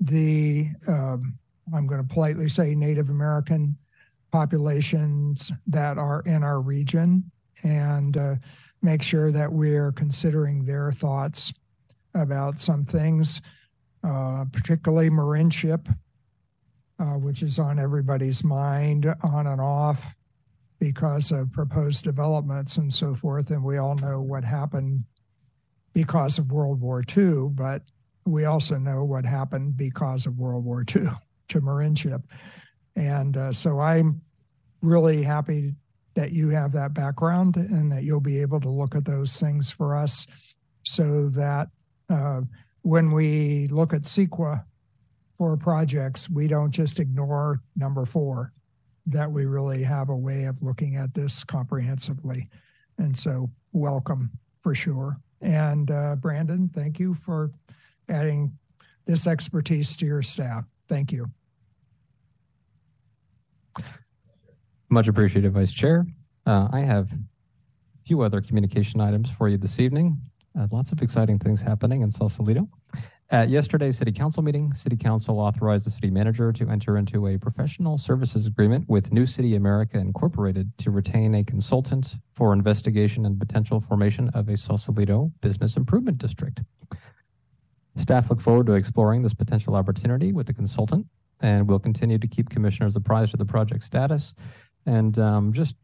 the, 0.00 0.68
um, 0.86 1.36
I'm 1.74 1.86
going 1.86 2.00
to 2.00 2.14
politely 2.14 2.48
say, 2.48 2.74
Native 2.74 3.10
American 3.10 3.76
populations 4.30 5.50
that 5.66 5.98
are 5.98 6.20
in 6.22 6.42
our 6.42 6.60
region 6.60 7.30
and 7.62 8.16
uh, 8.16 8.34
make 8.82 9.02
sure 9.02 9.32
that 9.32 9.52
we're 9.52 9.92
considering 9.92 10.64
their 10.64 10.92
thoughts 10.92 11.52
about 12.14 12.60
some 12.60 12.84
things, 12.84 13.40
uh, 14.02 14.44
particularly 14.52 15.08
Marinship, 15.08 15.86
which 16.98 17.42
is 17.42 17.58
on 17.58 17.78
everybody's 17.78 18.44
mind 18.44 19.06
on 19.22 19.46
and 19.46 19.60
off 19.60 20.14
because 20.78 21.30
of 21.30 21.52
proposed 21.52 22.04
developments 22.04 22.76
and 22.76 22.92
so 22.92 23.14
forth. 23.14 23.50
And 23.50 23.62
we 23.62 23.78
all 23.78 23.94
know 23.94 24.20
what 24.20 24.44
happened 24.44 25.04
because 25.92 26.38
of 26.38 26.52
World 26.52 26.80
War 26.80 27.02
II, 27.16 27.48
but 27.52 27.82
we 28.26 28.44
also 28.44 28.78
know 28.78 29.04
what 29.04 29.24
happened 29.24 29.76
because 29.76 30.26
of 30.26 30.38
World 30.38 30.64
War 30.64 30.80
II 30.80 31.08
to 31.48 31.60
Marinship. 31.60 32.22
And 32.96 33.36
uh, 33.36 33.52
so 33.52 33.80
I'm 33.80 34.20
really 34.82 35.22
happy 35.22 35.74
that 36.14 36.32
you 36.32 36.50
have 36.50 36.72
that 36.72 36.94
background 36.94 37.56
and 37.56 37.90
that 37.90 38.04
you'll 38.04 38.20
be 38.20 38.40
able 38.40 38.60
to 38.60 38.68
look 38.68 38.94
at 38.94 39.04
those 39.04 39.40
things 39.40 39.70
for 39.70 39.96
us 39.96 40.26
so 40.84 41.28
that 41.30 41.68
uh, 42.08 42.42
when 42.82 43.10
we 43.10 43.68
look 43.68 43.92
at 43.92 44.02
CEQA 44.02 44.64
for 45.36 45.56
projects, 45.56 46.30
we 46.30 46.46
don't 46.46 46.70
just 46.70 47.00
ignore 47.00 47.60
number 47.76 48.04
four, 48.04 48.52
that 49.06 49.30
we 49.30 49.44
really 49.44 49.82
have 49.82 50.08
a 50.08 50.16
way 50.16 50.44
of 50.44 50.62
looking 50.62 50.96
at 50.96 51.12
this 51.14 51.44
comprehensively. 51.44 52.48
And 52.98 53.16
so, 53.16 53.50
welcome 53.72 54.30
for 54.62 54.74
sure. 54.74 55.18
And 55.40 55.90
uh, 55.90 56.16
Brandon, 56.16 56.70
thank 56.72 56.98
you 56.98 57.12
for 57.14 57.50
adding 58.08 58.56
this 59.06 59.26
expertise 59.26 59.96
to 59.98 60.06
your 60.06 60.22
staff. 60.22 60.64
Thank 60.88 61.12
you. 61.12 61.26
Much 64.88 65.08
appreciated, 65.08 65.52
Vice 65.52 65.72
Chair. 65.72 66.06
Uh, 66.46 66.68
I 66.72 66.80
have 66.80 67.10
a 67.12 68.06
few 68.06 68.22
other 68.22 68.40
communication 68.40 69.00
items 69.00 69.28
for 69.30 69.48
you 69.48 69.58
this 69.58 69.80
evening. 69.80 70.18
Uh, 70.58 70.68
lots 70.70 70.92
of 70.92 71.02
exciting 71.02 71.38
things 71.38 71.60
happening 71.60 72.02
in 72.02 72.10
Sausalito. 72.10 72.68
At 73.34 73.48
yesterday's 73.48 73.98
City 73.98 74.12
Council 74.12 74.44
meeting, 74.44 74.72
City 74.74 74.96
Council 74.96 75.40
authorized 75.40 75.84
the 75.84 75.90
City 75.90 76.08
Manager 76.08 76.52
to 76.52 76.70
enter 76.70 76.96
into 76.96 77.26
a 77.26 77.36
professional 77.36 77.98
services 77.98 78.46
agreement 78.46 78.88
with 78.88 79.12
New 79.12 79.26
City 79.26 79.56
America 79.56 79.98
Incorporated 79.98 80.70
to 80.78 80.92
retain 80.92 81.34
a 81.34 81.42
consultant 81.42 82.14
for 82.32 82.52
investigation 82.52 83.26
and 83.26 83.36
potential 83.36 83.80
formation 83.80 84.28
of 84.34 84.48
a 84.48 84.56
Sausalito 84.56 85.32
Business 85.40 85.76
Improvement 85.76 86.18
District. 86.18 86.62
Staff 87.96 88.30
look 88.30 88.40
forward 88.40 88.66
to 88.66 88.74
exploring 88.74 89.24
this 89.24 89.34
potential 89.34 89.74
opportunity 89.74 90.32
with 90.32 90.46
the 90.46 90.54
consultant, 90.54 91.04
and 91.40 91.66
we'll 91.66 91.80
continue 91.80 92.18
to 92.18 92.28
keep 92.28 92.50
commissioners 92.50 92.94
apprised 92.94 93.34
of 93.34 93.38
the 93.40 93.44
project 93.44 93.82
status. 93.82 94.32
And 94.86 95.18
um, 95.18 95.52
just 95.52 95.74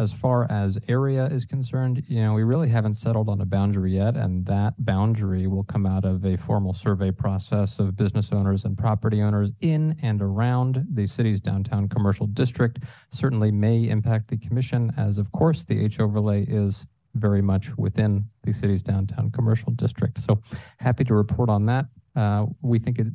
as 0.00 0.12
far 0.14 0.50
as 0.50 0.78
area 0.88 1.26
is 1.26 1.44
concerned, 1.44 2.02
you 2.08 2.22
know, 2.22 2.32
we 2.32 2.42
really 2.42 2.70
haven't 2.70 2.94
settled 2.94 3.28
on 3.28 3.38
a 3.42 3.44
boundary 3.44 3.96
yet, 3.96 4.16
and 4.16 4.46
that 4.46 4.72
boundary 4.78 5.46
will 5.46 5.62
come 5.62 5.84
out 5.84 6.06
of 6.06 6.24
a 6.24 6.38
formal 6.38 6.72
survey 6.72 7.10
process 7.10 7.78
of 7.78 7.96
business 7.96 8.32
owners 8.32 8.64
and 8.64 8.78
property 8.78 9.20
owners 9.20 9.52
in 9.60 9.94
and 10.00 10.22
around 10.22 10.86
the 10.90 11.06
city's 11.06 11.38
downtown 11.38 11.86
commercial 11.86 12.26
district. 12.26 12.78
Certainly 13.10 13.52
may 13.52 13.90
impact 13.90 14.28
the 14.28 14.38
commission, 14.38 14.90
as 14.96 15.18
of 15.18 15.30
course 15.32 15.64
the 15.64 15.78
H 15.78 16.00
overlay 16.00 16.44
is 16.44 16.86
very 17.14 17.42
much 17.42 17.76
within 17.76 18.24
the 18.42 18.52
city's 18.52 18.82
downtown 18.82 19.30
commercial 19.30 19.70
district. 19.72 20.22
So 20.24 20.40
happy 20.78 21.04
to 21.04 21.14
report 21.14 21.50
on 21.50 21.66
that. 21.66 21.86
Uh, 22.16 22.46
we 22.62 22.78
think 22.78 22.98
it 22.98 23.08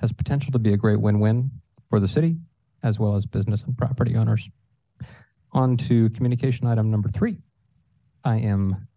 has 0.00 0.12
potential 0.12 0.52
to 0.52 0.58
be 0.58 0.74
a 0.74 0.76
great 0.76 1.00
win-win 1.00 1.50
for 1.88 1.98
the 1.98 2.08
city 2.08 2.36
as 2.82 2.98
well 2.98 3.16
as 3.16 3.24
business 3.24 3.64
and 3.64 3.76
property 3.78 4.14
owners. 4.16 4.50
On 5.52 5.76
to 5.76 6.10
communication 6.10 6.66
item 6.66 6.90
number 6.90 7.08
three. 7.08 7.38
I 8.24 8.36
am 8.36 8.88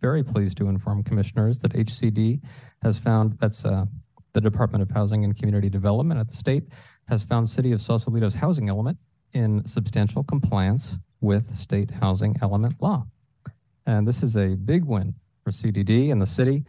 very 0.00 0.22
pleased 0.22 0.56
to 0.58 0.68
inform 0.68 1.02
commissioners 1.02 1.58
that 1.60 1.72
HCD 1.72 2.40
has 2.82 2.98
found, 2.98 3.36
that's 3.40 3.64
uh, 3.64 3.86
the 4.32 4.40
Department 4.40 4.82
of 4.82 4.90
Housing 4.90 5.24
and 5.24 5.36
Community 5.36 5.68
Development 5.68 6.20
at 6.20 6.28
the 6.28 6.36
state, 6.36 6.64
has 7.08 7.22
found 7.22 7.48
City 7.48 7.72
of 7.72 7.80
Sausalito's 7.80 8.34
housing 8.34 8.68
element 8.68 8.98
in 9.32 9.66
substantial 9.66 10.22
compliance 10.22 10.98
with 11.20 11.54
state 11.56 11.90
housing 11.90 12.36
element 12.42 12.76
law. 12.80 13.06
And 13.86 14.06
this 14.06 14.22
is 14.22 14.36
a 14.36 14.54
big 14.54 14.84
win 14.84 15.14
for 15.44 15.50
CDD 15.50 16.12
and 16.12 16.20
the 16.20 16.26
city. 16.26 16.64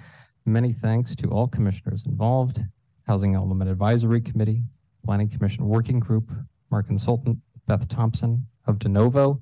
Many 0.46 0.72
thanks 0.72 1.16
to 1.18 1.28
all 1.28 1.48
commissioners 1.48 2.06
involved, 2.06 2.62
Housing 3.06 3.36
Element 3.36 3.70
Advisory 3.70 4.22
Committee, 4.22 4.64
Planning 5.06 5.30
Commission 5.30 5.68
Working 5.68 6.00
Group, 6.00 6.32
our 6.72 6.84
consultant, 6.84 7.40
Beth 7.68 7.88
Thompson, 7.88 8.46
of 8.68 8.80
DeNovo, 8.80 9.42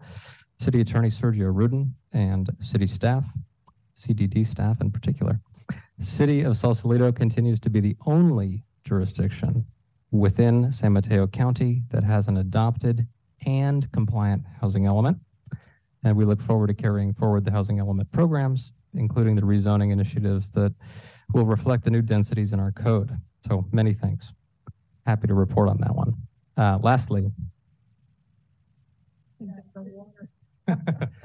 City 0.60 0.82
Attorney 0.82 1.10
Sergio 1.10 1.54
Rudin, 1.54 1.94
and 2.14 2.50
city 2.62 2.88
staff, 2.88 3.26
CDD 3.98 4.46
staff 4.46 4.82
in 4.82 4.92
particular. 4.92 5.40
City 6.00 6.42
of 6.42 6.58
Sausalito 6.58 7.12
continues 7.12 7.60
to 7.62 7.70
be 7.70 7.80
the 7.80 7.96
only 8.06 8.64
jurisdiction 8.84 9.66
within 10.12 10.72
San 10.72 10.94
Mateo 10.94 11.28
County 11.28 11.84
that 11.92 12.04
has 12.04 12.28
an 12.28 12.38
adopted 12.38 13.08
and 13.46 13.92
compliant 13.92 14.44
housing 14.62 14.86
element. 14.86 15.18
And 16.04 16.16
we 16.16 16.26
look 16.26 16.42
forward 16.42 16.68
to 16.68 16.74
carrying 16.74 17.14
forward 17.14 17.46
the 17.46 17.52
housing 17.52 17.80
element 17.80 18.12
programs, 18.12 18.72
including 18.94 19.36
the 19.36 19.42
rezoning 19.42 19.92
initiatives 19.92 20.52
that 20.52 20.74
will 21.34 21.46
reflect 21.46 21.84
the 21.84 21.92
new 21.92 22.02
densities 22.02 22.54
in 22.54 22.60
our 22.60 22.72
code. 22.72 23.18
So 23.48 23.66
many 23.72 23.94
thanks. 23.94 24.32
Happy 25.06 25.28
to 25.28 25.34
report 25.34 25.70
on 25.70 25.78
that 25.82 25.96
one. 25.96 26.14
Uh, 26.58 26.80
lastly, 26.82 27.32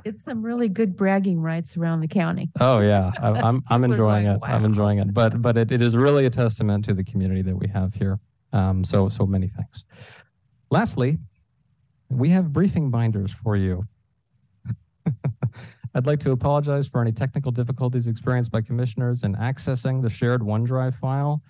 It's 0.05 0.25
some 0.25 0.43
really 0.43 0.69
good 0.69 0.97
bragging 0.97 1.41
rights 1.41 1.77
around 1.77 2.01
the 2.01 2.09
county. 2.09 2.51
Oh 2.59 2.81
yeah, 2.81 3.12
I, 3.21 3.33
I'm 3.33 3.62
I'm 3.69 3.85
enjoying 3.91 4.27
it. 4.27 4.41
I'm 4.43 4.65
enjoying 4.65 4.99
it. 4.99 5.12
But 5.12 5.43
but 5.43 5.59
it, 5.59 5.71
it 5.71 5.83
is 5.83 5.95
really 5.95 6.25
a 6.25 6.31
testament 6.31 6.85
to 6.87 6.95
the 6.95 7.05
community 7.05 7.43
that 7.43 7.55
we 7.55 7.69
have 7.69 7.93
here. 7.95 8.19
Um, 8.53 8.83
so 8.83 9.09
so 9.09 9.27
many 9.27 9.49
thanks. 9.49 9.85
Lastly, 10.71 11.19
we 12.09 12.31
have 12.31 12.53
briefing 12.53 12.91
binders 12.91 13.31
for 13.31 13.57
you. 13.57 13.87
I'd 15.95 16.07
like 16.07 16.21
to 16.21 16.31
apologize 16.31 16.87
for 16.87 17.01
any 17.01 17.12
technical 17.12 17.53
difficulties 17.53 18.07
experienced 18.07 18.51
by 18.51 18.62
commissioners 18.62 19.25
in 19.25 19.35
accessing 19.37 20.01
the 20.03 20.11
shared 20.11 20.41
OneDrive 20.41 20.95
file. 20.95 21.43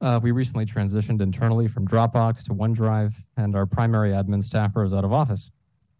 Uh, 0.00 0.20
we 0.22 0.30
recently 0.30 0.66
transitioned 0.66 1.22
internally 1.22 1.68
from 1.68 1.86
Dropbox 1.86 2.42
to 2.44 2.50
OneDrive, 2.50 3.14
and 3.36 3.56
our 3.56 3.66
primary 3.66 4.10
admin 4.10 4.42
staffer 4.42 4.84
is 4.84 4.92
out 4.92 5.04
of 5.04 5.12
office. 5.12 5.50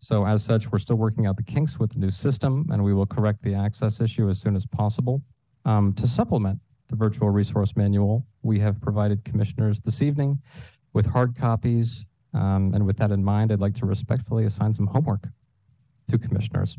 So 0.02 0.26
as 0.26 0.42
such, 0.42 0.72
we're 0.72 0.80
still 0.80 0.96
working 0.96 1.26
out 1.26 1.36
the 1.36 1.44
kinks 1.44 1.78
with 1.78 1.92
the 1.92 1.98
new 2.00 2.10
system, 2.10 2.66
and 2.72 2.82
we 2.82 2.92
will 2.92 3.06
correct 3.06 3.40
the 3.44 3.54
access 3.54 4.00
issue 4.00 4.28
as 4.28 4.40
soon 4.40 4.56
as 4.56 4.66
possible. 4.66 5.22
Um, 5.64 5.92
to 5.92 6.08
supplement 6.08 6.58
the 6.90 6.96
virtual 6.96 7.30
resource 7.30 7.76
manual, 7.76 8.26
we 8.42 8.58
have 8.58 8.80
provided 8.80 9.24
commissioners 9.24 9.80
this 9.80 10.02
evening 10.02 10.40
with 10.92 11.06
hard 11.06 11.36
copies. 11.36 12.04
Um, 12.34 12.72
and 12.74 12.84
with 12.84 12.96
that 12.96 13.12
in 13.12 13.22
mind, 13.22 13.52
I'd 13.52 13.60
like 13.60 13.76
to 13.76 13.86
respectfully 13.86 14.44
assign 14.44 14.74
some 14.74 14.88
homework 14.88 15.28
to 16.10 16.18
commissioners. 16.18 16.76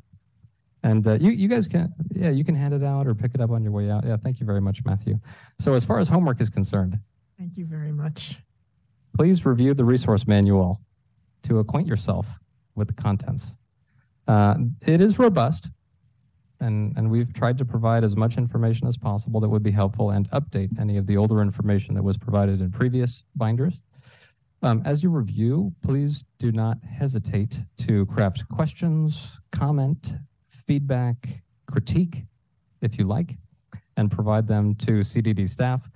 And 0.83 1.07
uh, 1.07 1.13
you, 1.13 1.31
you 1.31 1.47
guys 1.47 1.65
can, 1.65 1.93
yeah, 2.11 2.29
you 2.29 2.43
can 2.43 2.55
hand 2.55 2.73
it 2.73 2.83
out 2.83 3.07
or 3.07 3.15
pick 3.15 3.33
it 3.33 3.39
up 3.39 3.51
on 3.51 3.63
your 3.63 3.71
way 3.71 3.89
out. 3.89 4.03
Yeah, 4.05 4.17
thank 4.17 4.41
you 4.41 4.45
very 4.45 4.59
much, 4.59 4.83
Matthew. 4.83 5.17
So 5.61 5.75
as 5.75 5.85
far 5.85 5.99
as 5.99 6.09
homework 6.09 6.41
is 6.41 6.49
concerned, 6.49 6.99
Thank 7.39 7.55
you 7.55 7.65
very 7.65 7.93
much. 7.93 8.41
please 9.15 9.45
review 9.45 9.73
the 9.73 9.85
resource 9.85 10.27
manual 10.27 10.81
to 11.43 11.59
acquaint 11.59 11.87
yourself 11.87 12.25
with 12.75 12.87
the 12.87 12.93
contents. 12.93 13.53
Uh, 14.27 14.55
it 14.81 15.01
is 15.01 15.19
robust, 15.19 15.69
and, 16.59 16.95
and 16.97 17.09
we've 17.09 17.33
tried 17.33 17.57
to 17.57 17.65
provide 17.65 18.03
as 18.03 18.15
much 18.15 18.37
information 18.37 18.87
as 18.87 18.97
possible 18.97 19.39
that 19.39 19.49
would 19.49 19.63
be 19.63 19.71
helpful 19.71 20.11
and 20.11 20.29
update 20.31 20.79
any 20.79 20.97
of 20.97 21.07
the 21.07 21.17
older 21.17 21.41
information 21.41 21.93
that 21.95 22.03
was 22.03 22.17
provided 22.17 22.61
in 22.61 22.71
previous 22.71 23.23
binders. 23.35 23.81
Um, 24.61 24.81
as 24.85 25.03
you 25.03 25.09
review, 25.09 25.73
please 25.83 26.23
do 26.39 26.53
not 26.53 26.77
hesitate 26.83 27.61
to 27.79 28.05
craft 28.05 28.47
questions, 28.47 29.37
comment, 29.51 30.15
feedback, 30.47 31.43
critique, 31.69 32.23
if 32.81 32.97
you 32.97 33.05
like, 33.05 33.35
and 33.97 34.09
provide 34.09 34.47
them 34.47 34.75
to 34.75 35.01
CDD 35.01 35.49
staff. 35.49 35.89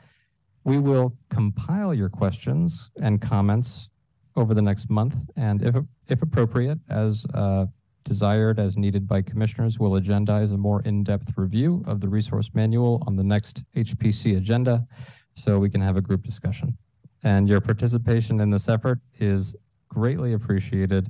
We 0.66 0.80
will 0.80 1.16
compile 1.30 1.94
your 1.94 2.10
questions 2.10 2.92
and 3.02 3.22
comments 3.22 3.90
over 4.36 4.54
the 4.54 4.62
next 4.62 4.90
month, 4.90 5.16
and 5.38 5.64
if, 5.64 5.76
if 6.10 6.22
appropriate, 6.22 6.80
as 6.90 7.26
uh, 7.34 7.66
desired, 8.04 8.60
as 8.60 8.78
needed 8.78 9.08
by 9.08 9.22
commissioners, 9.22 9.80
we'll 9.80 9.92
agendize 9.92 10.54
a 10.54 10.58
more 10.58 10.82
in-depth 10.84 11.34
review 11.36 11.84
of 11.86 12.00
the 12.00 12.08
resource 12.08 12.52
manual 12.54 13.04
on 13.06 13.16
the 13.16 13.24
next 13.24 13.64
HPC 13.76 14.38
agenda 14.38 14.88
so 15.34 15.60
we 15.60 15.70
can 15.70 15.82
have 15.82 15.98
a 15.98 16.02
group 16.02 16.24
discussion. 16.24 16.78
And 17.24 17.50
your 17.50 17.62
participation 17.62 18.40
in 18.40 18.50
this 18.50 18.70
effort 18.70 19.00
is 19.20 19.56
greatly 19.90 20.34
appreciated. 20.34 21.08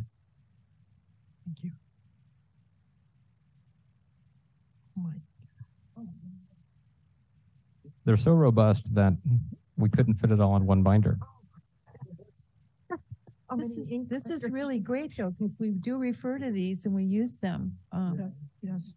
Thank 1.45 1.63
you. 1.63 1.71
They're 8.05 8.15
so 8.15 8.31
robust 8.31 8.95
that 8.95 9.13
we 9.75 9.89
couldn't 9.89 10.15
fit 10.15 10.31
it 10.31 10.39
all 10.39 10.55
in 10.55 10.65
one 10.65 10.81
binder. 10.81 11.19
This 13.55 13.77
is, 13.77 13.93
this 14.09 14.29
is 14.29 14.43
really 14.49 14.79
great 14.79 15.15
though, 15.15 15.29
because 15.31 15.55
we 15.59 15.71
do 15.71 15.95
refer 15.97 16.37
to 16.37 16.51
these 16.51 16.85
and 16.85 16.93
we 16.93 17.03
use 17.05 17.37
them. 17.37 17.77
Um, 17.93 18.33
Yes. 18.61 18.93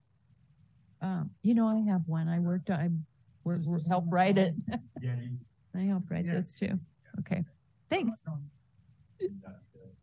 um, 1.00 1.30
you 1.42 1.54
know, 1.54 1.68
I 1.68 1.78
have 1.88 2.02
one. 2.06 2.28
I 2.28 2.40
worked, 2.40 2.70
I 2.70 2.90
worked, 3.44 3.66
helped 3.88 4.08
write 4.10 4.38
it. 4.38 4.54
Yeah. 5.00 5.14
I 5.74 5.82
helped 5.82 6.10
write 6.10 6.26
Yeah. 6.26 6.34
this 6.34 6.52
too. 6.54 6.78
Okay, 7.20 7.44
thanks. 7.88 8.14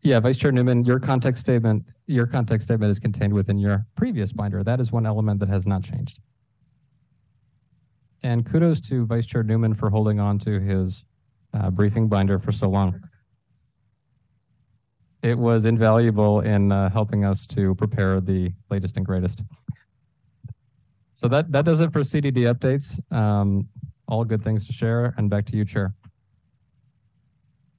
Yeah, 0.01 0.19
Vice 0.21 0.37
Chair 0.37 0.51
Newman, 0.53 0.85
your 0.85 0.99
context 0.99 1.41
statement, 1.41 1.85
your 2.05 2.25
context 2.27 2.67
statement 2.67 2.89
is 2.91 2.99
contained 2.99 3.33
within 3.33 3.57
your 3.57 3.85
previous 3.95 4.31
binder. 4.31 4.63
That 4.63 4.79
is 4.79 4.91
one 4.91 5.05
element 5.05 5.39
that 5.41 5.49
has 5.49 5.67
not 5.67 5.83
changed. 5.83 6.19
And 8.23 8.45
kudos 8.45 8.79
to 8.81 9.05
Vice 9.05 9.25
Chair 9.25 9.43
Newman 9.43 9.73
for 9.73 9.89
holding 9.89 10.19
on 10.19 10.39
to 10.39 10.59
his 10.59 11.03
uh, 11.53 11.69
briefing 11.69 12.07
binder 12.07 12.39
for 12.39 12.51
so 12.53 12.69
long. 12.69 13.01
It 15.23 15.37
was 15.37 15.65
invaluable 15.65 16.41
in 16.41 16.71
uh, 16.71 16.89
helping 16.89 17.25
us 17.25 17.45
to 17.47 17.73
prepare 17.75 18.21
the 18.21 18.51
latest 18.69 18.97
and 18.97 19.05
greatest. 19.05 19.43
So 21.13 21.27
that, 21.27 21.51
that 21.51 21.65
does 21.65 21.81
it 21.81 21.91
for 21.91 22.01
CDD 22.01 22.53
updates. 22.53 22.99
Um, 23.11 23.67
all 24.07 24.23
good 24.23 24.43
things 24.43 24.65
to 24.67 24.73
share 24.73 25.13
and 25.17 25.29
back 25.29 25.45
to 25.47 25.57
you, 25.57 25.65
Chair. 25.65 25.93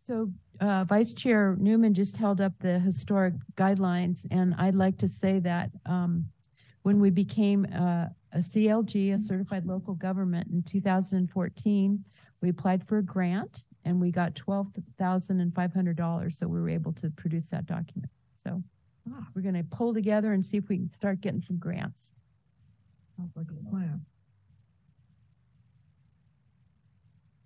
So, 0.06 0.31
uh, 0.60 0.85
Vice 0.85 1.15
Chair 1.15 1.55
Newman 1.60 1.94
just 1.94 2.16
held 2.16 2.40
up 2.40 2.52
the 2.59 2.81
historic 2.81 3.35
guidelines, 3.56 4.27
and 4.31 4.55
I'd 4.59 4.74
like 4.74 4.98
to 4.98 5.09
say 5.09 5.39
that, 5.40 5.70
um, 5.86 6.27
when 6.82 6.98
we 6.98 7.10
became, 7.10 7.66
uh, 7.73 8.06
a 8.32 8.39
CLG, 8.39 9.15
a 9.15 9.19
certified 9.19 9.66
local 9.66 9.94
government 9.94 10.48
in 10.51 10.62
two 10.62 10.81
thousand 10.81 11.19
and 11.19 11.31
fourteen, 11.31 12.05
we 12.43 12.51
applied 12.51 12.86
for 12.86 12.98
a 12.98 13.02
grant 13.02 13.65
and 13.89 13.98
we 13.98 14.10
got 14.10 14.35
twelve 14.35 14.69
thousand 14.98 15.40
and 15.40 15.55
five 15.55 15.73
hundred 15.73 15.97
dollars, 15.97 16.36
so 16.39 16.47
we 16.47 16.60
were 16.60 16.69
able 16.69 16.93
to 16.93 17.09
produce 17.10 17.48
that 17.48 17.65
document. 17.65 18.10
So 18.36 18.62
we're 19.35 19.40
gonna 19.43 19.65
pull 19.65 19.94
together 19.94 20.35
and 20.35 20.44
see 20.44 20.59
if 20.59 20.69
we 20.69 20.77
can 20.77 20.90
start 20.90 21.23
getting 21.23 21.40
some 21.40 21.56
grants. 21.56 22.12
Sounds 23.16 23.35
like 23.35 23.47
a 23.51 23.70
plan. 23.70 24.05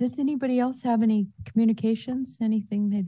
Does 0.01 0.19
anybody 0.19 0.59
else 0.59 0.83
have 0.83 1.01
any 1.03 1.29
communications, 1.45 2.39
anything 2.41 2.91
that? 2.91 3.07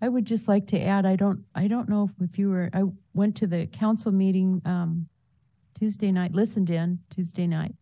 I 0.00 0.08
would 0.08 0.24
just 0.24 0.46
like 0.48 0.68
to 0.68 0.80
add, 0.80 1.04
I 1.04 1.16
don't, 1.16 1.44
I 1.54 1.66
don't 1.68 1.88
know 1.88 2.04
if- 2.04 2.22
if 2.22 2.38
you 2.38 2.48
were, 2.48 2.70
I 2.72 2.84
went 3.12 3.36
to 3.38 3.46
the 3.46 3.66
council 3.66 4.12
meeting, 4.12 4.62
um, 4.64 5.08
Tuesday 5.74 6.10
night, 6.10 6.32
listened 6.32 6.70
in 6.70 7.00
Tuesday 7.10 7.46
night. 7.46 7.74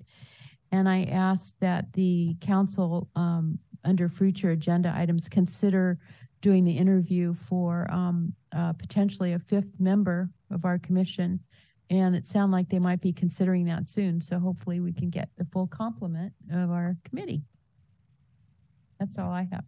And 0.72 0.88
I 0.88 1.04
ask 1.04 1.54
that 1.60 1.92
the 1.92 2.36
council, 2.40 3.08
um, 3.16 3.58
under 3.84 4.08
future 4.08 4.50
agenda 4.50 4.92
items, 4.94 5.28
consider 5.28 5.98
doing 6.40 6.64
the 6.64 6.76
interview 6.76 7.34
for, 7.34 7.90
um, 7.90 8.34
uh, 8.52 8.72
potentially 8.74 9.32
a 9.32 9.38
fifth 9.38 9.80
member 9.80 10.30
of 10.50 10.64
our 10.64 10.78
commission. 10.78 11.40
And 11.90 12.14
it 12.14 12.26
sounded 12.26 12.54
like 12.54 12.68
they 12.68 12.78
might 12.78 13.00
be 13.00 13.12
considering 13.12 13.64
that 13.66 13.88
soon, 13.88 14.20
so 14.20 14.38
hopefully 14.38 14.80
we 14.80 14.92
can 14.92 15.08
get 15.08 15.30
the 15.38 15.46
full 15.46 15.66
complement 15.66 16.32
of 16.52 16.70
our 16.70 16.96
committee. 17.04 17.42
That's 19.00 19.18
all 19.18 19.30
I 19.30 19.48
have. 19.50 19.64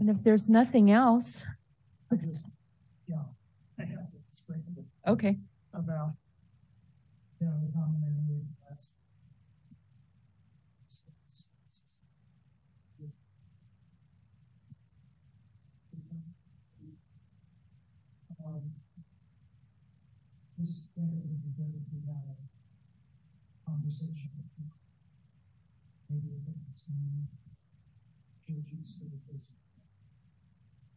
And 0.00 0.10
if 0.10 0.22
there's 0.24 0.48
nothing 0.48 0.90
else, 0.90 1.44
I 2.10 2.16
just, 2.16 2.44
yeah, 3.06 3.22
I 3.78 3.82
have 3.84 4.10
to 4.10 4.18
explain 4.26 4.62
okay, 5.06 5.38
about, 5.72 6.12
you 7.42 7.48
know, 7.48 7.58
that's. 8.68 8.92
Um, 18.44 18.74
This, 20.58 20.86
thing 20.94 21.10
would 21.26 21.42
be 21.42 21.50
good 21.58 21.74
if 21.74 21.90
a 22.06 22.38
conversation. 23.66 24.30
with 24.38 24.46
people. 24.54 24.78
Maybe 26.10 26.28
we 26.30 26.38
can, 26.46 26.62
um, 26.86 27.26
changes 28.46 28.94
to 28.98 29.10
the 29.10 29.18
business. 29.26 29.58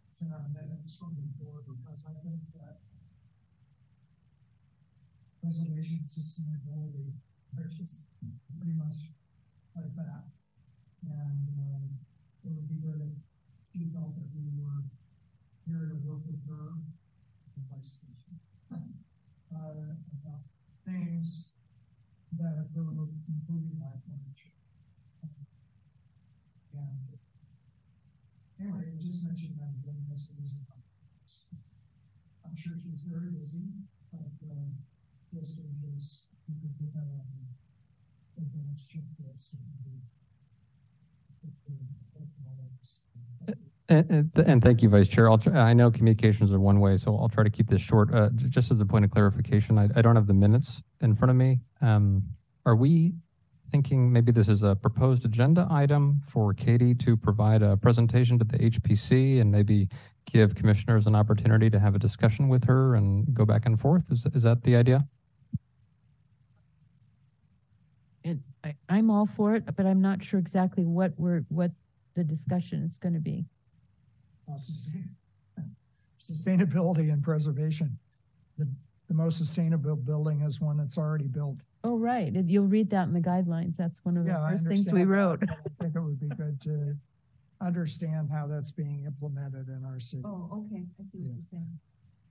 It's 0.09 0.21
in 0.21 0.29
our 0.33 0.45
minutes 0.53 0.97
from 1.01 1.17
before, 1.17 1.65
because 1.65 2.05
I 2.05 2.13
think 2.21 2.41
that 2.53 2.85
preservation 5.45 6.01
sustainability, 6.09 7.13
just 7.77 8.09
pretty 8.57 8.73
much 8.73 9.13
like 9.77 9.93
that. 9.93 10.25
And, 11.05 11.45
um, 11.61 12.01
it 12.41 12.49
would 12.49 12.65
be 12.65 12.81
good 12.81 12.97
if 12.97 13.13
she 13.69 13.93
felt 13.93 14.17
that 14.17 14.25
we 14.33 14.49
were 14.57 14.89
here 15.69 15.93
to 15.93 15.97
work 16.01 16.25
with 16.25 16.41
her, 16.49 16.73
the 17.53 17.61
vice 17.69 18.01
station. 18.01 18.41
Uh, 19.53 19.93
about 20.25 20.41
things 20.83 21.53
that 22.37 22.57
are 22.57 22.67
including 23.29 23.77
my 23.79 23.93
furniture. 24.01 24.57
And 26.73 27.05
anyway, 28.59 28.89
I 28.89 28.97
just 28.97 29.23
mentioned 29.23 29.61
that 29.61 29.77
again, 29.77 30.09
this 30.09 30.27
is. 30.41 30.57
I'm 32.43 32.55
sure 32.57 32.73
she's 32.81 33.01
very 33.05 33.29
busy, 33.29 33.69
but, 34.11 34.33
uh, 34.49 34.73
you 35.35 35.43
could 36.79 36.95
checklist. 38.87 39.55
and 43.87 44.31
And, 44.35 44.63
thank 44.63 44.81
you, 44.81 44.89
Vice 44.89 45.07
Chair. 45.07 45.29
I'll, 45.29 45.37
tr- 45.37 45.55
I 45.55 45.73
know 45.73 45.91
communications 45.91 46.51
are 46.51 46.59
one 46.59 46.79
way, 46.79 46.97
so 46.97 47.15
I'll 47.17 47.29
try 47.29 47.43
to 47.43 47.49
keep 47.49 47.67
this 47.67 47.81
short. 47.81 48.13
Uh, 48.13 48.29
just 48.29 48.71
as 48.71 48.81
a 48.81 48.85
point 48.85 49.05
of 49.05 49.11
clarification, 49.11 49.77
I, 49.77 49.89
I 49.95 50.01
don't 50.01 50.15
have 50.15 50.27
the 50.27 50.33
minutes 50.33 50.81
in 51.01 51.15
front 51.15 51.29
of 51.29 51.35
me. 51.35 51.59
Um, 51.81 52.23
are 52.65 52.75
we 52.75 53.13
thinking 53.71 54.11
maybe 54.11 54.31
this 54.31 54.47
is 54.47 54.63
a 54.63 54.75
proposed 54.75 55.25
agenda 55.25 55.67
item 55.69 56.21
for 56.21 56.53
Katie 56.53 56.95
to 56.95 57.17
provide 57.17 57.61
a 57.61 57.75
presentation 57.77 58.39
to 58.39 58.45
the 58.45 58.57
HPC 58.57 59.41
and 59.41 59.51
maybe 59.51 59.89
give 60.25 60.55
commissioners 60.55 61.07
an 61.07 61.15
opportunity 61.15 61.69
to 61.69 61.79
have 61.79 61.95
a 61.95 61.99
discussion 61.99 62.47
with 62.47 62.63
her 62.65 62.95
and 62.95 63.33
go 63.33 63.45
back 63.45 63.65
and 63.65 63.79
forth? 63.79 64.11
Is, 64.11 64.25
is 64.33 64.43
that 64.43 64.63
the 64.63 64.75
idea? 64.75 65.07
And 68.25 68.41
I, 68.63 68.73
I'm 68.89 69.09
all 69.09 69.27
for 69.27 69.55
it, 69.55 69.63
but 69.77 69.85
I'm 69.85 70.01
not 70.01 70.23
sure 70.23 70.39
exactly 70.39 70.83
what 70.83 71.13
we're, 71.17 71.41
what 71.49 71.71
the 72.15 72.23
discussion 72.23 72.83
is 72.83 72.97
gonna 72.97 73.19
be. 73.19 73.45
uh, 74.51 74.57
sustain- 74.57 75.15
Sustainability 76.19 77.13
and 77.13 77.21
preservation. 77.21 77.99
The, 78.57 78.67
the 79.09 79.13
most 79.13 79.37
sustainable 79.37 79.95
building 79.95 80.41
is 80.41 80.59
one 80.59 80.75
that's 80.77 80.97
already 80.97 81.27
built. 81.27 81.61
Oh, 81.83 81.97
right, 81.99 82.33
you'll 82.47 82.65
read 82.65 82.89
that 82.89 83.07
in 83.07 83.13
the 83.13 83.19
guidelines, 83.19 83.75
that's 83.77 83.99
one 84.03 84.17
of 84.17 84.25
the 84.25 84.31
Yeah, 84.31 84.41
I 84.43 84.53
first 84.53 84.67
things 84.67 84.87
we 84.91 85.03
wrote. 85.03 85.43
I 85.43 85.55
think 85.83 85.95
it 85.95 85.99
would 85.99 86.19
be 86.19 86.29
good 86.29 86.59
to 86.61 86.95
understand 87.61 88.29
how 88.31 88.47
that's 88.47 88.71
being 88.71 89.03
implemented 89.05 89.67
in 89.67 89.85
our 89.85 89.99
city. 89.99 90.23
Oh, 90.25 90.49
okay, 90.65 90.83
I 90.99 91.03
see 91.03 91.19
what 91.19 91.35
you're 91.35 91.43
saying. 91.51 91.79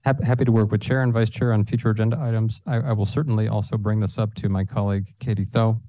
Hap- 0.05 0.23
Happy 0.23 0.45
to 0.45 0.53
work 0.53 0.71
with 0.71 0.83
Chair 0.83 1.03
and 1.03 1.13
Vice 1.13 1.31
Chair 1.31 1.53
on 1.53 1.65
future 1.65 1.91
agenda 1.91 2.19
items. 2.21 2.61
I, 2.67 2.77
I 2.77 2.93
will 2.93 3.07
certainly 3.07 3.49
also 3.49 3.79
bring 3.79 4.01
this 4.01 4.19
up 4.19 4.35
to 4.35 4.49
my 4.49 4.65
colleague 4.65 5.07
Katie 5.19 5.47
Tho. 5.51 5.81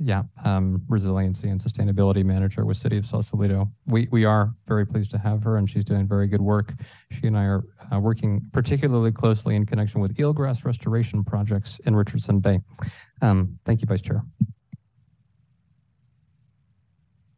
Yeah, 0.00 0.24
um, 0.44 0.82
Resiliency 0.88 1.48
and 1.48 1.60
Sustainability 1.60 2.24
Manager 2.24 2.64
with 2.64 2.76
City 2.76 2.98
of 2.98 3.06
Sausalito. 3.06 3.70
We, 3.86 4.08
we 4.10 4.24
are 4.24 4.52
very 4.66 4.84
pleased 4.84 5.12
to 5.12 5.18
have 5.18 5.42
her 5.44 5.56
and 5.56 5.70
she's 5.70 5.84
doing 5.84 6.06
very 6.06 6.26
good 6.26 6.40
work. 6.40 6.74
She 7.12 7.26
and 7.28 7.38
I 7.38 7.44
are 7.44 7.64
uh, 7.92 8.00
working 8.00 8.42
particularly 8.52 9.12
closely 9.12 9.54
in 9.54 9.66
connection 9.66 10.00
with 10.00 10.16
eelgrass 10.16 10.64
restoration 10.64 11.22
projects 11.22 11.80
in 11.86 11.94
Richardson 11.94 12.40
Bay. 12.40 12.60
Um, 13.22 13.58
thank 13.64 13.82
you, 13.82 13.86
Vice 13.86 14.02
Chair. 14.02 14.24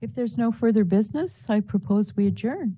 If 0.01 0.15
there's 0.15 0.39
no 0.39 0.51
further 0.51 0.85
business, 0.85 1.47
I 1.49 1.61
propose 1.61 2.17
we 2.17 2.27
adjourn. 2.27 2.77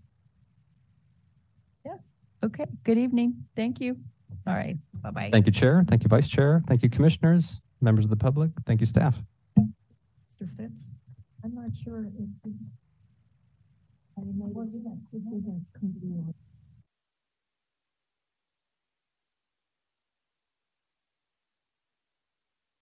Yeah, 2.43 2.47
okay, 2.47 2.67
good 2.85 2.99
evening. 2.99 3.35
Thank 3.57 3.81
you. 3.81 3.97
All 4.47 4.55
right, 4.55 4.77
bye-bye. 5.03 5.31
Thank 5.33 5.47
you, 5.47 5.53
Chair. 5.53 5.85
Thank 5.87 6.03
you, 6.05 6.09
Vice 6.09 6.29
Chair. 6.29 6.63
Thank 6.67 6.83
you, 6.83 6.91
Commissioners, 6.91 7.61
members 7.81 8.05
of 8.05 8.11
the 8.11 8.17
public. 8.17 8.51
Thank 8.67 8.81
you, 8.81 8.87
staff. 8.87 9.19
Mr. 9.59 10.49
Fitz, 10.57 10.93
I'm 11.45 11.55
not 11.55 11.71
sure 11.83 12.07
if 12.07 12.29
this. 12.45 12.55
I 14.17 14.23
know 14.35 14.53
this 14.65 14.73
this 15.13 15.23
isn't. 15.23 15.65